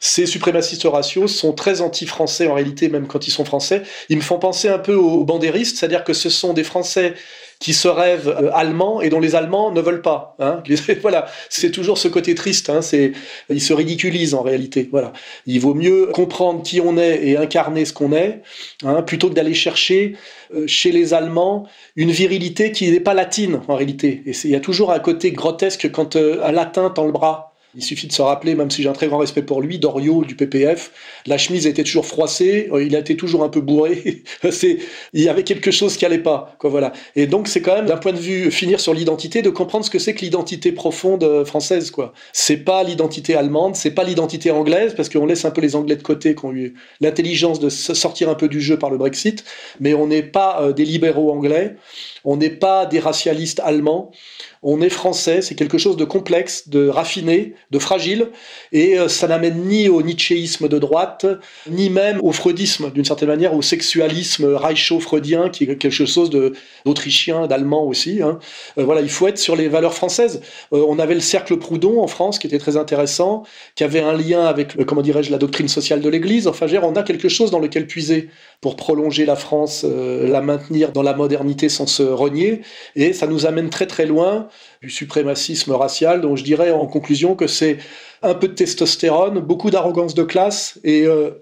Ces 0.08 0.28
suprémacistes 0.28 0.84
raciaux 0.84 1.28
sont 1.28 1.52
très 1.52 1.82
anti-français 1.82 2.46
en 2.46 2.54
réalité, 2.54 2.90
même 2.90 3.08
quand 3.08 3.28
ils 3.28 3.32
sont 3.32 3.44
français. 3.44 3.82
Ils 4.08 4.18
me 4.18 4.22
font 4.22 4.38
penser 4.38 4.70
un 4.70 4.78
peu 4.78 4.94
aux 4.94 5.24
bandéristes, 5.24 5.78
c'est-à-dire 5.78 6.04
que 6.04 6.14
ce 6.14 6.30
sont 6.30 6.54
des 6.54 6.64
Français 6.64 7.16
qui 7.60 7.74
se 7.74 7.88
rêvent 7.88 8.28
euh, 8.28 8.52
allemands 8.54 9.02
et 9.02 9.10
dont 9.10 9.20
les 9.20 9.34
Allemands 9.34 9.72
ne 9.72 9.82
veulent 9.82 10.04
pas. 10.04 10.36
Hein. 10.38 10.62
voilà, 11.02 11.26
c'est 11.50 11.72
toujours 11.72 11.98
ce 11.98 12.08
côté 12.08 12.36
triste. 12.36 12.70
Hein. 12.70 12.82
Ils 13.50 13.62
se 13.62 13.74
ridiculisent 13.74 14.36
en 14.36 14.44
réalité. 14.44 14.88
Voilà, 14.92 15.12
il 15.48 15.60
vaut 15.60 15.74
mieux 15.74 16.06
comprendre 16.14 16.62
qui 16.62 16.80
on 16.80 17.00
est 17.00 17.26
et 17.26 17.38
incarner 17.38 17.84
ce 17.84 17.94
qu'on 17.94 18.12
est, 18.12 18.44
hein, 18.84 19.02
plutôt 19.02 19.30
que 19.30 19.34
d'aller 19.34 19.56
chercher 19.56 20.18
euh, 20.54 20.68
chez 20.68 20.92
les 20.92 21.16
Allemands 21.16 21.68
une 21.96 22.12
virilité 22.12 22.72
qui 22.72 22.92
n'est 22.92 23.00
pas 23.00 23.16
latine 23.16 23.62
en 23.68 23.74
réalité. 23.74 24.22
Et 24.28 24.34
il 24.44 24.52
y 24.52 24.56
a 24.56 24.60
toujours 24.60 24.92
un 24.92 25.00
côté 25.00 25.32
grotesque 25.32 25.90
quand 25.92 26.16
euh, 26.16 26.44
un 26.44 26.52
latin 26.52 26.92
tend 26.92 27.06
le 27.06 27.12
bras. 27.12 27.55
Il 27.76 27.84
suffit 27.84 28.08
de 28.08 28.14
se 28.14 28.22
rappeler, 28.22 28.56
même 28.56 28.72
si 28.72 28.82
j'ai 28.82 28.90
un 28.90 28.94
très 28.94 29.08
grand 29.08 29.18
respect 29.18 29.42
pour 29.42 29.62
lui, 29.62 29.80
Dorio 29.80 30.24
du 30.24 30.36
PPF, 30.36 30.92
la 31.26 31.38
chemise 31.38 31.68
était 31.68 31.84
toujours 31.84 32.06
froissée, 32.06 32.70
euh, 32.72 32.84
il 32.84 32.96
été 32.96 33.18
toujours 33.18 33.44
un 33.44 33.50
peu 33.50 33.60
bourré. 33.60 34.24
c'est, 34.52 34.78
il 35.14 35.22
y 35.22 35.28
avait 35.28 35.44
quelque 35.44 35.72
chose 35.72 35.98
qui 35.98 36.06
allait 36.06 36.20
pas, 36.20 36.56
quoi, 36.60 36.70
voilà. 36.70 36.94
Et 37.16 37.28
donc 37.28 37.48
c'est 37.48 37.62
quand 37.62 37.76
même 37.76 37.86
d'un 37.86 37.98
point 37.98 38.14
de 38.14 38.20
vue 38.20 38.50
finir 38.52 38.80
sur 38.80 38.94
l'identité, 38.94 39.42
de 39.42 39.50
comprendre 39.50 39.84
ce 39.84 39.90
que 39.90 40.00
c'est 40.00 40.14
que 40.14 40.22
l'identité 40.22 40.72
profonde 40.72 41.24
euh, 41.24 41.44
française, 41.44 41.92
quoi. 41.92 42.14
C'est 42.32 42.58
pas 42.58 42.84
l'identité 42.84 43.36
allemande, 43.36 43.76
c'est 43.76 43.92
pas 43.92 44.04
l'identité 44.04 44.52
anglaise, 44.52 44.94
parce 44.96 45.10
qu'on 45.10 45.26
laisse 45.26 45.44
un 45.44 45.52
peu 45.52 45.62
les 45.62 45.76
Anglais 45.76 45.98
de 45.98 46.04
côté, 46.04 46.34
qui 46.34 46.46
ont 46.46 46.54
eu 46.54 46.76
l'intelligence 47.02 47.60
de 47.60 47.70
sortir 47.70 48.30
un 48.30 48.36
peu 48.36 48.48
du 48.48 48.62
jeu 48.62 48.80
par 48.80 48.90
le 48.90 48.98
Brexit, 48.98 49.44
mais 49.82 49.94
on 49.94 50.08
n'est 50.08 50.24
pas 50.24 50.62
euh, 50.62 50.72
des 50.72 50.86
libéraux 50.86 51.32
anglais, 51.32 51.76
on 52.26 52.38
n'est 52.38 52.50
pas 52.50 52.86
des 52.86 53.00
racialistes 53.00 53.62
allemands 53.64 54.12
on 54.68 54.82
est 54.82 54.90
français, 54.90 55.44
c'est 55.44 55.54
quelque 55.54 55.78
chose 55.78 55.96
de 55.96 56.06
complexe, 56.06 56.70
de 56.70 56.88
raffiné, 56.88 57.54
de 57.70 57.78
fragile, 57.78 58.32
et 58.72 58.98
euh, 58.98 59.08
ça 59.08 59.28
n'amène 59.28 59.68
ni 59.68 59.90
au 59.90 60.02
nietzschéisme 60.02 60.68
de 60.68 60.80
droite, 60.80 61.28
ni 61.70 61.92
même 61.92 62.20
au 62.24 62.32
freudisme, 62.32 62.90
d'une 62.90 63.06
certaine 63.06 63.28
manière, 63.28 63.54
au 63.54 63.62
sexualisme 63.62 64.56
reicho-freudien, 64.56 65.50
qui 65.50 65.66
est 65.66 65.78
quelque 65.78 65.92
chose 65.92 66.32
d'autrichien, 66.84 67.46
d'allemand 67.46 67.84
aussi. 67.84 68.24
Hein. 68.24 68.40
Euh, 68.80 68.86
voilà, 68.86 69.02
il 69.02 69.10
faut 69.10 69.28
être 69.28 69.38
sur 69.38 69.56
les 69.56 69.68
valeurs 69.68 69.94
françaises. 69.94 70.42
Euh, 70.74 70.84
on 70.88 70.98
avait 70.98 71.14
le 71.14 71.20
cercle 71.20 71.58
Proudhon 71.58 72.02
en 72.02 72.08
France, 72.08 72.40
qui 72.40 72.48
était 72.48 72.58
très 72.58 72.76
intéressant, 72.76 73.44
qui 73.76 73.84
avait 73.84 74.02
un 74.02 74.14
lien 74.14 74.46
avec, 74.46 74.84
comment 74.86 75.04
dirais-je, 75.04 75.30
la 75.30 75.38
doctrine 75.38 75.68
sociale 75.68 76.02
de 76.02 76.10
l'Église. 76.10 76.48
Enfin, 76.48 76.66
on 76.82 76.96
a 76.96 77.04
quelque 77.04 77.30
chose 77.30 77.52
dans 77.52 77.60
lequel 77.60 77.86
puiser 77.86 78.30
pour 78.62 78.76
prolonger 78.76 79.26
la 79.26 79.36
France, 79.36 79.86
la 79.86 80.42
maintenir 80.42 80.92
dans 80.92 81.04
la 81.04 81.14
modernité 81.14 81.70
sans 81.70 81.86
se 81.86 82.15
renier, 82.16 82.62
et 82.96 83.14
ça 83.14 83.28
nous 83.28 83.46
amène 83.46 83.70
très 83.70 83.88
très 83.88 84.06
loin 84.06 84.48
du 84.82 84.90
suprémacisme 84.90 85.72
racial. 85.74 86.22
Donc 86.22 86.38
je 86.38 86.44
dirais 86.44 86.72
en 86.72 86.88
conclusion 86.88 87.36
que 87.36 87.48
c'est 87.48 87.78
un 88.22 88.34
peu 88.34 88.48
de 88.48 88.54
testostérone, 88.54 89.40
beaucoup 89.40 89.70
d'arrogance 89.70 90.16
de 90.16 90.24
classe 90.24 90.80
et 90.84 91.06
euh, 91.06 91.42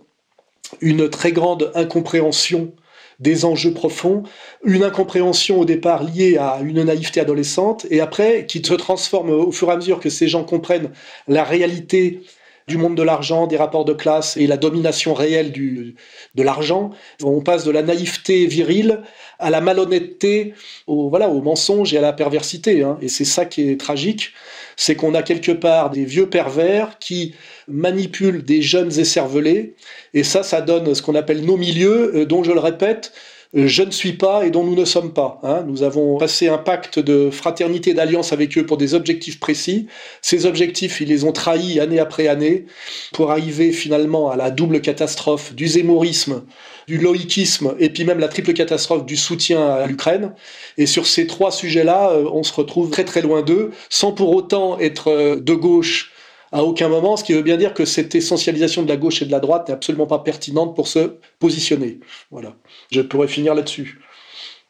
une 0.81 1.09
très 1.09 1.31
grande 1.31 1.71
incompréhension 1.75 2.73
des 3.19 3.45
enjeux 3.45 3.73
profonds, 3.73 4.23
une 4.65 4.83
incompréhension 4.83 5.59
au 5.59 5.65
départ 5.65 6.03
liée 6.03 6.37
à 6.37 6.59
une 6.63 6.83
naïveté 6.83 7.19
adolescente, 7.19 7.85
et 7.89 8.01
après 8.01 8.45
qui 8.47 8.61
se 8.65 8.73
transforme 8.73 9.29
au 9.29 9.51
fur 9.51 9.69
et 9.69 9.73
à 9.73 9.75
mesure 9.77 9.99
que 9.99 10.09
ces 10.09 10.27
gens 10.27 10.43
comprennent 10.43 10.91
la 11.27 11.43
réalité 11.43 12.21
du 12.67 12.77
monde 12.77 12.95
de 12.95 13.03
l'argent, 13.03 13.47
des 13.47 13.57
rapports 13.57 13.85
de 13.85 13.93
classe 13.93 14.37
et 14.37 14.47
la 14.47 14.57
domination 14.57 15.13
réelle 15.13 15.51
du, 15.51 15.95
de 16.35 16.43
l'argent. 16.43 16.91
On 17.21 17.41
passe 17.41 17.65
de 17.65 17.71
la 17.71 17.81
naïveté 17.81 18.45
virile 18.45 19.01
à 19.39 19.49
la 19.49 19.61
malhonnêteté, 19.61 20.53
au, 20.87 21.09
voilà, 21.09 21.29
au 21.29 21.41
mensonge 21.41 21.93
et 21.93 21.97
à 21.97 22.01
la 22.01 22.13
perversité. 22.13 22.83
Hein. 22.83 22.97
Et 23.01 23.07
c'est 23.07 23.25
ça 23.25 23.45
qui 23.45 23.69
est 23.69 23.79
tragique, 23.79 24.31
c'est 24.75 24.95
qu'on 24.95 25.13
a 25.13 25.23
quelque 25.23 25.51
part 25.51 25.89
des 25.89 26.05
vieux 26.05 26.29
pervers 26.29 26.97
qui 26.99 27.33
manipulent 27.67 28.43
des 28.43 28.61
jeunes 28.61 28.97
écervelés, 28.99 29.75
et 30.13 30.23
ça, 30.23 30.43
ça 30.43 30.61
donne 30.61 30.93
ce 30.93 31.01
qu'on 31.01 31.15
appelle 31.15 31.45
nos 31.45 31.57
milieux, 31.57 32.15
euh, 32.15 32.25
dont 32.25 32.43
je 32.43 32.51
le 32.51 32.59
répète, 32.59 33.13
je 33.53 33.83
ne 33.83 33.91
suis 33.91 34.13
pas 34.13 34.45
et 34.45 34.49
dont 34.49 34.63
nous 34.63 34.75
ne 34.75 34.85
sommes 34.85 35.13
pas. 35.13 35.39
Hein. 35.43 35.63
Nous 35.67 35.83
avons 35.83 36.17
passé 36.17 36.47
un 36.47 36.57
pacte 36.57 36.97
de 36.97 37.29
fraternité 37.29 37.93
d'alliance 37.93 38.33
avec 38.33 38.57
eux 38.57 38.65
pour 38.65 38.77
des 38.77 38.95
objectifs 38.95 39.39
précis. 39.39 39.87
Ces 40.23 40.47
objectifs, 40.47 41.01
ils 41.01 41.07
les 41.07 41.23
ont 41.23 41.31
trahis 41.31 41.79
année 41.79 41.99
après 41.99 42.27
année 42.27 42.65
pour 43.13 43.29
arriver 43.29 43.71
finalement 43.71 44.31
à 44.31 44.35
la 44.35 44.49
double 44.49 44.81
catastrophe 44.81 45.53
du 45.53 45.67
zémorisme, 45.67 46.43
du 46.87 46.97
loïcisme 46.97 47.75
et 47.79 47.89
puis 47.89 48.05
même 48.05 48.19
la 48.19 48.27
triple 48.27 48.53
catastrophe 48.53 49.05
du 49.05 49.17
soutien 49.17 49.67
à 49.67 49.85
l'Ukraine. 49.85 50.33
Et 50.79 50.87
sur 50.87 51.05
ces 51.05 51.27
trois 51.27 51.51
sujets-là, 51.51 52.11
euh, 52.11 52.29
on 52.33 52.41
se 52.41 52.53
retrouve 52.53 52.89
très 52.89 53.05
très 53.05 53.21
loin 53.21 53.43
d'eux, 53.43 53.71
sans 53.89 54.13
pour 54.13 54.35
autant 54.35 54.79
être 54.79 55.11
euh, 55.11 55.35
de 55.35 55.53
gauche 55.53 56.12
à 56.53 56.63
aucun 56.63 56.87
moment, 56.87 57.17
ce 57.17 57.23
qui 57.23 57.33
veut 57.33 57.41
bien 57.41 57.57
dire 57.57 57.73
que 57.73 57.83
cette 57.83 58.13
essentialisation 58.13 58.83
de 58.83 58.87
la 58.87 58.95
gauche 58.95 59.23
et 59.23 59.25
de 59.25 59.31
la 59.31 59.39
droite 59.39 59.67
n'est 59.67 59.73
absolument 59.73 60.05
pas 60.05 60.19
pertinente 60.19 60.75
pour 60.75 60.87
se 60.87 61.17
positionner. 61.39 61.99
Voilà. 62.29 62.55
Je 62.91 63.01
pourrais 63.01 63.27
finir 63.27 63.55
là-dessus. 63.55 63.99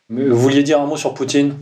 Vous 0.09 0.37
vouliez 0.37 0.63
dire 0.63 0.79
un 0.79 0.85
mot 0.85 0.95
sur 0.95 1.13
Poutine? 1.13 1.55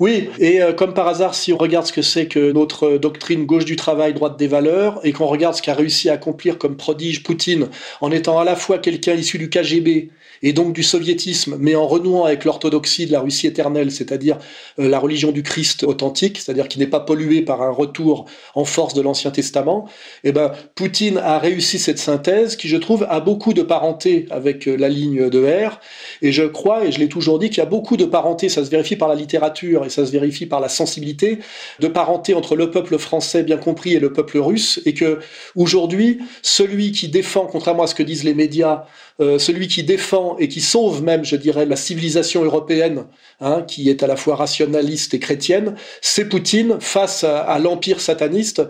Oui, 0.00 0.30
et 0.38 0.62
euh, 0.62 0.72
comme 0.72 0.94
par 0.94 1.08
hasard, 1.08 1.34
si 1.34 1.52
on 1.52 1.56
regarde 1.56 1.86
ce 1.86 1.92
que 1.92 2.02
c'est 2.02 2.26
que 2.26 2.52
notre 2.52 2.98
doctrine 2.98 3.46
gauche 3.46 3.64
du 3.64 3.76
travail, 3.76 4.14
droite 4.14 4.38
des 4.38 4.46
valeurs, 4.46 5.00
et 5.04 5.12
qu'on 5.12 5.26
regarde 5.26 5.54
ce 5.54 5.62
qu'a 5.62 5.74
réussi 5.74 6.08
à 6.10 6.14
accomplir 6.14 6.58
comme 6.58 6.76
prodige 6.76 7.22
Poutine, 7.22 7.68
en 8.00 8.10
étant 8.10 8.38
à 8.38 8.44
la 8.44 8.56
fois 8.56 8.78
quelqu'un 8.78 9.14
issu 9.14 9.38
du 9.38 9.50
KGB 9.50 10.10
et 10.42 10.52
donc 10.52 10.72
du 10.72 10.82
soviétisme, 10.82 11.56
mais 11.58 11.74
en 11.74 11.86
renouant 11.86 12.24
avec 12.24 12.44
l'orthodoxie 12.44 13.06
de 13.06 13.12
la 13.12 13.20
Russie 13.20 13.46
éternelle, 13.46 13.90
c'est-à-dire 13.90 14.38
euh, 14.78 14.88
la 14.88 14.98
religion 14.98 15.32
du 15.32 15.42
Christ 15.42 15.82
authentique, 15.82 16.38
c'est-à-dire 16.38 16.68
qui 16.68 16.78
n'est 16.78 16.86
pas 16.86 17.00
polluée 17.00 17.42
par 17.42 17.62
un 17.62 17.70
retour 17.70 18.26
en 18.54 18.64
force 18.64 18.94
de 18.94 19.02
l'Ancien 19.02 19.30
Testament, 19.30 19.88
eh 20.24 20.32
ben, 20.32 20.52
Poutine 20.74 21.18
a 21.18 21.38
réussi 21.38 21.78
cette 21.78 21.98
synthèse 21.98 22.56
qui, 22.56 22.68
je 22.68 22.76
trouve, 22.76 23.06
a 23.08 23.20
beaucoup 23.20 23.52
de 23.52 23.62
parenté 23.62 24.26
avec 24.30 24.68
euh, 24.68 24.76
la 24.76 24.88
ligne 24.88 25.28
de 25.28 25.44
R, 25.44 25.80
et 26.22 26.32
je 26.32 26.44
crois, 26.44 26.84
et 26.84 26.92
je 26.92 26.98
l'ai 26.98 27.08
toujours 27.08 27.38
dit, 27.38 27.48
qu'il 27.48 27.58
y 27.58 27.62
a 27.62 27.66
beaucoup 27.66 27.96
de 27.96 28.04
parenté, 28.04 28.48
ça 28.48 28.64
se 28.64 28.70
vérifie 28.70 28.96
par 28.96 29.08
la 29.08 29.14
littérature 29.14 29.67
et 29.84 29.90
ça 29.90 30.06
se 30.06 30.12
vérifie 30.12 30.46
par 30.46 30.60
la 30.60 30.68
sensibilité, 30.68 31.38
de 31.80 31.88
parenté 31.88 32.34
entre 32.34 32.56
le 32.56 32.70
peuple 32.70 32.98
français 32.98 33.42
bien 33.42 33.56
compris 33.56 33.94
et 33.94 34.00
le 34.00 34.12
peuple 34.12 34.38
russe, 34.38 34.80
et 34.84 34.94
que 34.94 35.18
aujourd'hui, 35.54 36.18
celui 36.42 36.92
qui 36.92 37.08
défend, 37.08 37.46
contrairement 37.46 37.84
à 37.84 37.86
ce 37.86 37.94
que 37.94 38.02
disent 38.02 38.24
les 38.24 38.34
médias, 38.34 38.84
euh, 39.20 39.38
celui 39.38 39.66
qui 39.66 39.82
défend 39.82 40.36
et 40.38 40.46
qui 40.46 40.60
sauve 40.60 41.02
même, 41.02 41.24
je 41.24 41.34
dirais, 41.34 41.66
la 41.66 41.74
civilisation 41.74 42.44
européenne, 42.44 43.06
hein, 43.40 43.62
qui 43.66 43.90
est 43.90 44.04
à 44.04 44.06
la 44.06 44.14
fois 44.14 44.36
rationaliste 44.36 45.12
et 45.14 45.18
chrétienne, 45.18 45.74
c'est 46.00 46.28
Poutine 46.28 46.76
face 46.80 47.24
à, 47.24 47.58
l'empire 47.58 48.00
sataniste, 48.00 48.62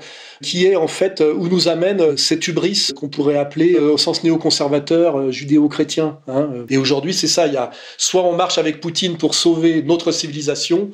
qui 0.42 0.64
est 0.64 0.76
en 0.76 0.88
fait 0.88 1.20
euh, 1.20 1.34
où 1.34 1.48
nous 1.48 1.68
amène 1.68 2.16
cette 2.16 2.48
hubris 2.48 2.88
qu'on 2.96 3.08
pourrait 3.08 3.36
appeler 3.36 3.74
euh, 3.74 3.92
au 3.92 3.98
sens 3.98 4.24
néoconservateur 4.24 5.30
judéo-chrétien. 5.30 6.18
Hein. 6.28 6.50
Et 6.70 6.78
aujourd'hui, 6.78 7.12
c'est 7.12 7.28
ça. 7.28 7.46
Il 7.46 7.52
y 7.52 7.58
a 7.58 7.70
soit 7.98 8.24
on 8.24 8.34
marche 8.34 8.56
avec 8.56 8.80
Poutine 8.80 9.18
pour 9.18 9.34
sauver 9.34 9.82
notre 9.82 10.12
civilisation, 10.12 10.90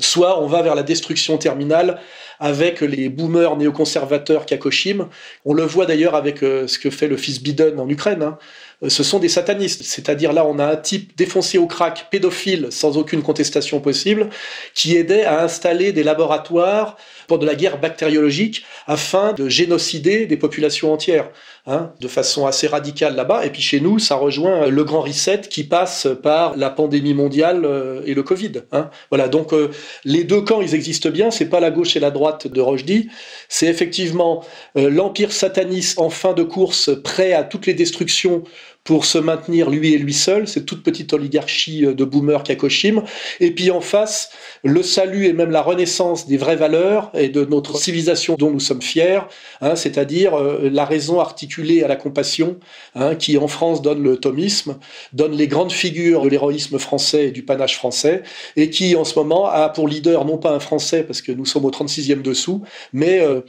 soit 0.00 0.40
on 0.42 0.46
va 0.46 0.62
vers 0.62 0.74
la 0.74 0.82
destruction 0.82 1.38
terminale 1.38 2.00
avec 2.40 2.80
les 2.80 3.08
boomers 3.08 3.56
néoconservateurs 3.56 4.46
Kakoshim. 4.46 5.08
On 5.44 5.54
le 5.54 5.64
voit 5.64 5.86
d'ailleurs 5.86 6.14
avec 6.14 6.42
euh, 6.42 6.66
ce 6.66 6.78
que 6.78 6.90
fait 6.90 7.08
le 7.08 7.16
fils 7.16 7.42
Biden 7.42 7.80
en 7.80 7.88
Ukraine. 7.88 8.22
Hein. 8.22 8.38
Euh, 8.82 8.88
ce 8.88 9.02
sont 9.02 9.18
des 9.18 9.28
satanistes, 9.28 9.82
c'est-à-dire 9.82 10.32
là 10.32 10.44
on 10.44 10.58
a 10.58 10.66
un 10.66 10.76
type 10.76 11.16
défoncé 11.16 11.58
au 11.58 11.66
crack, 11.66 12.08
pédophile, 12.10 12.68
sans 12.70 12.96
aucune 12.96 13.22
contestation 13.22 13.80
possible, 13.80 14.28
qui 14.74 14.96
aidait 14.96 15.24
à 15.24 15.42
installer 15.42 15.92
des 15.92 16.04
laboratoires 16.04 16.96
pour 17.28 17.38
de 17.38 17.46
la 17.46 17.54
guerre 17.54 17.78
bactériologique 17.78 18.64
afin 18.88 19.32
de 19.32 19.48
génocider 19.48 20.26
des 20.26 20.36
populations 20.36 20.92
entières, 20.92 21.30
hein, 21.66 21.92
de 22.00 22.08
façon 22.08 22.46
assez 22.46 22.66
radicale 22.66 23.14
là-bas. 23.14 23.46
Et 23.46 23.50
puis 23.50 23.62
chez 23.62 23.78
nous, 23.80 24.00
ça 24.00 24.16
rejoint 24.16 24.66
le 24.66 24.82
grand 24.82 25.02
reset 25.02 25.42
qui 25.42 25.62
passe 25.62 26.08
par 26.22 26.56
la 26.56 26.70
pandémie 26.70 27.14
mondiale 27.14 27.64
euh, 27.64 28.00
et 28.06 28.14
le 28.14 28.22
Covid. 28.22 28.52
Hein. 28.72 28.90
Voilà, 29.10 29.28
donc 29.28 29.52
euh, 29.52 29.70
les 30.04 30.24
deux 30.24 30.40
camps, 30.40 30.62
ils 30.62 30.74
existent 30.74 31.10
bien. 31.10 31.30
C'est 31.30 31.50
pas 31.50 31.60
la 31.60 31.70
gauche 31.70 31.94
et 31.94 32.00
la 32.00 32.10
droite 32.10 32.48
de 32.48 32.60
Rochdy. 32.60 33.08
C'est 33.48 33.66
effectivement 33.66 34.42
euh, 34.76 34.90
l'empire 34.90 35.30
sataniste 35.30 35.98
en 35.98 36.10
fin 36.10 36.32
de 36.32 36.42
course, 36.42 36.90
prêt 37.04 37.34
à 37.34 37.44
toutes 37.44 37.66
les 37.66 37.74
destructions 37.74 38.42
pour 38.84 39.04
se 39.04 39.18
maintenir 39.18 39.68
lui 39.68 39.92
et 39.92 39.98
lui 39.98 40.14
seul, 40.14 40.48
cette 40.48 40.64
toute 40.64 40.82
petite 40.82 41.12
oligarchie 41.12 41.82
de 41.82 42.04
boomers 42.04 42.42
Kakoshim. 42.42 43.02
Et 43.38 43.50
puis 43.50 43.70
en 43.70 43.82
face, 43.82 44.30
le 44.64 44.82
salut 44.82 45.26
et 45.26 45.34
même 45.34 45.50
la 45.50 45.60
renaissance 45.60 46.26
des 46.26 46.38
vraies 46.38 46.56
valeurs 46.56 47.10
et 47.14 47.28
de 47.28 47.44
notre 47.44 47.76
civilisation 47.76 48.36
dont 48.38 48.50
nous 48.50 48.60
sommes 48.60 48.80
fiers, 48.80 49.20
hein, 49.60 49.76
c'est-à-dire 49.76 50.34
euh, 50.34 50.70
la 50.72 50.84
raison 50.84 51.20
articulée 51.20 51.82
à 51.82 51.88
la 51.88 51.96
compassion, 51.96 52.58
hein, 52.94 53.14
qui 53.14 53.36
en 53.36 53.48
France 53.48 53.82
donne 53.82 54.02
le 54.02 54.16
thomisme, 54.16 54.78
donne 55.12 55.32
les 55.32 55.48
grandes 55.48 55.72
figures 55.72 56.22
de 56.22 56.28
l'héroïsme 56.28 56.78
français 56.78 57.26
et 57.26 57.30
du 57.30 57.44
panache 57.44 57.76
français, 57.76 58.22
et 58.56 58.70
qui 58.70 58.96
en 58.96 59.04
ce 59.04 59.18
moment 59.18 59.46
a 59.46 59.68
pour 59.68 59.86
leader 59.86 60.24
non 60.24 60.38
pas 60.38 60.52
un 60.52 60.60
Français, 60.60 61.02
parce 61.02 61.22
que 61.22 61.32
nous 61.32 61.44
sommes 61.44 61.64
au 61.64 61.70
36e 61.70 62.22
dessous, 62.22 62.62
mais 62.92 63.20
euh, 63.20 63.42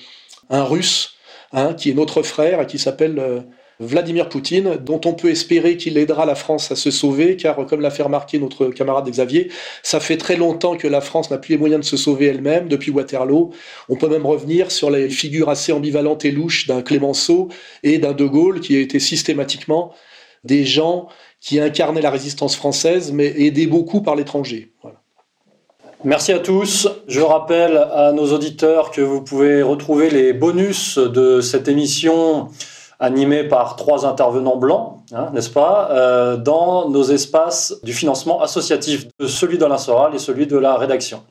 un 0.50 0.64
Russe, 0.64 1.14
hein, 1.54 1.74
qui 1.74 1.90
est 1.90 1.94
notre 1.94 2.24
frère 2.24 2.62
et 2.62 2.68
qui 2.68 2.78
s'appelle... 2.78 3.20
Euh, 3.20 3.40
Vladimir 3.82 4.28
Poutine, 4.28 4.76
dont 4.76 5.00
on 5.06 5.14
peut 5.14 5.30
espérer 5.30 5.78
qu'il 5.78 5.98
aidera 5.98 6.26
la 6.26 6.36
France 6.36 6.70
à 6.70 6.76
se 6.76 6.92
sauver, 6.92 7.38
car 7.38 7.66
comme 7.66 7.80
l'a 7.80 7.92
fait 7.92 8.04
remarquer 8.04 8.38
notre 8.38 8.68
camarade 8.68 9.10
Xavier, 9.10 9.50
ça 9.84 10.02
fait 10.02 10.18
très 10.18 10.36
longtemps 10.36 10.76
que 10.76 10.88
la 10.88 11.00
France 11.00 11.32
n'a 11.32 11.38
plus 11.38 11.54
les 11.54 11.58
moyens 11.58 11.80
de 11.80 11.86
se 11.86 11.96
sauver 11.96 12.26
elle-même 12.26 12.68
depuis 12.68 12.92
Waterloo. 12.92 13.52
On 13.88 13.96
peut 13.96 14.10
même 14.10 14.26
revenir 14.26 14.70
sur 14.70 14.92
les 14.92 15.10
figures 15.10 15.48
assez 15.50 15.72
ambivalentes 15.72 16.26
et 16.26 16.32
louches 16.32 16.68
d'un 16.68 16.82
Clémenceau 16.82 17.48
et 17.84 18.00
d'un 18.00 18.12
De 18.12 18.26
Gaulle, 18.26 18.60
qui 18.60 18.76
été 18.76 19.00
systématiquement 19.00 19.94
des 20.44 20.66
gens 20.66 21.08
qui 21.40 21.62
incarnaient 21.62 22.02
la 22.02 22.12
résistance 22.12 22.58
française, 22.58 23.14
mais 23.14 23.34
aidés 23.38 23.68
beaucoup 23.68 24.02
par 24.02 24.18
l'étranger. 24.18 24.74
Merci 26.04 26.34
à 26.34 26.40
tous. 26.40 26.90
Je 27.08 27.22
rappelle 27.22 27.78
à 27.78 28.12
nos 28.12 28.34
auditeurs 28.34 28.92
que 28.92 29.02
vous 29.02 29.22
pouvez 29.22 29.62
retrouver 29.62 30.10
les 30.10 30.34
bonus 30.34 30.98
de 30.98 31.40
cette 31.40 31.70
émission 31.70 32.50
animé 33.00 33.46
par 33.46 33.76
trois 33.76 34.06
intervenants 34.06 34.58
blancs, 34.58 34.98
hein, 35.14 35.30
n'est-ce 35.34 35.50
pas, 35.50 35.90
euh, 35.92 36.36
dans 36.36 36.90
nos 36.90 37.04
espaces 37.04 37.76
du 37.84 37.94
financement 37.94 38.42
associatif, 38.42 39.08
celui 39.26 39.58
d'Alain 39.58 39.78
Soral 39.78 40.14
et 40.16 40.20
celui 40.20 40.48
de 40.48 40.58
la 40.58 40.76
rédaction. 40.76 41.24